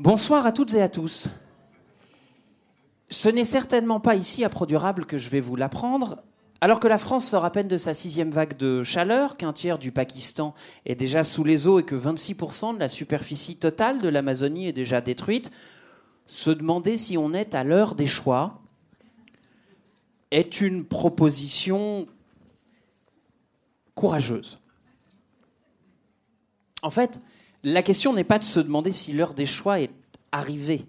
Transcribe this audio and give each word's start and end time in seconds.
Bonsoir 0.00 0.46
à 0.46 0.52
toutes 0.52 0.72
et 0.72 0.80
à 0.80 0.88
tous. 0.88 1.28
Ce 3.10 3.28
n'est 3.28 3.44
certainement 3.44 4.00
pas 4.00 4.14
ici 4.14 4.44
à 4.44 4.48
Produrable 4.48 5.04
que 5.04 5.18
je 5.18 5.28
vais 5.28 5.40
vous 5.40 5.56
l'apprendre. 5.56 6.22
Alors 6.62 6.80
que 6.80 6.88
la 6.88 6.96
France 6.96 7.28
sort 7.28 7.44
à 7.44 7.52
peine 7.52 7.68
de 7.68 7.76
sa 7.76 7.92
sixième 7.92 8.30
vague 8.30 8.56
de 8.56 8.82
chaleur, 8.82 9.36
qu'un 9.36 9.52
tiers 9.52 9.78
du 9.78 9.92
Pakistan 9.92 10.54
est 10.86 10.94
déjà 10.94 11.22
sous 11.22 11.44
les 11.44 11.66
eaux 11.66 11.80
et 11.80 11.82
que 11.82 11.94
26% 11.94 12.76
de 12.76 12.78
la 12.78 12.88
superficie 12.88 13.58
totale 13.58 14.00
de 14.00 14.08
l'Amazonie 14.08 14.68
est 14.68 14.72
déjà 14.72 15.02
détruite, 15.02 15.50
se 16.26 16.50
demander 16.50 16.96
si 16.96 17.18
on 17.18 17.34
est 17.34 17.54
à 17.54 17.62
l'heure 17.62 17.94
des 17.94 18.06
choix 18.06 18.62
est 20.30 20.62
une 20.62 20.86
proposition 20.86 22.06
courageuse. 23.94 24.60
En 26.80 26.88
fait, 26.88 27.20
la 27.62 27.82
question 27.82 28.12
n'est 28.12 28.24
pas 28.24 28.38
de 28.38 28.44
se 28.44 28.60
demander 28.60 28.92
si 28.92 29.12
l'heure 29.12 29.34
des 29.34 29.46
choix 29.46 29.80
est 29.80 29.90
arrivée. 30.32 30.86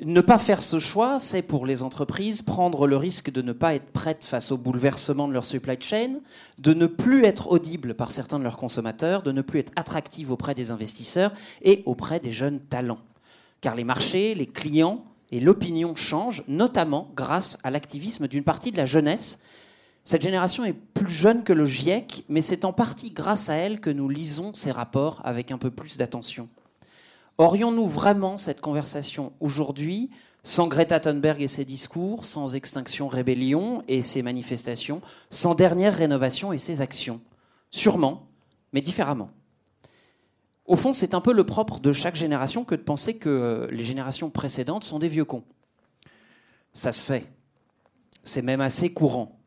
Ne 0.00 0.20
pas 0.20 0.38
faire 0.38 0.62
ce 0.62 0.78
choix, 0.78 1.20
c'est 1.20 1.42
pour 1.42 1.66
les 1.66 1.82
entreprises 1.82 2.42
prendre 2.42 2.86
le 2.86 2.96
risque 2.96 3.30
de 3.30 3.42
ne 3.42 3.52
pas 3.52 3.74
être 3.74 3.92
prêtes 3.92 4.24
face 4.24 4.50
au 4.50 4.56
bouleversement 4.56 5.28
de 5.28 5.32
leur 5.32 5.44
supply 5.44 5.76
chain, 5.78 6.20
de 6.58 6.74
ne 6.74 6.86
plus 6.86 7.24
être 7.24 7.50
audibles 7.50 7.94
par 7.94 8.10
certains 8.10 8.38
de 8.38 8.44
leurs 8.44 8.56
consommateurs, 8.56 9.22
de 9.22 9.32
ne 9.32 9.42
plus 9.42 9.60
être 9.60 9.72
attractives 9.76 10.32
auprès 10.32 10.54
des 10.54 10.70
investisseurs 10.70 11.32
et 11.62 11.82
auprès 11.86 12.20
des 12.20 12.32
jeunes 12.32 12.60
talents. 12.60 13.00
Car 13.60 13.74
les 13.74 13.84
marchés, 13.84 14.34
les 14.34 14.46
clients 14.46 15.04
et 15.30 15.40
l'opinion 15.40 15.94
changent, 15.94 16.42
notamment 16.48 17.10
grâce 17.14 17.58
à 17.62 17.70
l'activisme 17.70 18.28
d'une 18.28 18.44
partie 18.44 18.72
de 18.72 18.78
la 18.78 18.86
jeunesse 18.86 19.40
cette 20.04 20.22
génération 20.22 20.64
est 20.64 20.72
plus 20.72 21.10
jeune 21.10 21.44
que 21.44 21.52
le 21.52 21.64
GIEC, 21.64 22.24
mais 22.28 22.40
c'est 22.40 22.64
en 22.64 22.72
partie 22.72 23.10
grâce 23.10 23.48
à 23.48 23.54
elle 23.54 23.80
que 23.80 23.90
nous 23.90 24.08
lisons 24.08 24.52
ces 24.54 24.72
rapports 24.72 25.20
avec 25.24 25.52
un 25.52 25.58
peu 25.58 25.70
plus 25.70 25.96
d'attention. 25.96 26.48
Aurions-nous 27.38 27.86
vraiment 27.86 28.36
cette 28.36 28.60
conversation 28.60 29.32
aujourd'hui 29.40 30.10
sans 30.44 30.66
Greta 30.66 30.98
Thunberg 30.98 31.40
et 31.40 31.48
ses 31.48 31.64
discours, 31.64 32.26
sans 32.26 32.56
Extinction 32.56 33.06
Rébellion 33.06 33.84
et 33.86 34.02
ses 34.02 34.22
manifestations, 34.22 35.00
sans 35.30 35.54
dernière 35.54 35.96
rénovation 35.96 36.52
et 36.52 36.58
ses 36.58 36.80
actions? 36.80 37.20
Sûrement, 37.70 38.26
mais 38.72 38.80
différemment. 38.80 39.30
Au 40.66 40.74
fond, 40.74 40.92
c'est 40.92 41.14
un 41.14 41.20
peu 41.20 41.32
le 41.32 41.44
propre 41.44 41.78
de 41.78 41.92
chaque 41.92 42.16
génération 42.16 42.64
que 42.64 42.74
de 42.74 42.82
penser 42.82 43.18
que 43.18 43.68
les 43.70 43.84
générations 43.84 44.30
précédentes 44.30 44.84
sont 44.84 44.98
des 44.98 45.08
vieux 45.08 45.24
cons. 45.24 45.44
Ça 46.74 46.90
se 46.90 47.04
fait. 47.04 47.26
C'est 48.24 48.42
même 48.42 48.60
assez 48.60 48.92
courant. 48.92 49.38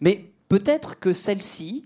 Mais 0.00 0.32
peut-être 0.48 0.98
que 0.98 1.12
celle-ci 1.12 1.84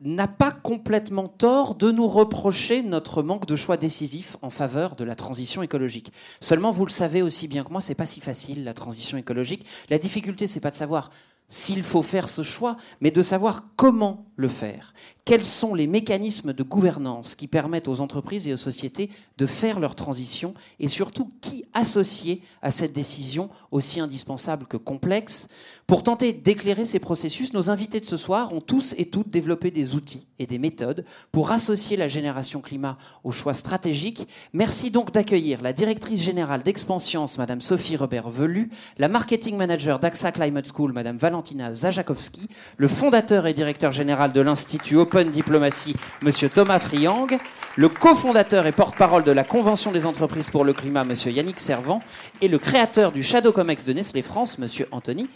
n'a 0.00 0.28
pas 0.28 0.50
complètement 0.50 1.28
tort 1.28 1.74
de 1.74 1.90
nous 1.90 2.06
reprocher 2.06 2.82
notre 2.82 3.22
manque 3.22 3.46
de 3.46 3.56
choix 3.56 3.76
décisif 3.76 4.36
en 4.40 4.48
faveur 4.48 4.96
de 4.96 5.04
la 5.04 5.14
transition 5.14 5.62
écologique. 5.62 6.12
Seulement, 6.40 6.70
vous 6.70 6.86
le 6.86 6.90
savez 6.90 7.20
aussi 7.20 7.48
bien 7.48 7.64
que 7.64 7.70
moi, 7.70 7.82
c'est 7.82 7.94
pas 7.94 8.06
si 8.06 8.20
facile 8.20 8.64
la 8.64 8.72
transition 8.72 9.18
écologique. 9.18 9.66
La 9.90 9.98
difficulté, 9.98 10.46
c'est 10.46 10.60
pas 10.60 10.70
de 10.70 10.76
savoir 10.76 11.10
s'il 11.50 11.82
faut 11.82 12.02
faire 12.02 12.28
ce 12.28 12.42
choix, 12.42 12.76
mais 13.00 13.10
de 13.10 13.22
savoir 13.22 13.64
comment 13.76 14.24
le 14.36 14.46
faire. 14.46 14.94
Quels 15.24 15.44
sont 15.44 15.74
les 15.74 15.88
mécanismes 15.88 16.52
de 16.52 16.62
gouvernance 16.62 17.34
qui 17.34 17.48
permettent 17.48 17.88
aux 17.88 18.00
entreprises 18.00 18.46
et 18.46 18.52
aux 18.52 18.56
sociétés 18.56 19.10
de 19.36 19.46
faire 19.46 19.80
leur 19.80 19.96
transition 19.96 20.54
et 20.78 20.86
surtout 20.86 21.28
qui 21.40 21.64
associer 21.74 22.40
à 22.62 22.70
cette 22.70 22.92
décision 22.92 23.50
aussi 23.72 23.98
indispensable 23.98 24.66
que 24.66 24.76
complexe 24.76 25.48
pour 25.90 26.04
tenter 26.04 26.32
d'éclairer 26.32 26.84
ces 26.84 27.00
processus, 27.00 27.52
nos 27.52 27.68
invités 27.68 27.98
de 27.98 28.04
ce 28.04 28.16
soir 28.16 28.52
ont 28.52 28.60
tous 28.60 28.94
et 28.96 29.06
toutes 29.06 29.28
développé 29.28 29.72
des 29.72 29.96
outils 29.96 30.28
et 30.38 30.46
des 30.46 30.60
méthodes 30.60 31.04
pour 31.32 31.50
associer 31.50 31.96
la 31.96 32.06
génération 32.06 32.60
climat 32.60 32.96
aux 33.24 33.32
choix 33.32 33.54
stratégiques. 33.54 34.28
Merci 34.52 34.92
donc 34.92 35.10
d'accueillir 35.10 35.60
la 35.62 35.72
directrice 35.72 36.22
générale 36.22 36.62
d'Expansience, 36.62 37.38
Madame 37.38 37.60
Sophie 37.60 37.96
Robert-Velu, 37.96 38.70
la 38.98 39.08
marketing 39.08 39.56
manager 39.56 39.98
d'AXA 39.98 40.30
Climate 40.30 40.70
School, 40.72 40.92
Madame 40.92 41.16
Valentina 41.16 41.72
Zajakowski, 41.72 42.48
le 42.76 42.86
fondateur 42.86 43.48
et 43.48 43.52
directeur 43.52 43.90
général 43.90 44.32
de 44.32 44.40
l'Institut 44.40 44.94
Open 44.94 45.28
Diplomacy, 45.30 45.96
Monsieur 46.22 46.48
Thomas 46.48 46.78
Friang, 46.78 47.36
le 47.76 47.88
cofondateur 47.88 48.66
et 48.66 48.72
porte-parole 48.72 49.24
de 49.24 49.32
la 49.32 49.42
Convention 49.42 49.90
des 49.90 50.06
entreprises 50.06 50.50
pour 50.50 50.64
le 50.64 50.72
climat, 50.72 51.02
M. 51.02 51.14
Yannick 51.26 51.58
Servant, 51.58 52.00
et 52.40 52.46
le 52.46 52.58
créateur 52.58 53.10
du 53.10 53.24
Shadow 53.24 53.50
Comex 53.50 53.84
de 53.84 53.92
Nestlé 53.92 54.22
France, 54.22 54.56
M. 54.60 54.68
Anthony 54.92 55.28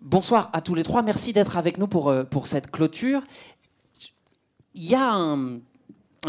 Bonsoir 0.00 0.48
à 0.54 0.62
tous 0.62 0.74
les 0.74 0.82
trois, 0.82 1.02
merci 1.02 1.34
d'être 1.34 1.58
avec 1.58 1.76
nous 1.76 1.86
pour, 1.86 2.08
euh, 2.08 2.24
pour 2.24 2.46
cette 2.46 2.70
clôture. 2.70 3.22
Il 4.74 4.84
y 4.84 4.94
a 4.94 5.12
un, 5.12 5.60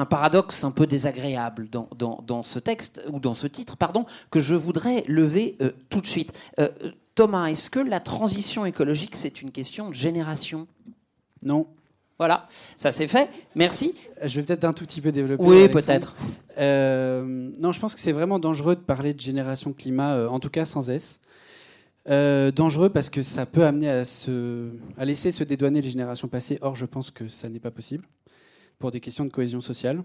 paradoxe 0.09 0.63
un 0.66 0.72
peu 0.72 0.88
désagréable 0.88 1.69
dans, 1.69 1.88
dans, 2.22 2.44
ce 2.44 2.59
texte, 2.59 3.01
ou 3.12 3.19
dans 3.19 3.34
ce 3.34 3.47
titre, 3.47 3.78
pardon, 3.78 4.06
que 4.29 4.40
je 4.40 4.56
voudrais 4.56 5.03
lever 5.07 5.56
euh, 5.61 5.72
tout 5.90 6.01
de 6.01 6.07
suite. 6.07 6.38
Euh, 6.59 6.69
Thomas, 7.16 7.47
est-ce 7.47 7.69
que 7.69 7.79
la 7.79 8.00
transition 8.00 8.66
écologique, 8.66 9.16
c'est 9.16 9.41
une 9.41 9.51
question 9.51 9.90
de 9.90 9.94
génération? 9.94 10.67
Non. 11.44 11.66
Voilà, 12.19 12.46
ça 12.75 12.91
c'est 12.91 13.07
fait. 13.07 13.30
Merci. 13.56 13.96
Je 14.25 14.40
vais 14.40 14.46
peut-être 14.46 14.66
un 14.66 14.74
tout 14.74 14.85
petit 14.85 15.00
peu 15.00 15.13
développer. 15.13 15.41
Oui, 15.41 15.69
peut-être. 15.69 16.18
Euh, 16.57 17.24
non, 17.57 17.72
je 17.72 17.80
pense 17.80 17.96
que 17.96 18.02
c'est 18.02 18.12
vraiment 18.12 18.40
dangereux 18.40 18.75
de 18.75 18.81
parler 18.81 19.13
de 19.13 19.22
génération 19.22 19.72
climat, 19.72 20.16
euh, 20.16 20.28
en 20.28 20.41
tout 20.41 20.50
cas 20.50 20.66
sans 20.66 20.90
S. 20.90 21.22
Euh, 22.09 22.52
dangereux 22.52 22.90
parce 22.90 23.09
que 23.09 23.22
ça 23.22 23.46
peut 23.46 23.63
amener 23.63 23.90
à, 23.90 24.03
se, 24.03 24.69
à 24.97 25.06
laisser 25.06 25.31
se 25.31 25.46
dédouaner 25.46 25.81
les 25.81 25.90
générations 25.90 26.28
passées. 26.28 26.58
Or, 26.62 26.75
je 26.75 26.85
pense 26.85 27.09
que 27.09 27.29
ça 27.29 27.47
n'est 27.47 27.59
pas 27.59 27.72
possible 27.72 28.06
pour 28.79 28.91
des 28.91 29.00
questions 29.00 29.24
de 29.24 29.31
cohésion 29.31 29.62
sociale 29.62 30.03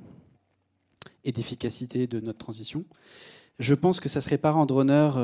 et 1.24 1.32
d'efficacité 1.32 2.06
de 2.06 2.20
notre 2.20 2.38
transition. 2.38 2.84
Je 3.58 3.74
pense 3.74 3.98
que 3.98 4.08
ça 4.08 4.20
serait 4.20 4.38
pas 4.38 4.53
rendre 4.53 4.76
honneur 4.76 5.19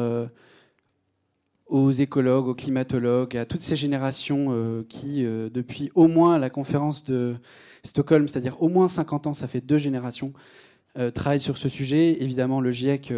aux 1.70 1.92
écologues, 1.92 2.48
aux 2.48 2.54
climatologues, 2.54 3.36
à 3.36 3.47
toutes 3.47 3.60
ces 3.60 3.76
générations 3.76 4.48
euh, 4.50 4.82
qui, 4.88 5.25
euh, 5.25 5.48
depuis 5.48 5.91
au 5.94 6.08
moins 6.08 6.38
la 6.38 6.50
conférence 6.50 7.04
de 7.04 7.36
Stockholm, 7.84 8.26
c'est-à-dire 8.26 8.60
au 8.60 8.69
moins 8.69 8.88
50 8.88 9.28
ans, 9.28 9.34
ça 9.34 9.47
fait 9.47 9.60
deux 9.60 9.78
générations, 9.78 10.32
euh, 10.98 11.12
travaillent 11.12 11.41
sur 11.41 11.56
ce 11.56 11.69
sujet. 11.69 12.20
Évidemment, 12.22 12.60
le 12.60 12.72
GIEC 12.72 13.14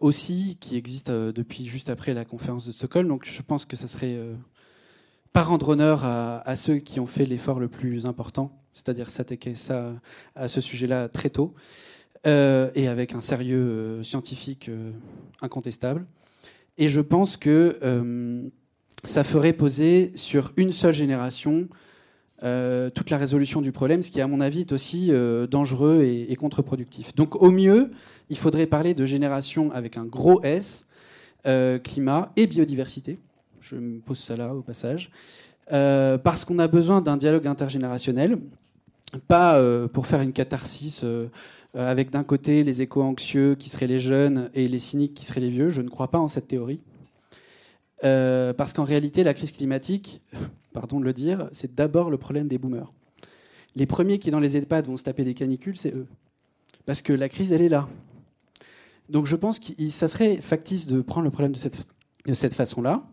aussi, 0.00 0.58
qui 0.60 0.76
existe 0.76 1.10
depuis 1.10 1.64
juste 1.64 1.88
après 1.88 2.12
la 2.12 2.24
conférence 2.24 2.66
de 2.66 2.72
Stockholm. 2.72 3.08
Donc 3.08 3.24
je 3.24 3.40
pense 3.40 3.64
que 3.64 3.76
ça 3.76 3.88
serait 3.88 4.18
pas 5.32 5.42
rendre 5.42 5.70
honneur 5.70 6.04
à, 6.04 6.56
ceux 6.56 6.76
qui 6.76 7.00
ont 7.00 7.06
fait 7.06 7.24
l'effort 7.24 7.58
le 7.58 7.68
plus 7.68 8.04
important, 8.04 8.60
c'est-à-dire 8.74 9.08
s'attaquer 9.08 9.54
ça, 9.54 9.94
à 10.34 10.48
ce 10.48 10.60
sujet-là 10.60 11.08
très 11.08 11.30
tôt, 11.30 11.54
et 12.26 12.88
avec 12.88 13.14
un 13.14 13.22
sérieux 13.22 14.02
scientifique 14.02 14.70
incontestable. 15.40 16.06
Et 16.80 16.88
je 16.88 17.02
pense 17.02 17.36
que 17.36 17.78
euh, 17.82 18.42
ça 19.04 19.22
ferait 19.22 19.52
poser 19.52 20.12
sur 20.14 20.50
une 20.56 20.72
seule 20.72 20.94
génération 20.94 21.68
euh, 22.42 22.88
toute 22.88 23.10
la 23.10 23.18
résolution 23.18 23.60
du 23.60 23.70
problème, 23.70 24.00
ce 24.00 24.10
qui, 24.10 24.22
à 24.22 24.26
mon 24.26 24.40
avis, 24.40 24.60
est 24.60 24.72
aussi 24.72 25.08
euh, 25.10 25.46
dangereux 25.46 26.00
et, 26.02 26.34
contre-productif. 26.36 27.14
Donc, 27.14 27.40
au 27.42 27.50
mieux, 27.50 27.90
il 28.30 28.38
faudrait 28.38 28.64
parler 28.64 28.94
de 28.94 29.04
génération 29.04 29.70
avec 29.72 29.98
un 29.98 30.06
gros 30.06 30.42
S, 30.42 30.86
climat 31.84 32.32
et 32.36 32.46
biodiversité. 32.46 33.18
Je 33.60 33.76
me 33.76 34.00
pose 34.00 34.18
ça 34.18 34.36
là 34.36 34.54
au 34.54 34.62
passage. 34.62 35.10
parce 35.68 36.44
qu'on 36.46 36.58
a 36.58 36.68
besoin 36.68 37.02
d'un 37.02 37.18
dialogue 37.18 37.46
intergénérationnel, 37.46 38.38
pas 39.26 39.62
pour 39.88 40.06
faire 40.06 40.20
une 40.20 40.32
catharsis 40.32 41.04
avec 41.74 42.10
d'un 42.10 42.24
côté 42.24 42.64
les 42.64 42.82
éco-anxieux 42.82 43.54
qui 43.54 43.70
seraient 43.70 43.86
les 43.86 44.00
jeunes 44.00 44.50
et 44.54 44.66
les 44.68 44.78
cyniques 44.78 45.14
qui 45.14 45.24
seraient 45.24 45.40
les 45.40 45.50
vieux. 45.50 45.70
Je 45.70 45.82
ne 45.82 45.88
crois 45.88 46.10
pas 46.10 46.18
en 46.18 46.28
cette 46.28 46.48
théorie. 46.48 46.82
Euh, 48.04 48.52
parce 48.52 48.72
qu'en 48.72 48.84
réalité, 48.84 49.24
la 49.24 49.34
crise 49.34 49.52
climatique, 49.52 50.22
pardon 50.72 51.00
de 51.00 51.04
le 51.04 51.12
dire, 51.12 51.48
c'est 51.52 51.74
d'abord 51.74 52.10
le 52.10 52.16
problème 52.16 52.48
des 52.48 52.58
boomers. 52.58 52.92
Les 53.76 53.86
premiers 53.86 54.18
qui, 54.18 54.30
dans 54.30 54.40
les 54.40 54.56
EHPAD, 54.56 54.86
vont 54.86 54.96
se 54.96 55.04
taper 55.04 55.24
des 55.24 55.34
canicules, 55.34 55.76
c'est 55.76 55.94
eux. 55.94 56.06
Parce 56.86 57.02
que 57.02 57.12
la 57.12 57.28
crise, 57.28 57.52
elle 57.52 57.62
est 57.62 57.68
là. 57.68 57.88
Donc 59.08 59.26
je 59.26 59.36
pense 59.36 59.58
que 59.58 59.72
ça 59.90 60.08
serait 60.08 60.36
factice 60.36 60.86
de 60.86 61.00
prendre 61.00 61.24
le 61.24 61.30
problème 61.30 61.52
de 61.52 61.58
cette, 61.58 61.86
de 62.26 62.34
cette 62.34 62.54
façon-là. 62.54 63.04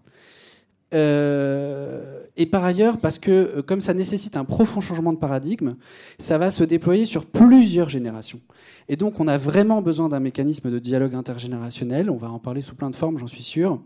Euh, 0.94 2.24
et 2.38 2.46
par 2.46 2.64
ailleurs, 2.64 3.00
parce 3.00 3.20
que 3.20 3.32
euh, 3.32 3.62
comme 3.62 3.82
ça 3.82 3.94
nécessite 3.94 4.38
un 4.38 4.46
profond 4.46 4.80
changement 4.80 5.12
de 5.12 5.18
paradigme, 5.18 5.76
ça 6.18 6.38
va 6.38 6.50
se 6.50 6.64
déployer 6.64 7.06
sur 7.06 7.26
plusieurs 7.26 7.90
générations. 7.90 8.40
Et 8.88 8.96
donc 8.96 9.20
on 9.20 9.28
a 9.28 9.38
vraiment 9.38 9.82
besoin 9.82 10.08
d'un 10.08 10.20
mécanisme 10.20 10.72
de 10.72 10.80
dialogue 10.80 11.16
intergénérationnel, 11.16 12.10
on 12.10 12.18
va 12.18 12.32
en 12.32 12.40
parler 12.40 12.62
sous 12.62 12.76
plein 12.76 12.90
de 12.90 12.96
formes, 12.96 13.18
j'en 13.18 13.28
suis 13.28 13.44
sûr, 13.44 13.82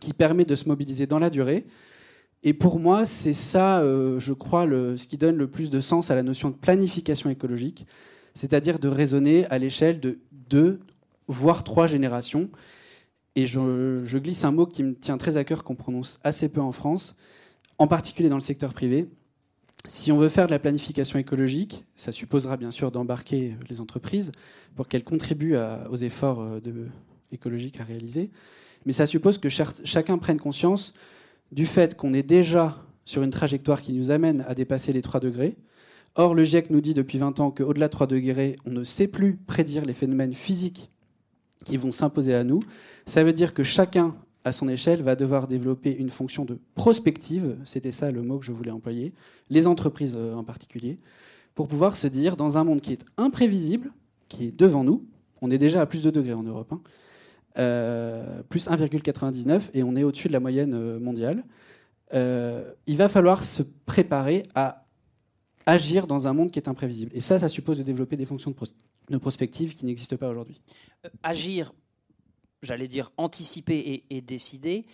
qui 0.00 0.12
permet 0.12 0.44
de 0.44 0.54
se 0.54 0.68
mobiliser 0.68 1.06
dans 1.06 1.18
la 1.18 1.30
durée. 1.30 1.64
Et 2.42 2.52
pour 2.52 2.78
moi, 2.78 3.06
c'est 3.06 3.32
ça, 3.32 3.80
euh, 3.80 4.20
je 4.20 4.32
crois, 4.34 4.66
ce 4.66 5.06
qui 5.06 5.16
donne 5.16 5.36
le 5.36 5.46
plus 5.46 5.70
de 5.70 5.80
sens 5.80 6.10
à 6.10 6.14
la 6.14 6.22
notion 6.22 6.50
de 6.50 6.54
planification 6.54 7.30
écologique, 7.30 7.86
c'est-à-dire 8.34 8.78
de 8.78 8.88
raisonner 8.88 9.46
à 9.46 9.58
l'échelle 9.58 10.00
de 10.00 10.18
deux, 10.30 10.80
voire 11.28 11.64
trois 11.64 11.86
générations 11.86 12.50
et 13.36 13.46
je, 13.46 14.16
glisse 14.18 14.44
un 14.44 14.50
mot 14.50 14.66
qui 14.66 14.82
me 14.82 14.94
tient 14.94 15.18
très 15.18 15.36
à 15.36 15.44
cœur, 15.44 15.62
qu'on 15.62 15.74
prononce 15.74 16.18
assez 16.24 16.48
peu 16.48 16.62
en 16.62 16.72
France, 16.72 17.16
en 17.78 17.86
particulier 17.86 18.30
dans 18.30 18.36
le 18.36 18.40
secteur 18.40 18.72
privé, 18.72 19.08
Si 19.88 20.10
on 20.10 20.18
veut 20.18 20.30
faire 20.30 20.46
de 20.46 20.52
la 20.52 20.58
planification 20.58 21.18
écologique, 21.18 21.84
ça 21.94 22.10
supposera 22.10 22.56
bien 22.56 22.70
sûr 22.70 22.90
d'embarquer 22.90 23.54
les 23.68 23.80
entreprises 23.80 24.32
pour 24.74 24.88
qu'elles 24.88 25.04
contribuent 25.04 25.56
aux 25.90 25.96
efforts 25.96 26.40
euh, 26.40 26.60
écologiques 27.30 27.78
à 27.78 27.84
réaliser. 27.84 28.30
Mais 28.86 28.92
ça 28.92 29.06
suppose 29.06 29.38
que 29.38 29.48
chacun 29.48 30.18
prenne 30.18 30.40
conscience 30.40 30.94
du 31.52 31.66
fait 31.66 31.94
qu'on 31.94 32.14
est 32.14 32.22
déjà 32.24 32.82
sur 33.04 33.22
une 33.22 33.30
trajectoire 33.30 33.80
qui 33.80 33.92
nous 33.92 34.10
amène 34.10 34.44
à 34.48 34.54
dépasser 34.54 34.92
les 34.92 35.02
3 35.02 35.20
degrés. 35.20 35.56
Or, 36.16 36.34
le 36.34 36.42
GIEC 36.42 36.70
nous 36.70 36.80
dit 36.80 36.94
depuis 36.94 37.18
20 37.18 37.38
ans 37.40 37.50
qu'au-delà 37.50 37.88
de 37.88 37.92
3 37.92 38.06
degrés, 38.06 38.56
on 38.64 38.70
ne 38.70 38.82
sait 38.82 39.06
plus 39.06 39.36
prédire 39.36 39.84
les 39.84 39.94
phénomènes 39.94 40.34
physiques 40.34 40.90
qui 41.64 41.76
vont 41.76 41.90
s'imposer 41.90 42.34
à 42.34 42.44
nous. 42.44 42.60
Ça 43.06 43.24
veut 43.24 43.32
dire 43.32 43.54
que 43.54 43.62
chacun, 43.62 44.14
à 44.44 44.52
son 44.52 44.68
échelle, 44.68 45.02
va 45.02 45.16
devoir 45.16 45.48
développer 45.48 45.96
une 45.96 46.10
fonction 46.10 46.44
de 46.44 46.58
prospective, 46.74 47.56
c'était 47.64 47.92
ça 47.92 48.10
le 48.10 48.22
mot 48.22 48.38
que 48.38 48.44
je 48.44 48.52
voulais 48.52 48.70
employer, 48.70 49.12
les 49.50 49.66
entreprises 49.66 50.14
euh, 50.16 50.34
en 50.34 50.44
particulier, 50.44 50.98
pour 51.54 51.68
pouvoir 51.68 51.96
se 51.96 52.06
dire, 52.06 52.36
dans 52.36 52.58
un 52.58 52.64
monde 52.64 52.80
qui 52.80 52.92
est 52.92 53.04
imprévisible, 53.16 53.90
qui 54.28 54.46
est 54.46 54.56
devant 54.56 54.84
nous, 54.84 55.04
on 55.40 55.50
est 55.50 55.58
déjà 55.58 55.80
à 55.80 55.86
plus 55.86 56.02
de 56.02 56.10
degrés 56.10 56.34
en 56.34 56.42
Europe, 56.42 56.72
hein, 56.72 56.80
euh, 57.58 58.42
plus 58.48 58.68
1,99 58.68 59.70
et 59.72 59.82
on 59.82 59.96
est 59.96 60.02
au-dessus 60.02 60.28
de 60.28 60.32
la 60.32 60.40
moyenne 60.40 60.74
euh, 60.74 60.98
mondiale. 60.98 61.44
Il 62.12 62.96
va 62.96 63.08
falloir 63.08 63.42
se 63.42 63.62
préparer 63.84 64.44
à 64.54 64.86
agir 65.66 66.06
dans 66.06 66.28
un 66.28 66.32
monde 66.32 66.50
qui 66.52 66.58
est 66.58 66.68
imprévisible. 66.68 67.10
Et 67.14 67.20
ça, 67.20 67.38
ça 67.38 67.48
suppose 67.48 67.78
de 67.78 67.82
développer 67.82 68.16
des 68.16 68.24
fonctions 68.24 68.52
de, 68.52 68.56
prospective 69.18 69.74
qui 69.74 69.86
n'existent 69.86 70.16
pas 70.16 70.28
aujourd'hui. 70.28 70.60
agir, 71.22 71.72
j'allais 72.62 72.88
dire 72.88 73.12
anticiper 73.16 74.04
et, 74.10 74.20
décider, 74.20 74.86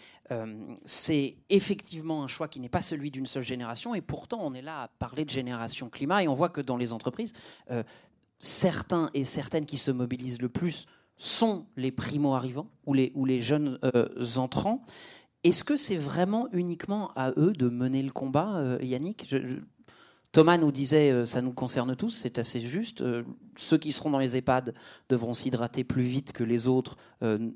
c'est 0.85 1.37
effectivement 1.49 2.23
un 2.23 2.27
choix 2.27 2.49
qui 2.49 2.61
n'est 2.61 2.69
pas 2.69 2.81
celui 2.81 3.11
d'une 3.11 3.27
seule 3.27 3.45
génération. 3.45 3.95
Et 3.95 4.01
pourtant, 4.01 4.41
on 4.43 4.55
est 4.55 4.63
là 4.63 4.83
à 4.83 4.89
parler 4.89 5.25
de 5.25 5.31
génération 5.31 5.89
climat 5.89 6.23
et 6.23 6.29
on 6.29 6.35
voit 6.35 6.49
que 6.49 6.61
dans 6.61 6.77
les 6.77 6.93
entreprises, 6.93 7.33
certains 8.39 9.11
et 9.15 9.25
certaines 9.25 9.65
qui 9.65 9.79
se 9.79 9.91
mobilisent 9.91 10.43
le 10.43 10.49
plus 10.49 10.87
sont 11.17 11.67
les 11.77 11.93
primo-arrivants 11.93 12.69
ou 12.85 12.95
les, 12.95 13.41
jeunes 13.41 13.79
euh, 13.85 14.09
entrants. 14.37 14.85
Est-ce 15.45 15.65
que 15.65 15.77
c'est 15.77 15.97
vraiment 15.97 16.49
uniquement 16.53 17.13
à 17.15 17.31
eux 17.37 17.53
de 17.53 17.69
mener 17.69 18.03
le 18.03 18.11
combat, 18.11 18.57
euh, 18.57 18.79
Yannick? 18.83 19.35
Thomas 20.33 20.57
nous 20.57 20.73
disait, 20.73 21.11
euh, 21.11 21.25
ça 21.25 21.43
nous 21.43 21.53
concerne 21.53 21.95
tous, 21.95 22.11
c'est 22.11 22.39
assez 22.39 22.61
juste. 22.61 23.05
ceux 23.57 23.79
qui 23.79 23.93
seront 23.93 24.11
dans 24.11 24.19
les 24.19 24.37
EHPAD 24.37 24.75
devront 25.09 25.35
s'hydrater 25.35 25.85
plus 25.85 26.03
vite 26.03 26.33
que 26.33 26.43
les 26.43 26.69
autres, 26.69 26.97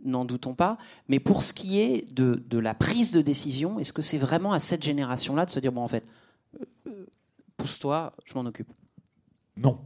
n'en 0.04 0.24
doutons 0.24 0.54
pas. 0.54 0.78
Mais 1.08 1.18
pour 1.18 1.42
ce 1.42 1.52
qui 1.52 1.80
est 1.80 2.12
de, 2.14 2.42
de 2.48 2.58
la 2.58 2.74
prise 2.74 3.10
de 3.10 3.22
décision, 3.22 3.78
est-ce 3.80 3.92
que 3.92 4.02
c'est 4.02 4.18
vraiment 4.18 4.52
à 4.52 4.60
cette 4.60 4.82
génération-là 4.82 5.46
de 5.46 5.50
se 5.50 5.58
dire, 5.58 5.72
bon, 5.72 5.82
en 5.82 5.88
fait, 5.88 6.04
pousse-toi, 7.56 8.12
je 8.24 8.34
m'en 8.34 8.44
occupe? 8.44 8.70
Non. 9.56 9.78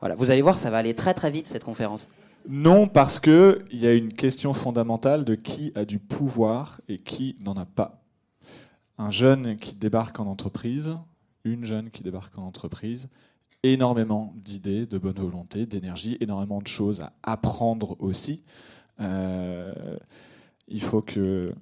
Voilà, 0.00 0.14
vous 0.14 0.30
allez 0.30 0.42
voir, 0.42 0.58
ça 0.58 0.70
va 0.70 0.78
aller 0.78 0.94
très 0.94 1.14
très 1.14 1.30
vite 1.30 1.46
cette 1.46 1.64
conférence. 1.64 2.08
Non, 2.48 2.88
parce 2.88 3.20
qu'il 3.20 3.62
y 3.72 3.86
a 3.86 3.92
une 3.92 4.12
question 4.12 4.54
fondamentale 4.54 5.24
de 5.24 5.34
qui 5.34 5.72
a 5.74 5.84
du 5.84 5.98
pouvoir 5.98 6.80
et 6.88 6.98
qui 6.98 7.36
n'en 7.44 7.54
a 7.54 7.66
pas. 7.66 8.02
Un 8.98 9.10
jeune 9.10 9.56
qui 9.56 9.74
débarque 9.74 10.20
en 10.20 10.26
entreprise, 10.26 10.96
une 11.44 11.64
jeune 11.64 11.90
qui 11.90 12.02
débarque 12.02 12.36
en 12.38 12.42
entreprise, 12.42 13.08
énormément 13.62 14.34
d'idées, 14.36 14.86
de 14.86 14.98
bonne 14.98 15.18
volonté, 15.18 15.66
d'énergie, 15.66 16.16
énormément 16.20 16.60
de 16.60 16.66
choses 16.66 17.00
à 17.00 17.12
apprendre 17.22 17.96
aussi. 18.00 18.42
Euh, 19.00 19.96
il 20.68 20.80
faut 20.80 21.02
que. 21.02 21.52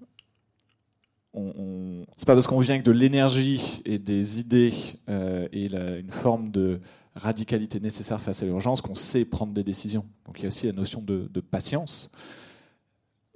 On, 1.35 2.05
C'est 2.17 2.27
pas 2.27 2.35
parce 2.35 2.47
qu'on 2.47 2.59
vient 2.59 2.75
avec 2.75 2.87
de 2.87 2.93
l'énergie 2.93 3.83
et 3.85 3.99
des 3.99 4.41
idées 4.41 4.73
euh, 5.09 5.47
et 5.53 5.67
une 5.67 6.11
forme 6.11 6.51
de 6.51 6.81
radicalité 7.15 7.81
nécessaire 7.81 8.21
face 8.21 8.43
à 8.43 8.47
l'urgence 8.47 8.81
qu'on 8.81 8.95
sait 8.95 9.25
prendre 9.25 9.53
des 9.53 9.65
décisions. 9.65 10.07
Donc 10.25 10.39
il 10.39 10.43
y 10.43 10.45
a 10.47 10.49
aussi 10.49 10.67
la 10.67 10.73
notion 10.73 11.03
de, 11.03 11.41
patience. 11.41 12.11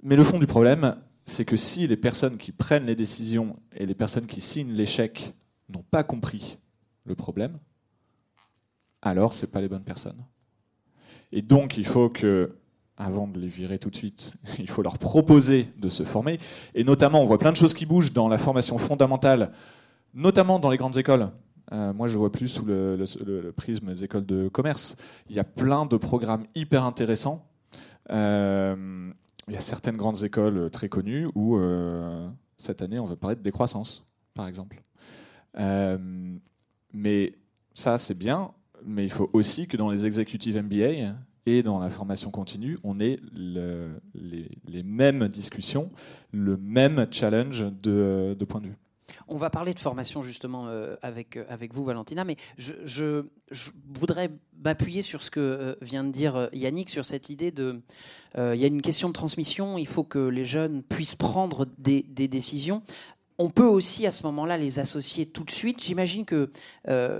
Mais 0.01 0.15
le 0.15 0.23
fond 0.23 0.39
du 0.39 0.47
problème, 0.47 0.95
c'est 1.25 1.45
que 1.45 1.55
si 1.57 1.87
les 1.87 1.97
personnes 1.97 2.37
qui 2.37 2.51
prennent 2.51 2.85
les 2.85 2.95
décisions 2.95 3.57
et 3.75 3.85
les 3.85 3.93
personnes 3.93 4.25
qui 4.25 4.41
signent 4.41 4.73
l'échec 4.73 5.33
n'ont 5.69 5.83
pas 5.83 6.03
compris 6.03 6.57
le 7.05 7.15
problème, 7.15 7.59
alors 9.01 9.33
ce 9.33 9.45
pas 9.45 9.61
les 9.61 9.67
bonnes 9.67 9.83
personnes. 9.83 10.23
Et 11.31 11.41
donc 11.41 11.77
il 11.77 11.85
faut 11.85 12.09
que, 12.09 12.57
avant 12.97 13.27
de 13.27 13.39
les 13.39 13.47
virer 13.47 13.79
tout 13.79 13.89
de 13.89 13.95
suite, 13.95 14.33
il 14.59 14.69
faut 14.69 14.81
leur 14.81 14.97
proposer 14.97 15.67
de 15.77 15.89
se 15.89 16.03
former. 16.03 16.39
Et 16.75 16.83
notamment, 16.83 17.21
on 17.21 17.25
voit 17.25 17.39
plein 17.39 17.51
de 17.51 17.57
choses 17.57 17.73
qui 17.73 17.85
bougent 17.85 18.13
dans 18.13 18.27
la 18.27 18.37
formation 18.37 18.77
fondamentale, 18.77 19.51
notamment 20.13 20.59
dans 20.59 20.69
les 20.69 20.77
grandes 20.77 20.97
écoles. 20.97 21.29
Euh, 21.71 21.93
moi, 21.93 22.07
je 22.07 22.17
vois 22.17 22.31
plus 22.31 22.47
sous 22.49 22.65
le, 22.65 23.51
prisme 23.55 23.93
des 23.93 24.03
écoles 24.03 24.25
de 24.25 24.47
commerce. 24.47 24.95
Il 25.29 25.35
y 25.35 25.39
a 25.39 25.43
plein 25.43 25.85
de 25.85 25.97
programmes 25.97 26.45
hyper 26.55 26.83
intéressants. 26.83 27.47
Euh, 28.11 29.11
il 29.47 29.53
y 29.53 29.57
a 29.57 29.61
certaines 29.61 29.97
grandes 29.97 30.23
écoles 30.23 30.69
très 30.71 30.89
connues 30.89 31.27
où 31.35 31.57
euh, 31.57 32.29
cette 32.57 32.81
année, 32.81 32.99
on 32.99 33.07
va 33.07 33.15
parler 33.15 33.35
de 33.35 33.41
décroissance, 33.41 34.09
par 34.33 34.47
exemple. 34.47 34.83
Mais 35.55 37.33
ça, 37.73 37.97
c'est 37.97 38.17
bien, 38.17 38.51
mais 38.85 39.03
il 39.03 39.11
faut 39.11 39.29
aussi 39.33 39.67
que 39.67 39.77
dans 39.77 39.89
les 39.89 40.05
exécutives 40.05 40.61
MBA 40.61 41.13
et 41.45 41.63
dans 41.63 41.79
la 41.79 41.89
formation 41.89 42.31
continue, 42.31 42.77
on 42.83 42.99
ait 42.99 43.19
les, 43.35 44.83
mêmes 44.83 45.27
discussions, 45.27 45.89
le 46.31 46.57
même 46.57 47.07
challenge 47.11 47.65
de, 47.81 48.37
point 48.47 48.61
de 48.61 48.67
vue. 48.67 48.77
On 49.27 49.35
va 49.35 49.49
parler 49.49 49.73
de 49.73 49.79
formation 49.79 50.21
justement 50.21 50.67
euh, 50.67 50.95
avec, 51.01 51.37
euh, 51.37 51.45
avec 51.49 51.73
vous, 51.73 51.83
Valentina, 51.83 52.23
mais 52.23 52.35
je, 52.57 53.23
voudrais 53.93 54.29
m'appuyer 54.63 55.01
sur 55.01 55.21
ce 55.21 55.29
que 55.29 55.39
euh, 55.39 55.75
vient 55.81 56.03
de 56.03 56.11
dire 56.11 56.49
Yannick, 56.53 56.89
sur 56.89 57.05
cette 57.05 57.29
idée 57.29 57.51
de... 57.51 57.81
Il 58.35 58.55
y 58.55 58.63
a 58.63 58.67
une 58.67 58.81
question 58.81 59.09
de 59.09 59.13
transmission, 59.13 59.77
il 59.77 59.85
faut 59.85 60.03
que 60.03 60.17
les 60.17 60.43
jeunes 60.43 60.81
puissent 60.81 61.13
prendre 61.13 61.67
des, 61.77 62.01
décisions. 62.01 62.81
On 63.39 63.49
peut 63.49 63.65
aussi 63.65 64.05
à 64.05 64.11
ce 64.11 64.23
moment-là 64.23 64.57
les 64.57 64.79
associer 64.79 65.25
tout 65.25 65.43
de 65.43 65.51
suite. 65.51 65.83
J'imagine 65.83 66.25
que 66.25 66.51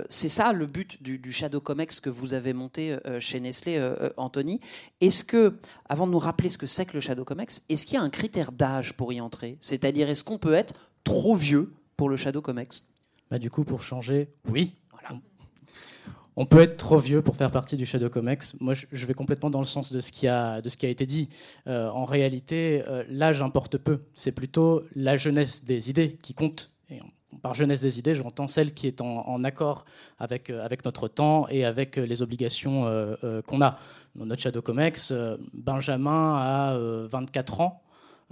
c'est 0.08 0.28
ça 0.28 0.52
le 0.52 0.66
but 0.66 1.02
du, 1.02 1.18
du, 1.18 1.32
Shadow 1.32 1.60
Comex 1.60 2.00
que 2.00 2.10
vous 2.10 2.34
avez 2.34 2.52
monté 2.52 2.96
chez 3.20 3.40
Nestlé, 3.40 3.80
Anthony. 4.16 4.60
Est-ce 5.00 5.24
que, 5.24 5.54
avant 5.88 6.06
de 6.06 6.12
nous 6.12 6.18
rappeler 6.18 6.50
ce 6.50 6.58
que 6.58 6.66
c'est 6.66 6.86
que 6.86 6.94
le 6.94 7.00
Shadow 7.00 7.24
Comex, 7.24 7.64
est-ce 7.68 7.84
qu'il 7.86 7.94
y 7.94 7.98
a 7.98 8.02
un 8.02 8.10
critère 8.10 8.52
d'âge 8.52 8.94
pour 8.94 9.12
y 9.12 9.20
entrer? 9.20 9.56
C'est-à-dire, 9.60 10.08
est-ce 10.08 10.24
qu'on 10.24 10.38
peut 10.38 10.54
être 10.54 10.74
trop 11.02 11.34
vieux 11.34 11.72
pour 11.96 12.08
le 12.08 12.16
Shadow 12.16 12.40
Comex 12.40 12.88
bah, 13.30 13.38
Du 13.38 13.50
coup, 13.50 13.64
pour 13.64 13.82
changer, 13.82 14.28
oui. 14.48 14.74
On 16.36 16.46
peut 16.46 16.60
être 16.60 16.76
trop 16.76 16.98
vieux 16.98 17.22
pour 17.22 17.36
faire 17.36 17.50
partie 17.50 17.76
du 17.76 17.86
Shadow 17.86 18.08
Comex. 18.08 18.56
Moi, 18.60 18.74
je 18.74 19.06
vais 19.06 19.14
complètement 19.14 19.50
dans 19.50 19.60
le 19.60 19.66
sens 19.66 19.92
de 19.92 20.00
ce 20.00 20.10
qui 20.10 20.26
a, 20.26 20.60
de 20.60 20.68
ce 20.68 20.76
qui 20.76 20.84
a 20.84 20.88
été 20.88 21.06
dit. 21.06 21.28
Euh, 21.68 21.88
en 21.90 22.04
réalité, 22.04 22.82
euh, 22.88 23.04
l'âge 23.08 23.40
importe 23.40 23.78
peu. 23.78 24.00
C'est 24.14 24.32
plutôt 24.32 24.82
la 24.96 25.16
jeunesse 25.16 25.64
des 25.64 25.90
idées 25.90 26.18
qui 26.22 26.34
compte. 26.34 26.72
Par 27.42 27.52
jeunesse 27.52 27.82
des 27.82 27.98
idées, 27.98 28.14
j'entends 28.14 28.48
celle 28.48 28.72
qui 28.74 28.86
est 28.86 29.00
en, 29.00 29.42
accord 29.44 29.84
avec, 30.18 30.50
euh, 30.50 30.64
avec 30.64 30.84
notre 30.84 31.08
temps 31.08 31.46
et 31.50 31.64
avec 31.64 31.96
les 31.96 32.22
obligations 32.22 32.84
qu'on 33.46 33.60
a. 33.60 33.76
Dans 34.14 34.26
notre 34.26 34.40
Shadow 34.40 34.62
Comex, 34.62 35.12
Benjamin 35.52 36.36
a 36.36 36.78
24 37.10 37.60
ans. 37.60 37.83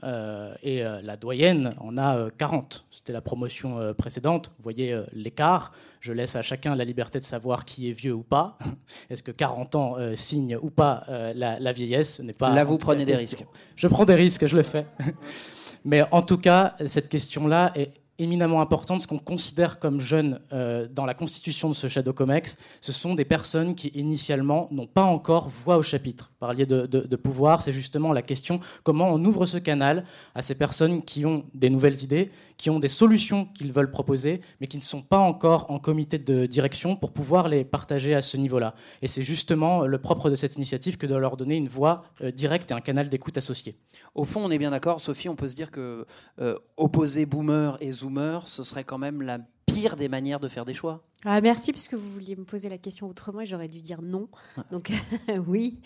Euh, 0.05 0.55
et 0.63 0.85
euh, 0.85 1.01
la 1.03 1.17
doyenne 1.17 1.75
en 1.79 1.97
a 1.97 2.29
40. 2.37 2.75
Euh, 2.75 2.89
C'était 2.91 3.13
la 3.13 3.21
promotion 3.21 3.95
précédente. 3.97 4.51
Vous 4.59 4.63
voyez 4.63 5.01
l'écart. 5.13 5.73
Je 6.01 6.13
laisse 6.13 6.37
à 6.37 6.43
chacun 6.43 6.75
la 6.75 6.85
liberté 6.85 7.19
de 7.19 7.25
savoir 7.25 7.65
qui 7.65 7.89
est 7.89 7.93
vieux 7.93 8.13
ou 8.13 8.23
pas. 8.23 8.59
Est-ce 9.11 9.23
que 9.23 9.31
40 9.31 9.75
ans 9.77 9.97
signe 10.15 10.57
ou 10.61 10.71
pas 10.71 11.05
la, 11.35 11.73
vieillesse 11.73 12.21
n'est 12.21 12.33
pas. 12.33 12.55
Là, 12.55 12.65
vous 12.65 12.79
prenez 12.79 13.05
des 13.05 13.15
risques. 13.15 13.45
Je 13.77 13.89
prends 13.89 14.05
des 14.05 14.15
risques, 14.15 14.47
je 14.47 14.57
le 14.57 14.63
fais. 14.63 14.87
Mais 15.85 16.03
en 16.13 16.23
tout 16.23 16.39
cas, 16.39 16.77
cette 16.87 17.09
question-là 17.09 17.73
est 17.75 18.02
éminemment 18.23 18.61
importante. 18.61 19.01
Ce 19.01 19.07
qu'on 19.07 19.19
considère 19.19 19.79
comme 19.79 20.01
jeunes 20.01 20.41
euh, 20.53 20.89
dans 20.91 21.07
la 21.07 21.15
constitution 21.15 21.69
de 21.69 21.75
ce 21.75 21.89
Shadow 21.89 22.13
Comex, 22.13 22.59
ce 22.81 22.93
sont 22.93 23.15
des 23.15 23.25
personnes 23.25 23.75
qui 23.75 23.89
initialement 23.89 24.69
n'ont 24.71 24.87
pas 24.87 25.05
encore 25.05 25.49
voix 25.49 25.77
au 25.77 25.83
chapitre. 25.83 26.31
Vous 26.33 26.47
parliez 26.47 26.67
de, 26.67 26.87
de 26.87 27.17
pouvoir, 27.17 27.63
c'est 27.63 27.73
justement 27.73 28.13
la 28.13 28.23
question 28.23 28.61
comment 28.83 29.09
on 29.09 29.25
ouvre 29.25 29.47
ce 29.47 29.59
canal 29.59 30.05
à 30.35 30.43
ces 30.43 30.55
personnes 30.55 31.03
qui 31.03 31.27
ont 31.27 31.45
des 31.55 31.71
nouvelles 31.71 32.03
idées, 32.03 32.31
qui 32.63 32.71
ont 32.71 32.79
des 32.79 32.87
solutions 32.87 33.47
qu'ils 33.47 33.73
veulent 33.73 33.91
proposer, 33.91 34.41
mais 34.61 34.69
qui 34.69 34.77
ne 34.77 34.85
sont 34.85 35.03
pas 35.03 35.19
encore 35.19 35.69
en 35.73 35.81
comité 35.81 36.17
de 36.21 36.47
direction 36.47 36.95
pour 36.95 37.11
pouvoir 37.11 37.49
les 37.49 37.65
partager 37.65 38.15
à 38.15 38.23
ce 38.23 38.37
niveau-là. 38.37 38.77
Et 39.03 39.09
c'est 39.09 39.25
justement 39.25 39.85
le 39.85 39.99
propre 39.99 40.31
de 40.31 40.37
cette 40.37 40.55
initiative 40.55 40.97
que 40.97 41.09
de 41.09 41.17
leur 41.17 41.37
donner 41.37 41.57
une 41.57 41.67
voix 41.67 42.05
euh, 42.21 42.31
directe 42.31 42.71
et 42.71 42.75
un 42.75 42.81
canal 42.81 43.09
d'écoute 43.09 43.37
associé. 43.37 43.75
Au 44.15 44.23
fond, 44.23 44.45
on 44.45 44.51
est 44.53 44.59
bien 44.59 44.71
d'accord, 44.71 45.01
Sophie, 45.01 45.29
on 45.29 45.35
peut 45.35 45.49
se 45.49 45.57
dire 45.57 45.73
que 45.73 46.07
euh, 46.41 46.57
opposer 46.77 47.27
boomer 47.27 47.77
et 47.81 47.91
zoomer, 47.91 48.47
ce 48.47 48.63
serait 48.63 48.85
quand 48.85 48.99
même 48.99 49.23
la 49.23 49.39
pire 49.67 49.97
des 49.97 50.09
manières 50.09 50.41
de 50.41 50.49
faire 50.49 50.65
des 50.65 50.75
choix 50.75 51.05
ah, 51.25 51.41
merci, 51.41 51.71
puisque 51.71 51.95
vous 51.95 52.11
vouliez 52.11 52.35
me 52.35 52.43
poser 52.43 52.69
la 52.69 52.79
question 52.79 53.09
autrement 53.09 53.43
et 53.43 53.47
j'aurais 53.47 53.69
dû 53.69 53.79
dire 53.79 54.03
non. 54.03 54.29
Donc 54.73 54.91
oui, 55.47 55.79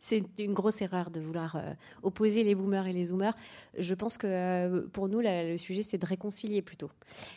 c'est 0.00 0.24
une 0.38 0.54
grosse 0.54 0.80
erreur 0.80 1.10
de 1.10 1.20
vouloir 1.20 1.56
euh, 1.56 1.74
opposer 2.02 2.42
les 2.42 2.54
boomers 2.54 2.86
et 2.86 2.94
les 2.94 3.04
zoomers. 3.04 3.34
Je 3.76 3.94
pense 3.94 4.16
que 4.16 4.26
euh, 4.26 4.86
pour 4.90 5.10
nous, 5.10 5.20
le 5.22 5.58
sujet, 5.58 5.82
c'est 5.82 5.98
de 5.98 6.06
réconcilier 6.06 6.62
plutôt. 6.62 6.90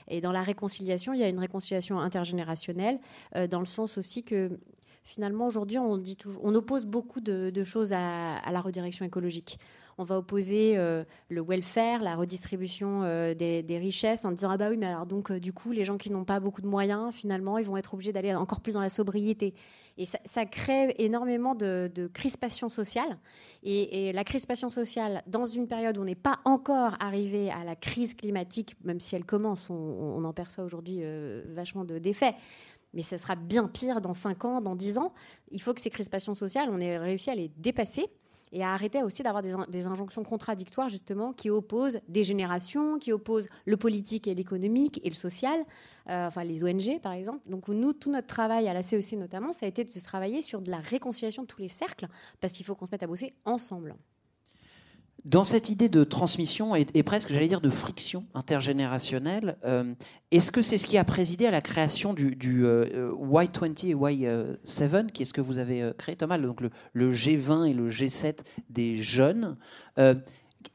Et 0.08 0.22
dans 0.22 0.32
la 0.32 0.44
réconciliation, 0.44 1.12
il 1.12 1.20
y 1.20 1.24
a 1.24 1.28
une 1.28 1.40
réconciliation 1.40 2.00
intergénérationnelle, 2.00 3.00
euh, 3.36 3.48
dans 3.48 3.60
le 3.60 3.66
sens 3.66 3.98
aussi 3.98 4.24
que 4.24 4.58
finalement, 5.04 5.48
aujourd'hui, 5.48 5.78
on, 5.78 5.98
dit 5.98 6.18
on 6.42 6.56
oppose 6.56 6.86
beaucoup 6.86 7.20
de, 7.20 7.64
choses 7.64 7.92
à, 7.92 8.40
la 8.50 8.62
redirection 8.62 9.06
écologique 9.06 9.60
on 9.98 10.04
va 10.04 10.18
opposer 10.18 10.74
euh, 10.78 11.04
le 11.30 11.42
welfare, 11.42 12.02
la 12.02 12.16
redistribution 12.16 13.04
euh, 13.04 13.34
des, 13.34 13.78
richesses, 13.78 14.26
en 14.26 14.32
disant 14.32 14.50
ah 14.52 14.58
bah 14.58 14.70
oui, 14.70 14.78
mais 14.78 14.88
alors 14.88 15.06
donc 15.06 15.32
euh, 15.32 15.40
du 15.40 15.54
coup, 15.54 15.72
les 15.72 15.84
gens 15.84 15.98
qui 15.98 16.12
n'ont 16.12 16.26
pas 16.26 16.40
beaucoup 16.40 16.62
de 16.62 16.68
moyens, 16.68 17.14
finalement, 17.14 17.58
ils 17.58 17.66
vont 17.66 17.78
être 17.78 17.94
obligés 17.94 18.14
d'aller 18.14 18.34
encore 18.34 18.62
plus 18.62 18.74
dans 18.74 18.82
la 18.82 18.90
sobriété. 18.90 19.54
Et 19.98 20.06
ça, 20.06 20.46
crée 20.46 20.96
énormément 21.00 21.54
de, 21.54 22.10
crispation 22.14 22.70
sociale. 22.70 23.20
Et, 23.62 24.12
la 24.14 24.24
crispation 24.24 24.70
sociale, 24.70 25.22
dans 25.28 25.46
une 25.46 25.68
période 25.68 25.98
où 25.98 26.02
on 26.02 26.06
n'est 26.06 26.16
pas 26.16 26.40
encore 26.46 26.96
arrivé 27.00 27.52
à 27.52 27.64
la 27.64 27.76
crise 27.76 28.14
climatique, 28.14 28.76
même 28.84 29.00
si 29.00 29.16
elle 29.16 29.26
commence, 29.26 29.70
on, 29.70 30.24
en 30.24 30.34
perçoit 30.34 30.64
aujourd'hui 30.64 31.04
vachement 31.54 31.84
d'effets. 31.84 32.36
mais 32.94 33.02
ça 33.02 33.18
sera 33.18 33.36
bien 33.36 33.68
pire 33.68 34.02
dans 34.02 34.14
5 34.14 34.46
ans, 34.46 34.62
dans 34.62 34.76
10 34.76 34.98
ans. 34.98 35.14
Il 35.52 35.62
faut 35.62 35.74
que 35.74 35.82
ces 35.82 35.90
crispations 35.90 36.36
sociales, 36.36 36.70
on 36.72 36.80
ait 36.80 36.98
réussi 36.98 37.30
à 37.30 37.36
les 37.36 37.50
dépasser 37.58 38.10
et 38.52 38.64
à 38.64 38.74
arrêter 38.74 39.04
aussi 39.04 39.24
d'avoir 39.24 39.44
des, 39.44 39.88
injonctions 39.88 40.24
contradictoires 40.24 40.90
justement 40.90 41.32
qui 41.32 41.50
opposent 41.50 42.00
des 42.08 42.24
générations, 42.24 43.00
qui 43.00 43.12
opposent 43.12 43.48
le 43.66 43.78
politique 43.78 44.28
et 44.28 44.36
l'économique 44.36 45.00
et 45.04 45.10
le 45.10 45.16
social, 45.16 45.66
euh, 46.10 46.28
enfin 46.28 46.44
les 46.44 46.64
ONG 46.64 47.00
par 47.02 47.14
exemple. 47.14 47.40
Donc 47.50 47.68
nous, 47.68 47.94
tout 47.94 48.12
notre 48.12 48.28
travail 48.28 48.68
à 48.68 48.74
la 48.74 48.84
CEC 48.84 49.14
e 49.14 49.16
notamment, 49.18 49.54
ça 49.54 49.66
a 49.66 49.70
été 49.70 49.84
de 49.84 50.00
travailler 50.00 50.42
sur 50.42 50.62
de 50.62 50.70
la 50.70 50.80
réconciliation 50.80 51.44
de 51.44 51.48
tous 51.48 51.62
les 51.62 51.68
cercles, 51.68 52.08
parce 52.40 52.54
qu'il 52.54 52.66
faut 52.66 52.76
qu'on 52.76 52.86
se 52.86 52.92
mette 52.92 53.04
à 53.04 53.08
bosser 53.08 53.34
ensemble. 53.46 53.96
Dans 55.26 55.44
cette 55.44 55.70
idée 55.70 55.90
de 55.90 56.04
transmission 56.04 56.76
et, 56.76 57.04
presque, 57.04 57.32
j'allais 57.32 57.48
dire, 57.48 57.62
de 57.62 57.70
friction 57.70 58.26
intergénérationnelle, 58.34 59.58
euh, 59.66 59.94
est-ce 60.32 60.52
que 60.52 60.64
c'est 60.64 60.78
ce 60.78 60.88
qui 60.88 60.98
a 60.98 61.04
présidé 61.04 61.46
à 61.46 61.52
la 61.52 61.62
création 61.62 62.14
du, 62.14 62.66
euh, 62.66 63.12
Y20 63.22 63.86
et 63.86 63.96
Y7, 63.96 65.12
qui 65.12 65.22
est 65.22 65.26
ce 65.26 65.34
que 65.34 65.42
vous 65.42 65.60
avez 65.60 65.84
euh, 65.84 65.94
créé, 65.94 66.16
Thomas, 66.16 66.40
donc 66.40 66.62
le, 66.62 67.14
G20 67.14 67.70
et 67.70 67.74
le 67.74 67.90
G7 67.90 68.40
des 68.70 68.96
jeunes 68.96 69.56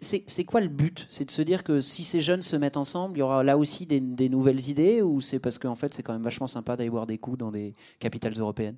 c'est 0.01 0.45
quoi 0.45 0.61
le 0.61 0.69
but? 0.69 1.07
C'est 1.11 1.27
de 1.27 1.31
se 1.31 1.43
dire 1.43 1.63
que 1.63 1.81
si 1.81 2.03
ces 2.05 2.21
jeunes 2.21 2.43
se 2.43 2.57
mettent 2.57 2.77
ensemble, 2.77 3.17
il 3.17 3.21
y 3.21 3.23
aura 3.23 3.43
là 3.43 3.57
aussi 3.57 3.87
des, 3.87 4.29
nouvelles 4.29 4.69
idées 4.69 5.03
ou 5.03 5.21
c'est 5.21 5.39
parce 5.39 5.59
qu'en 5.59 5.75
fait 5.75 5.95
c'est 5.95 6.03
quand 6.03 6.13
même 6.13 6.23
vachement 6.23 6.47
sympa 6.47 6.77
d'aller 6.77 6.91
boire 6.91 7.07
des 7.07 7.19
coups 7.19 7.39
dans 7.39 7.51
des 7.51 7.73
capitales 7.99 8.35
européennes? 8.35 8.77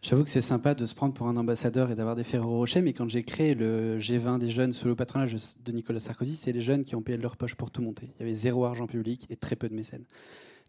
J'avoue 0.00 0.22
que 0.22 0.30
c'est 0.30 0.40
sympa 0.40 0.74
de 0.74 0.86
se 0.86 0.94
prendre 0.94 1.12
pour 1.12 1.26
un 1.26 1.36
ambassadeur 1.36 1.90
et 1.90 1.96
d'avoir 1.96 2.14
des 2.14 2.22
Ferrero 2.22 2.56
Rocher, 2.56 2.82
mais 2.82 2.92
quand 2.92 3.08
j'ai 3.08 3.24
créé 3.24 3.54
le 3.54 3.98
G20 3.98 4.38
des 4.38 4.50
jeunes 4.50 4.72
sous 4.72 4.86
le 4.86 4.94
patronage 4.94 5.34
de 5.64 5.72
Nicolas 5.72 5.98
Sarkozy, 5.98 6.36
c'est 6.36 6.52
les 6.52 6.62
jeunes 6.62 6.84
qui 6.84 6.94
ont 6.94 7.02
payé 7.02 7.18
leur 7.18 7.36
poche 7.36 7.56
pour 7.56 7.72
tout 7.72 7.82
monter. 7.82 8.08
Il 8.14 8.20
y 8.20 8.22
avait 8.22 8.34
zéro 8.34 8.64
argent 8.64 8.86
public 8.86 9.26
et 9.28 9.34
très 9.36 9.56
peu 9.56 9.68
de 9.68 9.74
mécènes. 9.74 10.04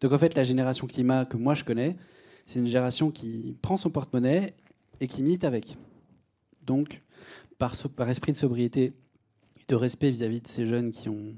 Donc 0.01 0.13
en 0.13 0.17
fait, 0.17 0.33
la 0.33 0.43
génération 0.43 0.87
climat 0.87 1.25
que 1.25 1.37
moi 1.37 1.53
je 1.53 1.63
connais, 1.63 1.95
c'est 2.47 2.57
une 2.57 2.67
génération 2.67 3.11
qui 3.11 3.55
prend 3.61 3.77
son 3.77 3.91
porte-monnaie 3.91 4.55
et 4.99 5.05
qui 5.05 5.21
milite 5.21 5.43
avec. 5.43 5.77
Donc, 6.65 7.03
par, 7.59 7.75
par 7.95 8.09
esprit 8.09 8.31
de 8.31 8.37
sobriété 8.37 8.83
et 8.85 8.93
de 9.67 9.75
respect 9.75 10.09
vis-à-vis 10.09 10.39
-vis 10.39 10.41
de 10.41 10.47
ces 10.47 10.65
jeunes 10.65 10.89
qui 10.91 11.07
ont 11.07 11.35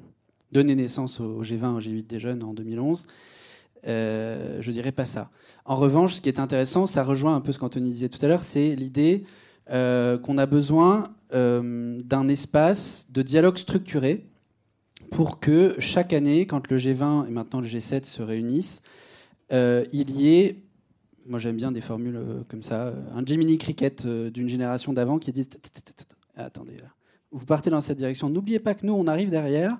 donné 0.53 0.75
naissance 0.75 1.19
au 1.19 1.43
G20, 1.43 1.75
au 1.75 1.79
G8 1.81 2.07
des 2.07 2.19
jeunes 2.21 2.43
en 2.43 2.53
2011, 2.53 3.05
euh, 3.87 4.57
je 4.61 4.71
dirais 4.71 4.91
pas 4.91 5.05
ça. 5.05 5.29
En 5.65 5.75
revanche, 5.75 6.15
ce 6.15 6.21
qui 6.21 6.29
est 6.29 6.39
intéressant, 6.39 6.85
ça 6.85 7.03
rejoint 7.03 7.35
un 7.35 7.41
peu 7.41 7.51
ce 7.51 7.59
qu'Anthony 7.59 7.91
disait 7.91 8.09
tout 8.09 8.23
à 8.23 8.27
l'heure, 8.27 8.43
c'est 8.43 8.75
l'idée 8.75 9.23
euh, 9.71 10.17
qu'on 10.17 10.37
a 10.37 10.45
besoin 10.45 11.13
euh, 11.33 12.01
d'un 12.03 12.27
espace 12.27 13.11
de 13.11 13.21
dialogue 13.21 13.57
structuré 13.57 14.27
pour 15.09 15.39
que 15.39 15.75
chaque 15.79 16.13
année, 16.13 16.45
quand 16.45 16.69
le 16.69 16.77
G20 16.77 17.27
et 17.27 17.31
maintenant 17.31 17.59
le 17.59 17.67
G7 17.67 18.05
se 18.05 18.21
réunissent, 18.21 18.81
il 19.51 20.11
y 20.11 20.35
ait, 20.37 20.63
moi 21.25 21.37
j'aime 21.37 21.57
bien 21.57 21.73
des 21.73 21.81
formules 21.81 22.21
comme 22.47 22.63
ça, 22.63 22.93
un 23.13 23.25
Jiminy 23.25 23.57
Cricket 23.57 24.07
d'une 24.07 24.47
génération 24.47 24.93
d'avant 24.93 25.19
qui 25.19 25.33
dit 25.33 25.49
attendez, 26.37 26.77
vous 27.31 27.45
partez 27.45 27.69
dans 27.69 27.81
cette 27.81 27.97
direction, 27.97 28.29
n'oubliez 28.29 28.59
pas 28.59 28.73
que 28.73 28.85
nous 28.85 28.93
on 28.93 29.07
arrive 29.07 29.29
derrière, 29.29 29.77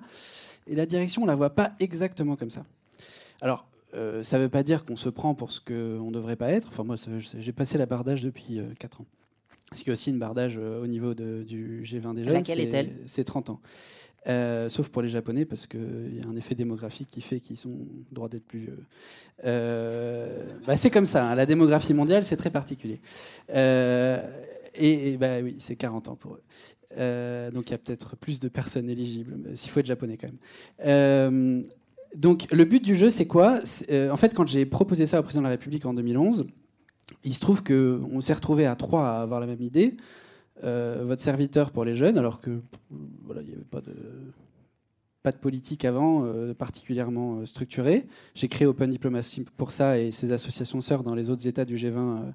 et 0.66 0.74
la 0.74 0.84
direction 0.84 1.22
on 1.22 1.26
la 1.26 1.36
voit 1.36 1.54
pas 1.54 1.72
exactement 1.80 2.36
comme 2.36 2.50
ça. 2.50 2.66
Alors, 3.40 3.66
euh, 3.94 4.22
ça 4.22 4.38
ne 4.38 4.44
veut 4.44 4.48
pas 4.48 4.62
dire 4.62 4.84
qu'on 4.84 4.96
se 4.96 5.08
prend 5.08 5.34
pour 5.34 5.50
ce 5.50 5.60
qu'on 5.60 6.06
ne 6.06 6.12
devrait 6.12 6.36
pas 6.36 6.50
être. 6.50 6.68
Enfin, 6.68 6.84
moi, 6.84 6.96
j'ai 7.18 7.52
passé 7.52 7.78
la 7.78 7.86
bardage 7.86 8.22
depuis 8.22 8.60
4 8.78 9.00
euh, 9.00 9.02
ans. 9.02 9.06
Ce 9.74 9.82
qui 9.82 9.90
est 9.90 9.92
aussi 9.92 10.10
une 10.10 10.18
bardage 10.18 10.58
euh, 10.58 10.82
au 10.82 10.86
niveau 10.86 11.14
du 11.14 11.82
G20 11.84 12.14
des 12.14 12.24
jeunes. 12.24 12.32
Laquelle 12.32 12.60
est-elle? 12.60 12.92
C'est 13.06 13.24
30 13.24 13.50
ans. 13.50 13.60
sauf 14.68 14.88
pour 14.88 15.02
les 15.02 15.08
Japonais, 15.08 15.44
parce 15.44 15.66
qu'il 15.66 16.20
y 16.22 16.26
a 16.26 16.28
un 16.28 16.36
effet 16.36 16.54
démographique 16.54 17.08
qui 17.08 17.20
fait 17.20 17.40
qu'ils 17.40 17.66
ont 17.66 17.86
le 18.10 18.14
droit 18.14 18.28
d'être 18.28 18.46
plus 18.46 18.60
vieux. 18.60 18.78
Bah, 20.66 20.76
c'est 20.76 20.90
comme 20.90 21.06
ça, 21.06 21.30
hein. 21.30 21.34
la 21.34 21.46
démographie 21.46 21.94
mondiale, 21.94 22.24
c'est 22.24 22.36
très 22.36 22.50
particulier. 22.50 23.00
et, 23.54 25.16
bah, 25.18 25.40
oui, 25.42 25.56
c'est 25.58 25.76
40 25.76 26.08
ans 26.08 26.16
pour 26.16 26.36
eux. 26.36 27.50
donc 27.50 27.68
il 27.68 27.72
y 27.72 27.74
a 27.74 27.78
peut-être 27.78 28.16
plus 28.16 28.40
de 28.40 28.48
personnes 28.48 28.88
éligibles, 28.88 29.54
s'il 29.54 29.70
faut 29.70 29.80
être 29.80 29.86
japonais 29.86 30.16
quand 30.16 30.28
même. 30.28 31.64
Donc 32.16 32.46
le 32.50 32.64
but 32.64 32.84
du 32.84 32.96
jeu, 32.96 33.10
c'est 33.10 33.26
quoi 33.26 33.60
euh, 33.90 34.10
En 34.10 34.16
fait, 34.16 34.34
quand 34.34 34.46
j'ai 34.46 34.66
proposé 34.66 35.06
ça 35.06 35.20
au 35.20 35.22
président 35.22 35.42
de 35.42 35.46
la 35.46 35.50
République 35.50 35.86
en 35.86 35.94
2011, 35.94 36.46
il 37.24 37.34
se 37.34 37.40
trouve 37.40 37.62
qu'on 37.62 38.20
s'est 38.20 38.34
retrouvé 38.34 38.66
à 38.66 38.74
trois 38.76 39.08
à 39.08 39.22
avoir 39.22 39.40
la 39.40 39.46
même 39.46 39.62
idée. 39.62 39.96
Euh, 40.64 41.04
votre 41.06 41.22
serviteur 41.22 41.70
pour 41.70 41.84
les 41.84 41.96
jeunes, 41.96 42.18
alors 42.18 42.40
que 42.40 42.60
voilà, 43.24 43.40
il 43.42 43.48
n'y 43.48 43.54
avait 43.54 43.64
pas 43.64 43.80
de, 43.80 43.94
pas 45.22 45.32
de 45.32 45.38
politique 45.38 45.84
avant 45.84 46.24
euh, 46.24 46.54
particulièrement 46.54 47.44
structurée. 47.46 48.06
J'ai 48.34 48.48
créé 48.48 48.66
Open 48.66 48.90
Diplomacy 48.90 49.44
pour 49.56 49.70
ça 49.70 49.98
et 49.98 50.10
ses 50.10 50.32
associations 50.32 50.80
sœurs 50.80 51.02
dans 51.02 51.14
les 51.14 51.30
autres 51.30 51.46
États 51.46 51.64
du 51.64 51.76
G20 51.76 52.32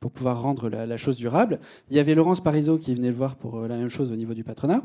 pour 0.00 0.10
pouvoir 0.10 0.42
rendre 0.42 0.68
la, 0.68 0.86
la, 0.86 0.96
chose 0.96 1.16
durable. 1.16 1.60
Il 1.90 1.96
y 1.96 2.00
avait 2.00 2.14
Laurence 2.14 2.42
Parisot 2.42 2.78
qui 2.78 2.94
venait 2.94 3.10
le 3.10 3.16
voir 3.16 3.36
pour 3.36 3.60
la 3.60 3.76
même 3.76 3.90
chose 3.90 4.10
au 4.10 4.16
niveau 4.16 4.34
du 4.34 4.44
patronat 4.44 4.82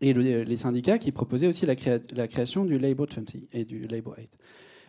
et 0.00 0.12
les 0.12 0.56
syndicats 0.56 0.98
qui 0.98 1.12
proposaient 1.12 1.46
aussi 1.46 1.66
la, 1.66 1.76
création 2.28 2.64
du 2.64 2.78
Labour 2.78 3.06
20 3.14 3.24
et 3.52 3.64
du 3.64 3.86
Labour 3.86 4.14
8. 4.18 4.28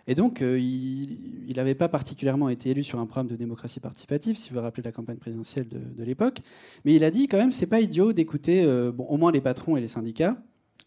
Et 0.05 0.15
donc, 0.15 0.41
euh, 0.41 0.59
il 0.59 1.53
n'avait 1.55 1.75
pas 1.75 1.87
particulièrement 1.87 2.49
été 2.49 2.71
élu 2.71 2.83
sur 2.83 2.99
un 2.99 3.05
programme 3.05 3.27
de 3.27 3.35
démocratie 3.35 3.79
participative, 3.79 4.37
si 4.37 4.49
vous 4.49 4.55
vous 4.55 4.61
rappelez 4.61 4.83
la 4.83 4.91
campagne 4.91 5.17
présidentielle 5.17 5.67
de, 5.69 6.03
l'époque. 6.03 6.41
Mais 6.83 6.93
il 6.95 7.03
a 7.03 7.11
dit 7.11 7.27
quand 7.27 7.37
même, 7.37 7.51
c'est 7.51 7.67
pas 7.67 7.79
idiot 7.79 8.11
d'écouter 8.11 8.63
euh, 8.63 8.91
au 8.97 9.17
moins 9.17 9.31
les 9.31 9.39
patrons 9.39 9.77
et 9.77 9.81
les 9.81 9.87
syndicats. 9.87 10.35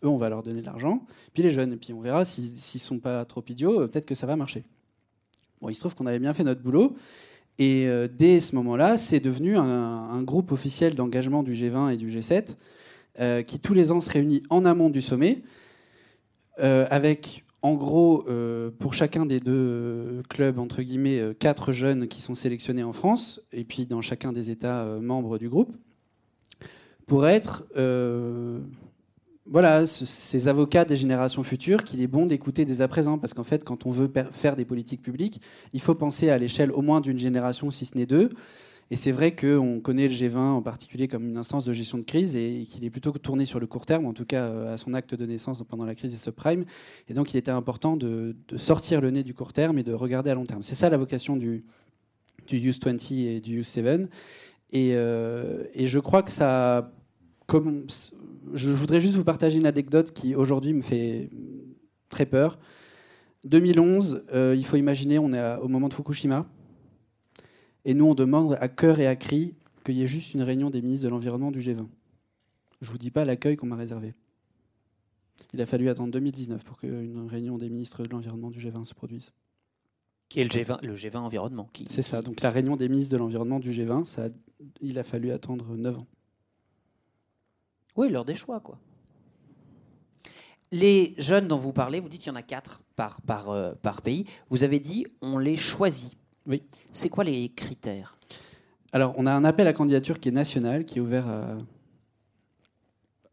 Eux, 0.04 0.08
on 0.08 0.18
va 0.18 0.28
leur 0.28 0.42
donner 0.42 0.60
de 0.60 0.66
l'argent. 0.66 1.06
Puis 1.32 1.42
les 1.42 1.50
jeunes, 1.50 1.72
et 1.72 1.76
puis 1.76 1.94
on 1.94 2.00
verra 2.00 2.26
s'ils 2.26 2.52
ne 2.52 2.78
sont 2.78 2.98
pas 2.98 3.24
trop 3.24 3.42
idiots, 3.48 3.80
euh, 3.80 3.86
peut-être 3.88 4.06
que 4.06 4.14
ça 4.14 4.26
va 4.26 4.36
marcher. 4.36 4.64
Bon, 5.62 5.70
il 5.70 5.74
se 5.74 5.80
trouve 5.80 5.94
qu'on 5.94 6.06
avait 6.06 6.18
bien 6.18 6.34
fait 6.34 6.44
notre 6.44 6.60
boulot. 6.60 6.94
Et 7.58 7.88
dès 8.18 8.38
ce 8.40 8.54
moment-là, 8.56 8.98
c'est 8.98 9.18
devenu 9.18 9.56
un, 9.56 10.22
groupe 10.22 10.52
officiel 10.52 10.94
d'engagement 10.94 11.42
du 11.42 11.54
G20 11.54 11.94
et 11.94 11.96
du 11.96 12.10
G7 12.10 12.54
euh, 13.20 13.42
qui 13.42 13.58
tous 13.58 13.74
les 13.74 13.92
ans 13.92 14.00
se 14.00 14.10
réunit 14.10 14.42
en 14.50 14.64
amont 14.64 14.90
du 14.90 15.02
sommet, 15.02 15.42
euh, 16.58 16.86
avec 16.90 17.44
en 17.62 17.74
gros, 17.74 18.24
euh, 18.28 18.70
pour 18.78 18.94
chacun 18.94 19.26
des 19.26 19.40
deux 19.40 20.22
clubs, 20.28 20.58
entre 20.58 20.82
guillemets, 20.82 21.34
quatre 21.38 21.72
jeunes 21.72 22.06
qui 22.06 22.22
sont 22.22 22.34
sélectionnés 22.34 22.84
en 22.84 22.92
France, 22.92 23.40
et 23.52 23.64
puis 23.64 23.86
dans 23.86 24.00
chacun 24.00 24.32
des 24.32 24.50
États 24.50 24.84
membres 25.00 25.38
du 25.38 25.48
groupe, 25.48 25.74
pour 27.06 27.26
être 27.26 27.64
voilà, 29.48 29.86
ces 29.86 30.48
avocats 30.48 30.84
des 30.84 30.96
générations 30.96 31.44
futures 31.44 31.84
qu'il 31.84 32.00
est 32.02 32.08
bon 32.08 32.26
d'écouter 32.26 32.64
dès 32.64 32.80
à 32.80 32.88
présent, 32.88 33.16
parce 33.16 33.32
qu'en 33.32 33.44
fait, 33.44 33.64
quand 33.64 33.86
on 33.86 33.90
veut 33.90 34.12
faire 34.32 34.56
des 34.56 34.64
politiques 34.64 35.02
publiques, 35.02 35.40
il 35.72 35.80
faut 35.80 35.94
penser 35.94 36.30
à 36.30 36.38
l'échelle 36.38 36.72
au 36.72 36.82
moins 36.82 37.00
d'une 37.00 37.18
génération, 37.18 37.70
si 37.70 37.86
ce 37.86 37.96
n'est 37.96 38.06
deux. 38.06 38.30
Et 38.90 38.96
c'est 38.96 39.10
vrai 39.10 39.34
qu'on 39.34 39.80
connaît 39.80 40.06
le 40.06 40.14
G20 40.14 40.36
en 40.36 40.62
particulier 40.62 41.08
comme 41.08 41.28
une 41.28 41.36
instance 41.36 41.64
de 41.64 41.72
gestion 41.72 41.98
de 41.98 42.04
crise 42.04 42.36
et 42.36 42.64
qu'il 42.70 42.84
est 42.84 42.90
plutôt 42.90 43.10
tourné 43.12 43.44
sur 43.44 43.58
le 43.58 43.66
court 43.66 43.84
terme, 43.84 44.06
en 44.06 44.12
tout 44.12 44.24
cas 44.24 44.44
euh, 44.44 44.74
à 44.74 44.76
son 44.76 44.94
acte 44.94 45.14
de 45.14 45.26
naissance 45.26 45.62
pendant 45.68 45.84
la 45.84 45.96
crise 45.96 46.12
des 46.12 46.18
subprimes. 46.18 46.64
Et 47.08 47.14
donc 47.14 47.34
il 47.34 47.36
était 47.36 47.50
important 47.50 47.96
de, 47.96 48.36
sortir 48.56 49.00
le 49.00 49.10
nez 49.10 49.24
du 49.24 49.34
court 49.34 49.52
terme 49.52 49.78
et 49.78 49.82
de 49.82 49.92
regarder 49.92 50.30
à 50.30 50.34
long 50.34 50.44
terme. 50.44 50.62
C'est 50.62 50.76
ça 50.76 50.88
la 50.88 50.98
vocation 50.98 51.36
du, 51.36 51.64
du 52.46 52.58
Use 52.58 52.78
20 52.80 53.10
et 53.10 53.40
du 53.40 53.58
Use 53.58 53.66
7. 53.66 54.08
Euh, 54.74 55.64
et, 55.74 55.88
je 55.88 55.98
crois 55.98 56.22
que 56.22 56.30
ça. 56.30 56.92
Je 58.54 58.70
voudrais 58.70 59.00
juste 59.00 59.16
vous 59.16 59.24
partager 59.24 59.58
une 59.58 59.66
anecdote 59.66 60.12
qui 60.12 60.34
aujourd'hui 60.34 60.72
me 60.72 60.82
fait 60.82 61.30
très 62.08 62.26
peur. 62.26 62.58
2011, 63.44 64.24
euh, 64.32 64.54
il 64.56 64.64
faut 64.64 64.76
imaginer, 64.76 65.18
on 65.18 65.32
est 65.32 65.56
au 65.56 65.68
moment 65.68 65.88
de 65.88 65.94
Fukushima. 65.94 66.46
Et 67.86 67.94
nous, 67.94 68.04
on 68.04 68.14
demande 68.14 68.58
à 68.60 68.68
cœur 68.68 68.98
et 69.00 69.06
à 69.06 69.14
cri 69.16 69.54
qu'il 69.84 69.94
y 69.96 70.02
ait 70.02 70.06
juste 70.08 70.34
une 70.34 70.42
réunion 70.42 70.70
des 70.70 70.82
ministres 70.82 71.04
de 71.04 71.08
l'Environnement 71.10 71.52
du 71.52 71.60
G20. 71.60 71.86
Je 72.80 72.86
ne 72.88 72.90
vous 72.92 72.98
dis 72.98 73.10
pas 73.12 73.24
l'accueil 73.24 73.56
qu'on 73.56 73.66
m'a 73.66 73.76
réservé. 73.76 74.12
Il 75.54 75.60
a 75.62 75.66
fallu 75.66 75.88
attendre 75.88 76.10
2019 76.12 76.64
pour 76.64 76.78
qu'une 76.78 77.26
réunion 77.28 77.56
des 77.58 77.68
ministres 77.70 78.02
de 78.02 78.08
l'Environnement 78.08 78.50
du 78.50 78.58
G20 78.60 78.84
se 78.84 78.94
produise. 78.94 79.32
Qui 80.28 80.40
est 80.40 80.44
le 80.44 80.50
G20, 80.50 80.84
le 80.84 80.94
G20 80.96 81.18
environnement. 81.18 81.70
Qui, 81.72 81.86
C'est 81.88 82.02
ça. 82.02 82.20
Donc 82.22 82.40
la 82.40 82.50
réunion 82.50 82.76
des 82.76 82.88
ministres 82.88 83.12
de 83.12 83.18
l'Environnement 83.18 83.60
du 83.60 83.70
G20, 83.70 84.04
ça 84.04 84.24
a- 84.24 84.28
il 84.80 84.98
a 84.98 85.04
fallu 85.04 85.30
attendre 85.30 85.76
9 85.76 85.96
ans. 85.98 86.06
Oui, 87.96 88.10
l'heure 88.10 88.24
des 88.24 88.34
choix, 88.34 88.58
quoi. 88.58 88.78
Les 90.72 91.14
jeunes 91.18 91.46
dont 91.46 91.56
vous 91.56 91.72
parlez, 91.72 92.00
vous 92.00 92.08
dites 92.08 92.22
qu'il 92.22 92.32
y 92.32 92.34
en 92.34 92.36
a 92.36 92.42
quatre 92.42 92.82
par, 92.96 93.20
par, 93.22 93.50
euh, 93.50 93.72
par 93.80 94.02
pays. 94.02 94.24
Vous 94.50 94.64
avez 94.64 94.80
dit 94.80 95.06
on 95.22 95.38
les 95.38 95.56
choisit. 95.56 96.18
Oui. 96.46 96.62
C'est 96.92 97.08
quoi 97.08 97.24
les 97.24 97.48
critères? 97.50 98.16
Alors, 98.92 99.14
on 99.16 99.26
a 99.26 99.32
un 99.32 99.44
appel 99.44 99.66
à 99.66 99.72
candidature 99.72 100.20
qui 100.20 100.28
est 100.28 100.32
national, 100.32 100.84
qui 100.84 100.98
est 100.98 101.00
ouvert 101.00 101.26
à, 101.28 101.58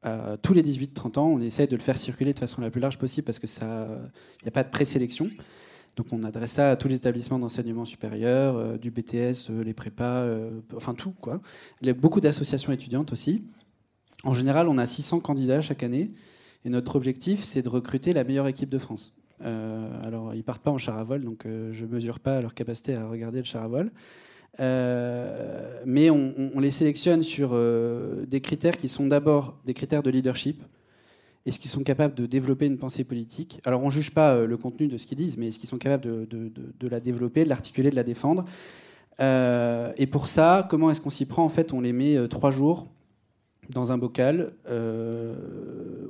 à 0.03 0.37
tous 0.37 0.53
les 0.53 0.63
18-30 0.63 1.19
ans. 1.19 1.27
On 1.27 1.39
essaie 1.41 1.67
de 1.67 1.75
le 1.75 1.81
faire 1.81 1.97
circuler 1.97 2.33
de 2.33 2.39
façon 2.39 2.61
la 2.61 2.69
plus 2.69 2.81
large 2.81 2.97
possible 2.97 3.25
parce 3.25 3.39
que 3.39 3.47
ça, 3.47 3.87
il 4.41 4.45
n'y 4.45 4.49
a 4.49 4.51
pas 4.51 4.63
de 4.63 4.69
présélection. 4.69 5.29
Donc, 5.95 6.07
on 6.11 6.23
adresse 6.23 6.53
ça 6.53 6.71
à 6.71 6.75
tous 6.75 6.87
les 6.87 6.95
établissements 6.95 7.37
d'enseignement 7.37 7.85
supérieur, 7.85 8.57
euh, 8.57 8.77
du 8.77 8.89
BTS, 8.89 9.49
euh, 9.49 9.63
les 9.63 9.73
prépas, 9.73 10.21
euh, 10.21 10.49
enfin 10.75 10.95
tout 10.95 11.13
quoi. 11.21 11.39
Il 11.81 11.87
y 11.87 11.89
a 11.91 11.93
beaucoup 11.93 12.19
d'associations 12.19 12.71
étudiantes 12.71 13.11
aussi. 13.11 13.43
En 14.23 14.33
général, 14.33 14.69
on 14.69 14.77
a 14.77 14.85
600 14.85 15.19
candidats 15.19 15.61
chaque 15.61 15.83
année, 15.83 16.11
et 16.65 16.69
notre 16.69 16.95
objectif, 16.95 17.43
c'est 17.43 17.61
de 17.61 17.69
recruter 17.69 18.11
la 18.11 18.23
meilleure 18.23 18.47
équipe 18.47 18.69
de 18.69 18.79
France. 18.79 19.13
Euh, 19.41 19.89
alors, 20.03 20.33
ils 20.33 20.43
partent 20.43 20.63
pas 20.63 20.71
en 20.71 20.77
char 20.77 20.97
à 20.97 21.03
vol, 21.03 21.23
donc 21.23 21.45
euh, 21.45 21.71
je 21.73 21.85
mesure 21.85 22.19
pas 22.19 22.41
leur 22.41 22.53
capacité 22.53 22.95
à 22.95 23.07
regarder 23.07 23.39
le 23.39 23.45
char 23.45 23.63
à 23.63 23.67
vol. 23.67 23.91
Euh, 24.59 25.81
mais 25.85 26.09
on, 26.11 26.59
les 26.59 26.71
sélectionne 26.71 27.23
sur 27.23 27.51
euh, 27.53 28.25
des 28.27 28.39
critères 28.39 28.77
qui 28.77 28.87
sont 28.87 29.07
d'abord 29.07 29.57
des 29.65 29.73
critères 29.73 30.03
de 30.03 30.11
leadership. 30.11 30.61
Est-ce 31.45 31.59
qu'ils 31.59 31.71
sont 31.71 31.83
capables 31.83 32.13
de 32.15 32.25
développer 32.25 32.67
une 32.67 32.77
pensée 32.77 33.03
politique 33.03 33.59
Alors, 33.65 33.81
on 33.81 33.87
ne 33.87 33.91
juge 33.91 34.11
pas 34.11 34.45
le 34.45 34.57
contenu 34.57 34.87
de 34.87 34.97
ce 34.97 35.05
qu'ils 35.05 35.17
disent, 35.17 35.37
mais 35.37 35.47
est-ce 35.47 35.59
qu'ils 35.59 35.67
sont 35.67 35.77
capables 35.77 36.03
de, 36.27 36.87
la 36.87 37.01
développer, 37.01 37.43
de 37.43 37.49
l'articuler, 37.49 37.89
de 37.89 37.97
la 37.97 38.03
défendre 38.03 38.45
Et 39.19 40.07
pour 40.07 40.27
ça, 40.27 40.65
comment 40.69 40.89
est-ce 40.89 41.01
qu'on 41.01 41.09
s'y 41.09 41.25
prend? 41.25 41.43
En 41.43 41.49
fait, 41.49 41.73
on 41.73 41.81
les 41.81 41.91
met 41.91 42.29
trois 42.29 42.51
jours 42.51 42.87
dans 43.69 43.91
un 43.91 43.97
bocal 43.97 44.53
euh, 44.67 45.35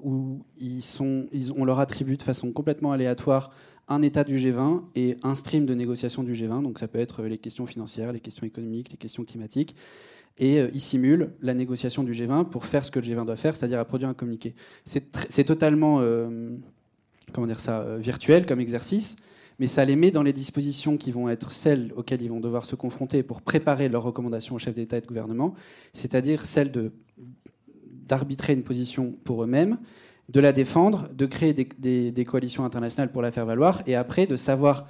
où 0.01 0.22
ils 0.59 0.81
sont, 0.81 1.27
on 1.55 1.65
leur 1.65 1.79
attribue 1.79 2.17
de 2.17 2.23
façon 2.23 2.51
complètement 2.51 2.91
aléatoire 2.91 3.51
un 3.89 4.01
état 4.01 4.23
du 4.23 4.37
G20 4.37 4.81
et 4.95 5.17
un 5.23 5.35
stream 5.35 5.65
de 5.65 5.73
négociation 5.75 6.23
du 6.23 6.33
G20. 6.33 6.63
Donc 6.63 6.79
ça 6.79 6.87
peut 6.87 6.99
être 6.99 7.23
les 7.23 7.37
questions 7.37 7.65
financières, 7.65 8.13
les 8.13 8.21
questions 8.21 8.47
économiques, 8.47 8.91
les 8.91 8.97
questions 8.97 9.23
climatiques. 9.25 9.75
Et 10.39 10.59
euh, 10.59 10.69
ils 10.73 10.81
simulent 10.81 11.31
la 11.41 11.53
négociation 11.53 12.03
du 12.03 12.13
G20 12.13 12.45
pour 12.45 12.65
faire 12.65 12.85
ce 12.85 12.91
que 12.91 12.99
le 12.99 13.05
G20 13.05 13.25
doit 13.25 13.35
faire, 13.35 13.55
c'est-à-dire 13.55 13.79
à 13.79 13.85
produire 13.85 14.09
un 14.09 14.13
communiqué. 14.13 14.53
C'est 14.85 15.43
totalement 15.43 15.99
euh, 15.99 16.49
comment 17.33 17.47
dire 17.47 17.59
ça, 17.59 17.81
euh, 17.81 17.97
virtuel 17.97 18.45
comme 18.45 18.59
exercice, 18.59 19.15
mais 19.59 19.67
ça 19.67 19.85
les 19.85 19.95
met 19.95 20.11
dans 20.11 20.23
les 20.23 20.33
dispositions 20.33 20.97
qui 20.97 21.11
vont 21.11 21.29
être 21.29 21.51
celles 21.51 21.93
auxquelles 21.95 22.21
ils 22.21 22.29
vont 22.29 22.39
devoir 22.39 22.65
se 22.65 22.75
confronter 22.75 23.21
pour 23.21 23.41
préparer 23.41 23.89
leurs 23.89 24.03
recommandations 24.03 24.55
aux 24.55 24.59
chefs 24.59 24.75
d'État 24.75 24.97
et 24.97 25.01
de 25.01 25.07
gouvernement, 25.07 25.53
c'est-à-dire 25.93 26.45
celles 26.45 26.71
de 26.71 26.91
d'arbitrer 28.05 28.51
une 28.51 28.63
position 28.63 29.15
pour 29.23 29.43
eux-mêmes, 29.43 29.77
de 30.29 30.39
la 30.39 30.53
défendre, 30.53 31.09
de 31.13 31.25
créer 31.25 31.53
des, 31.53 32.25
coalitions 32.25 32.65
internationales 32.65 33.11
pour 33.11 33.21
la 33.21 33.31
faire 33.31 33.45
valoir, 33.45 33.83
et 33.87 33.95
après 33.95 34.25
de 34.25 34.35
savoir 34.35 34.87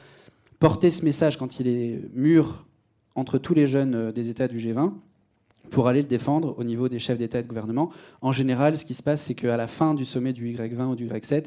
porter 0.59 0.91
ce 0.91 1.03
message 1.03 1.37
quand 1.37 1.59
il 1.59 1.67
est 1.67 2.01
mûr 2.13 2.65
entre 3.15 3.37
tous 3.37 3.53
les 3.53 3.67
jeunes 3.67 3.95
euh, 3.95 4.11
des 4.11 4.29
États 4.29 4.47
du 4.47 4.59
G20 4.59 4.93
pour 5.69 5.87
aller 5.87 6.01
le 6.01 6.07
défendre 6.07 6.55
au 6.57 6.63
niveau 6.63 6.87
des 6.89 6.99
chefs 6.99 7.17
d'État 7.17 7.39
et 7.39 7.43
de 7.43 7.47
gouvernement. 7.47 7.91
En 8.21 8.31
général, 8.31 8.77
ce 8.77 8.85
qui 8.85 8.93
se 8.93 9.03
passe, 9.03 9.21
c'est 9.21 9.33
qu'à 9.33 9.57
la 9.57 9.67
fin 9.67 9.93
du 9.93 10.05
sommet 10.05 10.33
du 10.33 10.53
Y20 10.53 10.91
ou 10.91 10.95
du 10.95 11.07
Y7, 11.07 11.45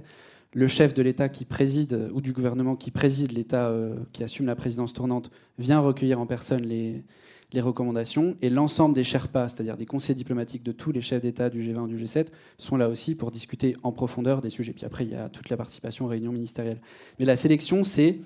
le 0.52 0.66
chef 0.68 0.94
de 0.94 1.02
l'État 1.02 1.28
qui 1.28 1.44
préside, 1.44 2.10
ou 2.12 2.20
du 2.20 2.32
gouvernement 2.32 2.76
qui 2.76 2.90
préside 2.90 3.32
l'État 3.32 3.68
euh, 3.68 3.96
qui 4.12 4.24
assume 4.24 4.46
la 4.46 4.56
présidence 4.56 4.92
tournante, 4.92 5.30
vient 5.58 5.80
recueillir 5.80 6.20
en 6.20 6.26
personne 6.26 6.62
les, 6.62 7.04
les 7.52 7.60
recommandations, 7.60 8.36
et 8.42 8.50
l'ensemble 8.50 8.94
des 8.94 9.04
Sherpas, 9.04 9.48
c'est-à-dire 9.48 9.76
des 9.76 9.86
conseillers 9.86 10.16
diplomatiques 10.16 10.62
de 10.62 10.72
tous 10.72 10.90
les 10.92 11.00
chefs 11.00 11.22
d'État 11.22 11.48
du 11.48 11.62
G20 11.62 11.84
ou 11.84 11.88
du 11.88 11.96
G7, 11.96 12.26
sont 12.58 12.76
là 12.76 12.88
aussi 12.88 13.14
pour 13.14 13.30
discuter 13.30 13.76
en 13.82 13.92
profondeur 13.92 14.40
des 14.40 14.50
sujets. 14.50 14.72
Puis 14.72 14.84
après, 14.84 15.04
il 15.04 15.10
y 15.10 15.14
a 15.14 15.28
toute 15.28 15.48
la 15.48 15.56
participation 15.56 16.06
aux 16.06 16.08
réunions 16.08 16.32
ministérielles. 16.32 16.80
Mais 17.18 17.24
la 17.24 17.36
sélection, 17.36 17.84
c'est 17.84 18.18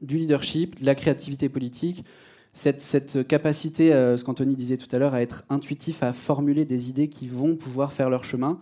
du 0.00 0.16
leadership, 0.16 0.80
de 0.80 0.86
la 0.86 0.94
créativité 0.94 1.48
politique, 1.48 2.04
cette, 2.52 2.80
cette 2.80 3.26
capacité, 3.28 3.92
euh, 3.92 4.16
ce 4.16 4.24
qu'Anthony 4.24 4.56
disait 4.56 4.76
tout 4.76 4.88
à 4.92 4.98
l'heure, 4.98 5.14
à 5.14 5.22
être 5.22 5.44
intuitif, 5.50 6.02
à 6.02 6.12
formuler 6.12 6.64
des 6.64 6.88
idées 6.88 7.08
qui 7.08 7.28
vont 7.28 7.54
pouvoir 7.54 7.92
faire 7.92 8.10
leur 8.10 8.24
chemin. 8.24 8.60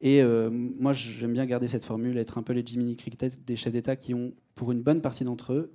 Et 0.00 0.22
euh, 0.22 0.50
moi, 0.50 0.92
j'aime 0.92 1.32
bien 1.32 1.46
garder 1.46 1.66
cette 1.66 1.84
formule, 1.84 2.16
être 2.18 2.38
un 2.38 2.42
peu 2.42 2.52
les 2.52 2.64
Jiminy 2.64 2.96
Cricket 2.96 3.44
des 3.44 3.56
chefs 3.56 3.72
d'État 3.72 3.96
qui 3.96 4.14
ont, 4.14 4.32
pour 4.54 4.70
une 4.70 4.82
bonne 4.82 5.00
partie 5.00 5.24
d'entre 5.24 5.52
eux, 5.52 5.72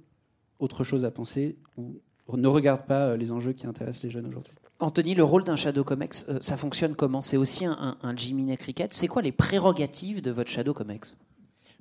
autre 0.59 0.83
chose 0.83 1.03
à 1.03 1.11
penser 1.11 1.57
ou 1.75 1.99
ne 2.31 2.47
regardent 2.47 2.85
pas 2.85 3.07
euh, 3.07 3.17
les 3.17 3.31
enjeux 3.31 3.53
qui 3.53 3.67
intéressent 3.67 4.03
les 4.03 4.09
jeunes 4.09 4.27
aujourd'hui. 4.27 4.53
Anthony, 4.79 5.15
le 5.15 5.23
rôle 5.23 5.43
d'un 5.43 5.55
Shadow 5.55 5.83
Comex, 5.83 6.25
euh, 6.29 6.37
ça 6.41 6.57
fonctionne 6.57 6.95
comment? 6.95 7.21
C'est 7.21 7.37
aussi 7.37 7.65
un, 7.65 7.97
un, 8.01 8.15
Jiminy 8.15 8.57
Cricket. 8.57 8.93
C'est 8.93 9.07
quoi 9.07 9.21
les 9.21 9.31
prérogatives 9.31 10.21
de 10.21 10.31
votre 10.31 10.49
Shadow 10.49 10.73
Comex 10.73 11.17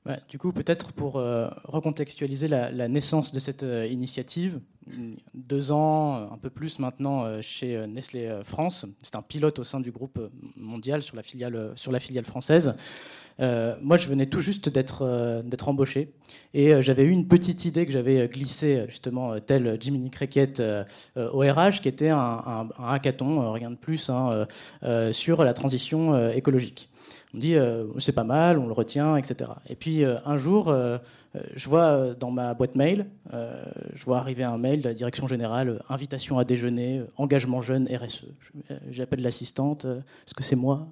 Bah, 0.04 0.18
du 0.28 0.38
coup, 0.38 0.52
peut-être 0.52 0.92
pour 0.92 1.16
euh, 1.16 1.48
recontextualiser 1.64 2.48
la, 2.48 2.70
la 2.70 2.88
naissance 2.88 3.32
de 3.32 3.40
cette 3.40 3.62
euh, 3.62 3.86
initiative, 3.86 4.60
deux 5.34 5.72
ans, 5.72 6.32
un 6.32 6.38
peu 6.38 6.50
plus 6.50 6.78
maintenant, 6.78 7.24
euh, 7.24 7.40
chez 7.40 7.86
Nestlé 7.86 8.40
France. 8.44 8.86
C'est 9.02 9.16
un 9.16 9.22
pilote 9.22 9.58
au 9.58 9.64
sein 9.64 9.80
du 9.80 9.90
groupe 9.90 10.20
mondial 10.56 11.02
sur 11.02 11.16
la 11.16 11.22
filiale, 11.22 11.72
sur 11.76 11.92
la 11.92 11.98
filiale 11.98 12.24
française. 12.24 12.74
Euh, 13.40 13.74
moi, 13.80 13.96
je 13.96 14.08
venais 14.08 14.26
tout 14.26 14.40
juste 14.40 14.68
d'être 14.68 15.02
euh, 15.02 15.42
embauché 15.66 16.12
et 16.54 16.72
euh, 16.72 16.80
j'avais 16.82 17.04
eu 17.04 17.10
une 17.10 17.28
petite 17.28 17.64
idée 17.64 17.86
que 17.86 17.92
j'avais 17.92 18.28
glissée, 18.28 18.84
justement, 18.88 19.32
euh, 19.32 19.38
tel 19.40 19.76
Jiminy 19.80 20.10
Cricket 20.10 20.62
au 21.16 21.38
RH, 21.40 21.80
qui 21.82 21.88
était 21.88 22.10
un, 22.10 22.18
un- 22.18 22.68
hackathon, 22.78 23.52
rien 23.52 23.70
de 23.70 23.76
plus, 23.76 24.10
hein, 24.10 24.46
sur 25.12 25.44
la 25.44 25.54
transition 25.54 26.28
écologique. 26.30 26.88
On 27.34 27.36
me 27.38 27.40
dit 27.40 27.54
c'est 27.98 28.12
pas 28.12 28.24
mal, 28.24 28.58
on 28.58 28.66
le 28.66 28.72
retient, 28.72 29.16
etc. 29.16 29.50
Et 29.68 29.74
puis 29.74 30.04
un 30.04 30.36
jour, 30.36 30.74
je 31.54 31.68
vois 31.68 32.14
dans 32.14 32.30
ma 32.30 32.52
boîte 32.54 32.74
mail, 32.74 33.06
je 33.32 34.04
vois 34.04 34.18
arriver 34.18 34.44
un 34.44 34.58
mail 34.58 34.82
de 34.82 34.88
la 34.88 34.94
direction 34.94 35.26
générale, 35.26 35.82
invitation 35.88 36.38
à 36.38 36.44
déjeuner, 36.44 37.02
engagement 37.16 37.60
jeune 37.60 37.88
RSE. 37.90 38.26
J'appelle 38.90 39.22
l'assistante, 39.22 39.84
est-ce 39.86 40.34
que 40.34 40.42
c'est 40.42 40.56
moi? 40.56 40.86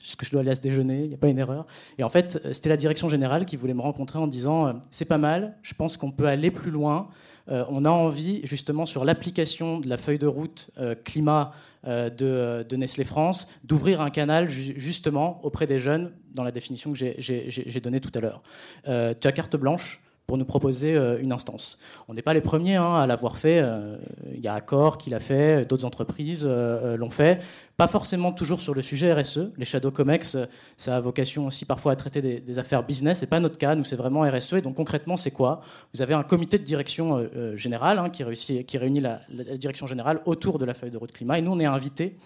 Est-ce 0.00 0.16
que 0.16 0.24
je 0.24 0.30
dois 0.30 0.40
aller 0.40 0.50
à 0.50 0.54
ce 0.54 0.60
déjeuner 0.60 1.02
Il 1.02 1.08
n'y 1.08 1.14
a 1.14 1.18
pas 1.18 1.28
une 1.28 1.38
erreur. 1.38 1.66
Et 1.98 2.04
en 2.04 2.08
fait, 2.08 2.40
euh, 2.44 2.52
c'était 2.52 2.68
la 2.68 2.76
direction 2.76 3.08
générale 3.08 3.44
qui 3.44 3.56
voulait 3.56 3.74
me 3.74 3.80
rencontrer 3.80 4.18
en 4.18 4.26
disant 4.28 4.66
euh, 4.66 4.72
c'est 4.90 5.04
pas 5.06 5.18
mal, 5.18 5.56
je 5.62 5.74
pense 5.74 5.96
qu'on 5.96 6.10
peut 6.12 6.26
aller 6.26 6.50
plus 6.50 6.70
loin. 6.70 7.08
Euh, 7.48 7.64
on 7.70 7.84
a 7.84 7.90
envie, 7.90 8.40
justement, 8.44 8.86
sur 8.86 9.04
l'application 9.04 9.80
de 9.80 9.88
la 9.88 9.96
feuille 9.96 10.18
de 10.18 10.26
route 10.26 10.70
climat 11.04 11.52
de, 11.86 12.76
Nestlé 12.76 13.04
France, 13.04 13.48
d'ouvrir 13.64 14.00
un 14.02 14.10
canal 14.10 14.50
ju- 14.50 14.74
justement 14.76 15.40
auprès 15.44 15.66
des 15.66 15.78
jeunes, 15.78 16.12
dans 16.34 16.44
la 16.44 16.50
définition 16.52 16.92
que 16.92 16.98
j'ai- 16.98 17.80
donnée 17.82 18.00
tout 18.00 18.12
à 18.14 18.20
l'heure. 18.20 18.42
Tu 18.84 19.26
as 19.28 19.32
carte 19.32 19.56
blanche 19.56 20.02
pour 20.28 20.36
nous 20.36 20.44
proposer 20.44 20.94
euh, 20.94 21.18
une 21.20 21.32
instance. 21.32 21.78
On 22.06 22.12
n'est 22.12 22.22
pas 22.22 22.34
les 22.34 22.42
premiers 22.42 22.76
hein, 22.76 22.96
à 22.96 23.06
l'avoir 23.06 23.38
fait. 23.38 23.60
euh, 23.62 23.96
Il 24.34 24.40
y 24.40 24.46
a 24.46 24.52
Accor 24.52 24.98
qui 24.98 25.08
l'a 25.08 25.20
fait, 25.20 25.64
d'autres 25.64 25.86
entreprises 25.86 26.44
euh, 26.46 26.98
l'ont 26.98 27.08
fait. 27.08 27.42
Pas 27.78 27.88
forcément 27.88 28.32
toujours 28.32 28.60
sur 28.60 28.74
le 28.74 28.82
sujet 28.82 29.10
RSE. 29.10 29.52
Les 29.56 29.64
Shadow 29.64 29.90
Comex, 29.90 30.36
ça 30.76 30.96
a 30.96 31.00
vocation 31.00 31.46
aussi 31.46 31.64
parfois 31.64 31.92
à 31.92 31.96
traiter 31.96 32.20
des, 32.20 32.58
affaires 32.58 32.82
business. 32.82 33.20
C'est 33.20 33.26
pas 33.26 33.40
notre 33.40 33.56
cas. 33.56 33.74
Nous, 33.74 33.84
c'est 33.84 33.96
vraiment 33.96 34.20
RSE. 34.20 34.54
Et 34.54 34.60
donc 34.60 34.74
concrètement, 34.74 35.16
c'est 35.16 35.30
quoi? 35.30 35.62
Vous 35.94 36.02
avez 36.02 36.12
un 36.12 36.24
comité 36.24 36.58
de 36.58 36.64
direction 36.64 37.26
générale 37.54 37.98
hein, 37.98 38.10
qui, 38.10 38.76
réunit 38.76 39.00
la, 39.00 39.20
la 39.30 39.56
direction 39.56 39.86
générale 39.86 40.20
autour 40.26 40.58
de 40.58 40.64
la 40.66 40.74
feuille 40.74 40.90
de 40.90 40.98
route 40.98 41.12
climat. 41.12 41.38
Et 41.38 41.42
nous, 41.42 41.52
on 41.52 41.60
est 41.60 41.66
invités 41.66 42.18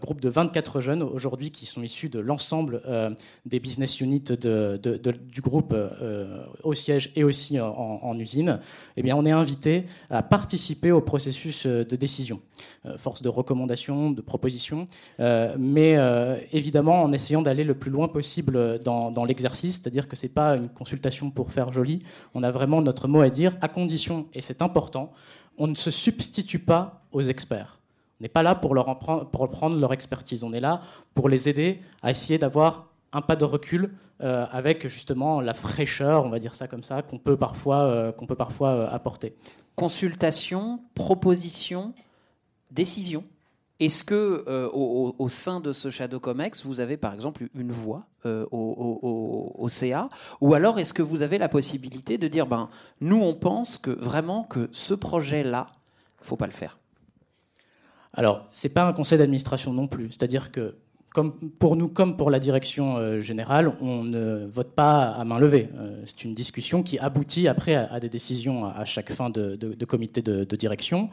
groupe 0.00 0.20
de 0.20 0.28
24 0.28 0.80
jeunes 0.80 1.02
aujourd'hui 1.02 1.50
qui 1.50 1.66
sont 1.66 1.82
issus 1.82 2.08
de 2.08 2.20
l'ensemble 2.20 2.82
euh, 2.86 3.10
des 3.46 3.60
business 3.60 4.00
units 4.00 4.20
du 4.22 5.40
groupe 5.40 5.72
euh, 5.74 6.44
au 6.62 6.74
siège 6.74 7.10
et 7.16 7.24
aussi 7.24 7.58
en, 7.60 8.18
usine, 8.18 8.60
eh 8.96 9.02
bien, 9.02 9.16
on 9.16 9.24
est 9.24 9.30
invité 9.30 9.84
à 10.10 10.22
participer 10.22 10.92
au 10.92 11.00
processus 11.00 11.66
euh, 11.66 11.84
de 11.84 11.96
décision, 11.96 12.40
euh, 12.86 12.96
force 12.98 13.22
de 13.22 13.28
recommandation, 13.28 14.10
de 14.10 14.20
proposition, 14.20 14.86
euh, 15.20 15.54
mais 15.58 15.96
euh, 15.96 16.38
évidemment 16.52 17.02
en 17.02 17.12
essayant 17.12 17.42
d'aller 17.42 17.64
le 17.64 17.74
plus 17.74 17.90
loin 17.90 18.08
possible 18.08 18.78
dans, 18.80 19.10
dans 19.10 19.24
l'exercice, 19.24 19.80
c'est-à-dire 19.82 20.08
que 20.08 20.16
c'est 20.16 20.28
pas 20.28 20.56
une 20.56 20.68
consultation 20.68 21.30
pour 21.30 21.52
faire 21.52 21.72
joli, 21.72 22.02
on 22.34 22.42
a 22.42 22.50
vraiment 22.50 22.82
notre 22.82 23.08
mot 23.08 23.20
à 23.20 23.30
dire, 23.30 23.56
à 23.60 23.68
condition, 23.68 24.26
et 24.34 24.42
c'est 24.42 24.62
important, 24.62 25.12
on 25.58 25.66
ne 25.66 25.74
se 25.74 25.90
substitue 25.90 26.58
pas 26.58 27.04
aux 27.12 27.22
experts. 27.22 27.81
On 28.22 28.26
n'est 28.26 28.28
pas 28.28 28.44
là 28.44 28.54
pour 28.54 28.76
leur 28.76 28.88
en 28.88 28.94
prendre, 28.94 29.26
pour 29.26 29.50
prendre 29.50 29.76
leur 29.76 29.92
expertise. 29.92 30.44
On 30.44 30.52
est 30.52 30.60
là 30.60 30.80
pour 31.12 31.28
les 31.28 31.48
aider 31.48 31.80
à 32.02 32.12
essayer 32.12 32.38
d'avoir 32.38 32.86
un 33.12 33.20
pas 33.20 33.34
de 33.34 33.44
recul 33.44 33.90
euh, 34.20 34.46
avec 34.52 34.86
justement 34.86 35.40
la 35.40 35.54
fraîcheur, 35.54 36.24
on 36.24 36.28
va 36.28 36.38
dire 36.38 36.54
ça 36.54 36.68
comme 36.68 36.84
ça, 36.84 37.02
qu'on 37.02 37.18
peut 37.18 37.36
parfois, 37.36 37.82
euh, 37.82 38.12
qu'on 38.12 38.26
peut 38.26 38.36
parfois 38.36 38.68
euh, 38.68 38.88
apporter. 38.88 39.34
Consultation, 39.74 40.84
proposition, 40.94 41.94
décision. 42.70 43.24
Est-ce 43.80 44.04
que 44.04 44.44
au, 44.72 45.28
sein 45.28 45.58
de 45.58 45.72
ce 45.72 45.90
Shadow 45.90 46.20
Comex, 46.20 46.64
vous 46.64 46.78
avez 46.78 46.96
par 46.96 47.12
exemple 47.14 47.48
une 47.56 47.72
voix 47.72 48.06
au, 48.24 49.56
au, 49.58 49.68
CA 49.68 50.08
Ou 50.40 50.54
alors 50.54 50.78
est-ce 50.78 50.94
que 50.94 51.02
vous 51.02 51.22
avez 51.22 51.38
la 51.38 51.48
possibilité 51.48 52.16
de 52.16 52.28
dire, 52.28 52.46
ben, 52.46 52.68
nous 53.00 53.20
on 53.20 53.34
pense 53.34 53.78
que 53.78 53.90
vraiment 53.90 54.44
que 54.44 54.68
ce 54.70 54.94
projet-là, 54.94 55.66
faut 56.20 56.36
pas 56.36 56.46
le 56.46 56.52
faire? 56.52 56.78
Alors, 58.14 58.46
c'est 58.52 58.68
pas 58.68 58.86
un 58.86 58.92
conseil 58.92 59.18
d'administration 59.18 59.72
non 59.72 59.86
plus. 59.86 60.08
C'est-à-dire 60.12 60.52
que 60.52 60.76
comme 61.12 61.32
pour 61.58 61.76
nous, 61.76 61.88
comme 61.88 62.16
pour 62.16 62.30
la 62.30 62.40
direction 62.40 62.96
euh, 62.96 63.20
générale, 63.20 63.72
on 63.80 64.02
ne 64.02 64.46
vote 64.46 64.72
pas 64.72 65.10
à 65.10 65.24
main 65.24 65.38
levée. 65.38 65.68
Euh, 65.76 66.02
c'est 66.06 66.24
une 66.24 66.34
discussion 66.34 66.82
qui 66.82 66.98
aboutit 66.98 67.48
après 67.48 67.74
à, 67.74 68.00
des 68.00 68.08
décisions 68.08 68.64
à, 68.64 68.84
chaque 68.84 69.12
fin 69.12 69.28
de, 69.28 69.84
comité 69.84 70.22
de, 70.22 70.56
direction. 70.56 71.10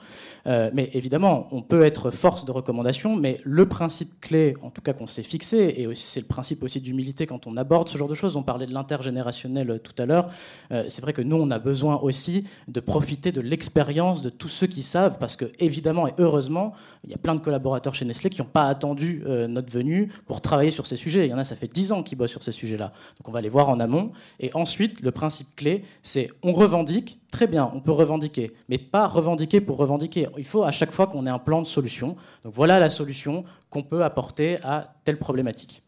Euh, 0.48 0.70
mais 0.74 0.90
évidemment, 0.94 1.48
on 1.52 1.62
peut 1.62 1.84
être 1.84 2.12
force 2.12 2.46
de 2.46 2.52
recommandation, 2.52 3.16
mais 3.16 3.38
le 3.44 3.68
principe 3.68 4.22
clé, 4.22 4.54
en 4.62 4.70
tout 4.70 4.82
cas 4.82 4.94
qu'on 4.94 5.08
s'est 5.08 5.24
fixé, 5.24 5.76
et 5.78 5.96
c'est 5.96 6.22
le 6.22 6.28
principe 6.28 6.64
aussi 6.64 6.80
d'humilité 6.80 7.26
quand 7.26 7.48
on 7.48 7.58
aborde 7.58 7.90
ce 7.90 7.98
genre 7.98 8.08
de 8.08 8.16
choses. 8.16 8.36
On 8.36 8.44
parlait 8.44 8.68
de 8.68 8.74
l'intergénérationnel 8.74 9.82
tout 9.84 10.02
à 10.02 10.06
l'heure. 10.06 10.30
c'est 10.70 11.02
vrai 11.02 11.14
que 11.14 11.22
nous, 11.22 11.36
on 11.36 11.50
a 11.52 11.60
besoin 11.60 11.98
aussi 11.98 12.46
de 12.68 12.80
profiter 12.80 13.32
de 13.32 13.42
l'expérience 13.42 14.22
de 14.22 14.30
tous 14.30 14.48
ceux 14.48 14.68
qui 14.68 14.82
savent, 14.82 15.18
parce 15.20 15.36
que 15.36 15.46
évidemment 15.60 16.08
et 16.08 16.14
heureusement, 16.18 16.74
il 17.04 17.12
y 17.12 17.14
a 17.14 17.18
plein 17.18 17.36
de 17.36 17.42
collaborateurs 17.42 17.96
chez 17.96 18.06
Nestlé 18.06 18.30
qui 18.30 18.42
n'ont 18.42 18.48
pas 18.48 18.68
attendu 18.68 19.24
notre 19.26 19.72
venue 19.72 19.89
pour 20.28 20.42
travailler 20.42 20.72
sur 20.72 20.88
ces 20.88 20.96
sujets. 20.96 21.28
Il 21.28 21.32
y 21.32 21.34
en 21.34 21.38
a, 21.38 21.44
ça 21.44 21.56
fait 21.56 21.72
10 21.72 21.92
ans 21.92 22.04
qu'ils 22.04 22.18
bossent 22.18 22.32
sur 22.32 22.44
ces 22.44 22.52
sujets-là. 22.52 22.92
Donc 23.18 23.28
on 23.28 23.32
va 23.32 23.42
les 23.42 23.50
voir 23.50 23.70
en 23.70 23.80
amont. 23.80 24.12
Et 24.40 24.52
ensuite, 24.54 25.02
le 25.02 25.12
principe 25.12 25.56
clé, 25.56 25.84
c'est 26.04 26.30
on 26.44 26.54
revendique, 26.54 27.20
très 27.32 27.48
bien, 27.48 27.72
on 27.74 27.80
peut 27.80 27.92
revendiquer, 27.92 28.52
mais 28.68 28.78
pas 28.78 29.08
revendiquer 29.08 29.62
pour 29.62 29.78
revendiquer. 29.78 30.28
Il 30.38 30.46
faut 30.46 30.64
à 30.64 30.72
chaque 30.72 30.92
fois 30.92 31.08
qu'on 31.08 31.26
ait 31.26 31.32
un 31.32 31.40
plan 31.40 31.62
de 31.62 31.68
solution. 31.68 32.16
Donc 32.44 32.54
voilà 32.54 32.80
la 32.80 32.90
solution 32.90 33.44
qu'on 33.70 33.84
peut 33.84 34.04
apporter 34.04 34.58
à 34.64 34.96
telle 35.04 35.18
problématique. 35.18 35.84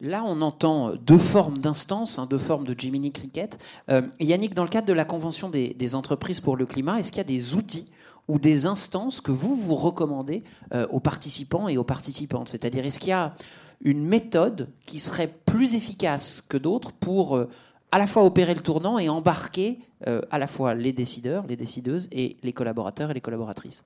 Là, 0.00 0.24
on 0.26 0.40
entend 0.42 0.94
deux 0.96 1.18
formes 1.18 1.58
d'instances, 1.58 2.18
hein, 2.18 2.26
deux 2.28 2.38
formes 2.38 2.66
de 2.66 2.74
Jiminy 2.76 3.12
Cricket. 3.12 3.56
Euh, 3.88 4.02
Yannick, 4.18 4.52
dans 4.52 4.64
le 4.64 4.68
cadre 4.68 4.88
de 4.88 4.92
la 4.92 5.04
Convention 5.04 5.48
des, 5.48 5.74
des 5.74 5.94
entreprises 5.94 6.40
pour 6.40 6.56
le 6.56 6.66
climat, 6.66 6.98
est-ce 6.98 7.12
qu'il 7.12 7.18
y 7.18 7.20
a 7.20 7.24
des 7.24 7.54
outils 7.54 7.88
ou 8.28 8.38
des 8.38 8.66
instances 8.66 9.20
que 9.20 9.32
vous 9.32 9.56
vous 9.56 9.74
recommandez 9.74 10.42
euh, 10.74 10.86
aux 10.88 11.00
participants 11.00 11.68
et 11.68 11.76
aux 11.76 11.84
participantes 11.84 12.48
C'est-à-dire, 12.48 12.84
est-ce 12.84 12.98
qu'il 12.98 13.10
y 13.10 13.12
a 13.12 13.34
une 13.82 14.04
méthode 14.04 14.68
qui 14.86 14.98
serait 14.98 15.32
plus 15.44 15.74
efficace 15.74 16.40
que 16.40 16.56
d'autres 16.56 16.92
pour 16.92 17.36
euh, 17.36 17.48
à 17.90 17.98
la 17.98 18.06
fois 18.06 18.24
opérer 18.24 18.54
le 18.54 18.62
tournant 18.62 18.98
et 18.98 19.08
embarquer 19.08 19.80
euh, 20.06 20.22
à 20.30 20.38
la 20.38 20.46
fois 20.46 20.74
les 20.74 20.92
décideurs, 20.92 21.46
les 21.46 21.56
décideuses 21.56 22.08
et 22.12 22.36
les 22.42 22.52
collaborateurs 22.52 23.10
et 23.10 23.14
les 23.14 23.20
collaboratrices? 23.20 23.84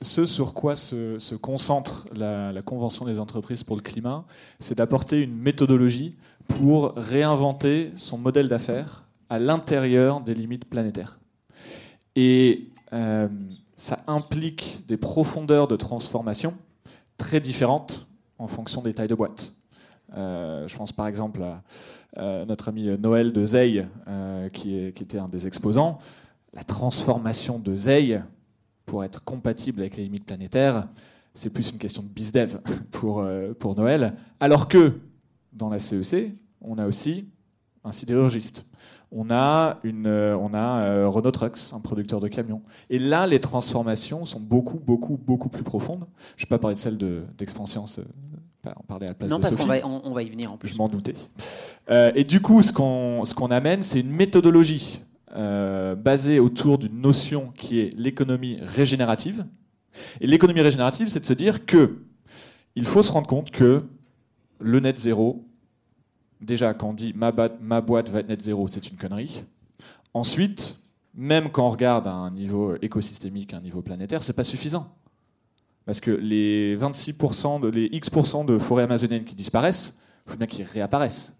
Ce 0.00 0.24
sur 0.26 0.54
quoi 0.54 0.76
se, 0.76 1.34
concentre 1.34 2.06
la, 2.14 2.52
la, 2.52 2.62
Convention 2.62 3.04
des 3.04 3.18
entreprises 3.18 3.62
pour 3.62 3.76
le 3.76 3.82
climat, 3.82 4.24
c'est 4.58 4.78
d'apporter 4.78 5.18
une 5.18 5.36
méthodologie 5.36 6.16
pour 6.46 6.94
réinventer 6.96 7.90
son 7.94 8.16
modèle 8.16 8.48
d'affaires 8.48 9.04
à 9.28 9.38
l'intérieur 9.38 10.20
des 10.20 10.34
limites 10.34 10.64
planétaires. 10.64 11.18
Et 12.16 12.68
euh, 12.92 13.28
ça 13.76 14.00
implique 14.06 14.84
des 14.86 14.96
profondeurs 14.96 15.68
de 15.68 15.76
transformation 15.76 16.56
très 17.16 17.40
différentes 17.40 18.08
en 18.38 18.46
fonction 18.46 18.82
des 18.82 18.94
tailles 18.94 19.08
de 19.08 19.14
boîte. 19.14 19.54
Euh, 20.16 20.66
je 20.66 20.76
pense 20.76 20.92
par 20.92 21.06
exemple 21.06 21.42
à 21.42 21.62
notre 22.46 22.68
ami 22.68 22.88
Noël 22.98 23.32
de 23.32 23.44
Zeil, 23.44 23.86
euh, 24.08 24.48
qui, 24.48 24.76
était 24.76 25.18
un 25.18 25.28
des 25.28 25.46
exposants. 25.46 25.98
La 26.54 26.64
transformation 26.64 27.58
de 27.58 27.76
Zeil 27.76 28.22
pour 28.86 29.04
être 29.04 29.22
compatible 29.22 29.80
avec 29.80 29.96
les 29.96 30.04
limites 30.04 30.24
planétaires, 30.24 30.88
c'est 31.34 31.52
plus 31.52 31.70
une 31.70 31.78
question 31.78 32.02
de 32.02 32.08
bizdev 32.08 32.58
pour, 32.90 33.24
pour 33.58 33.76
Noël. 33.76 34.14
Alors 34.40 34.66
que 34.68 34.98
dans 35.52 35.68
la 35.68 35.78
CEC, 35.78 36.14
e 36.14 36.30
on 36.60 36.78
a 36.78 36.86
aussi 36.86 37.28
un 37.84 37.92
sidérurgiste 37.92 38.68
on 39.10 39.30
a, 39.30 39.78
une, 39.84 40.06
euh, 40.06 40.36
on 40.36 40.52
a 40.52 40.82
euh, 40.82 41.08
Renault 41.08 41.30
Trucks, 41.30 41.58
un 41.72 41.80
producteur 41.80 42.20
de 42.20 42.28
camions. 42.28 42.62
Et 42.90 42.98
là, 42.98 43.26
les 43.26 43.40
transformations 43.40 44.24
sont 44.24 44.40
beaucoup, 44.40 44.78
beaucoup, 44.78 45.16
beaucoup 45.16 45.48
plus 45.48 45.62
profondes. 45.62 46.04
Je 46.36 46.44
ne 46.44 46.46
vais 46.46 46.50
pas 46.50 46.58
parler 46.58 46.74
de 46.74 46.80
celle 46.80 46.98
d'Expansience. 47.36 48.00
De, 48.00 48.04
on 48.76 48.82
parlait 48.82 49.06
à 49.06 49.10
la 49.10 49.14
place 49.14 49.30
non, 49.30 49.40
parce 49.40 49.56
qu'on 49.56 49.66
va, 49.66 49.76
on, 49.86 50.12
va, 50.12 50.22
y 50.22 50.28
venir 50.28 50.52
en 50.52 50.58
plus. 50.58 50.68
Je 50.68 50.76
m'en 50.76 50.88
doutais. 50.88 51.14
Euh, 51.90 52.12
et 52.14 52.24
du 52.24 52.40
coup, 52.40 52.60
ce 52.60 52.70
qu'on 52.70 53.24
ce 53.24 53.32
qu'on 53.32 53.50
amène, 53.50 53.82
c'est 53.82 54.00
une 54.00 54.10
méthodologie 54.10 55.00
basée 55.34 56.40
autour 56.40 56.78
d'une 56.78 57.00
notion 57.00 57.52
qui 57.54 57.80
est 57.80 57.96
l'économie 57.96 58.58
régénérative. 58.60 59.46
Et 60.20 60.26
l'économie 60.26 60.60
régénérative, 60.60 61.08
c'est 61.08 61.20
de 61.20 61.26
se 61.26 61.32
dire 61.32 61.64
que 61.64 61.98
il 62.74 62.84
faut 62.84 63.02
se 63.02 63.12
rendre 63.12 63.26
compte 63.26 63.50
que 63.50 63.84
le 64.60 64.80
net 64.80 64.98
zéro, 64.98 65.47
déjà, 66.40 66.74
quand 66.74 66.90
on 66.90 66.94
dit 66.94 67.14
ma, 67.14 67.30
boîte 67.32 68.10
va 68.10 68.20
être 68.20 68.28
net 68.28 68.42
zéro, 68.42 68.68
c'est 68.68 68.88
une 68.90 68.96
connerie. 68.96 69.44
Ensuite, 70.14 70.78
même 71.14 71.50
quand 71.50 71.66
on 71.66 71.70
regarde 71.70 72.06
à 72.06 72.12
un 72.12 72.30
niveau 72.30 72.76
écosystémique, 72.82 73.54
à 73.54 73.58
un 73.58 73.60
niveau 73.60 73.82
planétaire, 73.82 74.22
c'est 74.22 74.32
pas 74.32 74.44
suffisant. 74.44 74.94
Parce 75.84 76.00
que 76.00 76.10
les 76.10 76.76
26%, 76.76 77.60
de, 77.60 77.68
les 77.68 77.88
X% 77.92 78.44
de 78.44 78.58
forêts 78.58 78.84
amazoniennes 78.84 79.24
qui 79.24 79.34
disparaissent, 79.34 80.02
il 80.26 80.32
faut 80.32 80.36
bien 80.36 80.46
qu'ils 80.46 80.64
réapparaissent. 80.64 81.38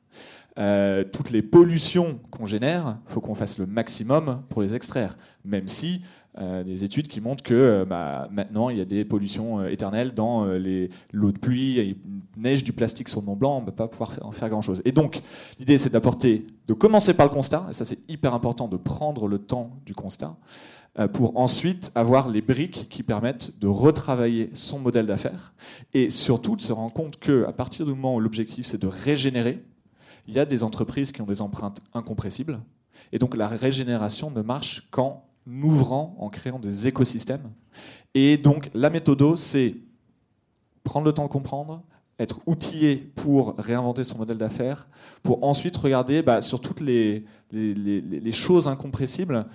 Euh, 0.59 1.05
toutes 1.05 1.31
les 1.31 1.43
pollutions 1.43 2.19
qu'on 2.31 2.47
génère, 2.47 2.97
il 3.07 3.13
faut 3.13 3.21
qu'on 3.21 3.35
fasse 3.35 3.59
le 3.59 3.67
maximum 3.67 4.43
pour 4.49 4.63
les 4.63 4.75
extraire. 4.75 5.17
Même 5.45 5.69
si 5.69 6.03
euh, 6.41 6.63
des 6.63 6.85
études 6.85 7.09
qui 7.09 7.21
montrent 7.21 7.43
que 7.43 7.55
euh, 7.55 7.85
bah, 7.85 8.29
maintenant 8.31 8.69
il 8.69 8.79
y 8.79 8.81
a 8.81 8.85
des 8.85 9.05
pollutions 9.05 9.59
euh, 9.59 9.69
éternelles 9.69 10.15
dans 10.15 10.45
l'eau 10.45 11.33
de 11.33 11.39
pluie, 11.39 11.79
il 11.79 11.97
neige 12.41 12.63
du 12.63 12.73
plastique 12.73 13.09
sur 13.09 13.21
le 13.21 13.27
Mont 13.27 13.35
Blanc, 13.35 13.57
on 13.57 13.61
ne 13.63 13.67
va 13.67 13.73
pas 13.73 13.89
pouvoir 13.89 14.13
en 14.23 14.31
faire 14.31 14.49
grand 14.49 14.63
chose. 14.63 14.81
Et 14.85 14.93
donc 14.93 15.21
l'idée 15.59 15.79
c'est 15.79 15.91
d'apporter, 15.91 16.47
de 16.69 16.75
commencer 16.75 17.15
par 17.15 17.27
le 17.27 17.33
constat, 17.33 17.67
et 17.71 17.73
ça 17.73 17.85
c'est 17.85 17.99
hyper 18.09 18.35
important 18.35 18.69
de 18.69 18.77
prendre 18.77 19.27
le 19.27 19.39
temps 19.39 19.71
du 19.85 19.95
constat, 19.95 20.37
pour 21.13 21.39
ensuite 21.39 21.93
avoir 21.95 22.29
les 22.29 22.41
briques 22.41 22.89
qui 22.89 23.05
permettent 23.05 23.59
de 23.61 23.69
retravailler 23.69 24.51
son 24.55 24.81
modèle 24.81 25.07
d'affaires 25.07 25.55
et 25.95 26.11
surtout 26.11 26.57
de 26.57 26.61
se 26.61 26.73
rendre 26.73 26.93
compte 26.93 27.21
qu'à 27.21 27.53
partir 27.53 27.87
du 27.87 27.93
moment 27.93 28.17
où 28.17 28.21
l'objectif 28.21 28.67
c'est 28.67 28.81
de 28.81 28.89
régénérer, 28.89 29.65
il 30.27 30.35
y 30.35 30.41
a 30.41 30.45
des 30.45 30.65
entreprises 30.65 31.13
qui 31.13 31.23
ont 31.23 31.27
des 31.27 31.41
empreintes 31.41 31.81
incompressibles. 31.95 32.61
Et 33.13 33.19
donc 33.19 33.37
la 33.37 33.47
régénération 33.47 34.31
ne 34.31 34.43
marche 34.43 34.89
qu'en 34.91 35.28
ouvrant, 35.63 36.17
en 36.19 36.29
créant 36.29 36.59
des 36.59 36.87
écosystèmes. 36.87 37.51
Et 38.15 38.37
donc 38.37 38.71
la 38.75 38.91
méthode, 38.91 39.37
c'est 39.37 39.75
prendre 40.85 41.07
le 41.07 41.13
temps 41.13 41.25
de 41.25 41.29
comprendre, 41.29 41.83
être 42.19 42.41
outillé 42.47 42.97
pour 42.97 43.55
réinventer 43.59 44.05
son 44.05 44.19
modèle 44.19 44.39
d'affaires, 44.39 44.89
pour 45.23 45.45
ensuite 45.45 45.77
regarder 45.77 46.23
bah, 46.23 46.41
sur 46.41 46.61
toutes 46.61 46.81
les, 46.81 47.25
les, 47.53 48.33
choses 48.33 48.67
incompressibles 48.67 49.47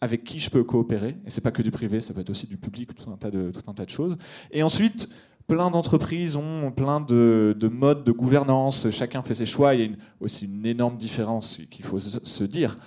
avec 0.00 0.24
qui 0.24 0.38
je 0.38 0.50
peux 0.50 0.62
coopérer. 0.62 1.16
Et 1.26 1.30
c'est 1.30 1.40
pas 1.40 1.50
que 1.50 1.62
du 1.62 1.70
privé, 1.70 2.00
ça 2.00 2.14
peut 2.14 2.20
être 2.20 2.30
aussi 2.30 2.46
du 2.46 2.56
public, 2.56 2.94
tout 2.94 3.10
un 3.10 3.16
tas 3.16 3.30
de, 3.30 3.50
tout 3.50 3.68
un 3.68 3.74
tas 3.74 3.84
de 3.84 3.90
choses. 3.90 4.16
Et 4.50 4.62
ensuite, 4.62 5.12
plein 5.48 5.70
d'entreprises 5.70 6.36
ont 6.36 6.70
plein 6.70 7.00
de, 7.00 7.56
modes 7.72 8.04
de 8.04 8.12
gouvernance, 8.12 8.90
chacun 8.90 9.22
fait 9.22 9.34
ses 9.34 9.46
choix. 9.46 9.74
Il 9.74 9.80
y 9.80 9.92
a 9.92 9.96
aussi 10.20 10.46
une 10.46 10.66
énorme 10.66 10.96
différence 10.96 11.58
qu'il 11.70 11.84
faut 11.84 11.98
se 11.98 12.44
dire, 12.44 12.78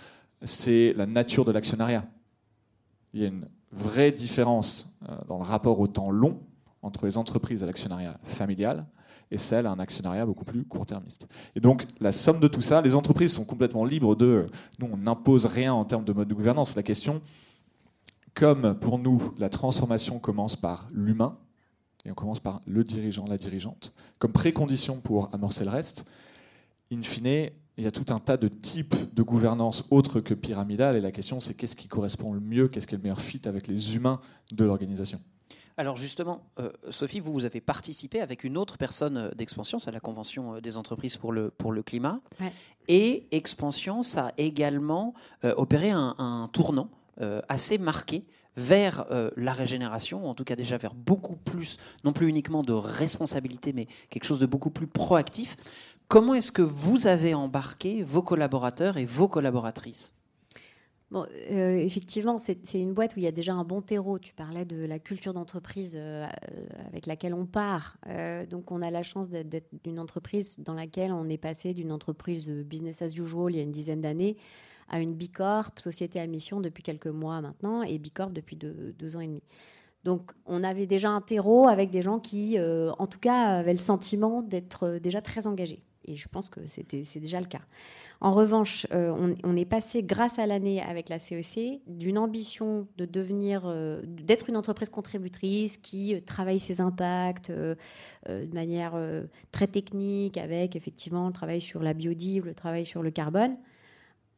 c'est 0.44 0.94
la 0.96 1.06
nature 1.06 1.44
de 1.44 1.52
l'actionnariat 1.52 2.06
il 3.16 3.22
y 3.22 3.24
a 3.24 3.30
une 3.30 3.48
vraie 3.72 4.12
différence 4.12 4.94
euh, 5.10 5.16
dans 5.28 5.38
le 5.38 5.44
rapport 5.44 5.80
au 5.80 5.88
temps 5.88 6.12
long 6.12 6.42
entre 6.82 7.06
les 7.06 7.18
entreprises 7.18 7.64
à 7.64 7.66
l'actionnariat 7.66 8.20
familial 8.24 8.86
et 9.32 9.38
celles 9.38 9.66
à 9.66 9.72
un 9.72 9.80
actionnariat 9.80 10.26
beaucoup 10.26 10.44
plus 10.44 10.66
court-termiste. 10.66 11.28
Et 11.56 11.62
donc, 11.62 11.86
la 12.00 12.12
somme 12.12 12.40
de 12.40 12.48
tout 12.48 12.62
ça, 12.62 12.82
les 12.82 12.94
entreprises 12.94 13.34
sont 13.34 13.46
complètement 13.46 13.86
libres 13.86 14.16
de. 14.16 14.46
Nous, 14.80 14.88
on 14.92 14.98
n'impose 14.98 15.46
rien 15.46 15.74
en 15.74 15.86
termes 15.86 16.04
de 16.04 16.14
mode 16.14 16.28
de 16.28 16.34
gouvernance. 16.34 16.76
La 16.76 16.84
question, 16.84 17.22
comme 18.34 18.76
pour 18.76 19.00
nous, 19.00 19.34
la 19.40 19.50
transformation 19.50 20.20
commence 20.20 20.56
par 20.56 20.88
l'humain, 20.94 21.38
et 22.06 22.12
on 22.12 22.16
commence 22.16 22.40
par 22.40 22.62
le 22.68 22.84
dirigeant, 22.84 23.26
la 23.26 23.38
dirigeante, 23.38 23.96
comme 24.20 24.34
précondition 24.34 25.00
pour 25.00 25.34
amorcer 25.34 25.64
le 25.64 25.72
reste, 25.72 26.08
in 26.92 27.02
fine, 27.02 27.50
il 27.78 27.84
y 27.84 27.88
a 27.88 27.92
tout 27.92 28.14
un 28.14 28.20
tas 28.20 28.38
de 28.38 28.48
types 28.48 28.96
de 29.14 29.24
gouvernance 29.24 29.84
autres 29.92 30.20
que 30.20 30.34
pyramidale, 30.34 30.96
et 30.96 31.02
la 31.02 31.12
question 31.12 31.40
c'est 31.40 31.54
qu'est-ce 31.54 31.76
qui 31.76 31.88
correspond 31.88 32.34
le 32.34 32.40
mieux, 32.40 32.68
qu'est-ce 32.68 32.88
qui 32.88 32.96
est 32.96 32.98
le 32.98 33.04
meilleur 33.04 33.22
fit 33.22 33.42
avec 33.46 33.68
les 33.68 33.96
humains 33.96 34.20
de 34.52 34.64
l'organisation? 34.64 35.20
Alors 35.78 35.98
justement, 35.98 36.42
euh, 36.60 36.72
Sophie, 36.90 37.20
vous, 37.20 37.34
vous 37.34 37.46
avez 37.46 37.60
participé 37.60 38.22
avec 38.22 38.44
une 38.46 38.58
autre 38.58 38.78
personne 38.78 39.18
euh, 39.18 39.32
d'Expansion, 39.32 39.78
c'est 39.78 39.92
la 39.92 40.00
Convention 40.00 40.56
euh, 40.56 40.62
des 40.62 40.78
entreprises 40.78 41.18
pour 41.18 41.34
le, 41.34 41.50
pour 41.50 41.74
le 41.74 41.84
climat. 41.84 42.22
Et 42.88 43.28
Expansion, 43.32 44.02
ça 44.02 44.28
a 44.28 44.32
également 44.38 45.14
opéré 45.44 45.90
un, 45.90 46.50
tournant 46.54 46.90
assez 47.50 47.78
marqué 47.78 48.26
vers 48.56 49.06
la 49.36 49.54
régénération, 49.54 50.30
en 50.30 50.36
tout 50.36 50.44
cas 50.44 50.56
déjà 50.56 50.78
vers 50.78 50.94
beaucoup 50.94 51.36
plus, 51.36 51.78
non 52.04 52.14
plus 52.14 52.28
uniquement 52.28 52.62
de 52.62 52.74
responsabilité, 52.74 53.74
mais 53.74 53.88
quelque 54.10 54.26
chose 54.26 54.40
de 54.40 54.46
beaucoup 54.46 54.70
plus 54.70 54.88
proactif. 54.88 55.58
Comment 56.08 56.36
est-ce 56.36 56.52
que 56.52 56.62
vous 56.62 57.08
avez 57.08 57.34
embarqué 57.34 58.04
vos 58.04 58.22
collaborateurs 58.22 58.98
et 58.98 59.06
vos 59.06 59.28
collaboratrices? 59.28 60.14
Bon, 61.12 61.26
euh, 61.52 61.78
effectivement, 61.78 62.38
c'est 62.38 62.74
une 62.74 62.94
boîte 62.94 63.16
où 63.16 63.20
il 63.20 63.24
y 63.24 63.28
a 63.28 63.32
déjà 63.32 63.54
un 63.54 63.64
bon 63.64 63.82
terreau. 63.82 64.20
Tu 64.20 64.34
parlais 64.34 64.66
de 64.66 64.86
la 64.86 65.00
culture 65.00 65.34
d'entreprise 65.34 65.96
euh, 65.98 66.28
avec 66.88 67.06
laquelle 67.06 67.34
on 67.34 67.46
part. 67.46 67.98
Euh, 68.08 68.46
donc, 68.46 68.72
on 68.72 68.82
a 68.82 68.92
la 68.92 69.02
chance 69.02 69.30
d'être 69.30 69.70
d'une 69.84 70.00
entreprise 70.00 70.60
dans 70.60 70.74
laquelle 70.74 71.12
on 71.12 71.28
est 71.30 71.38
passé 71.38 71.74
d'une 71.74 71.92
entreprise 71.92 72.48
business 72.50 73.02
as 73.02 73.16
usual 73.16 73.54
il 73.54 73.58
y 73.58 73.60
a 73.60 73.64
une 73.64 73.72
dizaine 73.72 74.02
d'années 74.02 74.38
à 74.90 75.00
une 75.00 75.16
Bicorp, 75.16 75.72
société 75.80 76.20
à 76.20 76.28
mission 76.28 76.60
depuis 76.62 76.84
quelques 76.84 77.08
mois 77.08 77.42
maintenant, 77.42 77.82
et 77.82 77.98
Bicorp 77.98 78.30
depuis 78.30 78.56
deux, 78.56 79.16
ans 79.16 79.20
et 79.20 79.28
demi. 79.28 79.42
Donc, 80.04 80.32
on 80.46 80.64
avait 80.64 80.86
déjà 80.86 81.10
un 81.10 81.22
terreau 81.22 81.68
avec 81.68 81.90
des 81.90 82.04
gens 82.04 82.20
qui, 82.20 82.60
en 82.60 83.08
tout 83.08 83.18
cas, 83.18 83.58
avaient 83.58 83.74
le 83.74 83.80
sentiment 83.80 84.44
d'être 84.44 85.00
déjà 85.00 85.22
très 85.22 85.48
engagés. 85.48 85.82
Et 86.08 86.16
je 86.16 86.28
pense 86.28 86.50
que 86.50 86.60
c'est 86.68 87.20
déjà 87.20 87.40
le 87.40 87.46
cas. 87.46 87.62
En 88.22 88.34
revanche, 88.34 88.88
euh, 88.94 89.34
on, 89.44 89.56
est 89.56 89.66
passé, 89.66 90.04
grâce 90.04 90.40
à 90.40 90.46
l'année 90.46 90.82
avec 90.82 91.10
la 91.10 91.20
CEC, 91.20 91.82
d'une 91.88 92.18
ambition 92.18 92.88
de 92.98 93.06
devenir, 93.06 93.64
euh, 93.66 94.02
d'être 94.06 94.50
une 94.50 94.58
entreprise 94.58 94.90
contributrice 94.90 95.78
qui 95.78 96.16
euh, 96.16 96.22
travaille 96.22 96.60
ses 96.60 96.80
impacts 96.82 97.52
de 97.52 98.54
manière 98.54 98.94
très 99.52 99.68
technique, 99.68 100.38
avec 100.38 100.76
effectivement 100.76 101.28
le 101.28 101.34
travail 101.34 101.62
sur 101.62 101.84
la 101.84 101.94
biodive, 101.94 102.46
le 102.46 102.56
travail 102.56 102.86
sur 102.86 103.04
le 103.04 103.12
carbone, 103.12 103.56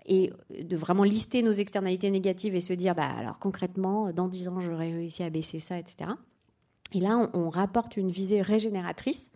et 0.06 0.32
de 0.49 0.77
vraiment 0.77 1.03
lister 1.03 1.41
nos 1.41 1.51
externalités 1.51 2.10
négatives 2.10 2.56
et 2.56 2.62
se 2.62 2.73
dire, 2.73 2.95
bah, 2.95 3.10
alors 3.17 3.39
concrètement, 3.39 4.12
dans 4.12 4.27
10 4.27 4.49
ans, 4.49 4.60
j'aurais 4.60 4.91
réussi 4.91 5.23
à 5.23 5.30
baisser 5.30 5.60
ça, 5.60 5.77
etc. 5.77 6.12
Et 6.93 6.99
là, 6.99 7.30
on 7.34 7.49
rapporte 7.49 7.97
une 7.97 8.10
visée 8.10 8.41
régénératrice 8.41 9.32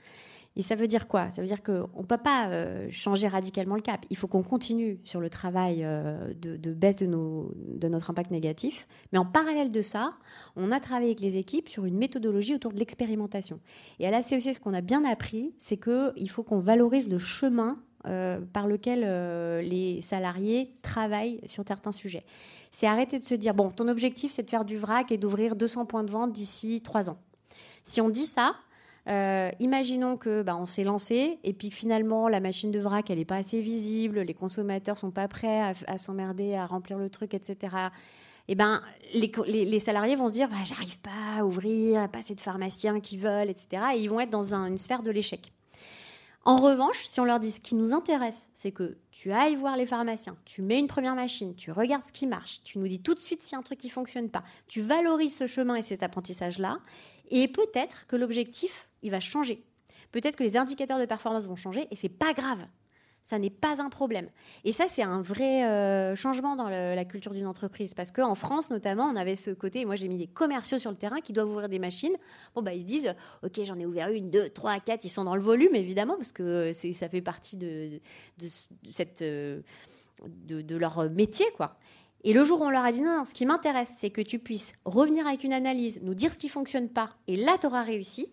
et 0.57 0.61
ça 0.63 0.75
veut 0.75 0.87
dire 0.87 1.07
quoi? 1.07 1.31
Ça 1.31 1.41
veut 1.41 1.47
dire 1.47 1.63
qu'on 1.63 2.01
ne 2.01 2.05
peut 2.05 2.17
pas 2.17 2.49
euh, 2.49 2.87
changer 2.91 3.29
radicalement 3.29 3.75
le 3.75 3.81
cap. 3.81 4.05
Il 4.09 4.17
faut 4.17 4.27
qu'on 4.27 4.43
continue 4.43 4.99
sur 5.05 5.21
le 5.21 5.29
travail 5.29 5.81
euh, 5.83 6.33
de, 6.33 6.73
baisse 6.73 6.97
de, 6.97 7.05
nos, 7.05 7.53
de, 7.55 7.87
notre 7.87 8.09
impact 8.09 8.31
négatif. 8.31 8.85
Mais 9.13 9.17
en 9.17 9.25
parallèle 9.25 9.71
de 9.71 9.81
ça, 9.81 10.13
on 10.57 10.71
a 10.73 10.81
travaillé 10.81 11.11
avec 11.11 11.21
les 11.21 11.37
équipes 11.37 11.69
sur 11.69 11.85
une 11.85 11.97
méthodologie 11.97 12.53
autour 12.53 12.73
de 12.73 12.79
l'expérimentation. 12.79 13.61
Et 13.99 14.07
à 14.07 14.11
la 14.11 14.21
CEC, 14.21 14.55
ce 14.55 14.59
qu'on 14.59 14.73
a 14.73 14.81
bien 14.81 15.05
appris, 15.05 15.55
c'est 15.57 15.77
qu'il 15.77 16.29
faut 16.29 16.43
qu'on 16.43 16.59
valorise 16.59 17.07
le 17.07 17.17
chemin 17.17 17.79
euh, 18.07 18.41
par 18.51 18.67
lequel 18.67 19.01
les 19.65 20.01
salariés 20.01 20.75
travaillent 20.81 21.39
sur 21.45 21.63
certains 21.65 21.93
sujets. 21.93 22.25
C'est 22.71 22.87
arrêter 22.87 23.19
de 23.19 23.23
se 23.23 23.35
dire, 23.35 23.53
bon, 23.53 23.69
ton 23.69 23.87
objectif, 23.87 24.33
c'est 24.33 24.43
de 24.43 24.49
faire 24.49 24.65
du 24.65 24.75
vrac 24.75 25.13
et 25.13 25.17
d'ouvrir 25.17 25.55
200 25.55 25.85
points 25.85 26.03
de 26.03 26.11
vente 26.11 26.33
d'ici 26.33 26.81
3 26.81 27.09
ans. 27.09 27.17
Si 27.83 28.01
on 28.01 28.09
dit 28.09 28.25
ça, 28.25 28.55
euh, 29.07 29.49
imaginons 29.59 30.15
que 30.15 30.43
bah, 30.43 30.55
on 30.55 30.65
s'est 30.65 30.83
lancé 30.83 31.39
et 31.43 31.53
puis 31.53 31.71
finalement 31.71 32.27
la 32.27 32.39
machine 32.39 32.71
de 32.71 32.79
vrac 32.79 33.09
elle 33.09 33.17
n'est 33.17 33.25
pas 33.25 33.37
assez 33.37 33.59
visible, 33.61 34.19
les 34.19 34.33
consommateurs 34.33 34.97
sont 34.97 35.11
pas 35.11 35.27
prêts 35.27 35.73
à, 35.87 35.97
s'emmerder 35.97 36.55
à 36.55 36.67
remplir 36.67 36.97
le 36.97 37.09
truc, 37.09 37.33
etc. 37.33 37.57
Et 38.47 38.53
eh 38.53 38.55
ben 38.55 38.81
les, 39.13 39.79
salariés 39.79 40.15
vont 40.15 40.27
se 40.27 40.33
dire 40.33 40.49
bah, 40.49 40.57
j'arrive 40.65 40.99
pas 40.99 41.39
à 41.39 41.45
ouvrir, 41.45 42.09
pas 42.09 42.19
assez 42.19 42.35
de 42.35 42.41
pharmaciens 42.41 42.99
qui 42.99 43.17
veulent, 43.17 43.49
etc. 43.49 43.83
Et 43.95 44.01
ils 44.01 44.09
vont 44.09 44.19
être 44.19 44.29
dans 44.29 44.53
une 44.53 44.77
sphère 44.77 45.01
de 45.01 45.11
l'échec. 45.11 45.51
En 46.43 46.55
revanche, 46.55 47.05
si 47.05 47.19
on 47.19 47.25
leur 47.25 47.39
dit 47.39 47.51
ce 47.51 47.59
qui 47.59 47.75
nous 47.75 47.93
intéresse, 47.93 48.49
c'est 48.53 48.71
que 48.71 48.97
tu 49.11 49.31
ailles 49.31 49.55
voir 49.55 49.77
les 49.77 49.85
pharmaciens, 49.85 50.35
tu 50.43 50.63
mets 50.63 50.79
une 50.79 50.87
première 50.87 51.13
machine, 51.13 51.53
tu 51.53 51.71
regardes 51.71 52.03
ce 52.03 52.11
qui 52.11 52.25
marche, 52.25 52.61
tu 52.63 52.79
nous 52.79 52.87
dis 52.87 52.99
tout 52.99 53.13
de 53.13 53.19
suite 53.19 53.43
s'il 53.43 53.53
y 53.53 53.55
a 53.55 53.59
un 53.59 53.63
truc 53.63 53.77
qui 53.77 53.89
fonctionne 53.89 54.27
pas, 54.27 54.43
tu 54.67 54.81
valorises 54.81 55.35
ce 55.35 55.45
chemin 55.45 55.75
et 55.75 55.83
cet 55.83 56.01
apprentissage-là, 56.01 56.79
et 57.31 57.47
peut-être 57.47 58.05
que 58.07 58.15
l'objectif, 58.15 58.87
il 59.01 59.11
va 59.11 59.19
changer. 59.19 59.63
Peut-être 60.11 60.35
que 60.35 60.43
les 60.43 60.57
indicateurs 60.57 60.99
de 60.99 61.05
performance 61.05 61.47
vont 61.47 61.55
changer 61.55 61.87
et 61.89 61.95
c'est 61.95 62.09
pas 62.09 62.33
grave. 62.33 62.59
Ça 63.23 63.37
n'est 63.37 63.51
pas 63.51 63.81
un 63.81 63.89
problème. 63.89 64.27
Et 64.63 64.71
ça, 64.71 64.85
c'est 64.87 65.03
un 65.03 65.21
vrai 65.21 65.63
euh, 65.63 66.15
changement 66.15 66.55
dans 66.55 66.69
la 66.69 67.05
culture 67.05 67.33
d'une 67.33 67.45
entreprise. 67.45 67.93
Parce 67.93 68.11
qu'en 68.11 68.33
France, 68.33 68.71
notamment, 68.71 69.05
on 69.05 69.15
avait 69.15 69.35
ce 69.35 69.51
côté, 69.51 69.85
moi 69.85 69.95
j'ai 69.95 70.07
mis 70.07 70.17
des 70.17 70.27
commerciaux 70.27 70.79
sur 70.79 70.89
le 70.89 70.97
terrain 70.97 71.21
qui 71.21 71.31
doivent 71.31 71.49
ouvrir 71.49 71.69
des 71.69 71.77
machines. 71.77 72.15
Bon, 72.55 72.63
bah, 72.63 72.73
ils 72.73 72.81
se 72.81 72.85
disent, 72.85 73.15
OK, 73.43 73.63
j'en 73.63 73.77
ai 73.77 73.85
ouvert 73.85 74.09
une, 74.09 74.31
deux, 74.31 74.49
trois, 74.49 74.79
quatre. 74.79 75.05
Ils 75.05 75.09
sont 75.09 75.23
dans 75.23 75.35
le 75.35 75.41
volume, 75.41 75.75
évidemment, 75.75 76.15
parce 76.15 76.31
que 76.31 76.71
ça 76.73 77.09
fait 77.09 77.21
partie 77.21 77.57
de, 77.57 78.01
de, 78.39 78.47
euh, 79.21 80.79
leur 80.79 81.09
métier, 81.11 81.45
quoi. 81.55 81.77
Et 82.23 82.34
le 82.34 82.43
jour 82.43 82.62
où 82.62 82.65
on 82.65 82.69
leur 82.69 82.86
a 82.86 82.91
dit 82.91 83.01
non, 83.01 83.25
ce 83.25 83.34
qui 83.34 83.45
m'intéresse, 83.45 83.93
c'est 83.97 84.12
que 84.12 84.21
tu 84.21 84.39
puisses 84.39 84.73
revenir 84.86 85.25
avec 85.27 85.43
une 85.43 85.53
analyse, 85.53 86.01
nous 86.03 86.13
dire 86.13 86.31
ce 86.31 86.38
qui 86.38 86.49
fonctionne 86.49 86.89
pas, 86.89 87.12
et 87.27 87.36
là, 87.36 87.57
tu 87.60 87.67
auras 87.67 87.81
réussi, 87.81 88.31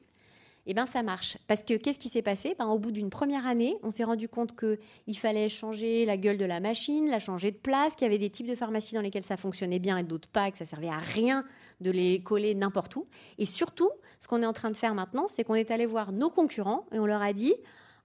eh 0.71 0.75
bien, 0.75 0.85
ça 0.85 1.03
marche. 1.03 1.39
Parce 1.47 1.63
que 1.63 1.73
qu'est-ce 1.75 1.99
qui 1.99 2.11
s'est 2.11 2.21
passé? 2.21 2.55
Ben, 2.59 2.67
Au 2.67 2.79
bout 2.79 2.93
d'une 2.93 3.09
première 3.09 3.47
année, 3.47 3.79
on 3.83 3.91
s'est 3.91 4.05
rendu 4.05 4.29
compte 4.29 4.55
qu'il 4.55 5.17
fallait 5.17 5.49
changer 5.49 6.05
la 6.05 6.19
gueule 6.19 6.37
de 6.37 6.45
la 6.45 6.61
machine, 6.61 7.09
la 7.09 7.19
changer 7.19 7.51
de 7.51 7.57
place, 7.57 7.97
qu'il 7.97 8.05
y 8.05 8.09
avait 8.09 8.19
des 8.19 8.29
types 8.29 8.47
de 8.47 8.55
pharmacies 8.55 8.95
dans 8.95 9.01
lesquelles 9.01 9.23
ça 9.23 9.39
fonctionnait 9.39 9.79
bien 9.79 9.97
et 9.97 10.03
d'autres 10.03 10.29
pas, 10.29 10.51
que 10.51 10.59
ça 10.59 10.67
servait 10.67 10.91
à 10.91 10.99
rien 10.99 11.47
de 11.81 11.91
les 11.91 12.23
coller 12.23 12.55
n'importe 12.55 12.95
où. 12.97 13.07
Et 13.39 13.47
surtout, 13.47 13.91
ce 14.19 14.29
qu'on 14.29 14.43
est 14.43 14.47
en 14.47 14.53
train 14.53 14.71
de 14.71 14.77
faire 14.77 14.95
maintenant, 14.95 15.27
c'est 15.27 15.43
qu'on 15.43 15.55
est 15.55 15.71
allé 15.71 15.87
voir 15.87 16.13
nos 16.13 16.29
concurrents 16.29 16.85
et 16.93 16.99
on 16.99 17.07
leur 17.07 17.23
a 17.23 17.33
dit 17.33 17.55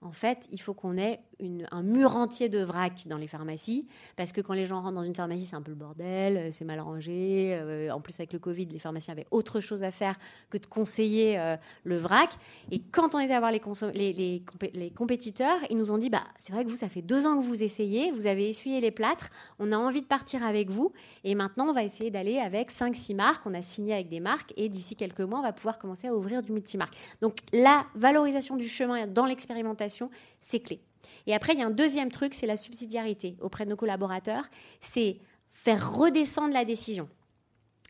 en 0.04 0.12
fait, 0.12 0.48
il 0.52 0.60
faut 0.60 0.74
qu'on 0.74 0.98
ait 0.98 1.22
un 1.72 1.84
mur 1.84 2.16
entier 2.16 2.50
de 2.50 2.60
vrac 2.60 3.08
dans 3.08 3.18
les 3.18 3.28
pharmacies, 3.28 3.88
parce 4.16 4.32
que 4.32 4.42
quand 4.42 4.54
les 4.54 4.66
gens 4.66 4.82
rentrent 4.82 4.96
dans 4.96 5.04
une 5.04 5.16
pharmacie, 5.16 5.46
c'est 5.46 5.56
un 5.56 5.62
peu 5.62 5.72
le 5.72 5.78
bordel, 5.78 6.38
euh, 6.38 6.48
c'est 6.52 6.66
mal 6.66 6.80
rangé. 6.80 7.54
Euh, 7.54 7.90
en 7.92 8.00
plus, 8.00 8.20
avec 8.20 8.34
le 8.34 8.40
Covid, 8.40 8.66
les 8.66 8.80
pharmaciens 8.80 9.14
avaient 9.14 9.28
autre 9.32 9.60
chose 9.60 9.84
à 9.84 9.92
faire 9.92 10.16
que 10.50 10.58
de 10.58 10.66
conseiller 10.66 11.40
euh, 11.40 11.56
le 11.84 11.98
vrac. 11.98 12.32
Et 12.72 12.80
quand 12.80 13.16
on 13.16 13.20
était 13.20 13.34
à 13.34 13.40
voir 13.40 13.52
les, 13.52 14.14
les, 14.14 14.92
compétiteurs, 14.92 15.58
ils 15.70 15.78
nous 15.78 15.92
ont 15.92 15.98
dit, 15.98 16.10
bah, 16.10 16.24
c'est 16.38 16.54
vrai 16.54 16.64
que 16.64 16.70
vous, 16.70 16.76
ça 16.76 16.90
fait 16.90 17.02
deux 17.02 17.26
ans 17.26 17.38
que 17.40 17.44
vous 17.46 17.64
essayez, 17.64 18.12
vous 18.12 18.28
avez 18.28 18.50
essuyé 18.50 18.82
les 18.82 18.92
plâtres, 18.92 19.30
on 19.60 19.72
a 19.72 19.78
envie 19.78 20.02
de 20.02 20.08
partir 20.08 20.46
avec 20.46 20.70
vous, 20.70 20.92
et 21.24 21.36
maintenant, 21.36 21.70
on 21.70 21.74
va 21.74 21.84
essayer 21.84 22.12
d'aller 22.12 22.40
avec 22.40 22.72
5-6 22.72 23.16
marques, 23.16 23.46
on 23.46 23.54
a 23.54 23.62
signé 23.62 23.94
avec 23.94 24.10
des 24.10 24.20
marques, 24.20 24.54
et 24.58 24.70
d'ici 24.70 24.96
quelques 24.96 25.22
mois, 25.22 25.40
on 25.40 25.44
va 25.44 25.54
pouvoir 25.54 25.78
commencer 25.78 26.08
à 26.08 26.16
ouvrir 26.16 26.42
du 26.42 26.52
multimarque. 26.52 26.96
Donc, 27.22 27.40
la 27.52 27.86
valorisation 27.96 28.56
du 28.56 28.68
chemin 28.68 29.08
dans 29.08 29.26
l'expérimentation, 29.26 30.10
c'est 30.40 30.60
clé. 30.60 30.82
Et 31.28 31.34
après, 31.34 31.54
il 31.54 31.60
y 31.60 31.64
a 31.64 31.66
un 31.66 31.72
deuxième 31.72 32.12
truc, 32.12 32.34
c'est 32.34 32.48
la 32.48 32.56
subsidiarité 32.56 33.36
auprès 33.42 33.66
de 33.66 33.70
nos 33.70 33.76
collaborateurs. 33.76 34.46
C'est 34.80 35.18
faire 35.50 35.96
redescendre 35.96 36.54
la 36.54 36.66
décision. 36.66 37.10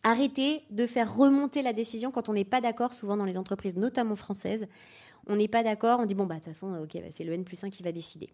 Arrêter 0.04 0.63
de 0.69 0.86
faire 0.86 1.15
remonter 1.15 1.62
la 1.62 1.73
décision 1.73 2.12
quand 2.12 2.28
on 2.30 2.34
n'est 2.34 2.43
pas 2.43 2.62
d'accord, 2.62 2.93
souvent 2.93 3.15
dans 3.15 3.26
les 3.26 3.38
entreprises, 3.38 3.76
notamment 3.76 4.15
françaises. 4.15 4.67
On 5.28 5.38
n'est 5.38 5.47
pas 5.47 5.63
d'accord, 5.63 5.99
on 6.02 6.06
dit 6.06 6.15
bon, 6.15 6.26
bah, 6.26 6.36
de 6.36 6.39
toute 6.41 6.54
façon, 6.54 6.71
bah, 6.71 6.99
c'est 7.10 7.23
le 7.23 7.34
N 7.34 7.45
plus 7.45 7.63
1 7.63 7.69
qui 7.69 7.84
va 7.84 7.93
décider. 7.93 8.30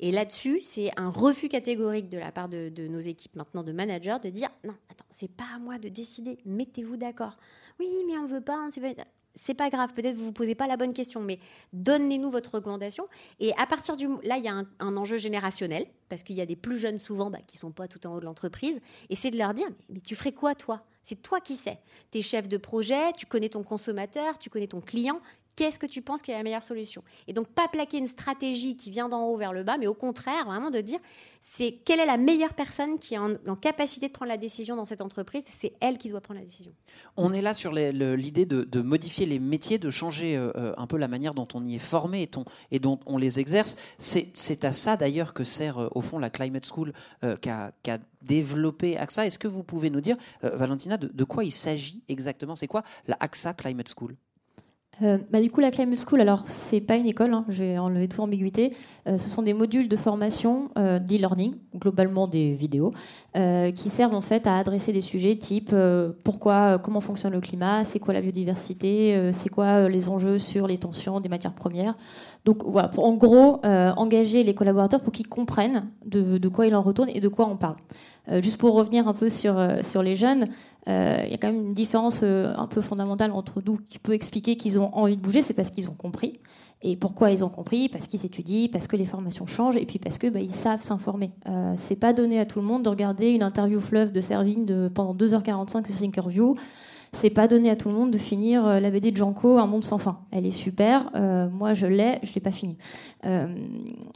Et 0.00 0.10
là-dessus, 0.10 0.60
c'est 0.62 0.90
un 0.98 1.10
refus 1.10 1.48
catégorique 1.48 2.08
de 2.08 2.18
la 2.18 2.32
part 2.32 2.48
de, 2.48 2.70
nos 2.88 2.98
équipes 2.98 3.36
maintenant 3.36 3.62
de 3.62 3.72
managers 3.72 4.16
de 4.22 4.28
dire 4.28 4.50
non, 4.64 4.74
attends, 4.90 5.06
c'est 5.10 5.30
pas 5.30 5.48
à 5.54 5.58
moi 5.58 5.78
de 5.78 5.88
décider, 5.88 6.38
mettez-vous 6.44 6.96
d'accord. 6.96 7.36
Oui, 7.80 7.88
mais 8.06 8.18
on 8.18 8.26
veut 8.26 8.40
pas, 8.40 8.56
hein, 8.56 8.70
pas 8.70 9.04
c'est 9.36 9.54
pas 9.54 9.70
grave, 9.70 9.92
peut-être 9.94 10.16
vous 10.16 10.26
vous 10.26 10.32
posez 10.32 10.54
pas 10.54 10.66
la 10.66 10.76
bonne 10.76 10.92
question, 10.92 11.20
mais 11.20 11.38
donnez-nous 11.72 12.30
votre 12.30 12.54
recommandation. 12.54 13.06
Et 13.38 13.52
à 13.56 13.66
partir 13.66 13.96
du 13.96 14.08
là, 14.24 14.38
il 14.38 14.44
y 14.44 14.48
a 14.48 14.62
un, 14.80 14.96
enjeu 14.96 15.18
générationnel 15.18 15.86
parce 16.08 16.22
qu'il 16.22 16.36
y 16.36 16.40
a 16.40 16.46
des 16.46 16.56
plus 16.56 16.78
jeunes 16.78 16.98
souvent 16.98 17.30
bah, 17.30 17.38
qui 17.46 17.58
sont 17.58 17.70
pas 17.70 17.86
tout 17.86 18.04
en 18.06 18.14
haut 18.14 18.20
de 18.20 18.24
l'entreprise, 18.24 18.80
et 19.10 19.16
c'est 19.16 19.30
de 19.30 19.38
leur 19.38 19.54
dire 19.54 19.68
mais, 19.90 20.00
tu 20.00 20.14
ferais 20.14 20.32
quoi 20.32 20.54
toi? 20.54 20.82
C'est 21.02 21.22
toi 21.22 21.40
qui 21.40 21.54
sais. 21.54 21.78
Tu 22.10 22.18
es 22.18 22.22
chef 22.22 22.48
de 22.48 22.56
projet, 22.56 23.12
tu 23.12 23.26
connais 23.26 23.48
ton 23.48 23.62
consommateur, 23.62 24.38
tu 24.38 24.50
connais 24.50 24.66
ton 24.66 24.80
client 24.80 25.20
qu'est-ce 25.56 25.78
que 25.78 25.86
tu 25.86 26.02
penses 26.02 26.22
qui 26.22 26.30
est 26.30 26.36
la 26.36 26.42
meilleure 26.42 26.62
solution? 26.62 27.02
Et 27.26 27.32
donc 27.32 27.48
pas 27.48 27.66
plaquer 27.68 27.98
une 27.98 28.06
stratégie 28.06 28.76
qui 28.76 28.90
vient 28.90 29.08
d'en 29.08 29.24
haut 29.24 29.36
vers 29.36 29.52
le 29.52 29.64
bas, 29.64 29.78
mais 29.78 29.86
au 29.86 29.94
contraire, 29.94 30.44
vraiment 30.44 30.70
de 30.70 30.80
dire 30.80 31.00
c'est 31.40 31.78
quelle 31.84 32.00
est 32.00 32.06
la 32.06 32.18
meilleure 32.18 32.54
personne 32.54 32.98
qui 32.98 33.14
est 33.14 33.18
en, 33.18 33.34
capacité 33.56 34.08
de 34.08 34.12
prendre 34.12 34.28
la 34.28 34.36
décision 34.36 34.76
dans 34.76 34.84
cette 34.84 35.00
entreprise, 35.00 35.44
c'est 35.48 35.72
elle 35.80 35.96
qui 35.96 36.08
doit 36.08 36.20
prendre 36.20 36.40
la 36.40 36.46
décision. 36.46 36.72
On 37.16 37.32
est 37.32 37.40
là 37.40 37.54
sur 37.54 37.72
l'idée 37.72 38.46
de, 38.46 38.80
modifier 38.80 39.26
les 39.26 39.38
métiers, 39.38 39.78
de 39.78 39.90
changer 39.90 40.36
euh, 40.36 40.50
euh, 40.56 40.74
un 40.76 40.86
peu 40.86 40.96
la 40.96 41.08
manière 41.08 41.34
dont 41.34 41.48
on 41.54 41.64
y 41.64 41.76
est 41.76 41.80
formé 41.80 42.28
et, 42.70 42.78
dont 42.78 43.00
on 43.06 43.16
les 43.16 43.40
exerce. 43.40 43.76
C'est 43.98 44.64
à 44.64 44.72
ça 44.72 44.96
d'ailleurs 44.96 45.32
que 45.32 45.44
sert 45.44 45.78
euh, 45.78 45.88
au 45.94 46.00
fond 46.00 46.18
la 46.18 46.30
Climate 46.30 46.66
School 46.66 46.92
qui 47.40 47.48
a, 47.48 47.72
développé 48.22 48.96
AXA. 48.96 49.26
Est-ce 49.26 49.38
que 49.38 49.46
vous 49.46 49.62
pouvez 49.62 49.88
nous 49.88 50.00
dire, 50.00 50.16
Valentina, 50.42 50.96
de, 50.96 51.06
de 51.06 51.24
quoi 51.24 51.44
il 51.44 51.52
s'agit 51.52 52.02
exactement? 52.08 52.56
C'est 52.56 52.66
quoi 52.66 52.82
la 53.06 53.16
AXA 53.20 53.54
Climate 53.54 53.88
School? 53.96 54.16
Euh, 55.02 55.18
bah, 55.30 55.40
du 55.40 55.50
coup, 55.50 55.60
la 55.60 55.70
Climate 55.70 55.98
School, 55.98 56.20
alors 56.20 56.42
c'est 56.46 56.80
pas 56.80 56.96
une 56.96 57.06
école, 57.06 57.34
hein, 57.34 57.44
je 57.48 57.62
vais 57.62 57.78
enlever 57.78 58.08
toute 58.08 58.20
ambiguïté. 58.20 58.72
Euh, 59.06 59.18
ce 59.18 59.28
sont 59.28 59.42
des 59.42 59.52
modules 59.52 59.88
de 59.88 59.96
formation 59.96 60.70
euh, 60.78 60.98
d'e-learning, 60.98 61.54
globalement 61.76 62.26
des 62.26 62.52
vidéos, 62.52 62.92
qui 63.74 63.90
servent 63.90 64.14
en 64.14 64.22
fait 64.22 64.46
à 64.46 64.56
adresser 64.56 64.94
des 64.94 65.02
sujets 65.02 65.36
type 65.36 65.74
pourquoi, 66.24 66.78
comment 66.78 67.02
fonctionne 67.02 67.34
le 67.34 67.40
climat, 67.42 67.84
c'est 67.84 67.98
quoi 67.98 68.14
la 68.14 68.22
biodiversité, 68.22 69.30
c'est 69.32 69.50
quoi 69.50 69.90
les 69.90 70.08
enjeux 70.08 70.38
sur 70.38 70.66
les 70.66 70.78
tensions 70.78 71.20
des 71.20 71.28
matières 71.28 71.52
premières. 71.52 71.96
Donc 72.46 72.64
voilà, 72.64 72.88
pour 72.88 73.04
en 73.04 73.12
gros 73.12 73.60
engager 73.64 74.42
les 74.42 74.54
collaborateurs 74.54 75.00
pour 75.00 75.12
qu'ils 75.12 75.26
comprennent 75.26 75.90
de, 76.06 76.48
quoi 76.48 76.66
il 76.66 76.74
en 76.74 76.80
retourne 76.80 77.10
et 77.12 77.20
de 77.20 77.28
quoi 77.28 77.46
on 77.46 77.56
parle. 77.56 77.76
juste 78.40 78.56
pour 78.56 78.74
revenir 78.74 79.08
un 79.08 79.14
peu 79.14 79.28
sur, 79.28 79.54
sur 79.82 80.02
les 80.02 80.16
jeunes, 80.16 80.48
euh, 80.88 81.22
il 81.24 81.30
y 81.30 81.34
a 81.34 81.38
quand 81.38 81.48
même 81.48 81.66
une 81.66 81.74
différence 81.74 82.20
euh, 82.22 82.54
un 82.56 82.66
peu 82.66 82.80
fondamentale 82.80 83.32
entre 83.32 83.60
nous 83.64 83.78
qui 83.88 83.98
peut 83.98 84.12
expliquer 84.12 84.56
qu'ils 84.56 84.78
ont 84.78 84.94
envie 84.94 85.16
de 85.16 85.22
bouger, 85.22 85.42
c'est 85.42 85.54
parce 85.54 85.70
qu'ils 85.70 85.88
ont 85.90 85.94
compris. 85.94 86.38
Et 86.82 86.94
pourquoi 86.94 87.30
ils 87.32 87.44
ont 87.44 87.48
compris? 87.48 87.88
Parce 87.88 88.06
qu'ils 88.06 88.24
étudient, 88.24 88.68
parce 88.70 88.86
que 88.86 88.96
les 88.96 89.06
formations 89.06 89.46
changent, 89.46 89.76
et 89.76 89.86
puis 89.86 89.98
parce 89.98 90.18
que 90.18 90.28
bah, 90.28 90.40
ils 90.40 90.52
savent 90.52 90.82
s'informer. 90.82 91.32
Euh, 91.48 91.74
c'est 91.76 91.98
pas 91.98 92.12
donné 92.12 92.38
à 92.38 92.44
tout 92.44 92.60
le 92.60 92.66
monde 92.66 92.84
de 92.84 92.88
regarder 92.88 93.30
une 93.30 93.42
interview 93.42 93.80
fleuve 93.80 94.12
de 94.12 94.20
Servigne 94.20 94.88
pendant 94.90 95.14
2h45 95.14 95.86
sur 95.86 95.96
Thinkerview 95.96 96.54
c'est 97.12 97.30
pas 97.30 97.48
donné 97.48 97.70
à 97.70 97.76
tout 97.76 97.88
le 97.88 97.94
monde 97.94 98.10
de 98.10 98.18
finir 98.18 98.66
euh, 98.66 98.80
la 98.80 98.90
BD 98.90 99.10
de 99.10 99.16
Janko, 99.16 99.58
Un 99.58 99.66
monde 99.66 99.84
sans 99.84 99.98
fin. 99.98 100.18
Elle 100.30 100.46
est 100.46 100.50
super. 100.50 101.10
Euh, 101.14 101.48
moi, 101.48 101.72
je 101.72 101.86
l'ai, 101.86 102.18
je 102.22 102.32
l'ai 102.34 102.40
pas 102.40 102.50
finie. 102.50 102.76
Euh, 103.24 103.46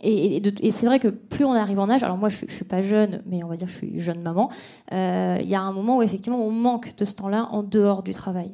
et, 0.03 0.42
c'est 0.72 0.87
vrai 0.87 0.98
que 0.98 1.09
plus 1.09 1.44
on 1.44 1.53
arrive 1.53 1.79
en 1.79 1.88
âge, 1.88 2.03
alors 2.03 2.16
moi, 2.16 2.29
je, 2.29 2.44
je 2.46 2.53
suis 2.53 2.64
pas 2.64 2.83
jeune, 2.83 3.22
mais 3.26 3.42
on 3.44 3.48
va 3.48 3.57
dire 3.57 3.66
que 3.66 3.72
je 3.72 3.79
suis 3.79 4.00
jeune 4.00 4.22
maman. 4.22 4.50
Il 4.90 5.46
y 5.46 5.55
a 5.55 5.61
un 5.61 5.72
moment 5.72 5.98
où 5.98 6.03
effectivement, 6.03 6.44
on 6.44 6.50
manque 6.50 6.96
de 6.96 7.05
ce 7.05 7.14
temps-là 7.14 7.48
en 7.50 7.62
dehors 7.62 8.03
du 8.03 8.12
travail. 8.12 8.53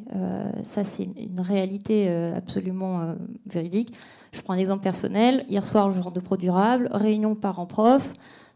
ça, 0.62 0.84
c'est 0.84 1.04
une 1.04 1.40
réalité 1.40 2.08
absolument 2.08 3.14
véridique. 3.46 3.92
Je 4.32 4.40
prends 4.42 4.54
un 4.54 4.58
exemple 4.58 4.82
personnel. 4.82 5.44
Hier 5.48 5.64
soir, 5.64 5.90
je 5.92 6.00
rentre 6.00 6.14
de 6.14 6.20
Pro 6.20 6.36
Durable, 6.36 6.88
réunion 6.92 7.34
parents-prof. 7.34 8.12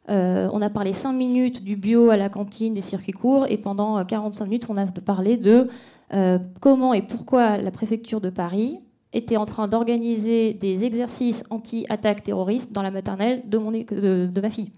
Euh, 0.09 0.49
on 0.53 0.63
a 0.63 0.71
parlé 0.71 0.93
5 0.93 1.13
minutes 1.13 1.63
du 1.63 1.77
bio 1.77 2.11
à 2.11 2.17
la 2.17 2.29
cantine, 2.29 2.75
des 2.75 2.81
circuits 2.81 3.13
courts, 3.13 3.47
et 3.49 3.59
pendant 3.59 4.03
45 4.05 4.45
euh, 4.45 4.47
minutes, 4.47 4.67
on 4.69 4.77
a 4.77 4.87
parlé 4.87 5.37
de 5.37 5.69
euh, 6.15 6.39
comment 6.61 6.95
et 6.95 7.03
pourquoi 7.03 7.59
la 7.59 7.71
préfecture 7.71 8.21
de 8.21 8.31
Paris 8.31 8.81
était 9.13 9.37
en 9.37 9.45
train 9.45 9.69
d'organiser 9.69 10.55
des 10.55 10.85
exercices 10.85 11.45
anti-attaque 11.51 12.23
terroriste 12.23 12.73
dans 12.73 12.83
la 12.83 12.91
maternelle 12.91 13.43
de, 13.47 14.41
ma 14.41 14.51
fille. 14.51 14.73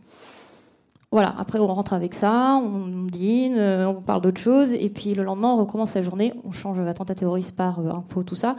Voilà, 1.10 1.34
après 1.38 1.58
on 1.58 1.66
rentre 1.66 1.92
avec 1.92 2.14
ça, 2.14 2.56
on 2.56 3.04
dîne, 3.04 3.58
on 3.58 4.00
parle 4.00 4.22
d'autre 4.22 4.40
chose, 4.40 4.72
et 4.72 4.88
puis 4.88 5.14
le 5.14 5.22
lendemain 5.22 5.48
on 5.48 5.58
recommence 5.58 5.94
la 5.94 6.00
journée, 6.00 6.32
on 6.44 6.52
change 6.52 6.80
attentat 6.80 7.14
terroriste 7.14 7.54
par 7.54 7.78
impôt, 7.80 8.22
tout 8.22 8.34
ça 8.34 8.56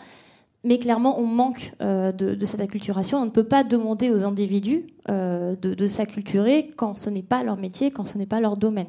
mais 0.64 0.80
clairement, 0.80 1.20
on 1.20 1.26
manque 1.26 1.74
euh, 1.82 2.12
de, 2.14 2.46
cette 2.46 2.62
acculturation. 2.62 3.18
On 3.18 3.26
ne 3.26 3.32
peut 3.32 3.44
pas 3.44 3.64
demander 3.64 4.10
aux 4.10 4.24
individus 4.24 4.88
euh, 5.10 5.56
de, 5.62 5.88
s'acculturer 5.88 6.70
quand 6.78 6.98
ce 6.98 7.10
n'est 7.10 7.22
pas 7.22 7.44
leur 7.44 7.58
métier, 7.58 7.92
quand 7.92 8.06
ce 8.06 8.18
n'est 8.18 8.26
pas 8.26 8.40
leur 8.40 8.56
domaine. 8.56 8.88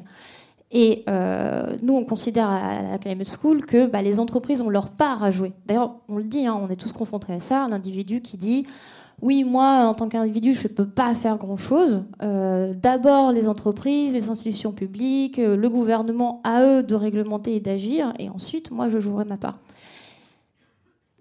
Et 0.71 1.03
euh, 1.09 1.75
nous, 1.83 1.93
on 1.93 2.05
considère 2.05 2.49
à 2.49 2.81
la 2.81 2.97
Climate 2.97 3.27
School 3.27 3.65
que 3.65 3.87
bah, 3.87 4.01
les 4.01 4.19
entreprises 4.19 4.61
ont 4.61 4.69
leur 4.69 4.89
part 4.89 5.23
à 5.23 5.31
jouer. 5.31 5.51
D'ailleurs, 5.65 5.97
on 6.07 6.17
le 6.17 6.23
dit, 6.23 6.47
hein, 6.47 6.57
on 6.61 6.69
est 6.69 6.75
tous 6.77 6.93
confrontés 6.93 7.33
à 7.33 7.39
ça, 7.41 7.63
un 7.63 7.71
individu 7.71 8.21
qui 8.21 8.37
dit 8.37 8.65
oui, 9.21 9.45
moi, 9.45 9.85
en 9.85 9.93
tant 9.93 10.09
qu'individu, 10.09 10.53
je 10.53 10.67
ne 10.67 10.73
peux 10.73 10.87
pas 10.87 11.13
faire 11.13 11.37
grand-chose. 11.37 12.03
D'abord, 12.19 13.31
les 13.31 13.47
entreprises, 13.47 14.13
les 14.13 14.29
institutions 14.29 14.73
publiques, 14.73 15.37
le 15.37 15.69
gouvernement, 15.69 16.41
à 16.43 16.65
eux 16.65 16.83
de 16.83 16.95
réglementer 16.95 17.55
et 17.55 17.61
d'agir, 17.61 18.13
et 18.19 18.27
ensuite, 18.29 18.71
moi, 18.71 18.89
je 18.89 18.99
jouerai 18.99 19.23
ma 19.23 19.37
part. 19.37 19.55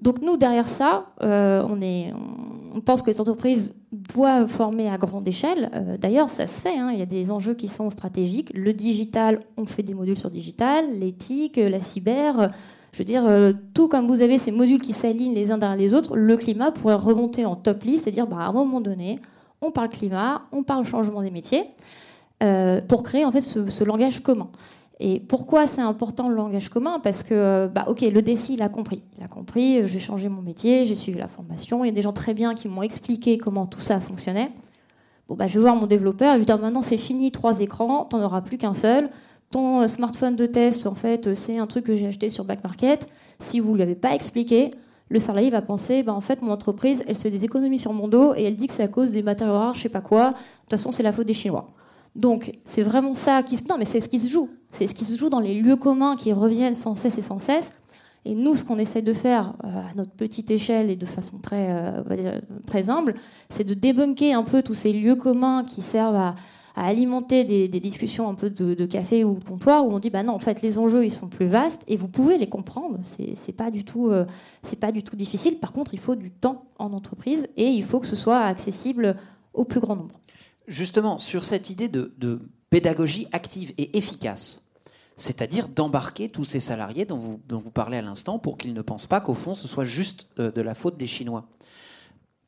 Donc 0.04 0.20
nous, 0.20 0.36
derrière 0.36 0.68
ça, 0.68 1.06
euh, 1.22 1.66
on, 1.66 2.80
pense 2.82 3.00
que 3.00 3.10
les 3.10 3.22
entreprises 3.22 3.74
doivent 3.90 4.48
former 4.48 4.90
à 4.90 4.98
grande 4.98 5.26
échelle. 5.26 5.70
Euh, 5.74 5.96
d'ailleurs, 5.96 6.28
ça 6.28 6.46
se 6.46 6.60
fait. 6.60 6.76
Hein. 6.76 6.90
Il 6.92 6.98
y 6.98 7.02
a 7.02 7.06
des 7.06 7.30
enjeux 7.30 7.54
qui 7.54 7.68
sont 7.68 7.88
stratégiques. 7.88 8.50
Le 8.54 8.74
digital, 8.74 9.40
on 9.56 9.64
fait 9.64 9.82
des 9.82 9.94
modules 9.94 10.18
sur 10.18 10.30
digital, 10.30 10.84
l'éthique, 10.92 11.56
la 11.56 11.80
cyber. 11.80 12.52
Je 12.92 12.98
veux 12.98 13.04
dire, 13.04 13.24
euh, 13.26 13.54
tout 13.72 13.88
comme 13.88 14.06
vous 14.06 14.20
avez 14.20 14.36
ces 14.36 14.52
modules 14.52 14.82
qui 14.82 14.92
s'alignent 14.92 15.34
les 15.34 15.50
uns 15.50 15.56
derrière 15.56 15.78
les 15.78 15.94
autres, 15.94 16.16
le 16.16 16.36
climat 16.36 16.70
pourrait 16.70 16.96
remonter 16.96 17.46
en 17.46 17.56
top 17.56 17.82
list 17.84 18.06
et 18.06 18.10
dire, 18.10 18.26
bah, 18.26 18.40
à 18.40 18.48
un 18.48 18.52
moment 18.52 18.82
donné, 18.82 19.20
on 19.62 19.70
parle 19.70 19.88
climat, 19.88 20.42
on 20.52 20.64
parle 20.64 20.84
changement 20.84 21.22
des 21.22 21.30
métiers, 21.30 21.64
pour 22.88 23.02
créer 23.04 23.24
en 23.24 23.32
fait 23.32 23.40
ce 23.40 23.84
langage 23.84 24.22
commun. 24.22 24.50
Et 25.00 25.18
pourquoi 25.18 25.66
c'est 25.66 25.80
important 25.80 26.28
le 26.28 26.36
langage 26.36 26.68
commun? 26.68 27.00
Parce 27.00 27.22
que, 27.22 27.66
bah, 27.66 27.86
ok, 27.88 28.02
le 28.02 28.22
DSI, 28.22 28.54
il 28.54 28.62
a 28.62 28.68
compris. 28.68 29.02
Il 29.18 29.24
a 29.24 29.28
compris, 29.28 29.78
je 29.78 29.92
vais 29.92 29.98
changer 29.98 30.28
mon 30.28 30.40
métier, 30.40 30.84
j'ai 30.84 30.94
suivi 30.94 31.18
la 31.18 31.28
formation. 31.28 31.84
Il 31.84 31.88
y 31.88 31.90
a 31.90 31.94
des 31.94 32.02
gens 32.02 32.12
très 32.12 32.32
bien 32.32 32.54
qui 32.54 32.68
m'ont 32.68 32.82
expliqué 32.82 33.36
comment 33.36 33.66
tout 33.66 33.80
ça 33.80 34.00
fonctionnait. 34.00 34.48
Bon, 35.28 35.34
bah, 35.34 35.48
je 35.48 35.54
vais 35.54 35.60
voir 35.60 35.74
mon 35.74 35.86
développeur, 35.86 36.34
je 36.34 36.38
lui 36.38 36.46
dis 36.46 36.52
maintenant 36.52 36.82
c'est 36.82 36.98
fini, 36.98 37.32
trois 37.32 37.60
écrans, 37.60 38.04
t'en 38.04 38.22
auras 38.22 38.42
plus 38.42 38.58
qu'un 38.58 38.74
seul. 38.74 39.08
Ton 39.50 39.80
euh, 39.80 39.88
smartphone 39.88 40.36
de 40.36 40.46
test, 40.46 40.86
en 40.86 40.94
fait, 40.94 41.34
c'est 41.34 41.58
un 41.58 41.66
truc 41.66 41.86
que 41.86 41.96
j'ai 41.96 42.06
acheté 42.06 42.28
sur 42.28 42.44
Back 42.44 42.62
Market. 42.62 43.08
Si 43.38 43.58
vous 43.58 43.72
ne 43.72 43.76
lui 43.76 43.82
avez 43.82 43.94
pas 43.94 44.14
expliqué, 44.14 44.72
le 45.08 45.18
salarié 45.18 45.50
va 45.50 45.62
penser, 45.62 46.02
bah, 46.02 46.12
en 46.12 46.20
fait, 46.20 46.42
mon 46.42 46.52
entreprise, 46.52 47.02
elle 47.08 47.16
se 47.16 47.22
fait 47.22 47.30
des 47.30 47.44
économies 47.44 47.78
sur 47.78 47.92
mon 47.92 48.06
dos 48.06 48.34
et 48.34 48.44
elle 48.44 48.56
dit 48.56 48.66
que 48.66 48.74
c'est 48.74 48.82
à 48.82 48.88
cause 48.88 49.12
des 49.12 49.22
matériaux 49.22 49.54
rares, 49.54 49.74
je 49.74 49.80
sais 49.80 49.88
pas 49.88 50.02
quoi. 50.02 50.30
De 50.30 50.34
toute 50.34 50.70
façon, 50.70 50.90
c'est 50.90 51.02
la 51.02 51.12
faute 51.12 51.26
des 51.26 51.34
Chinois. 51.34 51.68
Donc, 52.14 52.52
c'est 52.64 52.82
vraiment 52.82 53.14
ça 53.14 53.42
qui 53.42 53.56
se. 53.56 53.64
Non, 53.68 53.76
mais 53.78 53.84
c'est 53.84 54.00
ce 54.00 54.08
qui 54.08 54.18
se 54.18 54.30
joue. 54.30 54.50
C'est 54.70 54.86
ce 54.86 54.94
qui 54.94 55.04
se 55.04 55.16
joue 55.16 55.28
dans 55.28 55.40
les 55.40 55.54
lieux 55.60 55.76
communs 55.76 56.16
qui 56.16 56.32
reviennent 56.32 56.74
sans 56.74 56.94
cesse 56.94 57.18
et 57.18 57.22
sans 57.22 57.38
cesse. 57.38 57.72
Et 58.26 58.34
nous, 58.34 58.54
ce 58.54 58.64
qu'on 58.64 58.78
essaie 58.78 59.02
de 59.02 59.12
faire 59.12 59.54
euh, 59.64 59.80
à 59.80 59.94
notre 59.94 60.12
petite 60.12 60.50
échelle 60.50 60.90
et 60.90 60.96
de 60.96 61.06
façon 61.06 61.38
très, 61.38 61.74
euh, 61.74 62.40
très 62.66 62.88
humble, 62.88 63.14
c'est 63.50 63.64
de 63.64 63.74
débunker 63.74 64.34
un 64.34 64.44
peu 64.44 64.62
tous 64.62 64.74
ces 64.74 64.92
lieux 64.92 65.16
communs 65.16 65.64
qui 65.64 65.82
servent 65.82 66.16
à, 66.16 66.34
alimenter 66.76 67.44
des, 67.44 67.68
discussions 67.68 68.28
un 68.28 68.34
peu 68.34 68.50
de, 68.50 68.86
café 68.86 69.22
ou 69.22 69.38
de 69.38 69.44
comptoir 69.44 69.86
où 69.86 69.92
on 69.92 70.00
dit 70.00 70.10
bah 70.10 70.24
non, 70.24 70.32
en 70.32 70.40
fait, 70.40 70.60
les 70.60 70.76
enjeux 70.76 71.04
ils 71.04 71.12
sont 71.12 71.28
plus 71.28 71.46
vastes 71.46 71.84
et 71.86 71.96
vous 71.96 72.08
pouvez 72.08 72.36
les 72.36 72.48
comprendre. 72.48 72.98
C'est 73.02 73.52
pas 73.52 73.66
euh, 73.66 74.24
pas 74.80 74.90
du 74.90 75.04
tout 75.04 75.14
difficile. 75.14 75.60
Par 75.60 75.72
contre, 75.72 75.94
il 75.94 76.00
faut 76.00 76.16
du 76.16 76.32
temps 76.32 76.64
en 76.80 76.92
entreprise 76.92 77.46
et 77.56 77.68
il 77.68 77.84
faut 77.84 78.00
que 78.00 78.06
ce 78.06 78.16
soit 78.16 78.40
accessible 78.40 79.16
au 79.52 79.64
plus 79.64 79.78
grand 79.78 79.94
nombre. 79.94 80.18
Justement, 80.66 81.18
sur 81.18 81.44
cette 81.44 81.70
idée 81.70 81.88
de, 81.88 82.40
pédagogie 82.70 83.28
active 83.32 83.72
et 83.78 83.96
efficace, 83.96 84.72
c'est-à-dire 85.16 85.68
d'embarquer 85.68 86.28
tous 86.28 86.44
ces 86.44 86.58
salariés 86.58 87.04
dont 87.04 87.18
vous, 87.18 87.40
dont 87.46 87.58
vous 87.58 87.70
parlez 87.70 87.98
à 87.98 88.02
l'instant 88.02 88.40
pour 88.40 88.58
qu'ils 88.58 88.74
ne 88.74 88.82
pensent 88.82 89.06
pas 89.06 89.20
qu'au 89.20 89.34
fond 89.34 89.54
ce 89.54 89.68
soit 89.68 89.84
juste 89.84 90.26
euh, 90.40 90.50
de 90.50 90.60
la 90.60 90.74
faute 90.74 90.96
des 90.96 91.06
Chinois. 91.06 91.46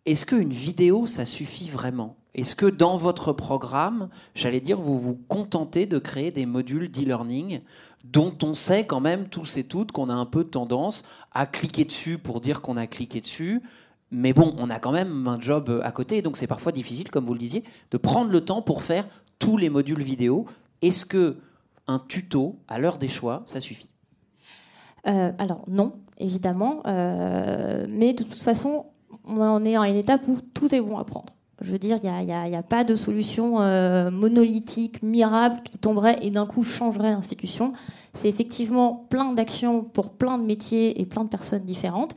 Est-ce 0.05 0.27
qu'une 0.27 0.51
vidéo, 0.51 1.07
ça 1.07 1.25
suffit 1.25 1.69
vraiment? 1.69 2.17
Est-ce 2.35 2.55
que 2.55 2.67
dans 2.67 2.97
votre 2.97 3.33
programme, 3.33 4.09
j'allais 4.35 4.61
dire, 4.61 4.81
vous 4.81 4.99
vous 4.99 5.15
contentez 5.15 5.87
de 5.87 5.99
créer 5.99 6.31
des 6.31 6.45
modules 6.45 6.91
d'e-learning 6.91 7.61
dont 8.05 8.37
on 8.43 8.55
sait 8.55 8.87
quand 8.87 9.01
même 9.01 9.29
tous 9.29 9.57
et 9.57 9.65
toutes 9.65 9.91
qu'on 9.91 10.11
a 10.11 10.15
un 10.15 10.27
peu 10.27 10.45
tendance 10.45 11.05
à 11.33 11.47
cliquer 11.47 11.85
dessus 11.85 12.19
pour 12.19 12.41
dire 12.41 12.61
qu'on 12.61 12.77
a 12.77 12.87
cliqué 12.87 13.21
dessus, 13.21 13.63
mais 14.11 14.33
bon, 14.33 14.55
on 14.59 14.71
a 14.71 14.79
quand 14.79 14.93
même 14.93 15.27
un 15.27 15.41
job 15.41 15.81
à 15.83 15.91
côté, 15.91 16.23
donc 16.23 16.37
c'est 16.37 16.47
parfois 16.47 16.73
difficile, 16.73 17.11
comme 17.11 17.25
vous 17.25 17.33
le 17.33 17.39
disiez, 17.39 17.65
de 17.91 17.97
prendre 17.97 18.31
le 18.31 18.41
temps 18.41 18.63
pour 18.63 18.83
faire 18.83 19.07
tous 19.39 19.57
les 19.57 19.69
modules 19.69 20.03
vidéo. 20.03 20.47
Est-ce 20.83 21.05
que 21.05 21.37
un 21.89 21.99
tuto, 21.99 22.57
à 22.69 22.79
l'heure 22.79 22.99
des 22.99 23.09
choix, 23.09 23.43
ça 23.47 23.61
suffit? 23.61 23.89
Euh, 25.07 25.33
Alors 25.39 25.63
non, 25.69 25.95
évidemment, 26.19 26.83
euh, 26.87 27.87
mais 27.89 28.15
de 28.15 28.25
toute 28.25 28.43
façon, 28.43 28.87
on 29.25 29.65
est 29.65 29.77
à 29.77 29.89
une 29.89 29.97
étape 29.97 30.23
où 30.29 30.41
tout 30.55 30.75
est 30.75 30.81
bon 30.81 30.99
à 30.99 31.05
prendre. 31.05 31.33
Je 31.63 31.73
veux 31.73 31.79
dire, 31.79 31.99
il 32.03 32.27
n'y 32.27 32.57
a, 32.57 32.63
pas 32.63 32.85
de 32.85 32.95
solution 32.95 33.63
euh, 33.63 34.11
monolithique, 34.11 35.03
miracle, 35.03 35.63
qui 35.65 35.79
tomberait 35.79 36.19
et 36.21 36.31
d'un 36.31 36.45
coup 36.45 36.63
changerait 36.63 37.13
l'institution. 37.13 37.73
C'est 38.13 38.29
effectivement 38.29 39.07
plein 39.09 39.33
d'actions 39.33 39.83
pour 39.83 40.11
plein 40.11 40.37
de 40.37 40.45
métiers 40.45 41.01
et 41.01 41.07
plein 41.07 41.25
de 41.25 41.31
personnes 41.31 41.65
différentes. 41.65 42.15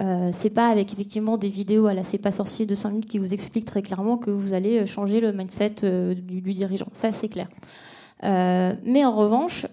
Euh, 0.00 0.30
c'est 0.32 0.50
pas 0.50 0.68
avec 0.68 0.92
effectivement 0.92 1.36
des 1.36 1.48
vidéos 1.48 1.86
à 1.86 1.92
la 1.92 2.02
C'est 2.02 2.18
pas 2.18 2.30
sorcier 2.30 2.64
de 2.64 2.74
5 2.74 2.90
minutes 2.90 3.06
qui 3.06 3.18
vous 3.18 3.34
expliquent 3.34 3.66
très 3.66 3.82
clairement 3.82 4.16
que 4.16 4.30
vous 4.30 4.54
allez 4.54 4.80
euh, 4.80 4.86
changer 4.86 5.20
le 5.20 5.32
mindset 5.32 5.76
euh, 5.84 6.14
du, 6.14 6.40
dirigeant. 6.40 6.88
Ça, 6.92 7.12
c'est 7.12 7.28
clair. 7.28 7.48
mais 8.22 9.04
en 9.04 9.14
revanche, 9.14 9.66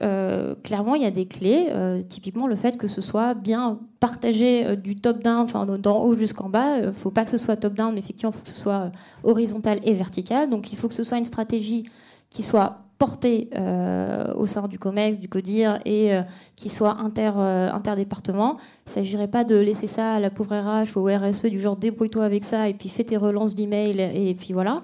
clairement, 0.63 0.95
il 0.95 1.03
y 1.03 1.05
a 1.05 1.11
des 1.11 1.27
clés. 1.27 1.67
typiquement, 2.09 2.47
le 2.47 2.55
fait 2.55 2.77
que 2.77 2.87
ce 2.87 2.99
soit 2.99 3.35
bien 3.35 3.79
partagé 3.99 4.75
du 4.75 4.95
top-down, 4.95 5.41
enfin 5.41 5.65
d'en 5.65 6.03
haut 6.03 6.15
jusqu'en 6.15 6.49
bas. 6.49 6.79
Il 6.79 6.93
faut 6.93 7.11
pas 7.11 7.25
que 7.25 7.31
ce 7.31 7.37
soit 7.37 7.55
top-down, 7.55 7.93
mais 7.93 7.99
effectivement, 7.99 8.31
il 8.33 8.37
faut 8.37 8.43
que 8.43 8.49
ce 8.49 8.59
soit 8.59 8.91
horizontal 9.23 9.79
et 9.83 9.93
vertical. 9.93 10.49
Donc, 10.49 10.73
il 10.73 10.77
faut 10.77 10.87
que 10.87 10.95
ce 10.95 11.03
soit 11.03 11.19
une 11.19 11.25
stratégie 11.25 11.87
qui 12.31 12.41
soit 12.41 12.88
portée 12.99 13.49
euh, 13.55 14.31
au 14.35 14.45
sein 14.45 14.67
du 14.67 14.77
COMEX, 14.77 15.19
du 15.19 15.29
CODIR, 15.29 15.79
et 15.85 16.13
euh, 16.13 16.21
qui 16.57 16.67
soit 16.69 16.97
inter, 16.99 17.31
euh, 17.37 17.71
interdépartement. 17.71 18.57
Il 18.85 18.89
ne 18.89 18.91
s'agirait 18.91 19.29
pas 19.29 19.45
de 19.45 19.55
laisser 19.55 19.87
ça 19.87 20.11
à 20.11 20.19
la 20.19 20.29
pauvre 20.29 20.55
RH 20.55 20.97
ou 20.97 21.09
au 21.09 21.17
RSE, 21.17 21.45
du 21.45 21.61
genre 21.61 21.77
débrouille-toi 21.77 22.25
avec 22.25 22.43
ça, 22.43 22.67
et 22.67 22.73
puis 22.73 22.89
fais 22.89 23.05
tes 23.05 23.17
relances 23.17 23.55
d'email, 23.55 23.99
et, 23.99 24.35
puis 24.35 24.53
voilà. 24.53 24.81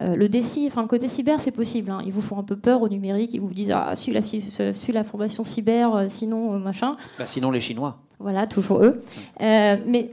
le 0.00 0.28
déci, 0.28 0.66
enfin, 0.66 0.82
le 0.82 0.88
côté 0.88 1.08
cyber, 1.08 1.40
c'est 1.40 1.52
possible. 1.52 1.90
Hein. 1.90 2.00
Ils 2.04 2.12
vous 2.12 2.20
font 2.20 2.38
un 2.38 2.42
peu 2.42 2.56
peur 2.56 2.82
au 2.82 2.88
numérique, 2.88 3.32
ils 3.32 3.40
vous 3.40 3.52
disent 3.52 3.72
Ah, 3.74 3.96
suis 3.96 4.12
la, 4.12 4.20
suis 4.20 4.92
la 4.92 5.04
formation 5.04 5.44
cyber, 5.44 6.04
sinon 6.08 6.58
machin. 6.58 6.92
Bah, 7.18 7.26
sinon 7.26 7.50
les 7.50 7.60
Chinois. 7.60 7.96
Voilà, 8.18 8.46
toujours 8.46 8.84
eux. 8.84 9.00
mais 9.40 10.10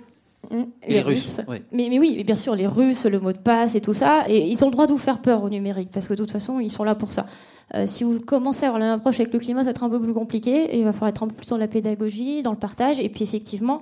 les, 0.87 1.01
Russes. 1.01 1.41
Mais, 1.71 1.87
mais, 1.89 1.99
oui, 1.99 2.23
bien 2.23 2.35
sûr, 2.35 2.55
les 2.55 2.67
Russes, 2.67 3.05
le 3.05 3.19
mot 3.19 3.31
de 3.31 3.37
passe 3.37 3.75
et 3.75 3.81
tout 3.81 3.93
ça. 3.93 4.25
Et 4.27 4.47
ils 4.47 4.63
ont 4.63 4.67
le 4.67 4.73
droit 4.73 4.87
de 4.87 4.91
vous 4.91 4.97
faire 4.97 5.19
peur 5.19 5.43
au 5.43 5.49
numérique, 5.49 5.89
parce 5.91 6.07
que 6.07 6.13
de 6.13 6.17
toute 6.17 6.31
façon, 6.31 6.59
ils 6.59 6.71
sont 6.71 6.83
là 6.83 6.95
pour 6.95 7.11
ça. 7.11 7.25
Euh, 7.73 7.85
si 7.85 8.03
vous 8.03 8.19
commencez 8.19 8.65
à 8.65 8.67
avoir 8.67 8.79
la 8.79 8.87
même 8.87 8.99
approche 8.99 9.19
avec 9.19 9.33
le 9.33 9.39
climat, 9.39 9.61
ça 9.61 9.65
va 9.65 9.71
être 9.71 9.83
un 9.83 9.89
peu 9.89 10.01
plus 10.01 10.13
compliqué. 10.13 10.75
Et 10.75 10.79
il 10.79 10.83
va 10.83 10.91
falloir 10.91 11.09
être 11.09 11.23
un 11.23 11.27
peu 11.27 11.35
plus 11.35 11.47
dans 11.47 11.57
la 11.57 11.67
pédagogie, 11.67 12.41
dans 12.41 12.51
le 12.51 12.57
partage. 12.57 12.99
Et 12.99 13.09
puis, 13.09 13.23
effectivement, 13.23 13.81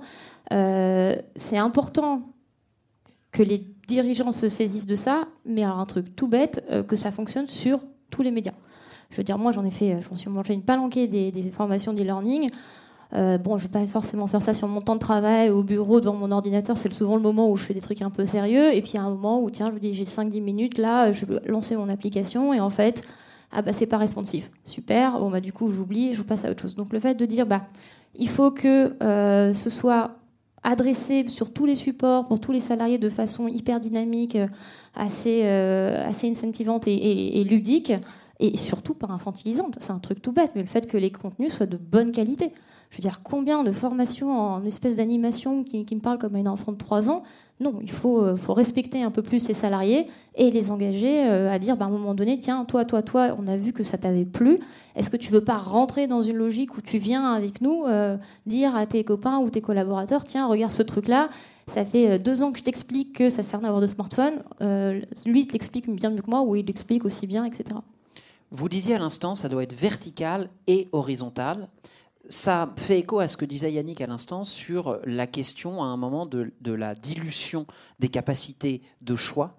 euh, 0.52 1.16
c'est 1.36 1.58
important 1.58 2.22
que 3.32 3.42
les 3.42 3.66
dirigeants 3.86 4.32
se 4.32 4.48
saisissent 4.48 4.86
de 4.86 4.96
ça, 4.96 5.26
mais 5.44 5.64
alors 5.64 5.78
un 5.78 5.86
truc 5.86 6.14
tout 6.16 6.28
bête, 6.28 6.64
euh, 6.70 6.82
que 6.82 6.96
ça 6.96 7.12
fonctionne 7.12 7.46
sur 7.46 7.80
tous 8.10 8.22
les 8.22 8.30
médias. 8.30 8.54
Je 9.10 9.16
veux 9.16 9.24
dire, 9.24 9.38
moi, 9.38 9.50
j'en 9.52 9.64
ai 9.64 9.70
fait, 9.70 10.00
je 10.00 10.08
m'en 10.08 10.16
suis 10.16 10.30
mangé 10.30 10.54
une 10.54 10.62
palanquée 10.62 11.08
des, 11.08 11.32
des 11.32 11.50
formations 11.50 11.92
d'e-learning. 11.92 12.48
Euh, 13.12 13.38
bon, 13.38 13.58
je 13.58 13.64
vais 13.64 13.68
pas 13.70 13.84
forcément 13.86 14.26
faire 14.26 14.42
ça 14.42 14.54
sur 14.54 14.68
mon 14.68 14.80
temps 14.80 14.94
de 14.94 15.00
travail, 15.00 15.50
au 15.50 15.62
bureau, 15.62 16.00
devant 16.00 16.14
mon 16.14 16.30
ordinateur. 16.30 16.76
C'est 16.76 16.92
souvent 16.92 17.16
le 17.16 17.22
moment 17.22 17.50
où 17.50 17.56
je 17.56 17.64
fais 17.64 17.74
des 17.74 17.80
trucs 17.80 18.02
un 18.02 18.10
peu 18.10 18.24
sérieux. 18.24 18.74
Et 18.74 18.82
puis, 18.82 18.98
a 18.98 19.02
un 19.02 19.10
moment 19.10 19.42
où, 19.42 19.50
tiens, 19.50 19.68
je 19.68 19.74
me 19.74 19.80
dis, 19.80 19.92
j'ai 19.92 20.04
5-10 20.04 20.40
minutes 20.40 20.78
là, 20.78 21.10
je 21.12 21.24
peux 21.24 21.40
lancer 21.46 21.76
mon 21.76 21.88
application. 21.88 22.54
Et 22.54 22.60
en 22.60 22.70
fait, 22.70 23.02
ah 23.50 23.62
bah, 23.62 23.72
c'est 23.72 23.86
pas 23.86 23.98
responsive. 23.98 24.48
Super. 24.64 25.18
Bon, 25.18 25.30
bah, 25.30 25.40
du 25.40 25.52
coup, 25.52 25.70
j'oublie, 25.70 26.14
je 26.14 26.22
passe 26.22 26.44
à 26.44 26.50
autre 26.50 26.62
chose. 26.62 26.76
Donc, 26.76 26.92
le 26.92 27.00
fait 27.00 27.14
de 27.14 27.26
dire, 27.26 27.46
bah, 27.46 27.62
il 28.14 28.28
faut 28.28 28.50
que 28.50 28.94
euh, 29.02 29.52
ce 29.54 29.70
soit 29.70 30.12
adressé 30.62 31.26
sur 31.28 31.52
tous 31.52 31.66
les 31.66 31.74
supports, 31.74 32.28
pour 32.28 32.38
tous 32.38 32.52
les 32.52 32.60
salariés, 32.60 32.98
de 32.98 33.08
façon 33.08 33.48
hyper 33.48 33.80
dynamique, 33.80 34.36
euh, 34.36 34.46
assez, 34.94 35.46
assez 35.46 36.28
incentivante 36.28 36.86
et, 36.86 37.40
et 37.40 37.44
ludique 37.44 37.92
et 38.40 38.56
surtout 38.56 38.94
pas 38.94 39.06
infantilisante. 39.08 39.76
C'est 39.78 39.92
un 39.92 39.98
truc 39.98 40.20
tout 40.20 40.32
bête, 40.32 40.52
mais 40.54 40.62
le 40.62 40.68
fait 40.68 40.86
que 40.88 40.96
les 40.96 41.12
contenus 41.12 41.52
soient 41.52 41.66
de 41.66 41.76
bonne 41.76 42.10
qualité. 42.10 42.52
Je 42.90 42.96
veux 42.96 43.02
dire, 43.02 43.20
combien 43.22 43.62
de 43.62 43.70
formations 43.70 44.36
en 44.36 44.64
espèce 44.64 44.96
d'animation 44.96 45.62
qui, 45.62 45.86
me 45.94 46.00
parlent 46.00 46.18
comme 46.18 46.34
à 46.34 46.40
une 46.40 46.48
enfant 46.48 46.72
de 46.72 46.76
3 46.76 47.08
ans? 47.08 47.22
Non, 47.60 47.78
il 47.82 47.90
faut, 47.90 48.22
euh, 48.22 48.34
faut 48.34 48.54
respecter 48.54 49.02
un 49.02 49.12
peu 49.12 49.22
plus 49.22 49.38
ses 49.38 49.54
salariés 49.54 50.08
et 50.34 50.50
les 50.50 50.70
engager 50.72 51.28
euh, 51.28 51.52
à 51.52 51.58
dire 51.58 51.76
bah, 51.76 51.84
à 51.84 51.88
un 51.88 51.90
moment 51.90 52.14
donné 52.14 52.38
tiens, 52.38 52.64
toi, 52.64 52.84
toi, 52.84 53.02
toi, 53.02 53.36
on 53.38 53.46
a 53.46 53.56
vu 53.56 53.72
que 53.72 53.84
ça 53.84 53.96
t'avait 53.96 54.24
plu. 54.24 54.58
Est-ce 54.96 55.08
que 55.08 55.16
tu 55.16 55.30
veux 55.30 55.44
pas 55.44 55.58
rentrer 55.58 56.08
dans 56.08 56.22
une 56.22 56.36
logique 56.36 56.76
où 56.76 56.80
tu 56.80 56.98
viens 56.98 57.32
avec 57.32 57.60
nous 57.60 57.84
euh, 57.86 58.16
dire 58.46 58.74
à 58.74 58.86
tes 58.86 59.04
copains 59.04 59.38
ou 59.38 59.50
tes 59.50 59.60
collaborateurs 59.60 60.24
tiens, 60.24 60.46
regarde 60.46 60.72
ce 60.72 60.82
truc-là 60.82 61.28
ça 61.66 61.84
fait 61.84 62.18
deux 62.18 62.42
ans 62.42 62.50
que 62.50 62.58
je 62.58 62.64
t'explique 62.64 63.12
que 63.12 63.28
ça 63.28 63.44
sert 63.44 63.62
à 63.62 63.68
avoir 63.68 63.80
de 63.80 63.86
smartphone. 63.86 64.42
lui, 65.24 65.42
il 65.42 65.46
t'explique 65.46 65.88
bien 65.88 66.10
mieux 66.10 66.20
que 66.20 66.28
moi, 66.28 66.42
ou 66.42 66.56
il 66.56 66.66
l'explique 66.66 67.04
aussi 67.04 67.28
bien, 67.28 67.44
etc. 67.44 67.64
Vous 68.50 68.68
disiez 68.68 68.96
à 68.96 68.98
l'instant, 68.98 69.36
ça 69.36 69.48
doit 69.48 69.62
être 69.62 69.72
vertical 69.72 70.48
et 70.66 70.88
horizontal 70.90 71.68
ça 72.30 72.72
fait 72.76 73.00
écho 73.00 73.18
à 73.18 73.28
ce 73.28 73.36
que 73.36 73.44
disait 73.44 73.72
Yannick 73.72 74.00
à 74.00 74.06
l'instant 74.06 74.44
sur 74.44 75.00
la 75.04 75.26
question 75.26 75.82
à 75.82 75.86
un 75.86 75.96
moment 75.96 76.26
de, 76.26 76.52
la 76.64 76.94
dilution 76.94 77.66
des 77.98 78.08
capacités 78.08 78.82
de 79.02 79.16
choix 79.16 79.58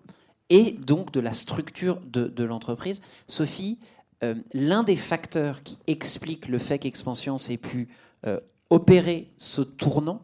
et 0.49 0.72
donc 0.72 1.11
de 1.11 1.19
la 1.19 1.34
structure 1.34 1.99
de, 2.01 2.43
l'entreprise. 2.43 3.01
Sophie, 3.28 3.78
euh, 4.24 4.36
l'un 4.53 4.84
des 4.84 4.95
facteurs 4.95 5.63
qui 5.63 5.80
explique 5.88 6.47
le 6.47 6.57
fait 6.57 6.80
qu'Expansion 6.80 7.36
ait 7.49 7.57
pu 7.57 7.89
euh, 8.26 8.39
opérer 8.69 9.30
ce 9.38 9.61
tournant, 9.61 10.22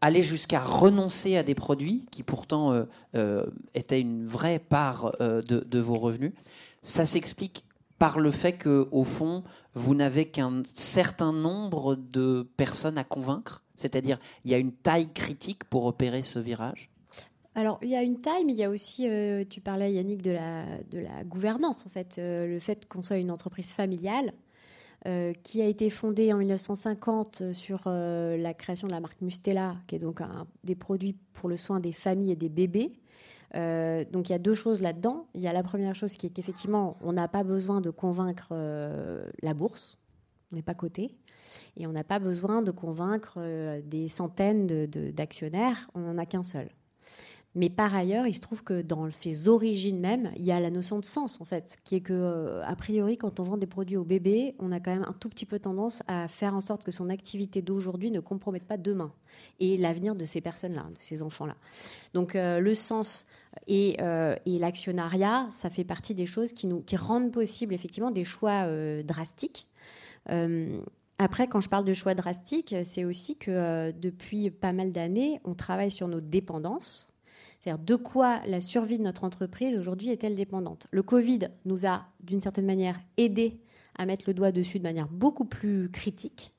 aller 0.00 0.22
jusqu'à 0.22 0.60
renoncer 0.60 1.36
à 1.36 1.42
des 1.42 1.56
produits 1.56 2.06
qui 2.12 2.22
pourtant 2.22 2.86
euh, 3.16 3.44
étaient 3.74 4.00
une 4.00 4.24
vraie 4.24 4.60
part 4.60 5.16
de, 5.18 5.42
de, 5.42 5.78
vos 5.80 5.98
revenus, 5.98 6.32
ça 6.82 7.06
s'explique 7.06 7.64
par 7.98 8.20
le 8.20 8.30
fait 8.30 8.52
que, 8.52 8.88
au 8.92 9.04
fond, 9.04 9.42
vous 9.74 9.94
n'avez 9.94 10.26
qu'un 10.26 10.62
certain 10.74 11.32
nombre 11.32 11.96
de 11.96 12.48
personnes 12.56 12.98
à 12.98 13.04
convaincre? 13.04 13.64
C'est-à-dire, 13.74 14.18
il 14.44 14.50
y 14.50 14.54
a 14.54 14.58
une 14.58 14.72
taille 14.72 15.12
critique 15.12 15.64
pour 15.64 15.86
opérer 15.86 16.22
ce 16.22 16.38
virage? 16.38 16.90
Alors, 17.54 17.80
il 17.82 17.88
y 17.88 17.96
a 17.96 18.02
une 18.02 18.18
taille, 18.18 18.44
mais 18.44 18.52
il 18.52 18.58
y 18.58 18.62
a 18.62 18.70
aussi, 18.70 19.08
euh, 19.08 19.44
tu 19.48 19.60
parlais 19.60 19.92
Yannick 19.92 20.22
de 20.22 20.30
la, 20.30 20.64
de 20.92 21.00
la 21.00 21.24
gouvernance, 21.24 21.86
en 21.86 21.88
fait, 21.88 22.16
euh, 22.18 22.46
le 22.46 22.60
fait 22.60 22.86
qu'on 22.86 23.02
soit 23.02 23.16
une 23.16 23.32
entreprise 23.32 23.72
familiale, 23.72 24.32
euh, 25.06 25.32
qui 25.42 25.60
a 25.60 25.66
été 25.66 25.90
fondée 25.90 26.32
en 26.32 26.38
1950 26.38 27.52
sur 27.52 27.88
la 27.88 28.54
création 28.54 28.86
de 28.86 28.92
la 28.92 29.00
marque 29.00 29.20
Mustela, 29.22 29.74
qui 29.88 29.96
est 29.96 29.98
donc 29.98 30.20
un, 30.20 30.46
des 30.62 30.76
produits 30.76 31.16
pour 31.32 31.48
le 31.48 31.56
soin 31.56 31.80
des 31.80 31.92
familles 31.92 32.30
et 32.30 32.36
des 32.36 32.48
bébés. 32.48 32.92
Euh, 33.54 34.04
donc 34.10 34.28
il 34.28 34.32
y 34.32 34.34
a 34.34 34.38
deux 34.38 34.54
choses 34.54 34.80
là-dedans. 34.80 35.26
Il 35.34 35.40
y 35.40 35.48
a 35.48 35.52
la 35.52 35.62
première 35.62 35.94
chose 35.94 36.16
qui 36.16 36.26
est 36.26 36.30
qu'effectivement, 36.30 36.96
on 37.00 37.12
n'a 37.12 37.28
pas 37.28 37.44
besoin 37.44 37.80
de 37.80 37.90
convaincre 37.90 38.48
euh, 38.52 39.28
la 39.42 39.54
bourse, 39.54 39.98
on 40.52 40.56
n'est 40.56 40.62
pas 40.62 40.74
coté, 40.74 41.16
et 41.76 41.86
on 41.86 41.92
n'a 41.92 42.04
pas 42.04 42.18
besoin 42.18 42.62
de 42.62 42.70
convaincre 42.70 43.34
euh, 43.38 43.80
des 43.84 44.08
centaines 44.08 44.66
d'actionnaires, 44.66 45.88
on 45.94 46.00
n'en 46.00 46.18
a 46.18 46.26
qu'un 46.26 46.42
seul. 46.42 46.68
Mais 47.58 47.68
par 47.68 47.94
ailleurs, 47.94 48.26
il 48.26 48.34
se 48.34 48.40
trouve 48.40 48.62
que 48.62 48.82
dans 48.82 49.10
ses 49.10 49.48
origines 49.48 49.98
même, 49.98 50.30
il 50.36 50.44
y 50.44 50.52
a 50.52 50.60
la 50.60 50.70
notion 50.70 50.98
de 50.98 51.04
sens, 51.04 51.40
en 51.40 51.44
fait, 51.44 51.76
qui 51.84 51.96
est 51.96 52.00
que, 52.00 52.60
a 52.64 52.76
priori, 52.76 53.18
quand 53.18 53.40
on 53.40 53.42
vend 53.42 53.56
des 53.56 53.66
produits 53.66 53.96
au 53.96 54.04
bébé, 54.04 54.54
on 54.58 54.72
a 54.72 54.80
quand 54.80 54.92
même 54.92 55.06
un 55.08 55.14
tout 55.18 55.28
petit 55.28 55.46
peu 55.46 55.58
tendance 55.58 56.02
à 56.06 56.28
faire 56.28 56.54
en 56.54 56.60
sorte 56.60 56.84
que 56.84 56.92
son 56.92 57.10
activité 57.10 57.60
d'aujourd'hui 57.60 58.10
ne 58.10 58.20
compromette 58.20 58.64
pas 58.64 58.76
demain 58.76 59.12
et 59.60 59.76
l'avenir 59.76 60.14
de 60.14 60.24
ces 60.24 60.40
personnes-là, 60.40 60.84
de 60.84 60.98
ces 61.00 61.22
enfants-là. 61.22 61.56
Donc, 62.14 62.34
le 62.34 62.74
sens 62.74 63.26
euh, 63.70 64.36
et, 64.46 64.58
l'actionnariat, 64.58 65.46
ça 65.50 65.70
fait 65.70 65.84
partie 65.84 66.14
des 66.14 66.26
choses 66.26 66.52
qui, 66.52 66.66
nous, 66.66 66.84
rendent 66.94 67.32
possible 67.32 67.74
effectivement 67.74 68.10
des 68.10 68.24
choix 68.24 68.66
euh, 68.66 69.02
drastiques. 69.02 69.66
Euh, 70.30 70.80
après, 71.18 71.48
quand 71.48 71.60
je 71.60 71.68
parle 71.68 71.84
de 71.84 71.92
choix 71.92 72.14
drastiques, 72.14 72.74
c'est 72.84 73.04
aussi 73.04 73.36
que 73.36 73.90
depuis 73.90 74.50
pas 74.50 74.72
mal 74.72 74.92
d'années, 74.92 75.40
on 75.44 75.54
travaille 75.54 75.90
sur 75.90 76.06
nos 76.06 76.20
dépendances. 76.20 77.07
C'est-à-dire 77.58 77.82
de 77.84 77.94
quoi 77.96 78.40
la 78.46 78.60
survie 78.60 78.98
de 78.98 79.02
notre 79.02 79.24
entreprise 79.24 79.76
aujourd'hui 79.76 80.10
est-elle 80.10 80.34
dépendante? 80.34 80.86
Le 80.90 81.02
Covid 81.02 81.48
nous 81.64 81.86
a, 81.86 82.06
d'une 82.20 82.40
certaine 82.40 82.66
manière, 82.66 82.98
aidé 83.16 83.60
à 83.96 84.06
mettre 84.06 84.24
le 84.28 84.34
doigt 84.34 84.52
dessus 84.52 84.78
de 84.78 84.84
manière 84.84 85.08
beaucoup 85.08 85.44
plus 85.44 85.90
critique. 85.90 86.54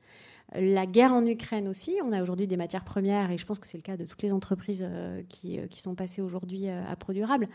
La 0.55 0.87
guerre 0.87 1.13
en 1.13 1.25
Ukraine 1.27 1.67
aussi, 1.67 1.97
on 2.03 2.11
a 2.11 2.21
aujourd'hui 2.23 2.47
des 2.47 2.57
matières 2.57 2.83
premières, 2.83 3.29
et 3.29 3.37
je 3.37 3.45
pense 3.45 3.59
que 3.59 3.67
c'est 3.67 3.77
le 3.77 3.83
cas 3.83 3.97
de 3.97 4.05
toutes 4.05 4.23
les 4.23 4.31
entreprises 4.31 4.83
euh, 4.83 5.21
qui, 5.29 5.59
euh, 5.59 5.67
qui 5.67 5.79
sont 5.79 5.93
passées 5.93 6.23
aujourd'hui 6.23 6.69
euh, 6.69 6.83
à 6.89 6.95
produirables. 6.95 7.47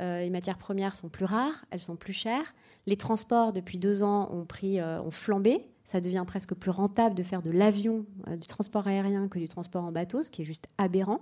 les 0.00 0.30
matières 0.30 0.58
premières 0.58 0.96
sont 0.96 1.08
plus 1.08 1.26
rares, 1.26 1.64
elles 1.70 1.80
sont 1.80 1.94
plus 1.94 2.12
chères. 2.12 2.54
Les 2.86 2.96
transports, 2.96 3.52
depuis 3.52 3.78
deux 3.78 4.02
ans, 4.02 4.28
ont, 4.32 4.44
pris, 4.44 4.82
ont 4.82 5.10
flambé. 5.10 5.68
Ça 5.84 6.00
devient 6.00 6.24
presque 6.26 6.54
plus 6.54 6.70
rentable 6.70 7.14
de 7.14 7.22
faire 7.22 7.42
de 7.42 7.50
l'avion, 7.50 8.06
du 8.28 8.46
transport 8.46 8.86
aérien, 8.86 9.28
que 9.28 9.38
du 9.38 9.46
transport 9.46 9.84
en 9.84 9.92
bateau, 9.92 10.22
ce 10.22 10.30
qui 10.30 10.42
est 10.42 10.44
juste 10.44 10.68
aberrant. 10.78 11.20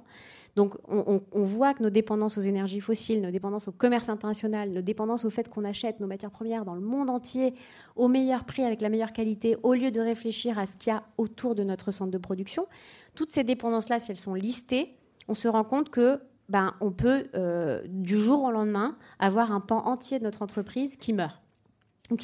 Donc 0.59 0.74
on, 0.88 1.20
voit 1.44 1.72
que 1.72 1.84
nos 1.84 1.88
dépendances 1.88 2.36
aux 2.36 2.40
énergies 2.40 2.80
fossiles, 2.80 3.22
nos 3.22 3.30
dépendances 3.30 3.68
au 3.68 3.70
commerce 3.70 4.09
international, 4.09 4.70
nos 4.70 4.82
dépendances 4.82 5.24
au 5.24 5.30
fait 5.30 5.48
qu'on 5.48 5.64
achète 5.64 6.00
nos 6.00 6.09
matières 6.09 6.32
premières 6.32 6.64
dans 6.64 6.74
le 6.74 6.80
monde 6.80 7.11
entier 7.11 7.54
au 7.94 8.09
meilleur 8.09 8.42
prix, 8.42 8.64
avec 8.64 8.80
la 8.80 8.88
meilleure 8.88 9.12
qualité, 9.12 9.56
au 9.62 9.72
lieu 9.74 9.92
de 9.92 10.00
réfléchir 10.00 10.59
à 10.59 10.66
ce 10.66 10.74
qu'il 10.74 10.92
y 10.92 10.96
a 10.96 11.04
autour 11.16 11.54
de 11.54 11.62
notre 11.62 11.92
centre 11.92 12.11
de 12.11 12.18
production, 12.18 12.66
toutes 13.14 13.28
ces 13.28 13.44
dépendances-là, 13.44 14.00
si 14.00 14.11
elles 14.11 14.16
sont 14.16 14.34
listées, 14.34 14.96
on 15.28 15.34
se 15.34 15.46
rend 15.46 15.62
compte 15.62 15.90
que 15.90 16.18
ben, 16.48 16.74
on 16.80 16.90
peut, 16.90 17.28
euh, 17.36 17.80
du 17.86 18.18
jour 18.18 18.42
au 18.42 18.50
lendemain, 18.50 18.96
avoir 19.20 19.52
un 19.52 19.61
pan 19.61 19.86
entier 19.86 20.18
de 20.18 20.24
notre 20.24 20.42
entreprise 20.42 20.96
qui 20.96 21.12
meurt. 21.12 21.40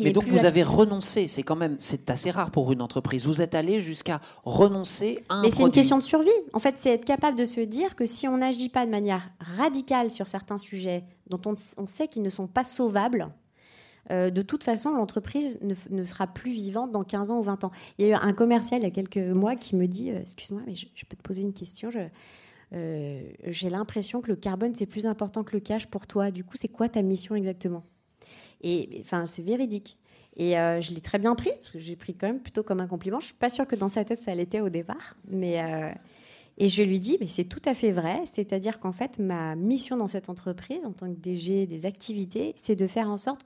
Mais 0.01 0.13
donc 0.13 0.25
vous 0.25 0.47
avez 0.47 0.63
renoncé, 0.63 1.27
c'est 1.27 1.43
quand 1.43 1.57
même 1.57 1.77
c'est 1.79 2.09
assez 2.09 2.31
rare 2.31 2.51
pour 2.51 2.73
une 2.73 2.81
entreprise. 2.81 3.27
Vous 3.27 3.43
êtes 3.43 3.55
allé 3.55 3.81
jusqu'à 3.81 4.21
renoncer 4.45 5.25
à 5.29 5.35
un 5.35 5.43
Mais 5.43 5.51
c'est 5.51 5.63
une 5.63 5.73
question 5.73 5.99
de 5.99 6.03
survie. 6.03 6.31
En 6.55 6.59
fait, 6.59 6.79
c'est 6.79 6.91
être 6.91 7.05
capable 7.05 7.39
de 7.39 7.45
se 7.45 7.61
dire 7.61 7.95
que 7.95 8.07
si 8.07 8.27
on 8.27 8.39
n'agit 8.39 8.71
pas 8.71 8.87
de 8.87 8.91
manière 8.91 9.31
radicale 9.41 10.11
sur 10.11 10.27
certains 10.27 10.59
sujets 10.59 11.05
dont 11.29 11.41
on, 11.47 11.87
sait 11.87 12.09
qu'ils 12.09 12.23
ne 12.23 12.31
sont 12.31 12.47
pas 12.47 12.65
sauvables, 12.65 13.29
euh, 14.11 14.31
de 14.31 14.43
toute 14.43 14.65
façon, 14.65 14.91
l'entreprise 14.91 15.59
ne, 15.63 16.05
sera 16.05 16.27
plus 16.27 16.53
vivante 16.53 16.91
dans 16.91 17.05
15 17.05 17.31
ans 17.31 17.39
ou 17.39 17.43
20 17.43 17.65
ans. 17.65 17.71
Il 17.99 18.07
y 18.07 18.09
a 18.09 18.13
eu 18.13 18.19
un 18.19 18.33
commercial 18.33 18.81
il 18.81 18.85
y 18.85 18.87
a 18.87 18.91
quelques 18.91 19.19
mois 19.19 19.55
qui 19.55 19.77
me 19.77 19.87
dit, 19.87 20.11
euh, 20.11 20.21
excuse-moi, 20.21 20.63
mais 20.67 20.75
je, 20.75 21.05
peux 21.07 21.17
te 21.17 21.23
poser 21.23 21.43
une 21.43 21.53
question. 21.53 21.91
Euh, 22.73 23.23
j'ai 23.47 23.69
l'impression 23.69 24.23
que 24.23 24.29
le 24.29 24.37
carbone, 24.37 24.75
c'est 24.75 24.87
plus 24.87 25.07
important 25.07 25.45
que 25.45 25.53
le 25.53 25.61
cash 25.61 25.87
pour 25.89 26.07
toi. 26.07 26.31
Du 26.31 26.43
coup, 26.43 26.57
c'est 26.57 26.69
quoi 26.69 26.89
ta 26.89 27.03
mission 27.03 27.35
exactement? 27.35 27.85
Et 28.65 29.01
enfin, 29.03 29.27
c'est 29.27 29.43
véridique. 29.43 29.99
Et 30.37 30.59
euh, 30.59 30.81
je 30.81 30.93
l'ai 30.93 31.01
très 31.01 31.19
bien 31.19 31.35
pris, 31.37 31.51
parce 31.61 31.71
que 31.71 31.79
j'ai 31.79 31.95
pris 31.95 32.15
quand 32.15 32.27
même 32.27 32.41
plutôt 32.41 32.63
comme 32.63 32.81
un 32.81 32.89
compliment. 32.89 33.21
Je 33.21 33.27
suis 33.27 33.35
pas 33.35 33.51
sûre 33.51 33.67
que 33.69 33.77
dans 33.77 33.89
sa 33.89 34.05
tête, 34.05 34.19
ça 34.19 34.35
l'était 34.35 34.61
au 34.61 34.71
départ. 34.71 35.17
Mais, 35.29 35.63
euh, 35.63 35.93
et 36.57 36.69
je 36.69 36.83
lui 36.83 36.99
dis, 36.99 37.19
mais 37.21 37.29
c'est 37.29 37.45
tout 37.45 37.63
à 37.67 37.75
fait 37.75 37.93
vrai. 37.93 38.23
C'est-à-dire 38.25 38.81
qu'en 38.81 38.91
fait, 38.91 39.19
ma 39.19 39.55
mission 39.55 39.97
dans 39.97 40.09
cette 40.09 40.31
entreprise, 40.31 40.81
en 40.85 40.93
tant 40.93 41.13
que 41.13 41.21
DG 41.21 41.67
des 41.67 41.87
activités, 41.87 42.55
c'est 42.57 42.75
de 42.75 42.87
faire 42.87 43.11
en 43.11 43.19
sorte 43.19 43.45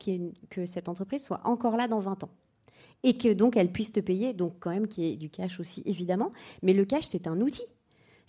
que 0.49 0.66
cette 0.66 0.89
entreprise 0.89 1.25
soit 1.25 1.41
encore 1.45 1.77
là 1.77 1.89
dans 1.89 2.01
20 2.01 2.25
ans. 2.25 2.31
Et 3.03 3.16
que 3.19 3.33
donc 3.33 3.57
elle 3.57 3.71
puisse 3.71 3.93
te 3.93 4.01
payer, 4.01 4.33
donc 4.33 4.55
quand 4.59 4.71
même 4.71 4.89
qu'il 4.89 5.05
y 5.05 5.12
ait 5.12 5.16
du 5.16 5.31
cash 5.31 5.61
aussi, 5.61 5.83
évidemment. 5.85 6.33
Mais 6.62 6.73
le 6.73 6.85
cash, 6.85 7.05
c'est 7.07 7.27
un 7.27 7.41
outil 7.41 7.62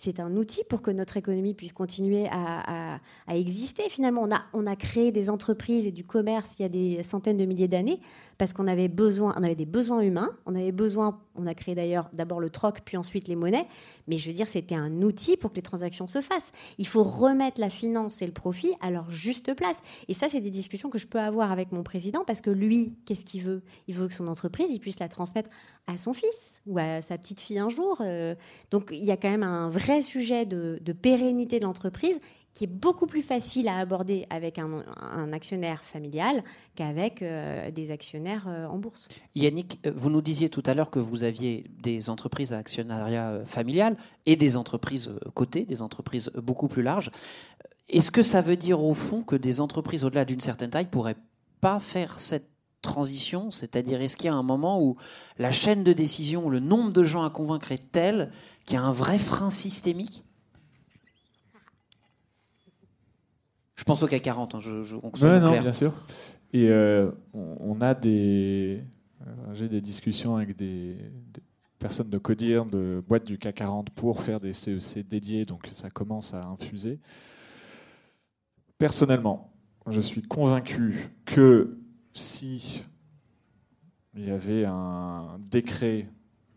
c'est 0.00 0.18
un 0.18 0.34
outil 0.36 0.62
pour 0.64 0.80
que 0.80 0.90
notre 0.90 1.18
économie 1.18 1.52
puisse 1.52 1.74
continuer 1.74 2.26
à, 2.32 2.98
exister. 3.28 3.82
Finalement, 3.90 4.22
on 4.22 4.34
a, 4.34 4.40
on 4.54 4.66
a 4.66 4.74
créé 4.74 5.12
des 5.12 5.28
entreprises 5.28 5.86
et 5.86 5.92
du 5.92 6.04
commerce 6.04 6.54
il 6.58 6.62
y 6.62 6.64
a 6.64 6.68
des 6.70 7.02
centaines 7.02 7.36
de 7.36 7.44
milliers 7.44 7.68
d'années 7.68 8.00
parce 8.38 8.54
qu'on 8.54 8.66
avait 8.66 8.88
besoin, 8.88 9.34
on 9.36 9.42
avait 9.42 9.54
des 9.54 9.66
besoins 9.66 10.00
humains, 10.00 10.30
on 10.46 10.54
avait 10.54 10.72
besoin, 10.72 11.20
on 11.34 11.46
a 11.46 11.54
créé 11.54 11.74
d'ailleurs 11.74 12.08
d'abord 12.14 12.40
le 12.40 12.48
troc, 12.48 12.80
puis 12.82 12.96
ensuite 12.96 13.28
les 13.28 13.36
monnaies, 13.36 13.66
mais 14.08 14.16
je 14.16 14.28
veux 14.28 14.34
dire, 14.34 14.48
c'était 14.48 14.74
un 14.74 15.02
outil 15.02 15.36
pour 15.36 15.50
que 15.50 15.56
les 15.56 15.62
transactions 15.62 16.06
se 16.06 16.22
fassent. 16.22 16.50
Il 16.78 16.86
faut 16.86 17.02
remettre 17.02 17.60
la 17.60 17.68
finance 17.68 18.22
et 18.22 18.26
le 18.26 18.32
profit 18.32 18.72
à 18.80 18.90
leur 18.90 19.10
juste 19.10 19.52
place. 19.54 19.82
Et 20.08 20.14
ça, 20.14 20.28
c'est 20.28 20.40
des 20.40 20.50
discussions 20.50 20.88
que 20.88 20.98
je 20.98 21.06
peux 21.06 21.20
avoir 21.20 21.52
avec 21.52 21.72
mon 21.72 21.82
président 21.82 22.24
parce 22.26 22.40
que 22.40 22.48
lui, 22.48 22.94
qu'est-ce 23.04 23.26
qu'il 23.26 23.42
veut? 23.42 23.62
Il 23.88 23.94
veut 23.94 24.08
que 24.08 24.14
son 24.14 24.26
entreprise, 24.26 24.70
il 24.70 24.80
puisse 24.80 24.98
la 24.98 25.08
transmettre 25.08 25.50
à 25.86 25.98
son 25.98 26.14
fils 26.14 26.62
ou 26.66 26.78
à 26.78 27.02
sa 27.02 27.18
petite 27.18 27.40
fille 27.40 27.58
un 27.58 27.68
jour. 27.68 27.98
Euh. 28.00 28.34
donc, 28.70 28.88
il 28.90 29.04
y 29.04 29.10
a 29.10 29.18
quand 29.18 29.30
même 29.30 29.42
un 29.42 29.68
vrai 29.68 29.89
sujet 30.00 30.46
de, 30.46 30.78
de 30.80 30.92
pérennité 30.92 31.58
de 31.58 31.64
l'entreprise 31.64 32.20
qui 32.54 32.64
est 32.64 32.66
beaucoup 32.66 33.06
plus 33.06 33.22
facile 33.22 33.68
à 33.68 33.78
aborder 33.78 34.26
avec 34.30 34.58
un, 34.58 35.32
actionnaire 35.32 35.84
familial 35.84 36.42
qu'avec 36.74 37.22
euh, 37.22 37.70
des 37.70 37.90
actionnaires 37.90 38.46
euh, 38.48 38.66
en 38.66 38.78
bourse. 38.78 39.08
Yannick, 39.34 39.78
euh, 39.86 39.92
vous 39.94 40.10
nous 40.10 40.20
disiez 40.20 40.48
tout 40.48 40.62
à 40.66 40.74
l'heure 40.74 40.90
que 40.90 40.98
vous 40.98 41.22
aviez 41.22 41.64
des 41.80 42.10
entreprises 42.10 42.52
à 42.52 42.58
actionnariat 42.58 43.40
familial 43.44 43.96
et 44.26 44.36
des 44.36 44.56
entreprises 44.56 45.12
cotées, 45.34 45.64
des 45.64 45.82
entreprises 45.82 46.32
beaucoup 46.36 46.68
plus 46.68 46.82
larges. 46.82 47.10
Est-ce 47.88 48.10
que 48.10 48.22
ça 48.22 48.42
veut 48.42 48.56
dire 48.56 48.82
au 48.82 48.94
fond 48.94 49.22
que 49.22 49.36
des 49.36 49.60
entreprises 49.60 50.04
au-delà 50.04 50.24
d'une 50.24 50.40
certaine 50.40 50.70
taille 50.70 50.88
pourraient 50.90 51.16
pas 51.60 51.78
faire 51.78 52.20
cette 52.20 52.48
transition? 52.82 53.50
C'est-à-dire, 53.50 54.00
est-ce 54.02 54.16
qu'il 54.16 54.26
y 54.26 54.28
a 54.28 54.34
un 54.34 54.42
moment 54.42 54.82
où 54.82 54.96
la 55.38 55.52
chaîne 55.52 55.84
de 55.84 55.92
décision, 55.92 56.48
le 56.48 56.60
nombre 56.60 56.92
de 56.92 57.04
gens 57.04 57.24
à 57.24 57.30
convaincre 57.30 57.72
est 57.72 57.90
tel 57.92 58.26
qu'il 58.70 58.78
y 58.78 58.82
a 58.82 58.84
un 58.84 58.92
vrai 58.92 59.18
frein 59.18 59.50
systémique 59.50 60.22
Je 63.74 63.82
pense 63.82 64.02
au 64.04 64.06
CAC 64.06 64.22
40. 64.22 64.54
Hein, 64.54 64.60
je, 64.60 65.38
non, 65.38 65.60
bien 65.60 65.72
sûr. 65.72 65.92
Et 66.52 66.68
euh, 66.68 67.10
on, 67.32 67.80
a 67.80 67.94
des. 67.94 68.84
Euh, 69.26 69.54
j'ai 69.54 69.68
des 69.68 69.80
discussions 69.80 70.36
avec 70.36 70.54
des, 70.54 70.98
personnes 71.80 72.10
de 72.10 72.18
CODIR, 72.18 72.66
de 72.66 73.02
boîtes 73.08 73.24
du 73.24 73.38
CAC 73.38 73.56
40 73.56 73.90
pour 73.90 74.22
faire 74.22 74.38
des 74.38 74.52
CEC 74.52 75.08
dédiés, 75.08 75.44
donc 75.46 75.66
ça 75.72 75.90
commence 75.90 76.34
à 76.34 76.46
infuser. 76.46 77.00
Personnellement, 78.78 79.50
je 79.88 80.00
suis 80.00 80.22
convaincu 80.22 81.10
que 81.24 81.76
si 82.12 82.84
il 84.14 84.28
y 84.28 84.30
avait 84.30 84.64
un 84.64 85.40
décret 85.50 86.06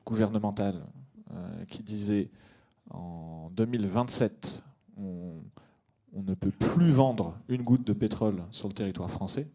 gouvernemental 0.06 0.84
qui 1.70 1.84
disait 1.84 2.30
en 2.90 3.50
2027, 3.52 4.64
on 4.98 5.42
on 6.14 6.22
ne 6.22 6.36
peut 6.36 6.52
plus 6.52 6.92
vendre 6.92 7.38
une 7.48 7.64
goutte 7.64 7.86
de 7.86 7.94
pétrole 7.94 8.44
sur 8.52 8.68
le 8.68 8.74
territoire 8.74 9.10
français, 9.10 9.50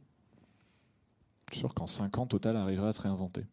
je 1.49 1.55
suis 1.55 1.61
sûr 1.61 1.73
qu'en 1.73 1.87
5 1.87 2.19
ans, 2.19 2.27
Total 2.27 2.57
arrivera 2.57 2.89
à 2.89 2.93
se 2.93 3.01
réinventer. 3.01 3.47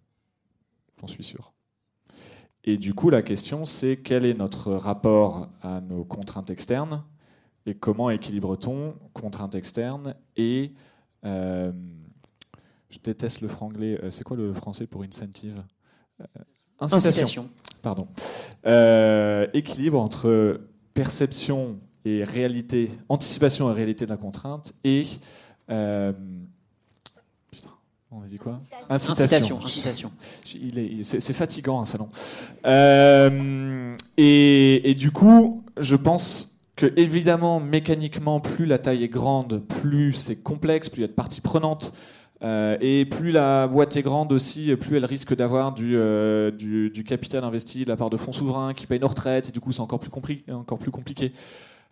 J'en 0.99 1.07
suis 1.07 1.23
sûr. 1.23 1.53
Et 2.63 2.77
du 2.77 2.93
coup, 2.93 3.09
la 3.09 3.21
question, 3.21 3.65
c'est 3.65 3.97
quel 3.97 4.25
est 4.25 4.33
notre 4.33 4.73
rapport 4.73 5.49
à 5.61 5.81
nos 5.81 6.03
contraintes 6.03 6.49
externes 6.49 7.03
et 7.65 7.75
comment 7.75 8.09
équilibre-t-on 8.09 8.95
contraintes 9.13 9.55
externes 9.55 10.15
et. 10.35 10.73
Euh, 11.25 11.71
je 12.91 12.99
déteste 12.99 13.41
le 13.41 13.47
franglais. 13.47 13.99
Euh, 14.03 14.09
c'est 14.09 14.23
quoi 14.23 14.37
le 14.37 14.53
français 14.53 14.87
pour 14.87 15.03
incentive? 15.03 15.61
Euh, 16.81 16.85
incitation. 16.85 17.49
Pardon. 17.81 18.07
équilibre 19.53 19.99
entre 19.99 20.59
perception 20.93 21.77
et 22.05 22.23
réalité, 22.23 22.91
anticipation 23.09 23.69
et 23.69 23.73
réalité 23.73 24.05
de 24.05 24.11
la 24.11 24.17
contrainte, 24.17 24.73
et 24.83 25.07
euh, 25.69 26.13
on 28.11 28.21
a 28.21 28.27
dit 28.27 28.37
quoi? 28.37 28.59
Incitation. 28.89 29.59
Incitation. 29.63 30.11
C'est 31.01 31.33
fatigant 31.33 31.81
un 31.81 31.85
salon. 31.85 32.07
Euh, 32.65 33.95
et, 34.17 34.95
du 34.97 35.11
coup, 35.11 35.63
je 35.77 35.95
pense 35.95 36.61
que 36.75 36.93
évidemment, 36.95 37.59
mécaniquement, 37.59 38.39
plus 38.39 38.65
la 38.65 38.77
taille 38.77 39.03
est 39.03 39.09
grande, 39.09 39.59
plus 39.59 40.13
c'est 40.13 40.41
complexe, 40.41 40.87
plus 40.89 40.99
il 40.99 41.01
y 41.01 41.05
a 41.05 41.07
de 41.07 41.13
parties 41.13 41.41
prenantes. 41.41 41.93
Euh, 42.45 42.77
et 42.79 43.05
plus 43.05 43.31
la 43.31 43.67
boîte 43.67 43.97
est 43.97 44.03
grande 44.03 44.31
aussi, 44.31 44.73
plus 44.75 44.97
elle 44.97 45.05
risque 45.05 45.35
d'avoir 45.35 45.73
du, 45.73 45.97
du, 46.53 47.03
capital 47.05 47.43
investi 47.43 47.83
de 47.83 47.89
la 47.89 47.97
part 47.97 48.09
de 48.09 48.17
fonds 48.17 48.31
souverains 48.31 48.73
qui 48.73 48.85
payent 48.85 48.99
nos 48.99 49.07
retraites, 49.07 49.49
et 49.49 49.51
du 49.51 49.59
coup 49.59 49.71
c'est 49.71 49.81
encore 49.81 49.99
encore 50.49 50.79
plus 50.79 50.91
compliqué. 50.91 51.33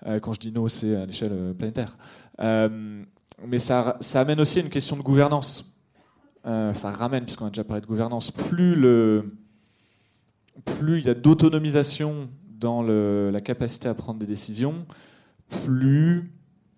Euh, 0.05 0.19
quand 0.19 0.33
je 0.33 0.39
dis 0.39 0.51
no, 0.51 0.67
c'est 0.67 0.95
à 0.95 1.05
l'échelle 1.05 1.31
euh, 1.33 1.53
planétaire. 1.53 1.97
Euh, 2.41 3.03
mais 3.45 3.59
ça, 3.59 3.97
ça, 4.01 4.21
amène 4.21 4.39
aussi 4.39 4.59
une 4.59 4.69
question 4.69 4.95
de 4.95 5.01
gouvernance. 5.01 5.77
ça 6.43 6.91
ramène, 6.91 7.23
puisqu'on 7.23 7.45
a 7.45 7.49
déjà 7.49 7.63
parlé 7.63 7.81
de 7.81 7.87
gouvernance, 7.87 8.31
plus, 8.31 8.75
le, 8.75 9.33
plus 10.65 10.99
il 10.99 11.05
y 11.05 11.09
a 11.09 11.13
d'autonomisation 11.13 12.29
dans 12.47 12.81
la 12.83 13.41
capacité 13.41 13.89
à 13.89 13.93
prendre 13.93 14.19
des 14.19 14.25
décisions, 14.25 14.85
plus 15.65 16.31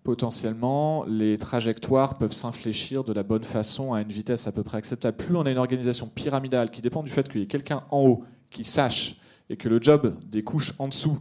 potentiellement 0.06 1.04
les 1.08 1.36
trajectoires 1.36 2.16
peuvent 2.16 2.32
s'infléchir 2.32 3.02
de 3.02 3.12
la 3.12 3.24
bonne 3.24 3.42
façon 3.42 3.92
à 3.92 4.02
une 4.02 4.12
vitesse 4.12 4.46
à 4.46 4.52
peu 4.52 4.62
près 4.62 4.78
acceptable. 4.78 5.16
Plus 5.16 5.34
on 5.34 5.44
a 5.44 5.50
une 5.50 5.58
organisation 5.58 6.06
pyramidale 6.06 6.70
qui 6.70 6.80
dépend 6.80 7.02
du 7.02 7.10
fait 7.10 7.28
qu'il 7.28 7.40
y 7.40 7.42
ait 7.42 7.48
quelqu'un 7.48 7.82
en 7.90 8.02
haut 8.02 8.24
qui 8.48 8.62
sache 8.62 9.16
et 9.50 9.56
que 9.56 9.68
le 9.68 9.82
job 9.82 10.14
des 10.30 10.44
couches 10.44 10.74
en 10.78 10.86
dessous 10.86 11.18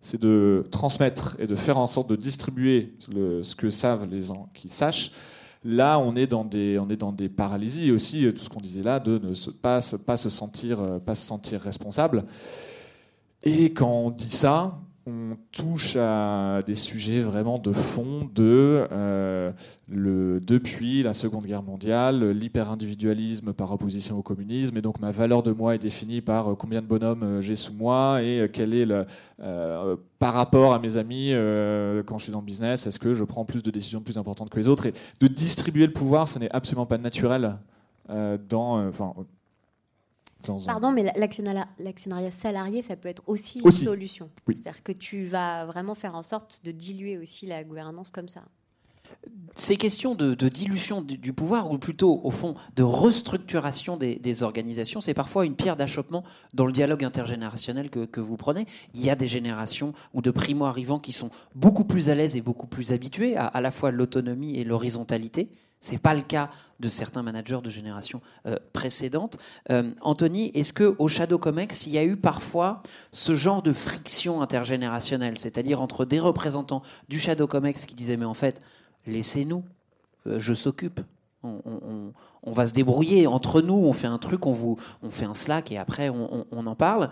c'est 0.00 0.20
de 0.20 0.64
transmettre 0.70 1.34
et 1.40 1.48
de 1.48 1.56
faire 1.56 1.78
en 1.78 1.88
sorte 1.88 2.08
de 2.08 2.14
distribuer 2.14 2.94
ce 3.10 3.56
que 3.56 3.70
savent 3.70 4.08
les 4.08 4.22
gens 4.22 4.48
qui 4.54 4.68
sachent. 4.68 5.10
Là, 5.64 5.98
on 5.98 6.14
est 6.14 6.28
dans 6.28 6.44
des, 6.44 7.28
paralysies 7.28 7.90
aussi, 7.90 8.28
tout 8.32 8.38
ce 8.44 8.48
qu'on 8.48 8.60
disait 8.60 8.84
là, 8.84 9.00
de 9.00 9.18
ne 9.18 9.50
pas, 9.50 9.80
se 9.80 10.30
sentir, 10.30 11.00
pas 11.04 11.16
se 11.16 11.26
sentir 11.26 11.60
responsable. 11.60 12.22
Et 13.42 13.72
quand 13.72 13.90
on 13.90 14.10
dit 14.10 14.30
ça, 14.30 14.78
on 15.08 15.36
touche 15.52 15.96
à 15.96 16.60
des 16.66 16.74
sujets 16.74 17.20
vraiment 17.20 17.58
de 17.58 17.72
fond 17.72 18.28
de 18.34 18.86
euh, 18.92 19.50
le, 19.88 20.40
depuis 20.40 21.02
la 21.02 21.12
Seconde 21.12 21.46
Guerre 21.46 21.62
mondiale, 21.62 22.30
l'hyper-individualisme 22.30 23.52
par 23.52 23.72
opposition 23.72 24.18
au 24.18 24.22
communisme, 24.22 24.76
et 24.76 24.82
donc 24.82 25.00
ma 25.00 25.10
valeur 25.10 25.42
de 25.42 25.52
moi 25.52 25.74
est 25.74 25.78
définie 25.78 26.20
par 26.20 26.48
euh, 26.48 26.54
combien 26.54 26.82
de 26.82 26.86
bonhommes 26.86 27.22
euh, 27.22 27.40
j'ai 27.40 27.56
sous 27.56 27.72
moi 27.72 28.22
et 28.22 28.48
quel 28.52 28.74
est 28.74 28.84
le, 28.84 29.06
par 30.18 30.34
rapport 30.34 30.74
à 30.74 30.78
mes 30.78 30.96
amis 30.96 31.32
quand 32.06 32.18
je 32.18 32.24
suis 32.24 32.32
dans 32.32 32.40
le 32.40 32.44
business, 32.44 32.86
est-ce 32.86 32.98
que 32.98 33.14
je 33.14 33.24
prends 33.24 33.44
plus 33.44 33.62
de 33.62 33.70
décisions 33.70 34.00
plus 34.00 34.18
importantes 34.18 34.50
que 34.50 34.58
les 34.58 34.68
autres? 34.68 34.86
Et 34.86 34.94
de 35.20 35.28
distribuer 35.28 35.86
le 35.86 35.92
pouvoir, 35.92 36.28
ce 36.28 36.38
n'est 36.38 36.50
absolument 36.50 36.86
pas 36.86 36.98
naturel 36.98 37.56
dans, 38.48 38.88
enfin, 38.88 39.14
Pardon, 40.66 40.92
mais 40.92 41.12
l'actionnariat 41.16 42.30
salarié, 42.30 42.82
ça 42.82 42.96
peut 42.96 43.08
être 43.08 43.22
aussi, 43.26 43.60
une 43.60 43.70
solution. 43.70 44.30
C'est-à-dire 44.46 44.82
que 44.82 44.92
tu 44.92 45.24
vas 45.24 45.66
vraiment 45.66 45.94
faire 45.94 46.14
en 46.14 46.22
sorte 46.22 46.60
de 46.64 46.70
diluer 46.70 47.18
aussi 47.18 47.46
la 47.46 47.64
gouvernance 47.64 48.10
comme 48.10 48.28
ça. 48.28 48.44
Ces 49.54 49.76
questions 49.76 50.14
de, 50.14 50.34
dilution 50.48 51.02
du, 51.02 51.32
pouvoir, 51.32 51.72
ou 51.72 51.78
plutôt 51.78 52.20
au 52.22 52.30
fond 52.30 52.54
de 52.76 52.84
restructuration 52.84 53.96
des, 53.96 54.42
organisations, 54.44 55.00
c'est 55.00 55.14
parfois 55.14 55.46
une 55.46 55.56
pierre 55.56 55.74
d'achoppement 55.74 56.22
dans 56.54 56.64
le 56.64 56.70
dialogue 56.70 57.02
intergénérationnel 57.02 57.90
que, 57.90 58.20
vous 58.20 58.36
prenez. 58.36 58.66
Il 58.94 59.04
y 59.04 59.10
a 59.10 59.16
des 59.16 59.26
générations 59.26 59.94
ou 60.14 60.22
de 60.22 60.30
primo-arrivants 60.30 61.00
qui 61.00 61.10
sont 61.10 61.30
beaucoup 61.56 61.84
plus 61.84 62.08
à 62.08 62.14
l'aise 62.14 62.36
et 62.36 62.40
beaucoup 62.40 62.68
plus 62.68 62.92
habitués 62.92 63.36
à, 63.36 63.46
à 63.46 63.60
la 63.60 63.72
fois 63.72 63.90
l'autonomie 63.90 64.56
et 64.56 64.62
l'horizontalité, 64.62 65.50
ce 65.80 65.92
n'est 65.92 65.98
pas 65.98 66.14
le 66.14 66.22
cas 66.22 66.50
de 66.80 66.88
certains 66.88 67.22
managers 67.22 67.60
de 67.62 67.70
génération 67.70 68.20
euh, 68.46 68.56
précédente. 68.72 69.38
Euh, 69.70 69.92
Anthony, 70.00 70.50
est-ce 70.54 70.72
qu'au 70.72 71.08
Shadow 71.08 71.38
Comex, 71.38 71.86
il 71.86 71.92
y 71.92 71.98
a 71.98 72.04
eu 72.04 72.16
parfois 72.16 72.82
ce 73.12 73.36
genre 73.36 73.62
de 73.62 73.72
friction 73.72 74.42
intergénérationnelle, 74.42 75.38
c'est-à-dire 75.38 75.80
entre 75.80 76.04
des 76.04 76.18
représentants 76.18 76.82
du 77.08 77.18
Shadow 77.18 77.46
Comex 77.46 77.86
qui 77.86 77.94
disaient 77.94 78.16
mais 78.16 78.24
en 78.24 78.34
fait, 78.34 78.60
laissez-nous, 79.06 79.64
euh, 80.26 80.38
je 80.38 80.54
s'occupe. 80.54 81.00
On, 81.44 82.12
va 82.46 82.66
se 82.66 82.72
débrouiller 82.72 83.26
entre 83.26 83.60
nous, 83.60 83.74
on 83.74 83.92
fait 83.92 84.06
un 84.08 84.18
truc, 84.18 84.44
on, 84.46 84.52
vous, 84.52 84.76
on 85.02 85.10
fait 85.10 85.24
un 85.24 85.34
Slack 85.34 85.70
et 85.70 85.78
après 85.78 86.08
on, 86.08 86.46
on 86.50 86.66
en 86.66 86.74
parle. 86.74 87.10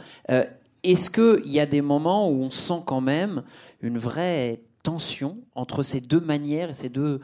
Est-ce 0.83 1.11
qu'il 1.11 1.51
y 1.51 1.61
a 1.61 1.67
des 1.67 1.81
moments 1.81 2.29
où 2.29 2.43
on 2.43 2.51
sent 2.51 2.83
quand 2.87 3.01
même 3.01 3.45
une 3.81 3.99
vraie 3.99 4.63
tension 4.83 5.39
entre 5.55 5.83
ces 5.83 6.01
deux 6.01 6.21
manières 6.21 6.71
et 6.71 6.75
ces 6.75 6.89
deux 6.89 7.21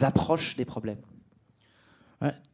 approches 0.00 0.56
des 0.56 0.64
problèmes? 0.64 1.00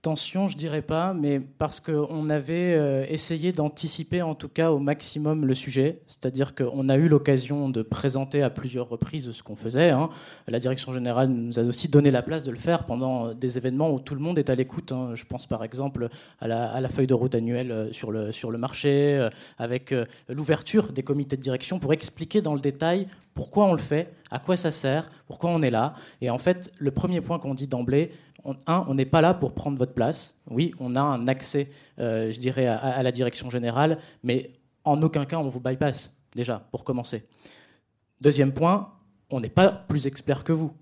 Tension, 0.02 0.48
je 0.48 0.56
dirais 0.56 0.82
pas, 0.82 1.12
mais 1.12 1.40
parce 1.40 1.80
qu'on 1.80 2.30
avait 2.30 2.74
euh, 2.74 3.04
essayé 3.08 3.52
d'anticiper 3.52 4.22
en 4.22 4.34
tout 4.34 4.48
cas 4.48 4.70
au 4.70 4.78
maximum 4.78 5.44
le 5.44 5.54
sujet, 5.54 6.00
c'est-à-dire 6.06 6.54
qu'on 6.54 6.88
a 6.88 6.96
eu 6.96 7.08
l'occasion 7.08 7.68
de 7.68 7.82
présenter 7.82 8.42
à 8.42 8.50
plusieurs 8.50 8.88
reprises 8.88 9.30
ce 9.30 9.42
qu'on 9.42 9.56
faisait. 9.56 9.90
Hein. 9.90 10.08
La 10.46 10.60
direction 10.60 10.92
générale 10.92 11.28
nous 11.28 11.58
a 11.58 11.62
aussi 11.62 11.88
donné 11.88 12.10
la 12.10 12.22
place 12.22 12.44
de 12.44 12.50
le 12.50 12.56
faire 12.56 12.84
pendant 12.84 13.34
des 13.34 13.58
événements 13.58 13.92
où 13.92 14.00
tout 14.00 14.14
le 14.14 14.20
monde 14.20 14.38
est 14.38 14.50
à 14.50 14.54
l'écoute. 14.54 14.92
Hein. 14.92 15.10
Je 15.14 15.24
pense 15.24 15.46
par 15.46 15.64
exemple 15.64 16.08
à 16.40 16.48
la, 16.48 16.88
feuille 16.88 17.06
de 17.06 17.14
route 17.14 17.34
annuelle 17.34 17.70
euh, 17.70 17.92
sur 17.92 18.10
le, 18.10 18.32
sur 18.32 18.50
le 18.50 18.58
marché, 18.58 19.16
euh, 19.18 19.28
avec 19.58 19.94
l'ouverture 20.28 20.92
des 20.92 21.02
comités 21.02 21.36
de 21.36 21.42
direction 21.42 21.78
pour 21.78 21.92
expliquer 21.92 22.40
dans 22.40 22.54
le 22.54 22.60
détail 22.60 23.08
pourquoi 23.38 23.66
on 23.66 23.72
le 23.72 23.78
fait, 23.78 24.12
à 24.32 24.40
quoi 24.40 24.56
ça 24.56 24.72
sert, 24.72 25.08
pourquoi 25.28 25.50
on 25.50 25.62
est 25.62 25.70
là. 25.70 25.94
Et 26.20 26.28
en 26.28 26.38
fait, 26.38 26.72
le 26.80 26.90
premier 26.90 27.20
point 27.20 27.38
qu'on 27.38 27.54
dit 27.54 27.68
d'emblée, 27.68 28.10
un, 28.66 28.84
on 28.88 28.94
n'est 28.94 29.06
pas 29.06 29.20
là 29.20 29.34
pour 29.34 29.54
prendre 29.54 29.78
votre 29.78 29.92
place. 29.92 30.40
Oui, 30.50 30.74
on 30.80 30.96
a 30.96 31.00
un 31.00 31.28
accès, 31.28 31.70
euh, 31.98 32.30
je 32.30 32.38
dirais, 32.38 32.66
à, 32.66 33.02
la 33.02 33.12
direction 33.12 33.50
générale, 33.50 33.98
mais 34.22 34.50
en 34.84 35.02
aucun 35.02 35.24
cas 35.24 35.38
on 35.38 35.48
vous 35.48 35.60
bypass, 35.60 36.16
déjà, 36.34 36.66
pour 36.70 36.84
commencer. 36.84 37.26
Deuxième 38.20 38.52
point, 38.52 38.92
on 39.30 39.40
n'est 39.40 39.48
pas 39.48 39.68
plus 39.68 40.06
expert 40.06 40.44
que 40.44 40.52
vous. 40.52 40.72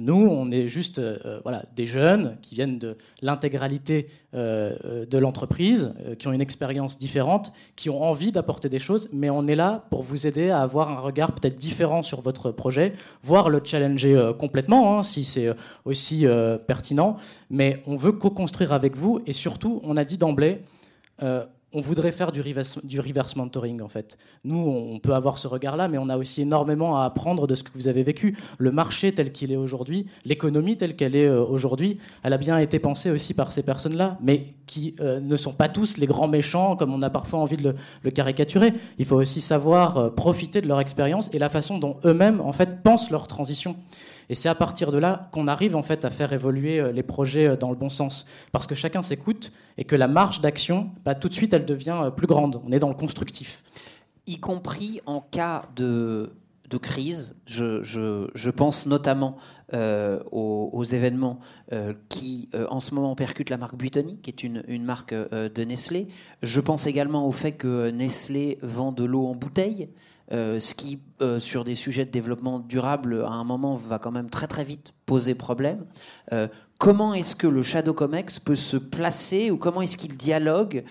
Nous, 0.00 0.14
on 0.14 0.52
est 0.52 0.68
juste 0.68 1.00
euh, 1.00 1.40
voilà, 1.42 1.64
des 1.74 1.88
jeunes 1.88 2.36
qui 2.40 2.54
viennent 2.54 2.78
de 2.78 2.96
l'intégralité 3.20 4.06
euh, 4.32 5.04
de 5.04 5.18
l'entreprise, 5.18 5.92
euh, 6.06 6.14
qui 6.14 6.28
ont 6.28 6.32
une 6.32 6.40
expérience 6.40 7.00
différente, 7.00 7.52
qui 7.74 7.90
ont 7.90 8.00
envie 8.00 8.30
d'apporter 8.30 8.68
des 8.68 8.78
choses, 8.78 9.08
mais 9.12 9.28
on 9.28 9.48
est 9.48 9.56
là 9.56 9.86
pour 9.90 10.04
vous 10.04 10.28
aider 10.28 10.50
à 10.50 10.60
avoir 10.60 10.90
un 10.90 11.00
regard 11.00 11.32
peut-être 11.32 11.56
différent 11.56 12.04
sur 12.04 12.20
votre 12.20 12.52
projet, 12.52 12.92
voire 13.24 13.50
le 13.50 13.60
challenger 13.64 14.32
complètement, 14.38 14.98
hein, 14.98 15.02
si 15.02 15.24
c'est 15.24 15.48
aussi 15.84 16.26
pertinent. 16.68 17.16
Mais 17.50 17.82
on 17.86 17.96
veut 17.96 18.12
co-construire 18.12 18.72
avec 18.72 18.96
vous, 18.96 19.20
et 19.26 19.32
surtout, 19.32 19.80
on 19.82 19.96
a 19.96 20.04
dit 20.04 20.16
d'emblée, 20.16 20.60
on 21.72 21.80
voudrait 21.80 22.12
faire 22.12 22.32
du 22.32 22.40
reverse, 22.40 22.84
du 22.84 22.98
reverse 22.98 23.36
mentoring 23.36 23.82
en 23.82 23.88
fait. 23.88 24.16
Nous, 24.44 24.56
on 24.56 24.98
peut 24.98 25.14
avoir 25.14 25.36
ce 25.36 25.46
regard-là, 25.46 25.88
mais 25.88 25.98
on 25.98 26.08
a 26.08 26.16
aussi 26.16 26.42
énormément 26.42 26.98
à 26.98 27.04
apprendre 27.04 27.46
de 27.46 27.54
ce 27.54 27.62
que 27.62 27.70
vous 27.74 27.88
avez 27.88 28.02
vécu. 28.02 28.36
Le 28.58 28.70
marché 28.70 29.12
tel 29.12 29.32
qu'il 29.32 29.52
est 29.52 29.56
aujourd'hui, 29.56 30.06
l'économie 30.24 30.76
telle 30.76 30.96
qu'elle 30.96 31.14
est 31.14 31.26
euh, 31.26 31.44
aujourd'hui, 31.44 31.98
elle 32.22 32.32
a 32.32 32.38
bien 32.38 32.58
été 32.58 32.78
pensée 32.78 33.10
aussi 33.10 33.34
par 33.34 33.52
ces 33.52 33.62
personnes-là, 33.62 34.16
mais 34.22 34.54
qui 34.66 34.94
euh, 35.00 35.20
ne 35.20 35.36
sont 35.36 35.52
pas 35.52 35.68
tous 35.68 35.98
les 35.98 36.06
grands 36.06 36.28
méchants 36.28 36.76
comme 36.76 36.94
on 36.94 37.02
a 37.02 37.10
parfois 37.10 37.40
envie 37.40 37.58
de 37.58 37.74
le, 38.02 38.10
caricaturer. 38.10 38.72
Il 38.98 39.04
faut 39.04 39.16
aussi 39.16 39.42
savoir 39.42 39.98
euh, 39.98 40.10
profiter 40.10 40.62
de 40.62 40.68
leur 40.68 40.80
expérience 40.80 41.28
et 41.34 41.38
la 41.38 41.50
façon 41.50 41.78
dont 41.78 41.98
eux-mêmes 42.04 42.40
en 42.40 42.52
fait 42.52 42.82
pensent 42.82 43.10
leur 43.10 43.26
transition. 43.26 43.76
Et 44.28 44.34
c'est 44.34 44.48
à 44.48 44.54
partir 44.54 44.92
de 44.92 44.98
là 44.98 45.22
qu'on 45.32 45.48
arrive 45.48 45.76
en 45.76 45.82
fait 45.82 46.04
à 46.04 46.10
faire 46.10 46.32
évoluer 46.32 46.80
euh, 46.80 46.92
les 46.92 47.02
projets 47.02 47.48
euh, 47.48 47.56
dans 47.56 47.70
le 47.70 47.76
bon 47.76 47.88
sens, 47.88 48.26
parce 48.52 48.66
que 48.66 48.74
chacun 48.74 49.02
s'écoute 49.02 49.52
et 49.76 49.84
que 49.84 49.96
la 49.96 50.08
marge 50.08 50.40
d'action, 50.40 50.90
bah, 51.04 51.14
tout 51.14 51.28
de 51.28 51.34
suite, 51.34 51.54
elle 51.54 51.64
devient 51.64 52.00
euh, 52.04 52.10
plus 52.10 52.26
grande. 52.26 52.60
On 52.66 52.72
est 52.72 52.78
dans 52.78 52.88
le 52.88 52.94
constructif. 52.94 53.64
Y 54.26 54.38
compris 54.40 55.00
en 55.06 55.20
cas 55.20 55.64
de, 55.76 56.32
de 56.68 56.76
crise, 56.76 57.36
je, 57.46 57.82
je, 57.82 58.28
je, 58.34 58.50
pense 58.50 58.84
notamment 58.84 59.36
aux, 59.72 60.84
événements 60.84 61.40
qui 62.10 62.50
en 62.68 62.80
ce 62.80 62.94
moment 62.94 63.14
percutent 63.14 63.48
la 63.48 63.56
marque 63.56 63.76
Buitoni, 63.76 64.18
qui 64.18 64.28
est 64.28 64.42
une, 64.42 64.62
une 64.68 64.84
marque 64.84 65.14
de 65.14 65.64
Nestlé. 65.64 66.08
Je 66.42 66.60
pense 66.60 66.86
également 66.86 67.26
au 67.26 67.32
fait 67.32 67.52
que 67.52 67.88
Nestlé 67.88 68.58
vend 68.60 68.92
de 68.92 69.04
l'eau 69.04 69.26
en 69.26 69.34
bouteille. 69.34 69.88
Euh, 70.30 70.60
ce 70.60 70.74
qui, 70.74 70.98
euh, 71.22 71.40
sur 71.40 71.64
des 71.64 71.74
sujets 71.74 72.04
de 72.04 72.10
développement 72.10 72.58
durable, 72.58 73.24
à 73.24 73.30
un 73.30 73.44
moment, 73.44 73.76
va 73.76 73.98
quand 73.98 74.10
même 74.10 74.28
très 74.28 74.46
très 74.46 74.64
vite 74.64 74.92
poser 75.06 75.34
problème. 75.34 75.86
Euh, 76.32 76.48
comment 76.78 77.14
est-ce 77.14 77.34
que 77.34 77.46
le 77.46 77.62
Shadow 77.62 77.94
Comex 77.94 78.38
peut 78.38 78.56
se 78.56 78.76
placer 78.76 79.50
ou 79.50 79.56
comment 79.56 79.80
est-ce 79.80 79.96
qu'il 79.96 80.16
dialogue 80.16 80.84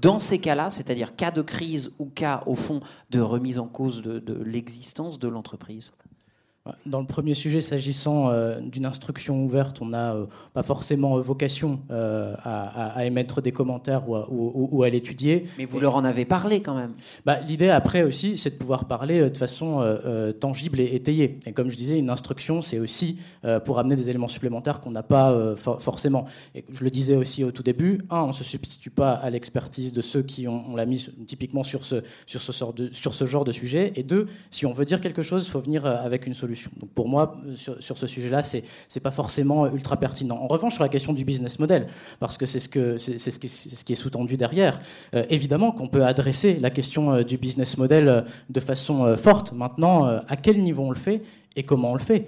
dans 0.00 0.18
ces 0.18 0.38
cas-là, 0.38 0.70
c'est-à-dire 0.70 1.14
cas 1.14 1.30
de 1.30 1.42
crise 1.42 1.94
ou 1.98 2.06
cas, 2.06 2.42
au 2.46 2.56
fond, 2.56 2.80
de 3.10 3.20
remise 3.20 3.58
en 3.58 3.68
cause 3.68 4.02
de 4.02 4.42
l'existence 4.42 5.18
de 5.18 5.28
l'entreprise? 5.28 5.92
Dans 6.86 7.00
le 7.00 7.06
premier 7.06 7.34
sujet, 7.34 7.60
s'agissant 7.60 8.30
euh, 8.30 8.60
d'une 8.60 8.86
instruction 8.86 9.44
ouverte, 9.44 9.82
on 9.82 9.86
n'a 9.86 10.14
euh, 10.14 10.26
pas 10.54 10.62
forcément 10.62 11.20
vocation 11.20 11.80
euh, 11.90 12.34
à, 12.44 13.04
émettre 13.04 13.42
des 13.42 13.50
commentaires 13.50 14.04
ou 14.08 14.82
à, 14.84 14.88
l'étudier. 14.88 15.46
Mais 15.58 15.64
vous 15.64 15.80
leur 15.80 15.96
en 15.96 16.04
avez 16.04 16.24
parlé 16.24 16.60
quand 16.62 16.74
même. 16.74 16.92
Bah, 17.26 17.40
L'idée 17.40 17.68
après 17.68 18.04
aussi, 18.04 18.38
c'est 18.38 18.50
de 18.50 18.54
pouvoir 18.54 18.84
parler 18.84 19.28
de 19.28 19.36
façon 19.36 19.82
tangible 20.38 20.80
et 20.80 20.94
étayée. 20.94 21.40
Et 21.46 21.52
comme 21.52 21.70
je 21.70 21.76
disais, 21.76 21.98
une 21.98 22.10
instruction, 22.10 22.62
c'est 22.62 22.78
aussi 22.78 23.18
pour 23.64 23.78
amener 23.78 23.96
des 23.96 24.08
éléments 24.08 24.28
supplémentaires 24.28 24.80
qu'on 24.80 24.90
n'a 24.90 25.02
pas 25.02 25.54
forcément. 25.56 26.26
Et 26.54 26.64
je 26.72 26.84
le 26.84 26.90
disais 26.90 27.16
aussi 27.16 27.42
au 27.44 27.50
tout 27.50 27.62
début, 27.62 28.02
un, 28.10 28.22
on 28.22 28.28
ne 28.28 28.32
se 28.32 28.44
substitue 28.44 28.90
pas 28.90 29.12
à 29.12 29.30
l'expertise 29.30 29.92
de 29.92 30.00
ceux 30.00 30.22
qui 30.22 30.46
ont, 30.46 30.76
l'a 30.76 30.86
mis 30.86 31.08
typiquement 31.26 31.64
sur 31.64 31.84
ce, 31.84 31.96
sur, 32.26 32.40
ce 32.40 32.52
sort 32.52 32.72
de, 32.72 32.90
sur 32.92 33.14
ce 33.14 33.26
genre 33.26 33.44
de 33.44 33.52
sujet. 33.52 33.92
Et 33.96 34.02
deux, 34.02 34.26
si 34.50 34.66
on 34.66 34.72
veut 34.72 34.84
dire 34.84 35.00
quelque 35.00 35.22
chose, 35.22 35.46
il 35.46 35.50
faut 35.50 35.60
venir 35.60 35.86
avec 35.86 36.26
une 36.26 36.34
solution. 36.34 36.51
Donc 36.78 36.90
pour 36.90 37.08
moi, 37.08 37.36
sur, 37.56 37.98
ce 37.98 38.06
sujet-là, 38.06 38.42
c'est 38.42 38.64
n'est 38.94 39.00
pas 39.02 39.10
forcément 39.10 39.66
ultra 39.72 39.96
pertinent. 39.96 40.36
En 40.36 40.46
revanche, 40.46 40.74
sur 40.74 40.82
la 40.82 40.88
question 40.88 41.12
du 41.12 41.24
business 41.24 41.58
model, 41.58 41.86
parce 42.20 42.36
que 42.36 42.46
c'est 42.46 42.60
ce, 42.60 42.68
qui, 42.68 43.92
est 43.92 43.96
sous-tendu 43.96 44.36
derrière, 44.36 44.80
euh, 45.14 45.24
évidemment 45.30 45.72
qu'on 45.72 45.88
peut 45.88 46.04
adresser 46.04 46.54
la 46.56 46.70
question 46.70 47.12
euh, 47.12 47.22
du 47.22 47.36
business 47.36 47.78
model 47.78 48.08
euh, 48.08 48.20
de 48.50 48.60
façon 48.60 49.16
forte. 49.16 49.52
Maintenant, 49.52 50.04
à 50.04 50.36
quel 50.36 50.62
niveau 50.62 50.84
on 50.84 50.90
le 50.90 50.96
fait 50.96 51.20
et 51.56 51.62
comment 51.64 51.90
on 51.90 51.94
le 51.94 52.00
fait? 52.00 52.26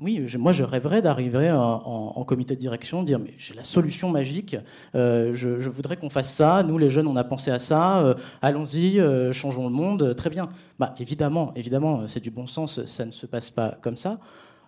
Oui, 0.00 0.26
moi 0.38 0.52
je 0.52 0.62
rêverais 0.62 1.02
d'arriver 1.02 1.50
en, 1.50 2.24
comité 2.24 2.54
de 2.54 2.60
direction, 2.60 3.02
dire 3.02 3.18
mais 3.18 3.32
j'ai 3.38 3.54
la 3.54 3.64
solution 3.64 4.10
magique, 4.10 4.56
je, 4.94 5.68
voudrais 5.68 5.96
qu'on 5.96 6.10
fasse 6.10 6.32
ça, 6.32 6.62
nous 6.62 6.78
les 6.78 6.90
jeunes 6.90 7.06
on 7.06 7.16
a 7.16 7.24
pensé 7.24 7.50
à 7.50 7.58
ça, 7.58 8.16
allons-y, 8.42 9.00
changeons 9.32 9.64
le 9.68 9.74
monde, 9.74 10.14
très 10.16 10.30
bien. 10.30 10.48
Bah, 10.78 10.94
évidemment, 10.98 11.52
évidemment, 11.56 12.06
c'est 12.06 12.20
du 12.20 12.30
bon 12.30 12.46
sens, 12.46 12.84
ça 12.84 13.04
ne 13.04 13.10
se 13.10 13.26
passe 13.26 13.50
pas 13.50 13.78
comme 13.80 13.96
ça. 13.96 14.18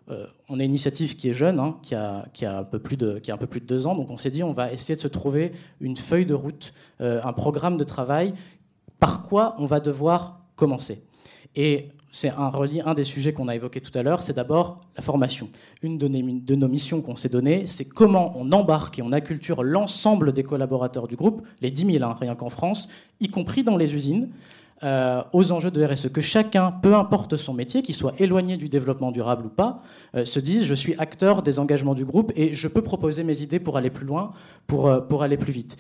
on 0.09 0.61
a 0.61 0.62
une 0.64 0.70
initiative 0.70 1.16
qui 1.16 1.29
est 1.29 1.35
jeune, 1.35 1.59
hein, 1.59 1.77
qui, 1.83 1.95
a, 1.95 2.27
qui, 2.33 2.47
a, 2.47 2.59
un 2.59 2.64
peu 2.64 2.79
plus 2.79 2.97
de, 2.97 3.18
qui 3.18 3.31
a 3.31 3.35
un 3.35 3.39
peu 3.39 3.47
plus 3.47 3.61
de 3.61 3.66
deux 3.66 3.87
ans, 3.87 3.95
donc 3.95 4.11
on 4.11 4.16
s'est 4.16 4.31
dit 4.31 4.43
on 4.43 4.53
va 4.53 4.72
essayer 4.72 4.97
de 4.97 5.01
se 5.01 5.09
trouver 5.09 5.53
une 5.81 5.97
feuille 5.97 6.27
de 6.27 6.35
route, 6.35 6.72
un 7.01 7.33
programme 7.33 7.77
de 7.77 7.85
travail, 7.85 8.35
par 9.01 9.22
quoi 9.22 9.55
on 9.59 9.66
va 9.66 9.81
devoir 9.81 10.41
commencer? 10.57 11.05
Et 11.55 11.89
c'est 12.16 12.30
un, 12.30 12.94
des 12.94 13.04
sujets 13.04 13.34
qu'on 13.34 13.46
a 13.46 13.54
évoqué 13.54 13.78
tout 13.78 13.96
à 13.96 14.02
l'heure, 14.02 14.22
c'est 14.22 14.32
d'abord 14.32 14.80
la 14.96 15.02
formation. 15.02 15.50
Une 15.82 15.98
de, 15.98 16.54
nos 16.54 16.68
missions 16.68 17.02
qu'on 17.02 17.14
s'est 17.14 17.28
données, 17.28 17.66
c'est 17.66 17.84
comment 17.84 18.32
on 18.36 18.52
embarque 18.52 18.98
et 18.98 19.02
on 19.02 19.12
acculture 19.12 19.62
l'ensemble 19.62 20.32
des 20.32 20.42
collaborateurs 20.42 21.08
du 21.08 21.16
groupe, 21.16 21.46
les 21.60 21.70
10 21.70 21.98
000 21.98 22.04
hein, 22.04 22.16
rien 22.18 22.34
qu'en 22.34 22.48
France, 22.48 22.88
y 23.20 23.28
compris 23.28 23.64
dans 23.64 23.76
les 23.76 23.94
usines, 23.94 24.30
euh, 24.82 25.22
aux 25.34 25.52
enjeux 25.52 25.70
de 25.70 25.84
RSE. 25.84 26.08
Que 26.10 26.22
chacun, 26.22 26.72
peu 26.72 26.94
importe 26.94 27.36
son 27.36 27.52
métier, 27.52 27.82
qu'il 27.82 27.94
soit 27.94 28.18
éloigné 28.18 28.56
du 28.56 28.70
développement 28.70 29.12
durable 29.12 29.46
ou 29.46 29.50
pas, 29.50 29.76
euh, 30.14 30.24
se 30.24 30.40
dise 30.40 30.64
je 30.64 30.74
suis 30.74 30.94
acteur 30.96 31.42
des 31.42 31.58
engagements 31.58 31.94
du 31.94 32.06
groupe 32.06 32.32
et 32.34 32.54
je 32.54 32.68
peux 32.68 32.82
proposer 32.82 33.24
mes 33.24 33.42
idées 33.42 33.60
pour 33.60 33.76
aller 33.76 33.90
plus 33.90 34.06
loin, 34.06 34.32
pour, 34.66 34.88
euh, 34.88 35.00
pour 35.00 35.22
aller 35.22 35.36
plus 35.36 35.52
vite 35.52 35.76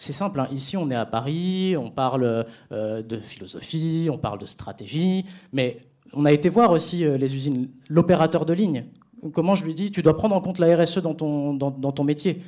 c'est 0.00 0.14
simple. 0.14 0.40
Hein. 0.40 0.48
Ici, 0.50 0.78
on 0.78 0.90
est 0.90 0.94
à 0.94 1.04
Paris, 1.04 1.76
on 1.76 1.90
parle 1.90 2.46
euh, 2.72 3.02
de 3.02 3.18
philosophie, 3.18 4.08
on 4.10 4.16
parle 4.16 4.38
de 4.38 4.46
stratégie, 4.46 5.26
mais 5.52 5.78
on 6.14 6.24
a 6.24 6.32
été 6.32 6.48
voir 6.48 6.72
aussi 6.72 7.04
euh, 7.04 7.18
les 7.18 7.34
usines, 7.34 7.68
l'opérateur 7.90 8.46
de 8.46 8.54
ligne. 8.54 8.86
Comment 9.34 9.54
je 9.54 9.62
lui 9.62 9.74
dis, 9.74 9.90
tu 9.90 10.00
dois 10.00 10.16
prendre 10.16 10.34
en 10.34 10.40
compte 10.40 10.58
la 10.58 10.74
RSE 10.74 10.98
dans 10.98 11.12
ton, 11.12 11.52
dans, 11.52 11.92
ton 11.92 12.04
métier. 12.04 12.40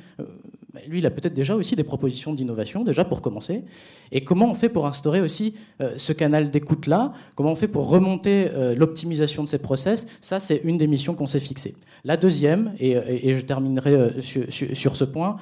Euh, 0.75 0.79
lui, 0.87 0.99
il 0.99 1.05
a 1.05 1.11
peut-être 1.11 1.33
déjà 1.33 1.55
aussi 1.55 1.75
des 1.75 1.83
propositions 1.83 2.33
d'innovation, 2.33 2.83
déjà 2.83 3.05
pour 3.05 3.21
commencer. 3.21 3.63
Et 4.11 4.23
comment 4.23 4.49
on 4.49 4.55
fait 4.55 4.69
pour 4.69 4.85
instaurer 4.85 5.21
aussi 5.21 5.55
euh, 5.81 5.93
ce 5.97 6.13
canal 6.13 6.51
d'écoute-là? 6.51 7.13
Comment 7.35 7.51
on 7.51 7.55
fait 7.55 7.67
pour 7.67 7.87
remonter 7.87 8.49
euh, 8.51 8.75
l'optimisation 8.75 9.43
de 9.43 9.47
ces 9.47 9.59
process? 9.59 10.07
Ça, 10.21 10.39
c'est 10.39 10.61
une 10.63 10.77
des 10.77 10.87
missions 10.87 11.15
qu'on 11.15 11.27
s'est 11.27 11.39
fixées. 11.39 11.75
La 12.03 12.17
deuxième, 12.17 12.73
et, 12.79 13.35
je 13.35 13.41
terminerai 13.41 14.21
sur, 14.21 14.95
ce 14.95 15.03
point, 15.05 15.37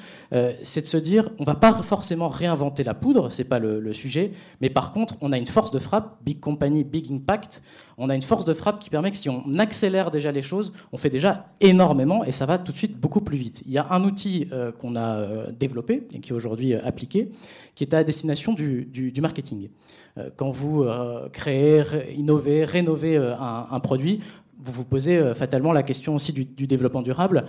c'est 0.62 0.82
de 0.82 0.86
se 0.86 0.98
dire, 0.98 1.32
on 1.40 1.42
ne 1.42 1.48
va 1.48 1.56
pas 1.56 1.74
forcément 1.82 2.28
réinventer 2.28 2.84
la 2.84 2.94
poudre, 2.94 3.32
c'est 3.32 3.46
pas 3.46 3.58
le, 3.58 3.80
le, 3.80 3.94
sujet, 3.94 4.30
mais 4.62 4.70
par 4.70 4.92
contre, 4.92 5.16
on 5.22 5.32
a 5.32 5.40
une 5.40 5.48
force 5.48 5.72
de 5.72 5.80
frappe, 5.80 6.20
big 6.24 6.40
company, 6.40 6.84
big 6.84 7.12
impact. 7.12 7.64
On 8.04 8.10
a 8.10 8.16
une 8.16 8.24
force 8.24 8.46
de 8.46 8.54
frappe 8.54 8.80
qui 8.80 8.90
permet 8.90 9.12
que 9.12 9.18
si 9.18 9.30
on 9.30 9.60
accélère 9.60 10.10
déjà 10.10 10.32
les 10.32 10.42
choses, 10.42 10.74
on 10.92 10.98
fait 10.98 11.12
déjà 11.12 11.46
énormément 11.62 12.26
et 12.26 12.32
ça 12.32 12.48
va 12.48 12.58
tout 12.58 12.72
de 12.72 12.78
suite 12.78 13.00
beaucoup 13.00 13.22
plus 13.22 13.38
vite. 13.38 13.62
Il 13.68 13.72
y 13.72 13.78
a 13.78 13.94
un 13.94 14.04
outil 14.04 14.50
qu'on 14.80 14.96
a 14.96 15.20
euh, 15.20 15.52
développé 15.52 16.08
et 16.14 16.20
qui 16.20 16.32
est 16.32 16.36
aujourd'hui 16.36 16.74
euh, 16.74 16.80
appliqué, 16.84 17.32
qui 17.76 17.84
est 17.84 17.94
à 17.94 18.04
destination 18.04 18.54
du, 18.54 19.14
marketing. 19.22 19.70
Euh, 20.18 20.30
quand 20.36 20.50
vous 20.52 20.84
créez, 21.32 21.84
innovez, 22.18 22.66
rénovez 22.66 23.18
un, 23.18 23.80
produit, 23.80 24.20
vous 24.58 24.72
vous 24.72 24.84
posez 24.84 25.34
fatalement 25.36 25.72
la 25.72 25.84
question 25.84 26.16
aussi 26.16 26.34
du, 26.34 26.68
développement 26.68 27.02
durable. 27.02 27.46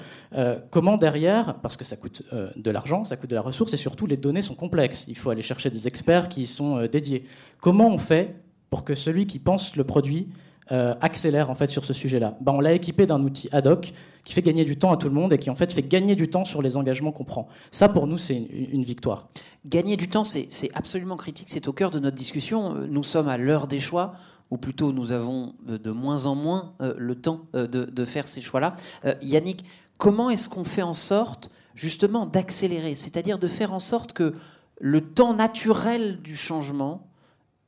comment 0.70 0.96
derrière, 0.96 1.54
parce 1.62 1.76
que 1.76 1.84
ça 1.84 1.96
coûte 1.96 2.22
de 2.56 2.70
l'argent, 2.70 3.04
ça 3.04 3.16
coûte 3.16 3.30
de 3.30 3.34
la 3.34 3.42
ressource, 3.42 3.74
et 3.74 3.76
surtout 3.76 4.06
les 4.06 4.16
données 4.16 4.42
sont 4.42 4.54
complexes. 4.54 5.06
Il 5.08 5.16
faut 5.16 5.30
aller 5.30 5.42
chercher 5.42 5.70
des 5.70 5.88
experts 5.88 6.28
qui 6.28 6.42
y 6.42 6.46
sont 6.46 6.86
dédiés. 6.86 7.24
Comment 7.60 7.88
on 7.88 7.98
fait 7.98 8.41
pour 8.72 8.84
que 8.84 8.94
celui 8.94 9.26
qui 9.26 9.38
pense 9.38 9.76
le 9.76 9.84
produit 9.84 10.28
euh, 10.70 10.94
accélère 11.02 11.50
en 11.50 11.54
fait 11.54 11.68
sur 11.68 11.84
ce 11.84 11.92
sujet-là. 11.92 12.38
Ben, 12.40 12.54
on 12.56 12.60
l'a 12.60 12.72
équipé 12.72 13.04
d'un 13.04 13.22
outil 13.22 13.50
ad 13.52 13.66
hoc 13.66 13.92
qui 14.24 14.32
fait 14.32 14.40
gagner 14.40 14.64
du 14.64 14.78
temps 14.78 14.90
à 14.90 14.96
tout 14.96 15.08
le 15.08 15.14
monde 15.14 15.34
et 15.34 15.36
qui 15.36 15.50
en 15.50 15.54
fait 15.54 15.70
fait 15.74 15.82
gagner 15.82 16.16
du 16.16 16.30
temps 16.30 16.46
sur 16.46 16.62
les 16.62 16.78
engagements 16.78 17.12
qu'on 17.12 17.24
prend. 17.24 17.48
Ça 17.70 17.90
pour 17.90 18.06
nous 18.06 18.16
c'est 18.16 18.34
une, 18.34 18.82
victoire. 18.82 19.28
Gagner 19.66 19.98
du 19.98 20.08
temps 20.08 20.24
c'est 20.24 20.48
absolument 20.72 21.18
critique, 21.18 21.48
c'est 21.50 21.68
au 21.68 21.74
cœur 21.74 21.90
de 21.90 21.98
notre 21.98 22.16
discussion. 22.16 22.72
Nous 22.88 23.02
sommes 23.02 23.28
à 23.28 23.36
l'heure 23.36 23.66
des 23.66 23.78
choix 23.78 24.14
ou 24.50 24.56
plutôt 24.56 24.94
nous 24.94 25.12
avons 25.12 25.52
de, 25.66 25.90
moins 25.90 26.24
en 26.24 26.34
moins 26.34 26.72
euh, 26.80 26.94
le 26.96 27.14
temps 27.14 27.40
euh, 27.54 27.66
de, 27.66 27.84
de, 27.84 28.04
faire 28.06 28.26
ces 28.26 28.40
choix-là. 28.40 28.74
Yannick, 29.20 29.66
comment 29.98 30.30
est-ce 30.30 30.48
qu'on 30.48 30.64
fait 30.64 30.80
en 30.80 30.94
sorte 30.94 31.50
justement 31.74 32.24
d'accélérer, 32.24 32.94
c'est-à-dire 32.94 33.38
de 33.38 33.48
faire 33.48 33.74
en 33.74 33.80
sorte 33.80 34.14
que 34.14 34.32
le 34.80 35.02
temps 35.02 35.34
naturel 35.34 36.22
du 36.22 36.36
changement 36.36 37.11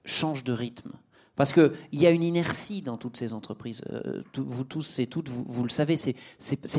change 0.04 0.44
de 0.44 0.52
rythme 0.52 0.92
Parce 1.36 1.52
qu'il 1.52 1.72
y 1.92 2.06
a 2.06 2.10
une 2.10 2.22
inertie 2.22 2.80
dans 2.82 2.96
toutes 2.96 3.16
ces 3.16 3.32
entreprises. 3.32 3.82
Euh, 3.92 4.22
vous 4.36 4.62
tous 4.62 5.00
et 5.00 5.06
toutes, 5.06 5.28
vous, 5.28 5.42
vous 5.44 5.64
le 5.64 5.68
savez, 5.70 5.96
c'est- 5.96 6.14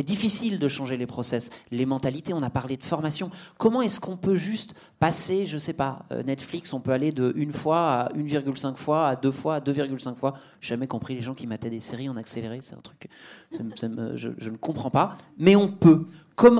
difficile 0.05 0.59
de 0.59 0.67
changer 0.69 0.95
les 0.95 1.05
process, 1.07 1.49
les 1.71 1.85
mentalités. 1.85 2.33
On 2.33 2.41
a 2.41 2.49
parlé 2.49 2.77
de 2.77 2.83
formation. 2.83 3.29
Comment 3.57 3.81
est-ce 3.81 3.99
qu'on 3.99 4.15
peut 4.15 4.35
juste 4.37 4.73
passer, 4.99 5.45
je 5.45 5.57
sais 5.57 5.73
pas, 5.73 6.05
euh, 6.11 6.23
Netflix, 6.23 6.71
on 6.71 6.79
peut 6.79 6.91
aller 6.93 7.11
de 7.11 7.33
une 7.35 7.51
fois 7.51 7.79
à 8.03 8.13
1,5 8.13 8.77
fois, 8.77 9.09
à 9.09 9.15
deux 9.17 9.31
fois, 9.31 9.55
à 9.55 9.59
2,5 9.59 10.15
fois. 10.15 10.35
J'ai 10.61 10.69
jamais 10.69 10.87
compris 10.87 11.15
les 11.15 11.21
gens 11.21 11.33
qui 11.33 11.47
mataient 11.47 11.69
des 11.69 11.79
séries 11.79 12.07
en 12.07 12.15
accéléré. 12.15 12.59
C'est 12.61 12.75
un 12.75 12.81
truc, 12.81 13.09
je, 13.51 14.29
je 14.37 14.49
ne 14.49 14.57
comprends 14.57 14.91
pas. 14.91 15.17
Mais 15.37 15.55
on 15.57 15.67
peut. 15.69 16.05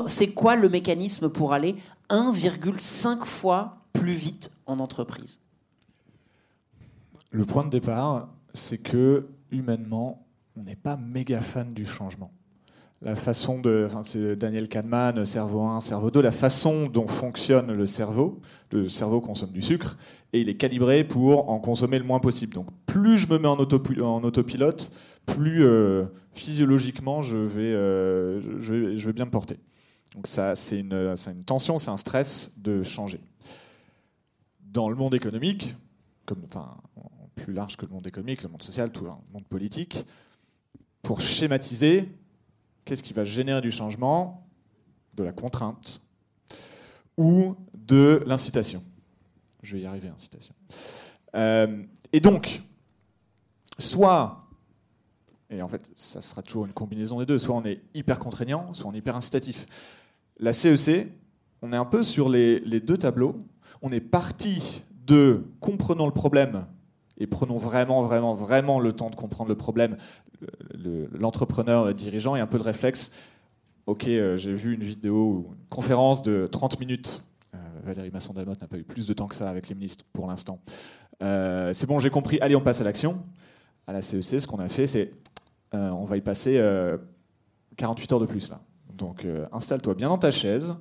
C'est 0.08 0.32
quoi 0.34 0.56
le 0.58 0.68
mécanisme 0.68 1.30
pour 1.30 1.54
aller 1.54 1.76
1,5 2.10 3.24
fois 3.26 3.78
plus 3.94 4.14
vite 4.14 4.52
en 4.66 4.80
entreprise? 4.80 5.40
Le 7.36 7.44
point 7.44 7.66
de 7.66 7.70
départ, 7.70 8.30
c'est 8.54 8.78
que 8.78 9.28
humainement, 9.52 10.26
on 10.56 10.64
n'est 10.64 10.78
pas 10.78 10.96
méga 10.96 11.42
fan 11.42 11.74
du 11.74 11.86
changement. 11.86 12.32
La 13.02 13.14
façon 13.14 13.60
de, 13.60 13.84
enfin, 13.86 14.04
c'est 14.04 14.38
Daniel 14.38 14.70
Kahneman, 14.70 15.26
cerveau 15.26 15.64
1, 15.64 15.82
cerveau 15.82 16.12
2, 16.12 16.22
la 16.22 16.32
façon 16.32 16.88
dont 16.88 17.08
fonctionne 17.08 17.74
le 17.74 17.86
cerveau, 17.86 18.40
le 18.72 18.88
cerveau 18.88 19.20
consomme 19.20 19.52
du 19.52 19.62
sucre 19.62 19.98
et 20.32 20.40
il 20.40 20.48
est 20.48 20.56
calibré 20.56 21.04
pour 21.04 21.50
en 21.50 21.60
consommer 21.60 22.00
le 22.00 22.06
moins 22.06 22.22
possible. 22.22 22.54
Donc 22.54 22.68
plus 22.86 23.18
je 23.18 23.28
me 23.28 23.38
mets 23.38 23.50
en, 23.50 23.58
autopi- 23.58 24.02
en 24.02 24.24
autopilote, 24.24 24.94
plus 25.26 25.66
euh, 25.66 26.06
physiologiquement 26.36 27.22
je 27.22 27.38
vais, 27.38 27.74
euh, 27.74 28.40
je, 28.62 29.08
vais, 29.08 29.14
bien 29.14 29.26
me 29.26 29.32
porter. 29.32 29.60
Donc 30.16 30.28
ça, 30.28 30.56
c'est 30.56 30.80
une, 30.80 31.18
c'est 31.18 31.32
une 31.32 31.44
tension, 31.44 31.80
c'est 31.80 31.92
un 31.92 31.98
stress 31.98 32.58
de 32.60 32.82
changer. 32.82 33.20
Dans 34.72 34.88
le 34.88 34.96
monde 34.96 35.14
économique, 35.14 35.76
comme, 36.26 36.40
enfin, 36.46 36.78
plus 37.36 37.54
large 37.54 37.78
que 37.78 37.86
le 37.86 37.92
monde 37.92 38.08
économique, 38.08 38.44
le 38.44 38.50
monde 38.50 38.64
social, 38.64 38.92
tout 38.92 39.04
le 39.04 39.12
monde 39.32 39.46
politique. 39.48 40.06
Pour 41.02 41.22
schématiser, 41.22 42.10
qu'est-ce 42.86 43.04
qui 43.04 43.14
va 43.14 43.24
générer 43.24 43.62
du 43.62 43.72
changement 43.72 44.48
De 45.14 45.24
la 45.24 45.32
contrainte 45.32 46.02
ou 47.18 47.56
de 47.74 48.24
l'incitation. 48.26 48.84
Je 49.62 49.76
vais 49.76 49.84
y 49.84 49.86
arriver, 49.86 50.10
incitation. 50.10 50.54
Euh, 51.36 51.84
et 52.12 52.20
donc, 52.20 52.62
soit, 53.78 54.48
et 55.50 55.62
en 55.62 55.68
fait, 55.68 55.92
ça 55.96 56.22
sera 56.22 56.42
toujours 56.42 56.66
une 56.66 56.74
combinaison 56.74 57.20
des 57.20 57.26
deux, 57.26 57.38
soit 57.38 57.56
on 57.56 57.64
est 57.66 57.82
hyper 57.94 58.20
contraignant, 58.20 58.74
soit 58.74 58.90
on 58.90 58.94
est 58.94 59.00
hyper 59.00 59.16
incitatif. 59.16 59.66
La 60.38 60.54
CEC, 60.54 61.08
on 61.62 61.74
est 61.74 61.78
un 61.78 61.86
peu 61.86 62.04
sur 62.04 62.30
les, 62.30 62.60
les 62.60 62.80
deux 62.80 62.98
tableaux. 62.98 63.46
On 63.82 63.90
est 63.90 64.02
parti 64.02 64.84
de 65.06 65.46
comprenons 65.60 66.06
le 66.06 66.14
problème 66.14 66.66
et 67.18 67.28
prenons 67.28 67.58
vraiment, 67.58 68.04
vraiment, 68.04 68.34
vraiment 68.34 68.80
le 68.80 68.94
temps 68.94 69.10
de 69.10 69.16
comprendre 69.16 69.50
le 69.50 69.56
problème. 69.56 69.98
Le- 70.42 70.48
le- 70.78 71.10
L'entrepreneur, 71.18 71.86
le 71.86 71.94
dirigeant, 71.94 72.36
et 72.36 72.40
un 72.40 72.48
peu 72.48 72.58
de 72.58 72.64
réflexe. 72.64 73.12
Ok, 73.86 74.08
euh, 74.08 74.36
j'ai 74.36 74.54
vu 74.54 74.74
une 74.74 74.84
vidéo, 74.84 75.48
une 75.58 75.68
conférence 75.70 76.24
de 76.24 76.48
30 76.52 76.80
minutes. 76.80 77.24
Euh, 77.54 77.58
Valérie 77.84 78.12
Masson-Delmotte 78.12 78.62
n'a 78.62 78.68
pas 78.68 78.78
eu 78.78 78.84
plus 78.84 79.06
de 79.06 79.14
temps 79.14 79.28
que 79.28 79.36
ça 79.36 79.50
avec 79.50 79.70
les 79.70 79.76
ministres 79.76 80.06
pour 80.12 80.28
l'instant. 80.28 80.60
Euh, 81.22 81.72
c'est 81.74 81.88
bon, 81.88 82.00
j'ai 82.00 82.10
compris. 82.10 82.40
Allez, 82.42 82.56
on 82.56 82.62
passe 82.62 82.82
à 82.82 82.84
l'action. 82.84 83.24
À 83.88 83.94
la 83.94 84.02
CEC, 84.02 84.42
ce 84.42 84.48
qu'on 84.48 84.60
a 84.60 84.68
fait, 84.68 84.88
c'est 84.88 85.12
euh, 85.74 85.90
on 85.92 86.04
va 86.06 86.18
y 86.18 86.22
passer 86.22 86.58
euh, 86.58 86.98
48 87.78 88.12
heures 88.14 88.20
de 88.20 88.26
plus 88.26 88.50
là. 88.50 88.60
Donc 88.94 89.24
euh, 89.26 89.46
installe-toi 89.52 89.94
bien 89.94 90.10
dans 90.10 90.18
ta 90.18 90.32
chaise, 90.32 90.76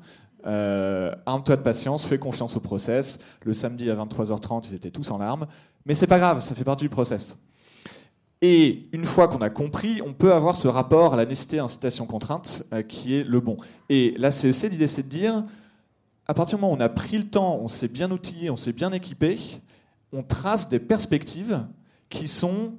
euh, 0.47 1.15
arme-toi 1.27 1.57
de 1.57 1.63
patience, 1.63 2.05
fais 2.05 2.19
confiance 2.19 2.57
au 2.57 2.61
process. 2.61 3.21
Le 3.45 3.53
samedi 3.53 3.91
à 3.91 3.95
23h30, 3.95 4.69
ils 4.69 4.75
étaient 4.75 4.91
tous 4.91 5.11
en 5.11 5.19
larmes. 5.19 5.47
Mais 5.87 5.95
c'est 5.95 6.07
pas 6.07 6.19
grave, 6.19 6.41
ça 6.41 6.55
fait 6.55 6.65
partie 6.65 6.85
du 6.85 6.91
process. 6.91 7.39
Et 8.43 8.89
une 8.93 9.07
fois 9.07 9.29
qu'on 9.29 9.41
a 9.41 9.51
compris, 9.51 10.03
on 10.05 10.13
peut 10.13 10.35
avoir 10.35 10.57
ce 10.57 10.69
rapport 10.69 11.15
à 11.15 11.17
la 11.17 11.25
nécessité 11.25 11.59
incitation-contrainte 11.61 12.65
euh, 12.73 12.83
qui 12.83 13.15
est 13.15 13.25
le 13.25 13.41
bon. 13.41 13.57
Et 13.89 14.15
la 14.19 14.31
CEC, 14.31 14.71
l'idée 14.71 14.87
c'est 14.87 15.05
de 15.05 15.09
dire, 15.09 15.45
à 16.27 16.35
partir 16.35 16.59
du 16.59 16.63
moment 16.63 16.75
où 16.75 16.77
on 16.77 16.81
a 16.81 16.89
pris 16.89 17.17
le 17.17 17.25
temps, 17.25 17.59
on 17.63 17.69
s'est 17.69 17.89
bien 17.89 18.11
outillé, 18.11 18.51
on 18.51 18.57
s'est 18.57 18.73
bien 18.73 18.93
équipé, 18.93 19.39
on 20.13 20.23
trace 20.23 20.69
des 20.69 20.79
perspectives 20.79 21.65
qui 22.11 22.29
sont 22.29 22.75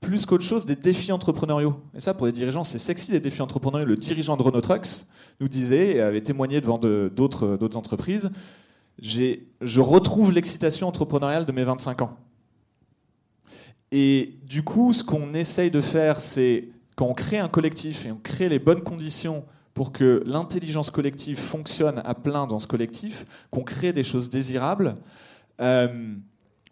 plus 0.00 0.26
qu'autre 0.26 0.44
chose 0.44 0.66
des 0.66 0.76
défis 0.76 1.10
entrepreneuriaux. 1.12 1.80
Et 1.94 2.00
ça, 2.00 2.14
pour 2.14 2.26
les 2.26 2.32
dirigeants, 2.32 2.64
c'est 2.64 2.78
sexy 2.78 3.12
les 3.12 3.20
défis 3.20 3.42
entrepreneuriaux. 3.42 3.86
Le 3.86 3.96
dirigeant 3.96 4.36
de 4.36 4.42
Renault 4.42 4.60
Trucks 4.60 5.06
nous 5.40 5.48
disait 5.48 5.96
et 5.96 6.00
avait 6.00 6.22
témoigné 6.22 6.60
devant 6.60 6.78
de- 6.78 7.10
d'autres 7.14 7.58
entreprises 7.76 8.30
je 8.98 9.80
retrouve 9.80 10.32
l'excitation 10.32 10.88
entrepreneuriale 10.88 11.44
de 11.44 11.52
mes 11.52 11.64
25 11.64 12.00
ans. 12.00 12.16
Et 13.92 14.38
du 14.44 14.62
coup, 14.62 14.92
ce 14.92 15.04
qu'on 15.04 15.34
essaye 15.34 15.70
de 15.70 15.80
faire, 15.80 16.20
c'est 16.20 16.68
quand 16.96 17.06
on 17.06 17.14
crée 17.14 17.38
un 17.38 17.48
collectif 17.48 18.06
et 18.06 18.12
on 18.12 18.16
crée 18.16 18.48
les 18.48 18.58
bonnes 18.58 18.82
conditions 18.82 19.44
pour 19.74 19.92
que 19.92 20.22
l'intelligence 20.26 20.90
collective 20.90 21.38
fonctionne 21.38 22.00
à 22.04 22.14
plein 22.14 22.46
dans 22.46 22.58
ce 22.58 22.66
collectif, 22.66 23.26
qu'on 23.50 23.62
crée 23.62 23.92
des 23.92 24.02
choses 24.02 24.30
désirables, 24.30 24.94
euh, 25.60 26.14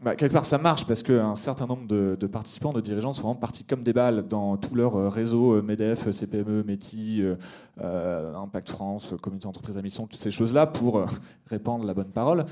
bah, 0.04 0.14
quelque 0.16 0.32
part 0.34 0.44
ça 0.44 0.58
marche 0.58 0.86
parce 0.86 1.02
qu'un 1.02 1.34
certain 1.34 1.66
nombre 1.66 1.86
de, 1.86 2.26
participants, 2.26 2.72
de 2.72 2.80
dirigeants 2.80 3.12
sont 3.12 3.22
vraiment 3.22 3.34
partis 3.34 3.64
comme 3.64 3.82
des 3.82 3.92
balles 3.94 4.28
dans 4.28 4.56
tout 4.58 4.74
leur 4.74 4.96
euh, 4.96 5.08
réseau, 5.08 5.54
euh, 5.54 5.62
MEDEF, 5.62 6.10
CPME, 6.10 6.62
METI, 6.62 7.22
euh, 7.22 7.36
euh, 7.80 8.34
Impact 8.36 8.68
France, 8.68 9.12
euh, 9.12 9.16
Communauté 9.16 9.44
d'entreprise 9.44 9.78
à 9.78 9.82
mission, 9.82 10.06
toutes 10.06 10.20
ces 10.20 10.30
choses-là 10.30 10.66
pour 10.66 10.98
euh, 10.98 11.06
répandre 11.46 11.84
la 11.86 11.94
bonne 11.94 12.10
parole. 12.10 12.44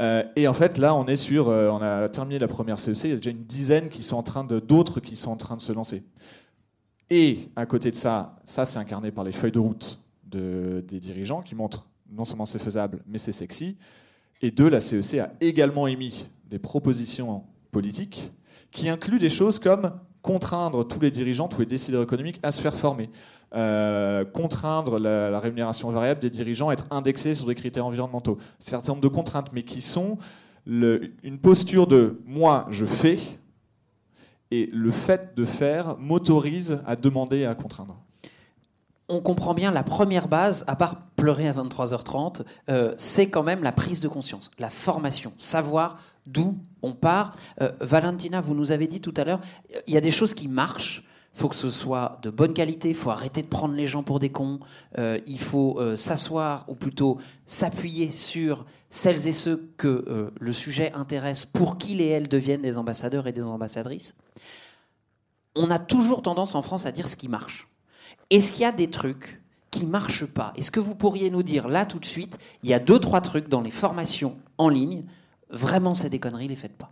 Euh, 0.00 0.22
et 0.36 0.46
en 0.46 0.52
fait, 0.54 0.78
là, 0.78 0.94
on 0.94 1.06
est 1.06 1.16
sur, 1.16 1.48
euh, 1.48 1.68
on 1.70 1.82
a 1.82 2.08
terminé 2.08 2.38
la 2.38 2.48
première 2.48 2.78
CEC, 2.78 3.04
il 3.04 3.10
y 3.10 3.12
a 3.14 3.16
déjà 3.16 3.30
une 3.30 3.44
dizaine 3.44 3.88
qui 3.88 4.02
sont 4.02 4.16
en 4.16 4.22
train 4.22 4.44
de, 4.44 4.60
d'autres 4.60 5.00
qui 5.00 5.16
sont 5.16 5.32
en 5.32 5.36
train 5.36 5.56
de 5.56 5.62
se 5.62 5.72
lancer. 5.72 6.04
Et 7.10 7.48
à 7.56 7.66
côté 7.66 7.90
de 7.90 7.96
ça, 7.96 8.36
ça 8.44 8.64
c'est 8.64 8.78
incarné 8.78 9.10
par 9.10 9.24
les 9.24 9.32
feuilles 9.32 9.52
de 9.52 9.58
route 9.58 9.98
de- 10.24 10.82
des 10.86 11.00
dirigeants 11.00 11.42
qui 11.42 11.54
montrent 11.54 11.86
non 12.10 12.24
seulement 12.24 12.46
c'est 12.46 12.58
faisable, 12.58 13.02
mais 13.06 13.18
c'est 13.18 13.32
sexy. 13.32 13.76
Et 14.42 14.50
deux, 14.50 14.68
la 14.68 14.80
CEC 14.80 15.20
a 15.20 15.30
également 15.40 15.86
émis 15.86 16.28
des 16.50 16.58
propositions 16.58 17.44
politiques 17.70 18.32
qui 18.72 18.88
incluent 18.88 19.20
des 19.20 19.28
choses 19.28 19.60
comme 19.60 19.92
contraindre 20.20 20.86
tous 20.86 21.00
les 21.00 21.10
dirigeants, 21.10 21.48
tous 21.48 21.60
les 21.60 21.66
décideurs 21.66 22.02
économiques 22.02 22.40
à 22.42 22.52
se 22.52 22.60
faire 22.60 22.74
former, 22.74 23.08
euh, 23.54 24.24
contraindre 24.24 24.98
la, 24.98 25.38
rémunération 25.38 25.90
variable 25.90 26.20
des 26.20 26.30
dirigeants 26.30 26.70
à 26.70 26.72
être 26.72 26.86
indexés 26.90 27.34
sur 27.34 27.46
des 27.46 27.54
critères 27.54 27.86
environnementaux. 27.86 28.38
Un 28.40 28.46
certain 28.58 28.92
nombre 28.92 29.02
de 29.02 29.08
contraintes, 29.08 29.52
mais 29.52 29.62
qui 29.62 29.80
sont 29.80 30.18
une 30.66 31.38
posture 31.40 31.86
de 31.86 32.20
moi, 32.24 32.66
je 32.70 32.84
fais, 32.84 33.18
et 34.52 34.66
le 34.72 34.90
fait 34.90 35.36
de 35.36 35.44
faire 35.44 35.96
m'autorise 35.98 36.80
à 36.86 36.94
demander 36.94 37.38
et 37.38 37.46
à 37.46 37.54
contraindre. 37.54 38.00
On 39.08 39.20
comprend 39.20 39.54
bien 39.54 39.70
la 39.70 39.82
première 39.82 40.28
base, 40.28 40.64
à 40.66 40.76
part 40.76 41.02
pleurer 41.16 41.48
à 41.48 41.52
23h30, 41.52 42.42
euh, 42.68 42.94
c'est 42.96 43.28
quand 43.28 43.42
même 43.42 43.62
la 43.62 43.72
prise 43.72 44.00
de 44.00 44.08
conscience, 44.08 44.50
la 44.58 44.70
formation, 44.70 45.32
savoir 45.36 45.98
d'où 46.26 46.56
on 46.82 46.92
part. 46.92 47.32
Euh, 47.60 47.72
Valentina, 47.80 48.40
vous 48.40 48.54
nous 48.54 48.72
avez 48.72 48.86
dit 48.86 49.00
tout 49.00 49.14
à 49.16 49.24
l'heure, 49.24 49.40
il 49.86 49.94
y 49.94 49.96
a 49.96 50.00
des 50.00 50.10
choses 50.10 50.34
qui 50.34 50.48
marchent. 50.48 51.04
Il 51.34 51.38
faut 51.40 51.48
que 51.48 51.54
ce 51.54 51.70
soit 51.70 52.18
de 52.22 52.28
bonne 52.28 52.52
qualité, 52.52 52.90
il 52.90 52.94
faut 52.94 53.10
arrêter 53.10 53.40
de 53.40 53.46
prendre 53.46 53.74
les 53.74 53.86
gens 53.86 54.02
pour 54.02 54.18
des 54.18 54.28
cons, 54.28 54.60
euh, 54.98 55.18
il 55.26 55.38
faut 55.38 55.80
s'asseoir, 55.96 56.66
ou 56.68 56.74
plutôt 56.74 57.18
s'appuyer 57.46 58.10
sur 58.10 58.66
celles 58.90 59.26
et 59.26 59.32
ceux 59.32 59.72
que 59.78 60.30
le 60.38 60.52
sujet 60.52 60.92
intéresse 60.92 61.46
pour 61.46 61.78
qu'ils 61.78 62.02
et 62.02 62.08
elles 62.08 62.28
deviennent 62.28 62.60
des 62.60 62.76
ambassadeurs 62.76 63.26
et 63.26 63.32
des 63.32 63.44
ambassadrices. 63.44 64.14
On 65.56 65.70
a 65.70 65.78
toujours 65.78 66.20
tendance 66.20 66.54
en 66.54 66.60
France 66.60 66.84
à 66.84 66.92
dire 66.92 67.08
ce 67.08 67.16
qui 67.16 67.28
marche. 67.28 67.66
Est-ce 68.32 68.50
qu'il 68.50 68.62
y 68.62 68.64
a 68.64 68.72
des 68.72 68.88
trucs 68.88 69.42
qui 69.70 69.84
marchent 69.84 70.24
pas? 70.24 70.54
Est-ce 70.56 70.70
que 70.70 70.80
vous 70.80 70.94
pourriez 70.94 71.28
nous 71.28 71.42
dire 71.42 71.68
là 71.68 71.84
tout 71.84 71.98
de 71.98 72.06
suite, 72.06 72.38
il 72.62 72.70
y 72.70 72.72
a 72.72 72.78
deux 72.78 72.98
trois 72.98 73.20
trucs 73.20 73.50
dans 73.50 73.60
les 73.60 73.70
formations 73.70 74.36
en 74.56 74.70
ligne, 74.70 75.04
vraiment 75.50 75.92
c'est 75.92 76.08
des 76.08 76.18
conneries, 76.18 76.48
les 76.48 76.56
faites 76.56 76.76
pas. 76.78 76.90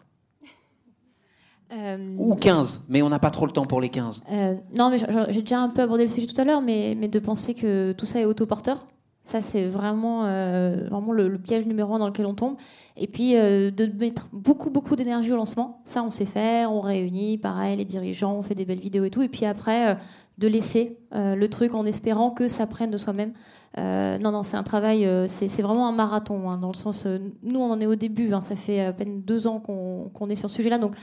Euh, 1.73 2.15
Ou 2.19 2.35
15, 2.35 2.87
mais 2.91 3.01
on 3.01 3.09
n'a 3.09 3.19
pas 3.19 3.31
trop 3.31 3.47
le 3.47 3.53
temps 3.53 3.65
pour 3.65 3.81
les 3.81 3.89
15. 3.89 4.25
Euh, 4.31 4.55
non, 4.77 4.91
mais 4.91 4.99
j'ai 5.31 5.41
déjà 5.41 5.61
un 5.61 5.71
peu 5.71 5.81
abordé 5.81 6.05
le 6.05 6.11
sujet 6.11 6.27
tout 6.27 6.39
à 6.39 6.45
l'heure, 6.45 6.61
mais, 6.61 6.95
mais 6.99 7.09
de 7.09 7.19
penser 7.19 7.55
que 7.55 7.93
tout 7.93 8.05
ça 8.05 8.21
est 8.21 8.27
autoporteur, 8.27 8.87
ça 9.25 9.41
c'est 9.41 9.67
vraiment, 9.67 10.27
euh, 10.27 10.89
vraiment 10.91 11.13
le, 11.13 11.29
le 11.29 11.39
piège 11.39 11.65
numéro 11.65 11.95
un 11.95 12.01
dans 12.01 12.09
lequel 12.09 12.27
on 12.27 12.35
tombe. 12.35 12.57
Et 12.99 13.07
puis 13.07 13.33
de 13.33 13.99
mettre 13.99 14.29
beaucoup, 14.31 14.69
beaucoup 14.69 14.95
d'énergie 14.95 15.33
au 15.33 15.37
lancement, 15.37 15.81
ça 15.85 16.03
on 16.03 16.11
sait 16.11 16.27
faire, 16.27 16.71
on 16.71 16.81
réunit, 16.81 17.39
pareil, 17.39 17.77
les 17.77 17.87
dirigeants, 17.87 18.35
on 18.35 18.43
fait 18.43 18.55
des 18.55 18.67
belles 18.67 18.81
vidéos 18.81 19.05
et 19.05 19.11
tout. 19.11 19.23
Et 19.23 19.29
puis 19.29 19.47
après, 19.47 19.97
de 20.41 20.49
laisser 20.49 20.99
euh, 21.15 21.37
le 21.37 21.51
truc 21.51 21.75
en 21.75 21.85
espérant 21.85 22.31
que 22.31 22.49
ça 22.49 22.67
prenne 22.67 22.91
de 22.91 22.97
soi-même. 22.97 23.33
Euh, 23.79 24.19
non, 24.19 24.33
non, 24.33 24.43
c'est 24.43 24.57
un 24.57 24.63
travail, 24.63 25.05
euh, 25.07 25.27
c'est 25.29 25.63
vraiment 25.63 25.87
un 25.87 25.93
marathon, 25.93 26.51
hein, 26.51 26.57
dans 26.57 26.69
le 26.69 26.75
sens, 26.75 27.07
nous 27.43 27.61
on 27.61 27.71
en 27.71 27.81
est 27.81 27.87
au 27.87 27.95
début, 27.95 28.33
hein, 28.33 28.41
ça 28.41 28.57
fait 28.57 28.81
à 28.81 28.93
peine 28.93 29.21
deux 29.23 29.47
ans 29.47 29.61
qu'on 29.61 30.31
est 30.31 30.35
sur 30.35 30.51
ce 30.51 30.57
sujet-là, 30.57 30.79
donc 30.79 30.97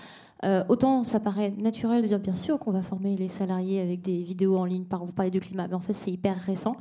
autant 0.70 1.04
ça 1.04 1.20
paraît 1.20 1.52
naturel 1.58 2.04
de 2.04 2.08
dire 2.08 2.20
bien 2.20 2.36
sûr 2.36 2.60
qu'on 2.60 2.72
va 2.72 2.82
former 2.82 3.16
les 3.16 3.28
salariés 3.28 3.82
avec 3.82 4.02
des 4.02 4.22
vidéos 4.22 4.58
en 4.58 4.66
ligne 4.66 4.84
pour 4.84 5.12
parler 5.12 5.32
du 5.32 5.40
climat, 5.40 5.68
mais 5.68 5.74
en 5.74 5.80
fait 5.80 5.94
c'est 5.94 6.12
hyper 6.12 6.36
récent. 6.36 6.76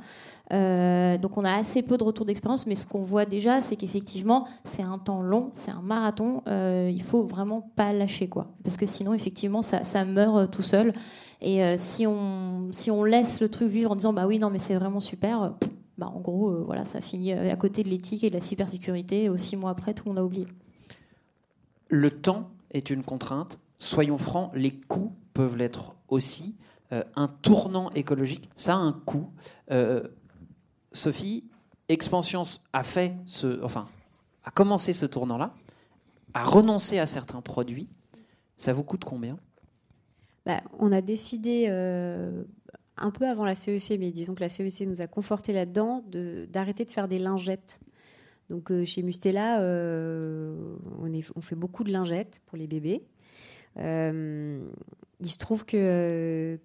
Donc 0.51 1.37
on 1.37 1.43
a 1.43 1.53
assez 1.53 1.81
peu 1.81 1.97
de 1.97 2.03
retours 2.03 2.25
d'expérience, 2.25 2.67
mais 2.67 2.75
ce 2.75 2.85
qu'on 2.85 3.01
voit 3.01 3.25
déjà, 3.25 3.61
c'est 3.61 3.75
qu'effectivement 3.75 4.47
c'est 4.63 4.83
un 4.83 4.99
temps 4.99 5.21
long, 5.21 5.49
c'est 5.53 5.71
un 5.71 5.81
marathon. 5.81 6.43
Il 6.45 7.01
faut 7.01 7.23
vraiment 7.23 7.61
pas 7.75 7.93
lâcher 7.93 8.27
quoi, 8.27 8.47
parce 8.63 8.77
que 8.77 8.85
sinon 8.85 9.15
effectivement 9.15 9.63
ça 9.63 10.05
meurt 10.05 10.51
tout 10.51 10.61
seul. 10.61 10.93
Et 11.41 11.77
si 11.77 12.07
on 12.07 12.71
si 12.71 12.89
on 12.89 13.03
laisse 13.03 13.41
le 13.41 13.49
truc 13.49 13.69
vivre 13.69 13.91
en 13.91 13.95
disant 13.95 14.11
bah 14.11 14.25
oui 14.25 14.39
non 14.39 14.49
mais 14.49 14.57
c'est 14.57 14.75
vraiment 14.75 14.99
super, 14.99 15.53
bah 15.97 16.11
en 16.13 16.19
gros 16.19 16.63
voilà 16.65 16.83
ça 16.83 16.99
finit 16.99 17.31
à 17.31 17.55
côté 17.55 17.83
de 17.83 17.89
l'éthique 17.89 18.23
et 18.23 18.29
de 18.29 18.33
la 18.33 18.41
cybersécurité. 18.41 19.25
Et 19.25 19.37
six 19.37 19.55
mois 19.55 19.69
après 19.69 19.93
tout 19.93 20.05
on 20.07 20.17
a 20.17 20.23
oublié. 20.23 20.47
Le 21.89 22.09
temps 22.09 22.49
est 22.71 22.89
une 22.89 23.03
contrainte. 23.03 23.59
Soyons 23.79 24.17
francs, 24.17 24.51
les 24.55 24.71
coûts 24.71 25.13
peuvent 25.33 25.55
l'être 25.55 25.93
aussi. 26.09 26.55
Euh, 26.93 27.03
un 27.15 27.27
tournant 27.27 27.91
écologique, 27.91 28.49
ça 28.55 28.75
a 28.75 28.77
un 28.77 28.93
coût. 28.93 29.29
Euh, 29.71 30.07
Sophie, 30.93 31.43
Expansions 31.89 32.43
a 32.73 32.83
fait 32.83 33.13
ce, 33.25 33.61
enfin, 33.63 33.87
a 34.43 34.51
commencé 34.51 34.93
ce 34.93 35.05
tournant-là, 35.05 35.53
a 36.33 36.43
renoncé 36.43 36.97
à 36.99 37.05
certains 37.05 37.41
produits. 37.41 37.89
Ça 38.55 38.73
vous 38.73 38.83
coûte 38.83 39.03
combien? 39.03 39.37
Bah, 40.47 40.61
On 40.79 40.91
a 40.91 41.01
décidé 41.01 41.67
euh, 41.69 42.43
un 42.95 43.11
peu 43.11 43.27
avant 43.27 43.45
la 43.45 43.53
CEC, 43.53 43.99
mais 43.99 44.11
disons 44.11 44.33
que 44.33 44.39
la 44.39 44.49
CEC 44.49 44.87
nous 44.87 45.01
a 45.01 45.07
conforté 45.07 45.53
là-dedans, 45.53 46.03
d'arrêter 46.49 46.85
de, 46.85 46.91
faire 46.91 47.07
des 47.07 47.19
lingettes 47.19 47.79
donc 48.49 48.71
euh, 48.71 48.85
chez 48.85 49.03
Mustela, 49.03 49.59
euh, 49.59 50.77
on, 51.35 51.41
fait 51.41 51.55
beaucoup 51.55 51.83
de 51.83 51.91
lingettes 51.91 52.41
pour 52.45 52.57
les 52.57 52.65
bébés. 52.65 53.03
Il 53.75 55.29
se 55.29 55.37
trouve 55.37 55.65
que 55.65 56.57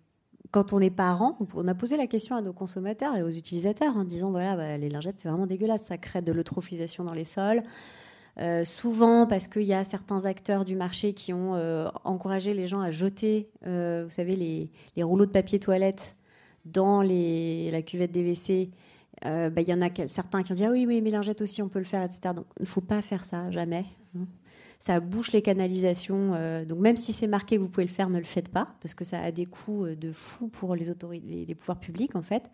quand 0.53 0.72
on 0.72 0.78
est 0.78 0.91
parent, 0.91 1.37
on 1.55 1.66
a 1.66 1.74
posé 1.74 1.97
la 1.97 2.07
question 2.07 2.37
à 2.37 2.41
nos 2.43 2.53
consommateurs 2.53 3.16
et 3.16 3.22
aux 3.24 3.30
utilisateurs 3.30 3.97
en 3.97 4.05
disant 4.05 4.30
voilà, 4.30 4.55
bah, 4.57 4.76
les 4.76 4.91
lingettes, 4.91 5.18
c'est 5.18 5.28
vraiment 5.28 5.49
dégueulasse, 5.49 5.83
ça 5.83 5.99
crée 5.99 6.22
de 6.22 6.30
l'eutrophisation 6.30 7.03
dans 7.03 7.14
les 7.14 7.24
sols. 7.24 7.64
Souvent 8.64 9.26
parce 9.26 9.49
qu'il 9.49 9.62
y 9.62 9.74
a 9.74 9.85
certains 9.85 10.24
acteurs 10.24 10.64
du 10.64 10.74
marché 10.74 11.12
qui 11.12 11.33
ont 11.33 11.55
encouragé 12.05 12.55
les 12.55 12.66
gens 12.66 12.80
à 12.80 12.91
jeter, 12.91 13.51
vous 13.62 14.11
savez, 14.11 14.37
les, 14.37 15.03
rouleaux 15.03 15.26
de 15.26 15.30
papier 15.30 15.59
toilette 15.59 16.16
dans 16.64 17.03
la 17.03 17.83
cuvette 17.83 18.12
des 18.12 18.22
WC 18.22 18.70
euh, 19.24 19.51
bah, 19.51 19.61
il 19.61 19.68
y 19.68 19.74
en 19.74 19.80
a 19.83 19.89
certains 20.09 20.43
qui 20.43 20.53
ont 20.53 20.55
dit 20.55 20.64
ah 20.64 20.70
oui, 20.70 20.85
oui, 20.87 21.01
mais 21.01 21.11
lingettes 21.11 21.43
aussi, 21.43 21.62
on 21.62 21.68
peut 21.68 21.78
le 21.78 21.85
faire, 21.85 22.03
etc. 22.03 22.35
Donc 22.35 22.47
il 22.59 22.62
ne 22.62 22.66
faut 22.66 22.80
pas 22.80 23.03
faire 23.03 23.24
ça, 23.24 23.51
jamais. 23.51 23.85
Hein. 24.16 24.26
Ça 24.78 24.99
bouche 24.99 25.33
les 25.33 25.43
canalisations. 25.43 26.35
Euh, 26.35 26.64
donc 26.64 26.80
même 26.80 26.97
si 26.97 27.12
c'est 27.12 27.28
marqué 27.28 27.57
vous 27.57 27.68
pouvez 27.68 27.87
le 27.87 27.93
faire, 27.93 28.11
ne 28.11 28.18
le 28.18 28.24
faites 28.24 28.49
pas, 28.49 28.74
parce 28.80 28.95
que 28.95 29.05
ça 29.05 29.20
a 29.20 29.30
des 29.30 29.47
coûts 29.47 29.85
euh, 29.85 29.95
de 29.95 30.11
fou 30.11 30.49
pour 30.49 30.74
les, 30.74 30.91
autorités, 30.91 31.45
les 31.47 31.55
pouvoirs 31.55 31.78
publics, 31.78 32.16
en 32.16 32.22
fait. 32.22 32.51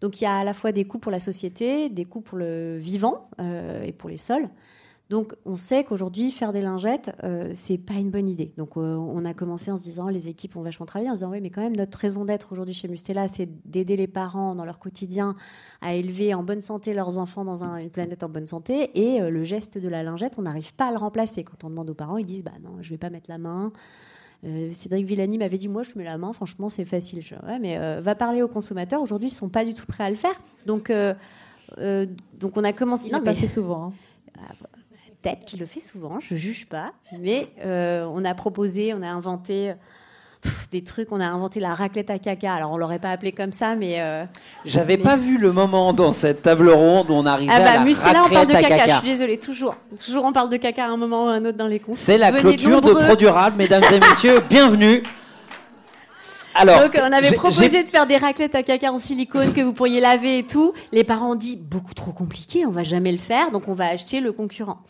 Donc 0.00 0.20
il 0.20 0.24
y 0.24 0.26
a 0.26 0.38
à 0.38 0.44
la 0.44 0.54
fois 0.54 0.72
des 0.72 0.84
coûts 0.84 0.98
pour 0.98 1.12
la 1.12 1.20
société, 1.20 1.88
des 1.88 2.04
coûts 2.04 2.22
pour 2.22 2.38
le 2.38 2.78
vivant 2.78 3.28
et 3.84 3.92
pour 3.92 4.08
les 4.08 4.16
sols. 4.16 4.48
Donc 5.10 5.34
on 5.44 5.56
sait 5.56 5.82
qu'aujourd'hui 5.82 6.30
faire 6.30 6.52
des 6.52 6.62
lingettes 6.62 7.10
euh, 7.24 7.50
c'est 7.56 7.78
pas 7.78 7.94
une 7.94 8.10
bonne 8.10 8.28
idée. 8.28 8.52
Donc 8.56 8.76
euh, 8.76 8.94
on 8.94 9.24
a 9.24 9.34
commencé 9.34 9.72
en 9.72 9.76
se 9.76 9.82
disant 9.82 10.08
les 10.08 10.28
équipes 10.28 10.54
ont 10.54 10.62
vachement 10.62 10.86
travaillé 10.86 11.10
en 11.10 11.14
se 11.14 11.18
disant 11.18 11.32
oui 11.32 11.40
mais 11.40 11.50
quand 11.50 11.62
même 11.62 11.74
notre 11.74 11.98
raison 11.98 12.24
d'être 12.24 12.52
aujourd'hui 12.52 12.74
chez 12.74 12.86
Mustela 12.86 13.26
c'est 13.26 13.48
d'aider 13.68 13.96
les 13.96 14.06
parents 14.06 14.54
dans 14.54 14.64
leur 14.64 14.78
quotidien 14.78 15.34
à 15.80 15.94
élever 15.94 16.32
en 16.32 16.44
bonne 16.44 16.60
santé 16.60 16.94
leurs 16.94 17.18
enfants 17.18 17.44
dans 17.44 17.64
une 17.64 17.90
planète 17.90 18.22
en 18.22 18.28
bonne 18.28 18.46
santé 18.46 18.88
et 18.94 19.20
euh, 19.20 19.30
le 19.30 19.42
geste 19.42 19.78
de 19.78 19.88
la 19.88 20.04
lingette 20.04 20.34
on 20.38 20.42
n'arrive 20.42 20.74
pas 20.74 20.86
à 20.86 20.92
le 20.92 20.98
remplacer. 20.98 21.42
Quand 21.42 21.64
on 21.64 21.70
demande 21.70 21.90
aux 21.90 21.94
parents 21.94 22.16
ils 22.16 22.26
disent 22.26 22.44
bah 22.44 22.52
non 22.62 22.76
je 22.80 22.90
vais 22.90 22.98
pas 22.98 23.10
mettre 23.10 23.28
la 23.28 23.38
main. 23.38 23.70
Cédric 24.72 25.04
Villani 25.04 25.36
m'avait 25.38 25.58
dit 25.58 25.68
moi 25.68 25.82
je 25.82 25.90
mets 25.96 26.04
la 26.04 26.18
main 26.18 26.32
franchement 26.32 26.68
c'est 26.68 26.84
facile. 26.84 27.18
ouais, 27.46 27.58
mais 27.58 28.00
va 28.00 28.14
parler 28.14 28.42
aux 28.42 28.48
consommateurs 28.48 29.02
aujourd'hui 29.02 29.28
ils 29.28 29.34
sont 29.34 29.48
pas 29.48 29.64
du 29.64 29.74
tout 29.74 29.86
prêts 29.86 30.04
à 30.04 30.08
le 30.08 30.16
faire. 30.16 30.40
Donc 30.66 30.92
donc 32.38 32.56
on 32.56 32.62
a 32.64 32.72
commencé. 32.72 33.08
Il 33.08 33.12
n'a 33.12 33.20
pas 33.20 33.34
fait 33.34 33.48
souvent. 33.48 33.86
Hein. 33.86 33.92
Peut-être 35.22 35.44
qu'il 35.44 35.60
le 35.60 35.66
fait 35.66 35.80
souvent, 35.80 36.18
je 36.20 36.34
juge 36.34 36.66
pas, 36.66 36.92
mais 37.18 37.48
euh, 37.64 38.06
on 38.10 38.24
a 38.24 38.34
proposé, 38.34 38.94
on 38.94 39.02
a 39.02 39.08
inventé 39.08 39.74
des 40.72 40.82
trucs, 40.82 41.12
on 41.12 41.20
a 41.20 41.26
inventé 41.26 41.60
la 41.60 41.74
raclette 41.74 42.10
à 42.10 42.18
caca. 42.18 42.54
Alors 42.54 42.72
on 42.72 42.78
l'aurait 42.78 42.98
pas 42.98 43.10
appelé 43.10 43.32
comme 43.32 43.52
ça, 43.52 43.76
mais 43.76 44.00
euh, 44.00 44.24
j'avais 44.64 44.96
pas 44.96 45.16
vu 45.16 45.38
le 45.38 45.52
moment 45.52 45.92
dans 45.92 46.12
cette 46.12 46.42
table 46.42 46.70
ronde 46.70 47.10
où 47.10 47.14
on 47.14 47.26
arrivait 47.26 47.52
ah 47.54 47.58
bah, 47.58 47.70
à 47.70 47.74
la 47.74 47.84
Mustela, 47.84 48.24
on 48.24 48.30
parle 48.30 48.46
de 48.46 48.52
caca. 48.52 48.86
Je 48.86 48.92
suis 48.98 49.08
désolée, 49.08 49.38
toujours, 49.38 49.76
toujours 50.02 50.24
on 50.24 50.32
parle 50.32 50.48
de 50.48 50.56
caca 50.56 50.84
à 50.84 50.88
un 50.88 50.96
moment 50.96 51.26
ou 51.26 51.28
à 51.28 51.32
un 51.32 51.44
autre 51.44 51.58
dans 51.58 51.66
les 51.66 51.80
comptes. 51.80 51.94
C'est 51.94 52.18
la 52.18 52.32
clôture 52.32 52.80
de 52.80 52.92
Pro 52.92 53.16
Durable, 53.16 53.56
mesdames 53.56 53.84
et 53.92 54.00
messieurs, 54.00 54.40
bienvenue. 54.48 55.02
Alors, 56.54 56.82
Donc, 56.82 56.98
on 57.00 57.12
avait 57.12 57.32
proposé 57.32 57.82
de 57.82 57.88
faire 57.88 58.06
des 58.06 58.16
raclettes 58.16 58.54
à 58.54 58.62
caca 58.62 58.92
en 58.92 58.98
silicone 58.98 59.52
que 59.52 59.60
vous 59.60 59.72
pourriez 59.72 60.00
laver 60.00 60.38
et 60.38 60.42
tout. 60.46 60.72
Les 60.92 61.04
parents 61.04 61.32
ont 61.32 61.36
dit 61.36 61.56
beaucoup 61.56 61.94
trop 61.94 62.12
compliqué, 62.12 62.66
on 62.66 62.70
va 62.70 62.82
jamais 62.82 63.12
le 63.12 63.18
faire, 63.18 63.50
donc 63.50 63.68
on 63.68 63.74
va 63.74 63.86
acheter 63.86 64.20
le 64.20 64.32
concurrent. 64.32 64.80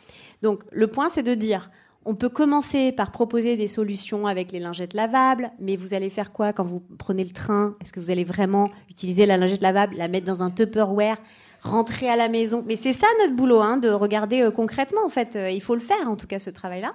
Donc 0.42 0.62
le 0.72 0.86
point, 0.86 1.08
c'est 1.10 1.22
de 1.22 1.34
dire, 1.34 1.70
on 2.06 2.14
peut 2.14 2.30
commencer 2.30 2.92
par 2.92 3.10
proposer 3.10 3.56
des 3.56 3.66
solutions 3.66 4.26
avec 4.26 4.52
les 4.52 4.58
lingettes 4.58 4.94
lavables, 4.94 5.52
mais 5.60 5.76
vous 5.76 5.92
allez 5.92 6.08
faire 6.08 6.32
quoi 6.32 6.52
quand 6.52 6.64
vous 6.64 6.82
prenez 6.98 7.24
le 7.24 7.30
train? 7.30 7.76
Est-ce 7.82 7.92
que 7.92 8.00
vous 8.00 8.10
allez 8.10 8.24
vraiment 8.24 8.70
utiliser 8.88 9.26
la 9.26 9.36
lingette 9.36 9.60
lavable, 9.60 9.96
la 9.96 10.08
mettre 10.08 10.26
dans 10.26 10.42
un 10.42 10.50
Tupperware 10.50 11.18
rentrer 11.62 12.08
à 12.08 12.16
la 12.16 12.28
maison? 12.28 12.64
Mais 12.66 12.76
c'est 12.76 12.94
ça 12.94 13.06
notre 13.20 13.36
boulot, 13.36 13.60
hein, 13.60 13.76
de 13.76 13.90
regarder 13.90 14.40
euh, 14.40 14.50
concrètement. 14.50 15.04
En 15.04 15.10
fait, 15.10 15.36
euh, 15.36 15.50
il 15.50 15.60
faut 15.60 15.74
le 15.74 15.80
faire, 15.80 16.08
en 16.08 16.16
tout 16.16 16.26
cas, 16.26 16.38
ce 16.38 16.48
travail-là. 16.48 16.94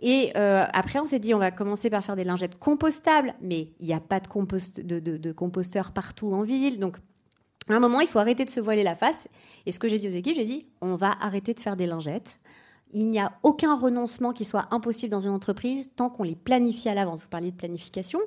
Et 0.00 0.32
euh, 0.36 0.64
après, 0.72 0.98
on 1.00 1.06
s'est 1.06 1.18
dit, 1.18 1.34
on 1.34 1.38
va 1.38 1.50
commencer 1.50 1.90
par 1.90 2.04
faire 2.04 2.16
des 2.16 2.24
lingettes 2.24 2.58
compostables, 2.58 3.34
mais 3.40 3.72
il 3.80 3.86
n'y 3.86 3.94
a 3.94 4.00
pas 4.00 4.20
de, 4.20 4.28
compost 4.28 4.80
de, 4.80 5.32
composteurs 5.32 5.92
partout 5.92 6.32
en 6.32 6.42
ville. 6.42 6.78
Donc, 6.78 6.96
à 7.68 7.74
un 7.74 7.80
moment, 7.80 8.00
il 8.00 8.06
faut 8.06 8.18
arrêter 8.18 8.44
de 8.44 8.50
se 8.50 8.60
voiler 8.60 8.82
la 8.82 8.96
face. 8.96 9.28
Et 9.66 9.72
ce 9.72 9.78
que 9.78 9.88
j'ai 9.88 9.98
dit 9.98 10.08
aux 10.08 10.12
équipes, 10.12 10.36
j'ai 10.36 10.44
dit, 10.44 10.66
on 10.80 10.94
va 10.94 11.12
arrêter 11.20 11.52
de 11.52 11.60
faire 11.60 11.76
des 11.76 11.86
lingettes 11.86 12.38
il 12.92 13.10
n'y 13.10 13.18
a 13.18 13.32
aucun 13.42 13.76
renoncement 13.76 14.32
qui 14.32 14.44
soit 14.44 14.68
impossible 14.70 15.10
dans 15.10 15.20
une 15.20 15.32
entreprise 15.32 15.90
tant 15.94 16.08
qu'on 16.08 16.22
les 16.22 16.36
planifie 16.36 16.88
à 16.88 16.94
l'avance. 16.94 17.22
Vous 17.22 17.28
parliez 17.28 17.50
de 17.50 17.56
planification. 17.56 18.20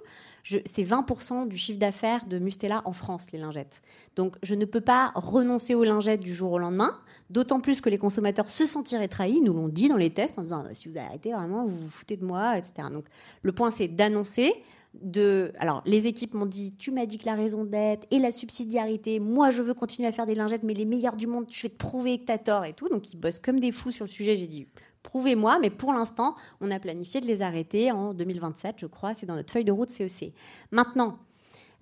C'est 0.43 0.83
20% 0.83 1.47
du 1.47 1.57
chiffre 1.57 1.79
d'affaires 1.79 2.25
de 2.25 2.39
Mustela 2.39 2.81
en 2.85 2.93
France, 2.93 3.27
les 3.31 3.39
lingettes. 3.39 3.81
Donc 4.15 4.35
je 4.43 4.55
ne 4.55 4.65
peux 4.65 4.81
pas 4.81 5.11
renoncer 5.15 5.75
aux 5.75 5.83
lingettes 5.83 6.21
du 6.21 6.33
jour 6.33 6.51
au 6.51 6.57
lendemain, 6.57 6.97
d'autant 7.29 7.59
plus 7.59 7.81
que 7.81 7.89
les 7.89 7.97
consommateurs 7.97 8.49
se 8.49 8.65
sentiraient 8.65 9.07
trahis, 9.07 9.41
nous 9.41 9.53
l'ont 9.53 9.69
dit 9.69 9.89
dans 9.89 9.97
les 9.97 10.09
tests, 10.09 10.39
en 10.39 10.43
disant 10.43 10.63
si 10.73 10.89
vous 10.89 10.97
arrêtez 10.97 11.31
vraiment, 11.31 11.65
vous 11.65 11.77
vous 11.77 11.89
foutez 11.89 12.17
de 12.17 12.25
moi, 12.25 12.57
etc. 12.57 12.87
Donc 12.91 13.05
le 13.41 13.51
point 13.51 13.71
c'est 13.71 13.87
d'annoncer, 13.87 14.53
de. 14.93 15.51
Alors, 15.57 15.81
les 15.85 16.07
équipes 16.07 16.33
m'ont 16.33 16.45
dit 16.45 16.75
Tu 16.77 16.91
m'as 16.91 17.05
dit 17.05 17.17
que 17.17 17.25
la 17.25 17.35
raison 17.35 17.63
d'être 17.63 18.05
et 18.11 18.19
la 18.19 18.31
subsidiarité, 18.31 19.19
moi 19.19 19.51
je 19.51 19.61
veux 19.61 19.73
continuer 19.73 20.07
à 20.07 20.11
faire 20.11 20.25
des 20.25 20.35
lingettes, 20.35 20.63
mais 20.63 20.73
les 20.73 20.85
meilleurs 20.85 21.15
du 21.15 21.27
monde, 21.27 21.45
je 21.49 21.61
vais 21.63 21.69
te 21.69 21.77
prouver 21.77 22.19
que 22.19 22.25
t'as 22.25 22.37
tort 22.37 22.65
et 22.65 22.73
tout. 22.73 22.89
Donc, 22.89 23.13
ils 23.13 23.17
bossent 23.17 23.39
comme 23.39 23.59
des 23.59 23.71
fous 23.71 23.91
sur 23.91 24.05
le 24.05 24.11
sujet. 24.11 24.35
J'ai 24.35 24.47
dit 24.47 24.67
Prouvez-moi, 25.03 25.59
mais 25.59 25.69
pour 25.69 25.93
l'instant, 25.93 26.35
on 26.59 26.71
a 26.71 26.79
planifié 26.79 27.21
de 27.21 27.25
les 27.25 27.41
arrêter 27.41 27.91
en 27.91 28.13
2027, 28.13 28.75
je 28.79 28.85
crois. 28.85 29.13
C'est 29.13 29.25
dans 29.25 29.35
notre 29.35 29.51
feuille 29.51 29.65
de 29.65 29.71
route 29.71 29.89
CEC. 29.89 30.33
Maintenant, 30.71 31.17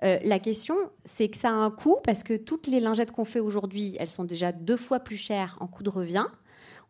euh, 0.04 0.18
la 0.24 0.40
question, 0.40 0.76
c'est 1.04 1.28
que 1.28 1.38
ça 1.38 1.50
a 1.50 1.54
un 1.54 1.72
coût 1.72 1.98
parce 2.04 2.24
que 2.24 2.36
toutes 2.36 2.68
les 2.68 2.80
lingettes 2.80 3.12
qu'on 3.12 3.26
fait 3.26 3.42
aujourd'hui, 3.42 3.98
elles 4.00 4.08
sont 4.08 4.24
déjà 4.24 4.52
deux 4.52 4.78
fois 4.78 5.00
plus 5.00 5.18
chères 5.18 5.58
en 5.60 5.68
coût 5.68 5.84
de 5.84 5.90
revient 5.90 6.28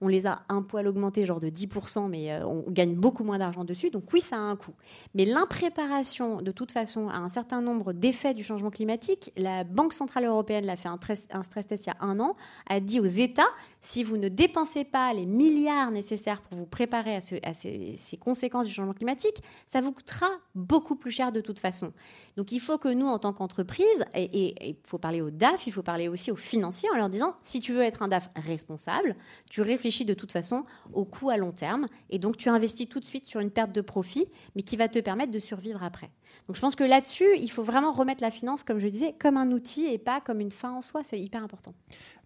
on 0.02 0.08
les 0.08 0.28
a 0.28 0.44
un 0.50 0.62
poil 0.62 0.88
augmentés, 0.88 1.26
genre 1.26 1.40
de 1.40 1.50
10%, 1.50 2.08
mais 2.10 2.32
euh, 2.32 2.46
on 2.46 2.64
gagne 2.70 2.96
beaucoup 2.96 3.24
moins 3.24 3.38
d'argent 3.38 3.66
dessus. 3.66 3.90
Donc 3.90 4.06
oui, 4.14 4.22
ça 4.22 4.38
a 4.38 4.40
un 4.40 4.56
coût. 4.56 4.74
Mais 5.14 5.26
l'impréparation, 5.26 6.42
de 6.42 6.52
toute 6.52 6.72
façon, 6.72 7.10
à 7.10 7.18
un 7.18 7.30
certain 7.30 7.62
nombre 7.62 7.94
d'effets 7.94 8.34
du 8.34 8.44
changement 8.44 8.70
climatique, 8.70 9.32
la 9.38 9.64
Banque 9.64 9.94
Centrale 9.94 10.26
Européenne 10.26 10.66
l'a 10.66 10.76
fait 10.76 10.90
un 10.90 11.44
stress 11.44 11.68
test 11.68 11.86
il 11.86 11.90
y 11.90 11.92
a 11.92 11.98
un 12.00 12.20
an, 12.20 12.36
a 12.70 12.80
dit 12.80 13.00
aux 13.00 13.06
États, 13.06 13.50
si 13.80 14.04
vous 14.04 14.18
ne 14.18 14.28
dépensez 14.28 14.84
pas 14.84 15.14
les 15.14 15.26
milliards 15.26 15.92
nécessaires 15.92 16.42
pour 16.42 16.58
vous 16.58 16.66
préparer 16.66 17.16
à, 17.16 17.22
ces, 17.22 17.98
conséquences 18.20 18.68
du 18.68 18.74
changement 18.74 18.94
climatique, 18.94 19.42
ça 19.68 19.82
vous 19.82 19.92
coûtera 19.92 20.28
beaucoup 20.56 20.96
plus 20.96 21.12
cher 21.12 21.32
de 21.32 21.42
toute 21.42 21.60
façon. 21.60 21.94
Donc 22.36 22.52
il 22.52 22.60
faut 22.60 22.78
que 22.78 22.90
nous, 22.90 23.08
en 23.08 23.20
tant 23.20 23.34
qu'entreprise, 23.34 24.06
et 24.14 24.70
il 24.70 24.76
faut 24.86 24.98
parler 24.98 25.22
aux 25.22 25.32
DAF, 25.32 25.68
il 25.68 25.72
faut 25.72 25.84
parler 25.84 26.08
aussi 26.08 26.32
aux 26.32 26.36
financiers 26.36 26.90
en 26.94 26.98
leur 26.98 27.10
disant, 27.10 27.36
si 27.42 27.62
tu 27.62 27.74
veux 27.74 27.82
être 27.82 28.02
un 28.02 28.08
DAF 28.08 28.30
responsable, 28.36 29.16
tu 29.50 29.62
réfléchis 29.62 30.06
de 30.06 30.14
toute 30.14 30.32
façon 30.32 30.66
au 30.94 31.06
coût 31.06 31.30
à 31.30 31.38
long 31.38 31.52
terme. 31.52 31.86
Et 32.10 32.20
donc, 32.20 32.38
tu 32.38 32.50
investis 32.50 32.88
tout 32.88 33.00
de 33.00 33.06
suite 33.06 33.26
sur 33.26 33.40
une 33.40 33.52
perte 33.52 33.72
de 33.72 33.82
profit, 33.82 34.28
mais 34.56 34.62
qui 34.62 34.78
va 34.78 34.88
te 34.88 35.00
permettre 35.00 35.32
de 35.32 35.40
survivre 35.40 35.84
après. 35.84 36.10
Donc, 36.48 36.56
je 36.56 36.62
pense 36.62 36.76
que 36.76 36.84
là-dessus, 36.84 37.38
il 37.38 37.50
faut 37.50 37.64
vraiment 37.64 37.92
remettre 37.92 38.24
la 38.24 38.32
finance, 38.32 38.64
comme 38.64 38.80
je 38.80 38.88
disais, 38.88 39.16
comme 39.20 39.38
un 39.38 39.52
outil 39.52 39.86
et 39.86 39.98
pas 39.98 40.22
comme 40.22 40.40
une 40.40 40.52
fin 40.52 40.72
en 40.72 40.82
soi. 40.82 41.02
C'est 41.04 41.20
hyper 41.20 41.44
important. 41.44 41.74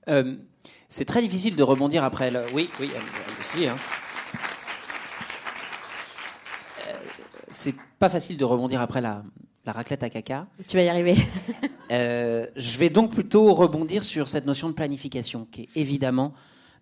Euh, 0.07 0.35
c'est 0.89 1.05
très 1.05 1.21
difficile 1.21 1.55
de 1.55 1.63
rebondir 1.63 2.03
après. 2.03 2.31
Le... 2.31 2.43
Oui, 2.53 2.69
oui, 2.79 2.91
aussi. 3.39 3.67
Hein. 3.67 3.75
Euh, 6.87 6.93
c'est 7.51 7.75
pas 7.99 8.09
facile 8.09 8.37
de 8.37 8.45
rebondir 8.45 8.81
après 8.81 9.01
la, 9.01 9.23
la 9.65 9.71
raclette 9.71 10.03
à 10.03 10.09
caca. 10.09 10.47
Tu 10.67 10.77
vas 10.77 10.83
y 10.83 10.89
arriver. 10.89 11.15
Euh, 11.91 12.47
je 12.55 12.79
vais 12.79 12.89
donc 12.89 13.11
plutôt 13.11 13.53
rebondir 13.53 14.03
sur 14.03 14.27
cette 14.27 14.47
notion 14.47 14.67
de 14.67 14.73
planification, 14.73 15.45
qui 15.51 15.63
est 15.63 15.69
évidemment 15.75 16.33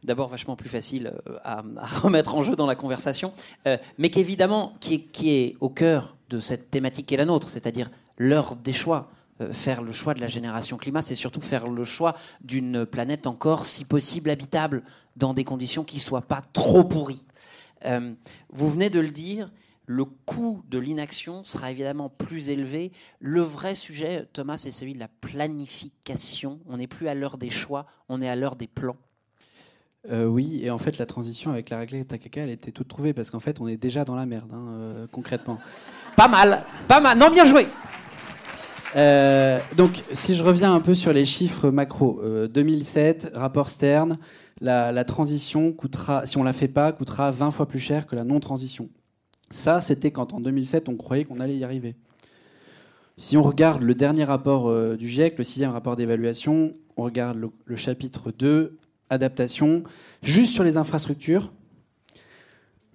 d'abord 0.06 0.30
vachement 0.30 0.56
plus 0.56 0.70
facile 0.70 1.12
à, 1.44 1.64
remettre 2.02 2.36
en 2.36 2.44
jeu 2.44 2.56
dans 2.56 2.68
la 2.68 2.76
conversation, 2.76 3.34
euh, 3.68 3.78
mais 3.98 4.10
qui 4.10 4.22
est, 4.22 5.00
qui 5.12 5.32
est 5.32 5.58
au 5.60 5.70
cœur 5.70 6.16
de 6.30 6.40
cette 6.40 6.72
thématique 6.72 7.08
qui 7.08 7.16
est 7.16 7.18
la 7.18 7.26
nôtre, 7.26 7.50
c'est-à-dire 7.50 7.90
l'heure 8.18 8.56
des 8.56 8.72
choix. 8.72 9.12
Faire 9.52 9.82
le 9.82 9.92
choix 9.92 10.14
de 10.14 10.22
la 10.22 10.28
génération 10.28 10.78
climat, 10.78 11.02
c'est 11.02 11.16
surtout 11.16 11.42
faire 11.42 11.68
le 11.68 11.84
choix 11.84 12.16
d'une 12.42 12.86
planète 12.86 13.28
encore, 13.28 13.66
si 13.66 13.86
possible, 13.86 14.30
habitable, 14.30 14.84
dans 15.16 15.34
des 15.34 15.44
conditions 15.44 15.84
qui 15.84 15.98
ne 15.98 16.02
soient 16.02 16.22
pas 16.22 16.42
trop 16.54 16.84
pourries. 16.84 17.24
vous 17.84 18.70
venez 18.70 18.90
de 18.90 19.00
le 19.00 19.10
dire, 19.10 19.52
le 19.92 20.06
coût 20.06 20.64
de 20.70 20.80
l'inaction 20.80 21.44
sera 21.44 21.70
évidemment 21.70 22.10
plus 22.10 22.50
élevé. 22.50 22.92
Le 23.20 23.42
vrai 23.42 23.76
sujet, 23.76 24.28
Thomas, 24.32 24.58
c'est 24.58 24.72
celui 24.72 24.94
de 24.94 25.00
la 25.00 25.10
planification. 25.10 26.60
On 26.68 26.78
n'est 26.78 26.88
plus 26.88 27.08
à 27.10 27.14
l'heure 27.14 27.38
des 27.38 27.50
choix, 27.50 27.86
on 28.08 28.22
est 28.22 28.30
à 28.30 28.36
l'heure 28.36 28.56
des 28.56 28.68
plans. 28.68 28.96
Euh, 30.10 30.26
oui, 30.26 30.62
et 30.64 30.72
en 30.72 30.80
fait, 30.80 30.98
la 30.98 31.06
transition 31.06 31.52
avec 31.52 31.70
la 31.70 31.78
règle 31.78 32.06
Takaka, 32.06 32.42
elle 32.42 32.50
était 32.50 32.72
toute 32.72 32.88
trouvée 32.88 33.14
parce 33.14 33.30
qu'en 33.30 33.40
fait, 33.40 33.60
on 33.60 33.68
est 33.68 33.78
déjà 33.78 34.06
dans 34.06 34.16
la 34.16 34.26
merde, 34.26 34.50
hein, 34.54 34.66
euh, 34.70 35.08
concrètement. 35.12 35.60
Pas 36.16 36.28
mal, 36.28 36.64
pas 36.88 37.00
mal. 37.00 37.18
Non, 37.18 37.30
bien 37.30 37.46
joué. 37.46 37.68
Euh, 38.96 39.60
donc, 39.78 40.04
si 40.14 40.36
je 40.36 40.44
reviens 40.44 40.74
un 40.74 40.82
peu 40.82 40.96
sur 40.96 41.14
les 41.14 41.26
chiffres 41.26 41.70
macro, 41.70 42.22
2007, 42.48 43.32
rapport 43.34 43.70
Stern, 43.70 44.18
la, 44.62 45.04
transition 45.06 45.72
coûtera, 45.72 46.26
si 46.26 46.38
on 46.38 46.44
la 46.44 46.54
fait 46.54 46.68
pas, 46.68 46.92
coûtera 46.92 47.32
20 47.32 47.52
fois 47.52 47.68
plus 47.68 47.80
cher 47.80 48.06
que 48.06 48.16
la 48.16 48.24
non-transition. 48.24 48.90
Ça, 49.50 49.82
c'était 49.82 50.12
quand 50.12 50.34
en 50.34 50.40
2007, 50.40 50.88
on 50.88 50.96
croyait 50.96 51.26
qu'on 51.26 51.40
allait 51.40 51.58
y 51.58 51.64
arriver. 51.64 51.96
Si 53.18 53.38
on 53.38 53.44
regarde 53.44 53.82
le 53.82 53.94
dernier 53.94 54.24
rapport 54.24 54.70
euh, 54.70 54.96
du 54.96 55.08
GIEC, 55.08 55.38
le 55.38 55.44
sixième 55.44 55.72
rapport 55.72 55.96
d'évaluation, 55.96 56.74
on 56.96 57.04
regarde 57.04 57.38
le, 57.66 57.76
chapitre 57.76 58.32
2, 58.32 58.78
adaptation, 59.10 59.84
juste 60.22 60.54
sur 60.54 60.64
les 60.64 60.78
infrastructures, 60.78 61.52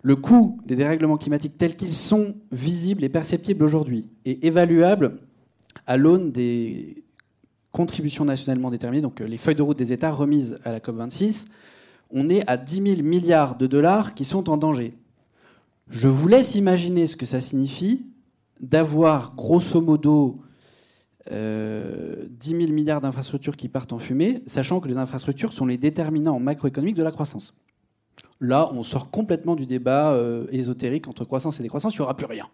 le 0.02 0.16
coût 0.16 0.60
des 0.64 0.76
dérèglements 0.76 1.18
climatiques 1.18 1.58
tels 1.58 1.76
qu'ils 1.76 1.94
sont 1.94 2.36
visibles 2.52 3.04
et 3.04 3.08
perceptibles 3.08 3.64
aujourd'hui 3.64 4.08
et 4.24 4.46
évaluables 4.46 5.18
à 5.86 5.96
l'aune 5.96 6.32
des 6.32 7.04
contributions 7.72 8.24
nationalement 8.24 8.70
déterminées, 8.70 9.02
donc 9.02 9.20
euh, 9.20 9.26
les 9.26 9.36
feuilles 9.36 9.54
de 9.54 9.62
route 9.62 9.78
des 9.78 9.92
États 9.92 10.10
remises 10.10 10.58
à 10.64 10.72
la 10.72 10.80
COP26, 10.80 11.46
on 12.10 12.28
est 12.28 12.48
à 12.48 12.56
10 12.56 12.96
000 12.96 13.02
milliards 13.02 13.56
de 13.56 13.66
dollars 13.66 14.14
qui 14.14 14.24
sont 14.24 14.48
en 14.48 14.56
danger. 14.56 14.94
Je 15.88 16.08
vous 16.08 16.28
laisse 16.28 16.54
imaginer 16.54 17.06
ce 17.06 17.16
que 17.16 17.26
ça 17.26 17.40
signifie 17.40 18.06
d'avoir 18.60 19.34
grosso 19.36 19.80
modo 19.80 20.40
10 21.26 21.32
euh, 21.32 22.26
000 22.40 22.72
milliards 22.72 23.00
d'infrastructures 23.00 23.56
qui 23.56 23.68
partent 23.68 23.92
en 23.92 23.98
fumée, 23.98 24.42
sachant 24.46 24.80
que 24.80 24.88
les 24.88 24.96
infrastructures 24.96 25.52
sont 25.52 25.66
les 25.66 25.76
déterminants 25.76 26.38
macroéconomiques 26.38 26.96
de 26.96 27.02
la 27.02 27.10
croissance. 27.10 27.54
Là, 28.40 28.70
on 28.72 28.82
sort 28.82 29.10
complètement 29.10 29.56
du 29.56 29.66
débat 29.66 30.12
euh, 30.12 30.46
ésotérique 30.50 31.08
entre 31.08 31.24
croissance 31.24 31.58
et 31.60 31.62
décroissance, 31.62 31.94
il 31.94 31.98
n'y 31.98 32.04
aura 32.04 32.16
plus 32.16 32.26
rien. 32.26 32.46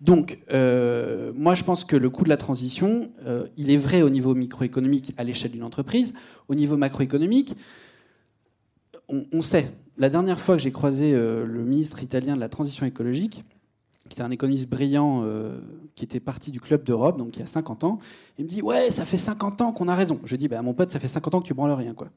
Donc, 0.00 0.38
euh, 0.50 1.32
moi, 1.34 1.54
je 1.54 1.62
pense 1.62 1.84
que 1.84 1.96
le 1.96 2.08
coût 2.08 2.24
de 2.24 2.30
la 2.30 2.38
transition, 2.38 3.10
il 3.56 3.70
est 3.70 3.76
vrai 3.76 4.02
au 4.02 4.10
niveau 4.10 4.34
microéconomique 4.34 5.12
à 5.18 5.24
l'échelle 5.24 5.50
d'une 5.50 5.62
entreprise. 5.62 6.14
Au 6.48 6.54
niveau 6.54 6.76
macroéconomique, 6.76 7.54
on 9.08 9.42
sait, 9.42 9.72
la 10.00 10.08
dernière 10.08 10.40
fois 10.40 10.56
que 10.56 10.62
j'ai 10.62 10.72
croisé 10.72 11.12
euh, 11.12 11.44
le 11.44 11.62
ministre 11.62 12.02
italien 12.02 12.34
de 12.34 12.40
la 12.40 12.48
transition 12.48 12.86
écologique, 12.86 13.44
qui 14.08 14.14
était 14.14 14.22
un 14.22 14.30
économiste 14.30 14.68
brillant, 14.68 15.20
euh, 15.24 15.60
qui 15.94 16.04
était 16.04 16.20
parti 16.20 16.50
du 16.50 16.58
Club 16.58 16.84
d'Europe, 16.84 17.18
donc 17.18 17.36
il 17.36 17.40
y 17.40 17.42
a 17.42 17.46
50 17.46 17.84
ans, 17.84 17.98
il 18.38 18.46
me 18.46 18.48
dit 18.48 18.62
Ouais, 18.62 18.90
ça 18.90 19.04
fait 19.04 19.18
50 19.18 19.60
ans 19.60 19.72
qu'on 19.72 19.88
a 19.88 19.94
raison. 19.94 20.18
Je 20.24 20.36
dis 20.36 20.48
bah, 20.48 20.62
Mon 20.62 20.72
pote, 20.72 20.90
ça 20.90 20.98
fait 20.98 21.06
50 21.06 21.34
ans 21.34 21.40
que 21.42 21.46
tu 21.46 21.52
branles 21.52 21.72
rien. 21.72 21.92
quoi. 21.92 22.08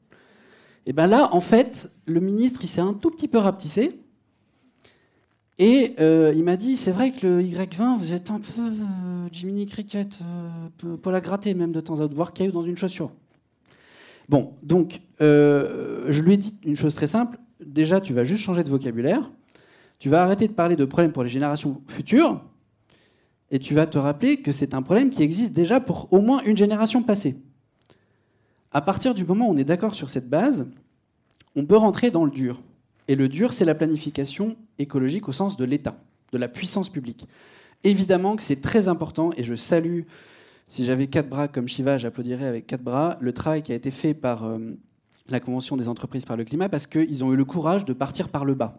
Et 0.86 0.94
bien 0.94 1.06
là, 1.06 1.28
en 1.32 1.42
fait, 1.42 1.92
le 2.06 2.20
ministre, 2.20 2.60
il 2.62 2.68
s'est 2.68 2.80
un 2.80 2.94
tout 2.94 3.10
petit 3.10 3.28
peu 3.28 3.38
rapetissé. 3.38 4.00
Et 5.58 5.94
euh, 6.00 6.32
il 6.34 6.42
m'a 6.42 6.56
dit, 6.56 6.76
c'est 6.76 6.90
vrai 6.90 7.12
que 7.12 7.26
le 7.26 7.42
Y20, 7.42 7.96
vous 7.98 8.12
êtes 8.12 8.30
un 8.30 8.40
peu 8.40 8.62
Jiminy 9.30 9.66
Cricket, 9.66 10.18
pour 11.02 11.12
la 11.12 11.20
gratter 11.20 11.54
même 11.54 11.72
de 11.72 11.80
temps 11.80 12.00
à 12.00 12.04
autre, 12.04 12.14
voir 12.14 12.32
caillou 12.32 12.52
dans 12.52 12.64
une 12.64 12.76
chaussure. 12.76 13.12
Bon, 14.28 14.54
donc, 14.62 15.00
je 15.20 16.20
lui 16.22 16.34
ai 16.34 16.36
dit 16.36 16.58
une 16.64 16.76
chose 16.76 16.94
très 16.94 17.06
simple, 17.06 17.38
déjà, 17.64 18.00
tu 18.00 18.12
vas 18.12 18.24
juste 18.24 18.42
changer 18.42 18.64
de 18.64 18.70
vocabulaire. 18.70 19.30
Tu 19.98 20.08
vas 20.08 20.22
arrêter 20.22 20.48
de 20.48 20.52
parler 20.52 20.76
de 20.76 20.84
problèmes 20.84 21.12
pour 21.12 21.22
les 21.22 21.30
générations 21.30 21.80
futures. 21.86 22.42
Et 23.50 23.58
tu 23.58 23.74
vas 23.74 23.86
te 23.86 23.98
rappeler 23.98 24.42
que 24.42 24.52
c'est 24.52 24.74
un 24.74 24.82
problème 24.82 25.10
qui 25.10 25.22
existe 25.22 25.52
déjà 25.52 25.80
pour 25.80 26.12
au 26.12 26.20
moins 26.20 26.42
une 26.42 26.56
génération 26.56 27.02
passée. 27.02 27.36
À 28.72 28.80
partir 28.80 29.14
du 29.14 29.24
moment 29.24 29.48
où 29.48 29.52
on 29.52 29.56
est 29.56 29.64
d'accord 29.64 29.94
sur 29.94 30.10
cette 30.10 30.28
base, 30.28 30.66
on 31.54 31.64
peut 31.64 31.76
rentrer 31.76 32.10
dans 32.10 32.24
le 32.24 32.30
dur. 32.30 32.60
Et 33.08 33.16
le 33.16 33.28
dur, 33.28 33.52
c'est 33.52 33.64
la 33.64 33.74
planification 33.74 34.56
écologique 34.78 35.28
au 35.28 35.32
sens 35.32 35.56
de 35.56 35.64
l'État, 35.64 35.96
de 36.32 36.38
la 36.38 36.48
puissance 36.48 36.88
publique. 36.88 37.26
Évidemment 37.82 38.36
que 38.36 38.42
c'est 38.42 38.60
très 38.60 38.88
important, 38.88 39.30
et 39.36 39.44
je 39.44 39.54
salue, 39.54 40.02
si 40.68 40.84
j'avais 40.84 41.06
quatre 41.06 41.28
bras 41.28 41.48
comme 41.48 41.68
Shiva, 41.68 41.98
j'applaudirais 41.98 42.46
avec 42.46 42.66
quatre 42.66 42.82
bras, 42.82 43.18
le 43.20 43.32
travail 43.32 43.62
qui 43.62 43.72
a 43.72 43.74
été 43.74 43.90
fait 43.90 44.14
par 44.14 44.44
euh, 44.44 44.58
la 45.28 45.38
Convention 45.38 45.76
des 45.76 45.88
entreprises 45.88 46.24
par 46.24 46.38
le 46.38 46.44
climat 46.44 46.70
parce 46.70 46.86
qu'ils 46.86 47.22
ont 47.22 47.32
eu 47.32 47.36
le 47.36 47.44
courage 47.44 47.84
de 47.84 47.92
partir 47.92 48.30
par 48.30 48.46
le 48.46 48.54
bas. 48.54 48.78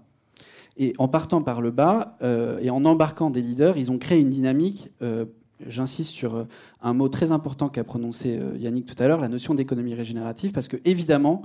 Et 0.78 0.94
en 0.98 1.08
partant 1.08 1.42
par 1.42 1.62
le 1.62 1.72
bas 1.72 2.18
euh, 2.24 2.58
et 2.62 2.72
en 2.72 2.84
embarquant 2.84 3.30
des 3.30 3.42
leaders, 3.42 3.78
ils 3.78 3.92
ont 3.92 4.00
créé 4.00 4.20
une 4.20 4.30
dynamique. 4.30 4.90
Euh, 5.04 5.26
j'insiste 5.68 6.10
sur 6.10 6.48
un 6.82 6.94
mot 6.94 7.08
très 7.08 7.32
important 7.32 7.70
qu'a 7.70 7.84
prononcé 7.86 8.42
Yannick 8.58 8.86
tout 8.88 9.02
à 9.02 9.08
l'heure, 9.08 9.22
la 9.22 9.30
notion 9.30 9.54
d'économie 9.54 9.94
régénérative, 9.94 10.52
parce 10.52 10.68
que 10.68 10.78
évidemment 10.84 11.44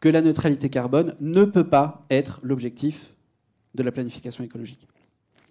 que 0.00 0.08
la 0.08 0.22
neutralité 0.22 0.70
carbone 0.70 1.14
ne 1.20 1.44
peut 1.44 1.68
pas 1.68 2.06
être 2.10 2.40
l'objectif 2.42 3.14
de 3.74 3.82
la 3.82 3.92
planification 3.92 4.42
écologique. 4.42 4.88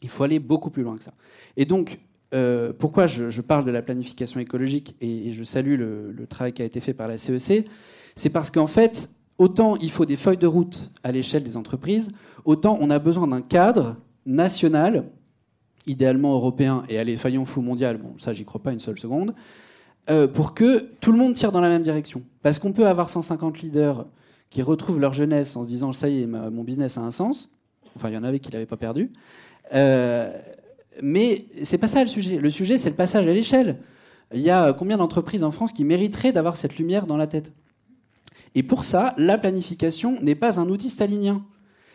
Il 0.02 0.10
faut 0.10 0.24
aller 0.24 0.40
beaucoup 0.40 0.70
plus 0.70 0.84
loin 0.84 0.98
que 0.98 1.04
ça. 1.04 1.14
Et 1.56 1.66
donc, 1.66 2.00
pourquoi 2.78 3.08
je, 3.08 3.42
parle 3.42 3.66
de 3.66 3.72
la 3.72 3.82
planification 3.82 4.40
écologique 4.40 4.96
et, 5.02 5.34
je 5.34 5.44
salue 5.44 5.78
le, 5.78 6.26
travail 6.28 6.54
qui 6.54 6.62
a 6.62 6.66
été 6.66 6.80
fait 6.80 6.94
par 6.94 7.08
la 7.08 7.18
CEC 7.18 7.66
c'est 8.16 8.30
parce 8.30 8.52
qu'en 8.52 8.68
fait, 8.68 9.10
autant 9.38 9.78
il 9.78 9.90
faut 9.90 10.06
des 10.06 10.18
feuilles 10.18 10.38
de 10.38 10.48
route 10.48 10.92
à 11.04 11.12
l'échelle 11.14 11.44
des 11.44 11.56
entreprises, 11.56 12.12
autant 12.44 12.78
on 12.82 12.90
a 12.90 13.00
besoin 13.00 13.28
d'un 13.28 13.42
cadre 13.42 13.96
national, 14.26 15.06
idéalement 15.88 16.34
européen 16.34 16.84
et 16.90 17.00
allez, 17.00 17.16
soyons 17.16 17.46
fous 17.46 17.62
mondial, 17.62 17.98
bon, 17.98 18.14
ça 18.18 18.34
j'y 18.34 18.44
crois 18.44 18.62
pas 18.62 18.74
une 18.74 18.80
seule 18.80 19.00
seconde, 19.00 19.34
euh, 20.10 20.28
pour 20.28 20.54
que 20.54 20.90
tout 21.00 21.14
le 21.14 21.18
monde 21.18 21.34
tire 21.34 21.54
dans 21.54 21.62
la 21.62 21.70
même 21.70 21.82
direction. 21.82 22.24
Parce 22.42 22.60
qu'on 22.60 22.74
peut 22.74 22.88
avoir 22.88 23.08
150 23.08 23.62
leaders 23.62 24.06
qui 24.50 24.62
retrouvent 24.62 25.00
leur 25.00 25.14
jeunesse 25.14 25.56
en 25.56 25.64
se 25.64 25.70
disant 25.70 25.94
ça 25.94 26.10
y 26.10 26.24
est, 26.24 26.26
mon 26.26 26.64
business 26.64 26.98
a 26.98 27.02
un 27.02 27.12
sens. 27.12 27.50
Enfin, 27.96 28.10
il 28.10 28.16
y 28.16 28.18
en 28.18 28.24
avait 28.24 28.40
qui 28.40 28.52
l'avaient 28.52 28.66
pas 28.66 28.78
perdu. 28.78 29.12
Euh, 29.74 30.36
mais 31.02 31.46
c'est 31.64 31.78
pas 31.78 31.88
ça 31.88 32.04
le 32.04 32.10
sujet. 32.10 32.38
Le 32.38 32.50
sujet, 32.50 32.78
c'est 32.78 32.90
le 32.90 32.96
passage 32.96 33.28
à 33.28 33.34
l'échelle. 33.34 33.78
Il 34.34 34.42
y 34.42 34.50
a 34.50 34.74
combien 34.74 34.98
d'entreprises 34.98 35.44
en 35.44 35.52
France 35.52 35.74
qui 35.74 35.84
mériteraient 35.84 36.32
d'avoir 36.32 36.56
cette 36.56 36.78
lumière 36.78 37.08
dans 37.08 37.18
la 37.18 37.28
tête? 37.28 37.52
Et 38.56 38.64
pour 38.64 38.84
ça, 38.84 39.14
la 39.18 39.38
planification 39.38 40.20
n'est 40.22 40.36
pas 40.36 40.60
un 40.60 40.70
outil 40.70 40.90
stalinien. 40.90 41.44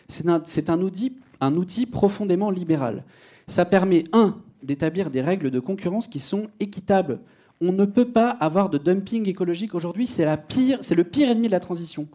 C'est 0.08 0.28
un, 0.70 0.82
outil, 0.82 1.16
un 1.40 1.56
outil 1.56 1.86
profondément 1.86 2.50
libéral. 2.50 3.04
Ça 3.46 3.64
permet, 3.64 4.04
un, 4.12 4.36
d'établir 4.62 5.10
des 5.10 5.20
règles 5.20 5.50
de 5.50 5.60
concurrence 5.60 6.08
qui 6.08 6.18
sont 6.18 6.44
équitables. 6.60 7.20
On 7.60 7.72
ne 7.72 7.84
peut 7.84 8.08
pas 8.08 8.30
avoir 8.30 8.68
de 8.68 8.78
dumping 8.78 9.28
écologique 9.28 9.74
aujourd'hui, 9.74 10.06
c'est 10.06 10.24
le 10.26 11.04
pire 11.04 11.30
ennemi 11.30 11.46
de 11.46 11.52
la 11.52 11.60
transition. 11.60 12.06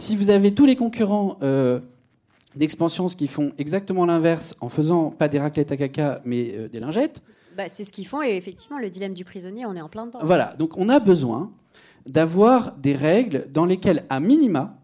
Si 0.00 0.16
vous 0.16 0.30
avez 0.30 0.54
tous 0.54 0.64
les 0.64 0.76
concurrents 0.76 1.36
euh, 1.42 1.78
d'expansion 2.56 3.06
qui 3.08 3.28
font 3.28 3.52
exactement 3.58 4.06
l'inverse, 4.06 4.56
en 4.62 4.70
faisant 4.70 5.10
pas 5.10 5.28
des 5.28 5.38
raclettes 5.38 5.72
à 5.72 5.76
caca, 5.76 6.22
mais 6.24 6.54
euh, 6.54 6.68
des 6.68 6.80
lingettes. 6.80 7.22
Bah, 7.54 7.64
c'est 7.68 7.84
ce 7.84 7.92
qu'ils 7.92 8.06
font, 8.06 8.22
et 8.22 8.34
effectivement, 8.34 8.78
le 8.78 8.88
dilemme 8.88 9.12
du 9.12 9.26
prisonnier, 9.26 9.66
on 9.66 9.76
est 9.76 9.80
en 9.82 9.90
plein 9.90 10.06
dedans. 10.06 10.20
Voilà, 10.22 10.54
donc 10.58 10.78
on 10.78 10.88
a 10.88 11.00
besoin 11.00 11.52
d'avoir 12.06 12.72
des 12.78 12.94
règles 12.94 13.46
dans 13.52 13.66
lesquelles, 13.66 14.06
à 14.08 14.20
minima, 14.20 14.78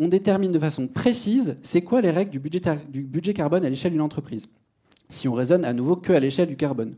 on 0.00 0.08
détermine 0.08 0.50
de 0.50 0.58
façon 0.58 0.88
précise 0.88 1.56
c'est 1.62 1.82
quoi 1.82 2.00
les 2.00 2.10
règles 2.10 2.32
du 2.32 2.40
budget, 2.40 2.60
du 2.88 3.02
budget 3.02 3.34
carbone 3.34 3.64
à 3.64 3.68
l'échelle 3.68 3.92
d'une 3.92 4.00
entreprise. 4.00 4.48
Si 5.08 5.28
on 5.28 5.32
raisonne 5.32 5.64
à 5.64 5.72
nouveau 5.72 5.94
que 5.94 6.12
à 6.12 6.18
l'échelle 6.18 6.48
du 6.48 6.56
carbone. 6.56 6.96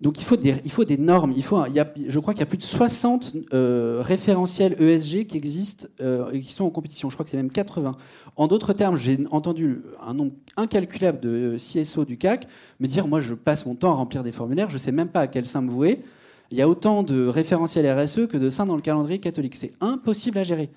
Donc 0.00 0.20
il 0.20 0.24
faut 0.24 0.36
des, 0.36 0.54
il 0.64 0.70
faut 0.70 0.84
des 0.84 0.96
normes. 0.96 1.32
Il 1.36 1.42
faut, 1.42 1.64
il 1.66 1.72
y 1.72 1.80
a, 1.80 1.92
je 2.06 2.18
crois 2.20 2.32
qu'il 2.32 2.40
y 2.40 2.44
a 2.44 2.46
plus 2.46 2.58
de 2.58 2.62
60 2.62 3.34
euh, 3.52 4.00
référentiels 4.00 4.80
ESG 4.80 5.26
qui 5.26 5.36
existent 5.36 5.88
euh, 6.00 6.30
et 6.30 6.40
qui 6.40 6.52
sont 6.52 6.64
en 6.64 6.70
compétition. 6.70 7.10
Je 7.10 7.16
crois 7.16 7.24
que 7.24 7.30
c'est 7.30 7.36
même 7.36 7.50
80. 7.50 7.96
En 8.36 8.46
d'autres 8.46 8.72
termes, 8.72 8.96
j'ai 8.96 9.18
entendu 9.32 9.82
un 10.00 10.14
nombre 10.14 10.32
incalculable 10.56 11.18
de 11.18 11.56
CSO 11.58 12.04
du 12.04 12.16
CAC 12.16 12.46
me 12.78 12.86
dire 12.86 13.08
moi 13.08 13.20
je 13.20 13.34
passe 13.34 13.66
mon 13.66 13.74
temps 13.74 13.90
à 13.90 13.94
remplir 13.94 14.22
des 14.22 14.30
formulaires, 14.30 14.68
je 14.68 14.74
ne 14.74 14.78
sais 14.78 14.92
même 14.92 15.08
pas 15.08 15.22
à 15.22 15.26
quel 15.26 15.46
sein 15.46 15.62
me 15.62 15.70
vouer. 15.70 16.04
Il 16.50 16.56
y 16.56 16.62
a 16.62 16.68
autant 16.68 17.02
de 17.02 17.26
référentiels 17.26 17.86
RSE 17.90 18.28
que 18.28 18.36
de 18.36 18.50
saints 18.50 18.66
dans 18.66 18.76
le 18.76 18.82
calendrier 18.82 19.18
catholique. 19.18 19.56
C'est 19.56 19.72
impossible 19.80 20.38
à 20.38 20.44
gérer. 20.44 20.70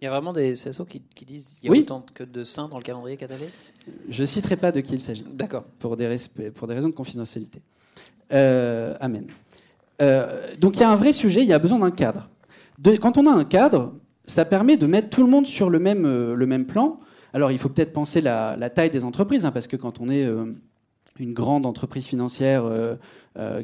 Il 0.00 0.04
y 0.04 0.08
a 0.08 0.10
vraiment 0.10 0.32
des 0.32 0.54
CSO 0.54 0.84
qui, 0.86 1.02
disent 1.24 1.58
qu'il 1.60 1.70
y 1.70 1.76
a 1.76 1.80
autant 1.80 2.04
que 2.12 2.24
de 2.24 2.42
saints 2.42 2.68
dans 2.68 2.78
le 2.78 2.82
calendrier 2.82 3.16
catholique? 3.16 3.52
Je 4.08 4.22
ne 4.22 4.26
citerai 4.26 4.56
pas 4.56 4.72
de 4.72 4.80
qui 4.80 4.94
il 4.94 5.00
s'agit. 5.00 5.24
D'accord. 5.30 5.64
Pour 5.78 5.96
des, 5.96 6.16
pour 6.54 6.66
des 6.66 6.74
raisons 6.74 6.88
de 6.88 6.94
confidentialité. 6.94 7.62
Euh, 8.32 8.94
amen. 9.00 9.26
Euh, 10.02 10.26
donc 10.58 10.76
il 10.76 10.80
y 10.80 10.84
a 10.84 10.90
un 10.90 10.96
vrai 10.96 11.12
sujet, 11.12 11.42
il 11.42 11.48
y 11.48 11.52
a 11.52 11.58
besoin 11.58 11.78
d'un 11.78 11.90
cadre. 11.90 12.28
quand 13.00 13.18
on 13.18 13.26
a 13.26 13.32
un 13.32 13.44
cadre, 13.44 13.92
ça 14.26 14.44
permet 14.44 14.76
de 14.76 14.86
mettre 14.86 15.10
tout 15.10 15.22
le 15.22 15.30
monde 15.30 15.46
sur 15.46 15.70
le 15.70 15.78
même, 15.78 16.04
euh, 16.06 16.34
le 16.34 16.46
même 16.46 16.66
plan. 16.66 16.98
Alors 17.32 17.50
il 17.52 17.58
faut 17.58 17.68
peut-être 17.68 17.92
penser 17.92 18.20
la, 18.20 18.56
taille 18.70 18.90
des 18.90 19.04
entreprises, 19.04 19.44
hein, 19.44 19.52
parce 19.52 19.66
que 19.66 19.76
quand 19.76 20.00
on 20.00 20.08
est 20.08 20.24
une 21.18 21.32
grande 21.32 21.66
entreprise 21.66 22.06
financière 22.06 22.70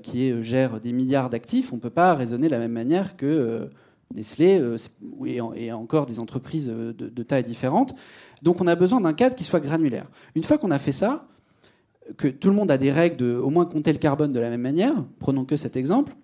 qui 0.03 0.43
gère 0.43 0.81
des 0.81 0.93
milliards 0.93 1.31
d'actifs, 1.31 1.73
on 1.73 1.77
ne 1.77 1.81
peut 1.81 1.89
pas 1.89 2.15
raisonner 2.15 2.49
de 2.49 2.53
la 2.53 2.59
même 2.59 2.73
manière 2.73 3.17
que 3.17 3.69
Nestlé 4.13 4.61
et, 5.25 5.41
en- 5.41 5.53
et 5.53 5.71
encore 5.71 6.07
des 6.07 6.19
entreprises 6.19 6.67
de, 6.67 6.91
de 6.93 7.23
taille 7.23 7.45
différentes. 7.45 7.95
Donc 8.43 8.61
on 8.61 8.67
a 8.67 8.75
besoin 8.75 9.01
d'un 9.01 9.13
cadre 9.13 9.37
qui 9.37 9.45
soit 9.45 9.61
granulaire. 9.61 10.07
Une 10.35 10.43
fois 10.43 10.59
qu'on 10.59 10.73
a 10.73 10.81
fait 10.81 10.91
ça, 10.91 11.29
que 12.17 12.29
tout 12.29 12.49
le 12.49 12.55
monde 12.55 12.71
a 12.71 12.79
des 12.79 12.93
règles 12.93 13.17
de 13.17 13.35
au 13.35 13.51
moins 13.51 13.67
compter 13.67 13.93
le 13.93 13.99
carbone 13.99 14.33
de 14.33 14.41
la 14.41 14.51
même 14.51 14.61
manière, 14.61 14.95
prenons 15.19 15.45
que 15.45 15.57
cet 15.57 15.77
exemple, 15.77 16.15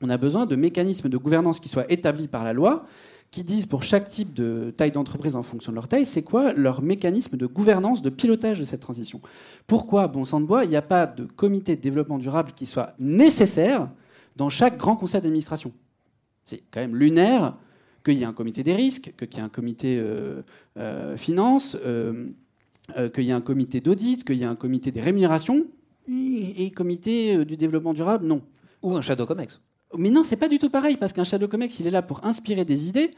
on 0.00 0.10
a 0.10 0.16
besoin 0.16 0.46
de 0.46 0.56
mécanismes 0.56 1.08
de 1.08 1.16
gouvernance 1.16 1.60
qui 1.60 1.68
soient 1.68 1.90
établis 1.90 2.28
par 2.28 2.44
la 2.44 2.52
loi, 2.52 2.86
qui 3.30 3.44
disent 3.44 3.66
pour 3.66 3.82
chaque 3.82 4.08
type 4.08 4.32
de 4.32 4.72
taille 4.76 4.92
d'entreprise 4.92 5.36
en 5.36 5.42
fonction 5.42 5.72
de 5.72 5.74
leur 5.74 5.88
taille, 5.88 6.06
c'est 6.06 6.22
quoi 6.22 6.52
leur 6.54 6.80
mécanisme 6.80 7.36
de 7.36 7.46
gouvernance, 7.46 8.00
de 8.00 8.10
pilotage 8.10 8.58
de 8.58 8.64
cette 8.64 8.80
transition. 8.80 9.20
Pourquoi, 9.66 10.08
bon 10.08 10.24
sang 10.24 10.40
de 10.40 10.46
bois, 10.46 10.64
il 10.64 10.70
n'y 10.70 10.76
a 10.76 10.82
pas 10.82 11.06
de 11.06 11.24
comité 11.24 11.76
de 11.76 11.80
développement 11.80 12.18
durable 12.18 12.52
qui 12.56 12.64
soit 12.64 12.94
nécessaire 12.98 13.90
dans 14.36 14.48
chaque 14.48 14.78
grand 14.78 14.96
conseil 14.96 15.20
d'administration? 15.20 15.72
C'est 16.46 16.62
quand 16.70 16.80
même 16.80 16.96
lunaire 16.96 17.56
qu'il 18.04 18.14
y 18.14 18.22
ait 18.22 18.26
un 18.26 18.32
comité 18.32 18.62
des 18.62 18.74
risques, 18.74 19.12
qu'il 19.18 19.34
y 19.34 19.40
ait 19.40 19.44
un 19.44 19.50
comité 19.50 19.98
euh, 20.00 20.40
euh, 20.78 21.16
finance, 21.18 21.76
euh, 21.84 22.28
euh, 22.96 23.08
qu'il 23.08 23.24
y 23.24 23.30
ait 23.30 23.32
un 23.32 23.40
comité 23.40 23.80
d'audit, 23.80 24.24
qu'il 24.24 24.36
y 24.36 24.42
ait 24.42 24.46
un 24.46 24.56
comité 24.56 24.90
des 24.90 25.00
rémunérations, 25.00 25.66
et, 26.08 26.64
et 26.64 26.70
comité 26.70 27.36
euh, 27.36 27.44
du 27.44 27.56
développement 27.56 27.92
durable, 27.92 28.26
non. 28.26 28.42
Ou 28.82 28.96
un 28.96 29.00
Shadow 29.00 29.26
Comex. 29.26 29.62
Mais 29.96 30.10
non, 30.10 30.22
c'est 30.22 30.36
pas 30.36 30.48
du 30.48 30.58
tout 30.58 30.70
pareil, 30.70 30.96
parce 30.96 31.12
qu'un 31.12 31.24
Shadow 31.24 31.48
Comex, 31.48 31.80
il 31.80 31.86
est 31.86 31.90
là 31.90 32.02
pour 32.02 32.24
inspirer 32.24 32.64
des 32.64 32.88
idées, 32.88 33.10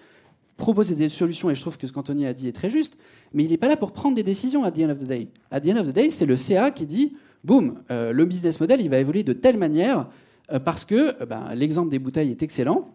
proposer 0.56 0.94
des 0.94 1.08
solutions, 1.08 1.50
et 1.50 1.54
je 1.54 1.60
trouve 1.60 1.78
que 1.78 1.86
ce 1.86 1.92
qu'Anthony 1.92 2.26
a 2.26 2.32
dit 2.32 2.48
est 2.48 2.52
très 2.52 2.70
juste, 2.70 2.96
mais 3.32 3.44
il 3.44 3.50
n'est 3.50 3.56
pas 3.56 3.68
là 3.68 3.76
pour 3.76 3.92
prendre 3.92 4.16
des 4.16 4.22
décisions 4.22 4.64
at 4.64 4.72
the 4.72 4.80
end 4.80 4.90
of 4.90 4.98
the 4.98 5.06
day. 5.06 5.28
At 5.50 5.60
the 5.60 5.68
end 5.68 5.76
of 5.76 5.88
the 5.88 5.92
day, 5.92 6.10
c'est 6.10 6.26
le 6.26 6.36
CA 6.36 6.70
qui 6.70 6.86
dit, 6.86 7.16
boum, 7.44 7.74
euh, 7.90 8.12
le 8.12 8.24
business 8.24 8.60
model, 8.60 8.80
il 8.80 8.90
va 8.90 8.98
évoluer 8.98 9.24
de 9.24 9.32
telle 9.32 9.56
manière, 9.56 10.08
euh, 10.52 10.58
parce 10.58 10.84
que 10.84 11.24
ben, 11.24 11.54
l'exemple 11.54 11.90
des 11.90 11.98
bouteilles 11.98 12.30
est 12.30 12.42
excellent, 12.42 12.88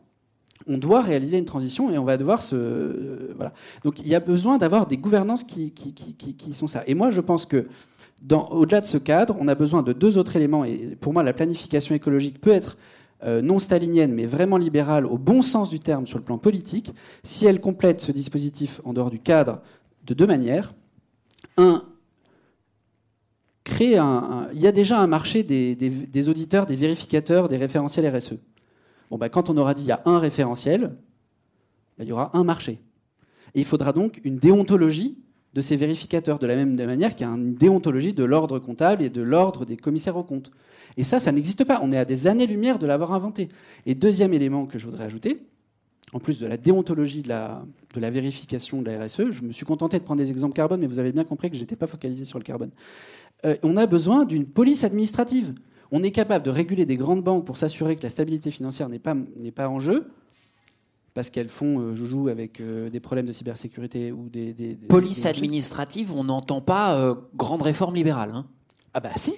on 0.68 0.78
doit 0.78 1.01
réaliser 1.01 1.38
une 1.38 1.45
transition 1.45 1.91
et 1.91 1.97
on 1.97 2.03
va 2.03 2.18
devoir 2.18 2.41
se... 2.41 3.34
voilà. 3.36 3.53
Donc 3.84 3.99
il 3.99 4.08
y 4.08 4.16
a 4.16 4.20
besoin 4.20 4.58
d'avoir 4.58 4.86
des 4.86 4.97
gouvernances 4.97 5.43
qui, 5.43 5.74
sont 6.53 6.68
ça. 6.68 6.84
Et 6.88 6.95
moi, 6.95 7.10
je 7.10 7.22
pense 7.22 7.45
que 7.45 7.68
au-delà 8.32 8.82
de 8.82 8.86
ce 8.86 8.97
cadre, 8.97 9.36
on 9.39 9.47
a 9.47 9.56
besoin 9.56 9.84
de 9.84 9.93
deux 9.93 10.18
autres 10.18 10.36
éléments. 10.36 10.64
Et 10.66 10.97
pour 10.99 11.14
moi, 11.14 11.24
la 11.24 11.34
planification 11.34 11.93
écologique 11.93 12.41
peut 12.41 12.51
être 12.51 12.78
euh, 13.24 13.41
non 13.41 13.60
stalinienne, 13.60 14.14
mais 14.14 14.26
vraiment 14.26 14.58
libérale 14.58 15.06
au 15.06 15.18
bon 15.18 15.41
sens 15.41 15.70
du 15.70 15.80
terme 15.80 16.08
sur 16.08 16.18
le 16.18 16.24
plan 16.24 16.38
politique, 16.38 16.93
si 17.24 17.45
elle 17.45 17.62
complète 17.62 18.01
ce 18.01 18.12
dispositif 18.12 18.82
en 18.86 18.93
dehors 18.93 19.12
du 19.12 19.20
cadre 19.20 19.62
de 20.06 20.14
deux 20.14 20.28
manières. 20.28 20.74
Un, 21.58 21.84
créer 23.64 23.97
un, 23.97 24.47
il 24.53 24.62
y 24.62 24.68
a 24.68 24.72
déjà 24.72 24.99
un 24.99 25.08
marché 25.08 25.43
des 25.43 26.30
auditeurs, 26.30 26.66
des 26.66 26.76
vérificateurs, 26.76 27.49
des 27.49 27.58
référentiels 27.58 28.08
RSE. 28.16 28.36
Bon, 29.10 29.18
bah, 29.18 29.30
quand 29.30 29.49
on 29.49 29.58
aura 29.58 29.74
dit 29.74 29.84
il 29.84 29.88
y 29.88 29.91
a 29.91 30.01
un 30.06 30.20
référentiel, 30.20 30.95
bah, 31.97 32.03
il 32.03 32.08
y 32.08 32.12
aura 32.12 32.36
un 32.38 32.43
marché. 32.43 32.80
Et 33.53 33.60
il 33.60 33.66
faudra 33.66 33.93
donc 33.93 34.20
une 34.24 34.38
déontologie 34.38 35.18
de 35.53 35.62
ces 35.62 35.78
vérificateurs, 35.78 36.38
de 36.38 36.47
la 36.47 36.56
même 36.56 36.76
manière 36.76 37.16
qu'il 37.16 37.26
y 37.26 37.30
a 37.30 37.34
une 37.34 37.56
déontologie 37.56 38.14
de 38.14 38.26
l'ordre 38.26 38.60
comptable 38.60 39.01
et 39.01 39.10
de 39.10 39.22
l'ordre 39.22 39.64
des 39.64 39.78
commissaires 39.78 40.18
aux 40.18 40.24
comptes. 40.24 40.51
Et 40.97 41.03
ça, 41.03 41.18
ça 41.18 41.32
n'existe 41.32 41.64
pas. 41.64 41.80
On 41.82 41.93
est 41.93 41.97
à 41.97 42.03
des 42.03 42.28
années-lumière 42.28 42.78
de 42.78 42.86
l'avoir 42.86 43.14
inventé. 43.14 43.47
Et 43.86 43.95
deuxième 43.95 44.34
élément 44.34 44.66
que 44.66 44.78
je 44.78 44.86
voudrais 44.86 45.06
ajouter, 45.06 45.45
en 46.12 46.20
plus 46.20 46.39
de 46.39 46.45
la 46.45 46.58
déontologie 46.58 47.22
de 47.22 47.30
la, 47.30 47.66
de 47.93 47.99
la 48.01 48.12
vérification 48.12 48.82
de 48.82 48.91
la 48.91 49.06
RSE, 49.06 49.32
je 49.32 49.41
me 49.43 49.53
suis 49.53 49.66
contenté 49.66 49.97
de 49.97 50.03
prendre 50.03 50.22
des 50.22 50.30
exemples 50.30 50.53
carbone, 50.53 50.82
mais 50.82 50.88
vous 50.88 50.99
avez 50.99 51.14
bien 51.14 51.24
compris 51.24 51.49
que 51.49 51.56
je 51.56 51.62
n'étais 51.62 51.78
pas 51.78 51.88
focalisé 51.88 52.26
sur 52.26 52.38
le 52.38 52.43
carbone. 52.43 52.72
Euh, 53.45 53.56
on 53.64 53.78
a 53.78 53.86
besoin 53.86 54.26
d'une 54.26 54.45
police 54.45 54.84
administrative. 54.84 55.53
On 55.97 56.03
est 56.03 56.11
capable 56.11 56.43
de 56.43 56.49
réguler 56.51 56.85
des 56.85 56.95
grandes 56.97 57.23
banques 57.23 57.45
pour 57.45 57.55
s'assurer 57.55 57.95
que 57.95 58.03
la 58.03 58.09
stabilité 58.09 58.51
financière 58.51 58.89
n'est 58.89 58.99
pas, 58.99 59.15
n'est 59.37 59.51
pas 59.51 59.69
en 59.69 59.79
jeu, 59.79 60.07
parce 61.13 61.29
qu'elles 61.29 61.47
font 61.47 61.79
euh, 61.79 61.95
joujou 61.95 62.27
avec 62.27 62.59
euh, 62.59 62.89
des 62.89 62.99
problèmes 62.99 63.25
de 63.25 63.31
cybersécurité 63.31 64.11
ou 64.11 64.27
des... 64.27 64.51
des- 64.51 64.75
des- 64.75 64.87
Police 64.87 65.21
des- 65.23 65.27
administrative, 65.29 66.11
on 66.13 66.25
n'entend 66.25 66.59
pas 66.59 66.95
euh, 66.99 67.15
grande 67.37 67.61
réforme 67.61 67.95
libérale. 67.95 68.31
hein. 68.33 68.45
Ah 68.93 68.99
bah 68.99 69.11
si, 69.15 69.35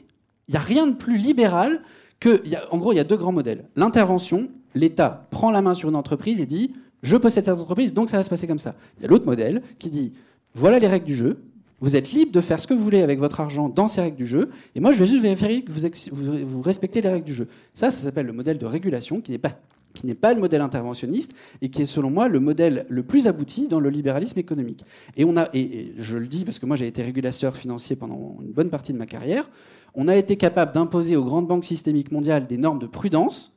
il 0.47 0.51
n'y 0.53 0.57
a 0.57 0.61
rien 0.61 0.87
de 0.87 0.95
plus 0.95 1.17
libéral 1.17 1.83
que... 2.19 2.41
y 2.47 2.55
a- 2.55 2.73
en 2.73 2.79
gros, 2.79 2.91
il 2.91 2.95
y 2.95 2.99
a 2.99 3.03
deux 3.03 3.17
grands 3.17 3.31
modèles. 3.31 3.65
L'intervention, 3.75 4.49
l'État 4.73 5.27
prend 5.29 5.51
la 5.51 5.61
main 5.61 5.75
sur 5.75 5.89
une 5.89 5.95
entreprise 5.95 6.41
et 6.41 6.47
dit, 6.47 6.73
je 7.03 7.17
possède 7.17 7.45
cette 7.45 7.53
entreprise, 7.59 7.93
donc 7.93 8.09
ça 8.09 8.17
va 8.17 8.23
se 8.23 8.29
passer 8.31 8.47
comme 8.47 8.57
ça. 8.57 8.73
Il 8.97 9.03
y 9.03 9.05
a 9.05 9.09
l'autre 9.09 9.27
modèle 9.27 9.61
qui 9.77 9.91
dit, 9.91 10.13
voilà 10.55 10.79
les 10.79 10.87
règles 10.87 11.05
du 11.05 11.13
jeu, 11.15 11.37
vous 11.79 11.95
êtes 11.95 12.11
libre 12.11 12.31
de 12.31 12.41
faire 12.41 12.59
ce 12.59 12.65
que 12.67 12.73
vous 12.73 12.83
voulez 12.83 13.01
avec 13.01 13.19
votre 13.19 13.39
argent 13.39 13.69
dans 13.69 13.87
ces 13.87 14.01
règles 14.01 14.17
du 14.17 14.25
jeu, 14.27 14.49
et 14.75 14.79
moi 14.79 14.91
je 14.91 14.97
vais 14.99 15.05
juste 15.05 15.21
vérifier 15.21 15.63
que 15.63 15.71
vous, 15.71 15.85
ex- 15.85 16.09
vous- 16.11 16.47
vous 16.47 16.61
respectez 16.61 17.01
les 17.01 17.09
règles 17.09 17.25
du 17.25 17.33
jeu. 17.35 17.47
Ça, 17.73 17.91
ça 17.91 18.01
s'appelle 18.03 18.25
le 18.25 18.33
modèle 18.33 18.57
de 18.57 18.65
régulation, 18.65 19.21
qui 19.21 19.31
n'est 19.31 19.37
pas 19.37 19.51
qui 19.93 20.05
n'est 20.05 20.13
pas 20.15 20.31
le 20.35 20.39
modèle 20.39 20.61
interventionniste 20.61 21.33
et 21.61 21.69
qui 21.69 21.81
est 21.81 21.85
selon 21.87 22.11
moi 22.11 22.27
le 22.27 22.39
modèle 22.39 22.85
le 22.87 23.01
plus 23.01 23.25
abouti 23.25 23.67
dans 23.67 23.79
le 23.79 23.89
libéralisme 23.89 24.37
économique. 24.37 24.83
Et 25.15 25.25
on 25.25 25.35
a, 25.37 25.49
et, 25.53 25.59
et 25.61 25.93
je 25.97 26.17
le 26.17 26.27
dis 26.27 26.45
parce 26.45 26.59
que 26.59 26.67
moi 26.67 26.75
j'ai 26.75 26.85
été 26.85 27.01
régulateur 27.01 27.57
financier 27.57 27.95
pendant 27.95 28.37
une 28.41 28.51
bonne 28.51 28.69
partie 28.69 28.93
de 28.93 28.97
ma 28.99 29.07
carrière, 29.07 29.49
on 29.95 30.07
a 30.07 30.15
été 30.15 30.35
capable 30.37 30.71
d'imposer 30.73 31.15
aux 31.15 31.23
grandes 31.23 31.47
banques 31.47 31.65
systémiques 31.65 32.11
mondiales 32.11 32.45
des 32.45 32.57
normes 32.57 32.77
de 32.77 32.85
prudence 32.85 33.53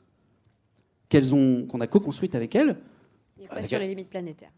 qu'elles 1.11 1.35
ont, 1.35 1.67
qu'on 1.67 1.81
a 1.81 1.87
co-construites 1.87 2.35
avec 2.35 2.55
elles, 2.55 2.77
Et 3.43 3.47
pas 3.47 3.61
sur 3.61 3.79
les 3.79 3.89
limites 3.89 4.09
planétaires. 4.09 4.53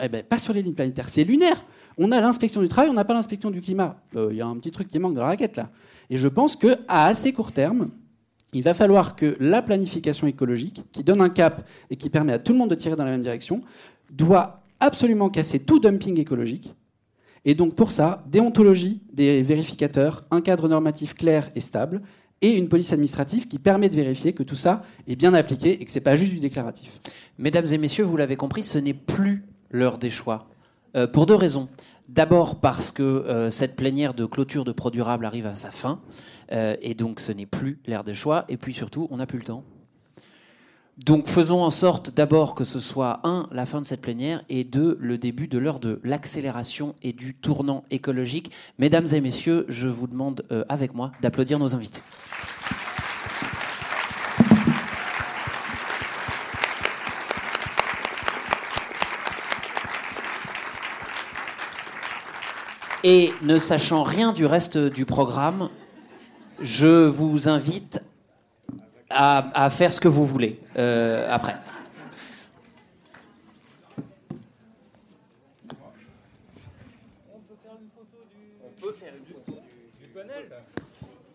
eh 0.00 0.08
ben, 0.08 0.22
pas 0.22 0.38
sur 0.38 0.52
les 0.52 0.62
lignes 0.62 0.74
planétaires, 0.74 1.08
c'est 1.08 1.24
lunaire. 1.24 1.64
On 1.98 2.12
a 2.12 2.20
l'inspection 2.20 2.60
du 2.60 2.68
travail, 2.68 2.90
on 2.90 2.94
n'a 2.94 3.04
pas 3.04 3.14
l'inspection 3.14 3.50
du 3.50 3.60
climat. 3.60 3.96
Euh, 4.16 4.28
Il 4.30 4.36
y 4.36 4.40
a 4.40 4.46
un 4.46 4.56
petit 4.56 4.70
truc 4.70 4.88
qui 4.88 4.98
manque 4.98 5.14
dans 5.14 5.22
la 5.22 5.28
raquette 5.28 5.56
là. 5.56 5.70
Et 6.10 6.16
je 6.16 6.28
pense 6.28 6.56
que 6.56 6.76
à 6.88 7.06
assez 7.06 7.32
court 7.32 7.52
terme, 7.52 7.90
il 8.52 8.62
va 8.62 8.74
falloir 8.74 9.16
que 9.16 9.36
la 9.40 9.62
planification 9.62 10.26
écologique, 10.26 10.84
qui 10.92 11.02
donne 11.02 11.20
un 11.20 11.28
cap 11.30 11.66
et 11.90 11.96
qui 11.96 12.10
permet 12.10 12.32
à 12.32 12.38
tout 12.38 12.52
le 12.52 12.58
monde 12.58 12.70
de 12.70 12.74
tirer 12.74 12.96
dans 12.96 13.04
la 13.04 13.10
même 13.10 13.22
direction, 13.22 13.62
doit 14.10 14.62
absolument 14.78 15.30
casser 15.30 15.58
tout 15.58 15.80
dumping 15.80 16.18
écologique. 16.20 16.74
Et 17.44 17.54
donc 17.54 17.74
pour 17.74 17.90
ça, 17.92 18.24
déontologie 18.28 19.00
des 19.12 19.42
vérificateurs, 19.42 20.24
un 20.30 20.40
cadre 20.40 20.68
normatif 20.68 21.14
clair 21.14 21.50
et 21.54 21.60
stable, 21.60 22.02
et 22.42 22.50
une 22.50 22.68
police 22.68 22.92
administrative 22.92 23.48
qui 23.48 23.58
permet 23.58 23.88
de 23.88 23.96
vérifier 23.96 24.32
que 24.32 24.42
tout 24.42 24.56
ça 24.56 24.82
est 25.08 25.16
bien 25.16 25.32
appliqué 25.32 25.80
et 25.80 25.84
que 25.84 25.90
c'est 25.90 26.00
pas 26.00 26.16
juste 26.16 26.32
du 26.32 26.38
déclaratif. 26.38 27.00
Mesdames 27.38 27.66
et 27.70 27.78
messieurs, 27.78 28.04
vous 28.04 28.16
l'avez 28.16 28.36
compris, 28.36 28.62
ce 28.62 28.78
n'est 28.78 28.94
plus 28.94 29.44
l'heure 29.70 29.98
des 29.98 30.10
choix. 30.10 30.48
Euh, 30.96 31.06
pour 31.06 31.26
deux 31.26 31.34
raisons. 31.34 31.68
D'abord 32.08 32.60
parce 32.60 32.90
que 32.90 33.02
euh, 33.02 33.50
cette 33.50 33.76
plénière 33.76 34.14
de 34.14 34.24
clôture 34.24 34.64
de 34.64 34.72
Pro 34.72 34.90
Durable 34.90 35.26
arrive 35.26 35.46
à 35.46 35.54
sa 35.54 35.70
fin, 35.70 36.00
euh, 36.52 36.76
et 36.80 36.94
donc 36.94 37.20
ce 37.20 37.32
n'est 37.32 37.46
plus 37.46 37.80
l'heure 37.86 38.04
des 38.04 38.14
choix, 38.14 38.44
et 38.48 38.56
puis 38.56 38.72
surtout, 38.72 39.08
on 39.10 39.18
n'a 39.18 39.26
plus 39.26 39.38
le 39.38 39.44
temps. 39.44 39.64
Donc 40.96 41.28
faisons 41.28 41.62
en 41.62 41.70
sorte 41.70 42.14
d'abord 42.14 42.54
que 42.54 42.64
ce 42.64 42.80
soit, 42.80 43.20
un, 43.24 43.46
la 43.52 43.66
fin 43.66 43.82
de 43.82 43.86
cette 43.86 44.00
plénière, 44.00 44.42
et 44.48 44.64
deux, 44.64 44.96
le 44.98 45.18
début 45.18 45.48
de 45.48 45.58
l'heure 45.58 45.80
de 45.80 46.00
l'accélération 46.04 46.94
et 47.02 47.12
du 47.12 47.34
tournant 47.34 47.84
écologique. 47.90 48.50
Mesdames 48.78 49.06
et 49.12 49.20
messieurs, 49.20 49.66
je 49.68 49.88
vous 49.88 50.06
demande 50.06 50.46
avec 50.70 50.94
moi 50.94 51.12
d'applaudir 51.20 51.58
nos 51.58 51.74
invités. 51.74 52.00
Et 63.08 63.32
ne 63.42 63.60
sachant 63.60 64.02
rien 64.02 64.32
du 64.32 64.46
reste 64.46 64.76
du 64.76 65.04
programme, 65.04 65.68
je 66.60 67.06
vous 67.06 67.48
invite 67.48 68.02
à, 69.10 69.70
faire 69.70 69.92
ce 69.92 70.00
que 70.00 70.08
vous 70.08 70.26
voulez 70.26 70.58
euh, 70.76 71.32
après. 71.32 71.54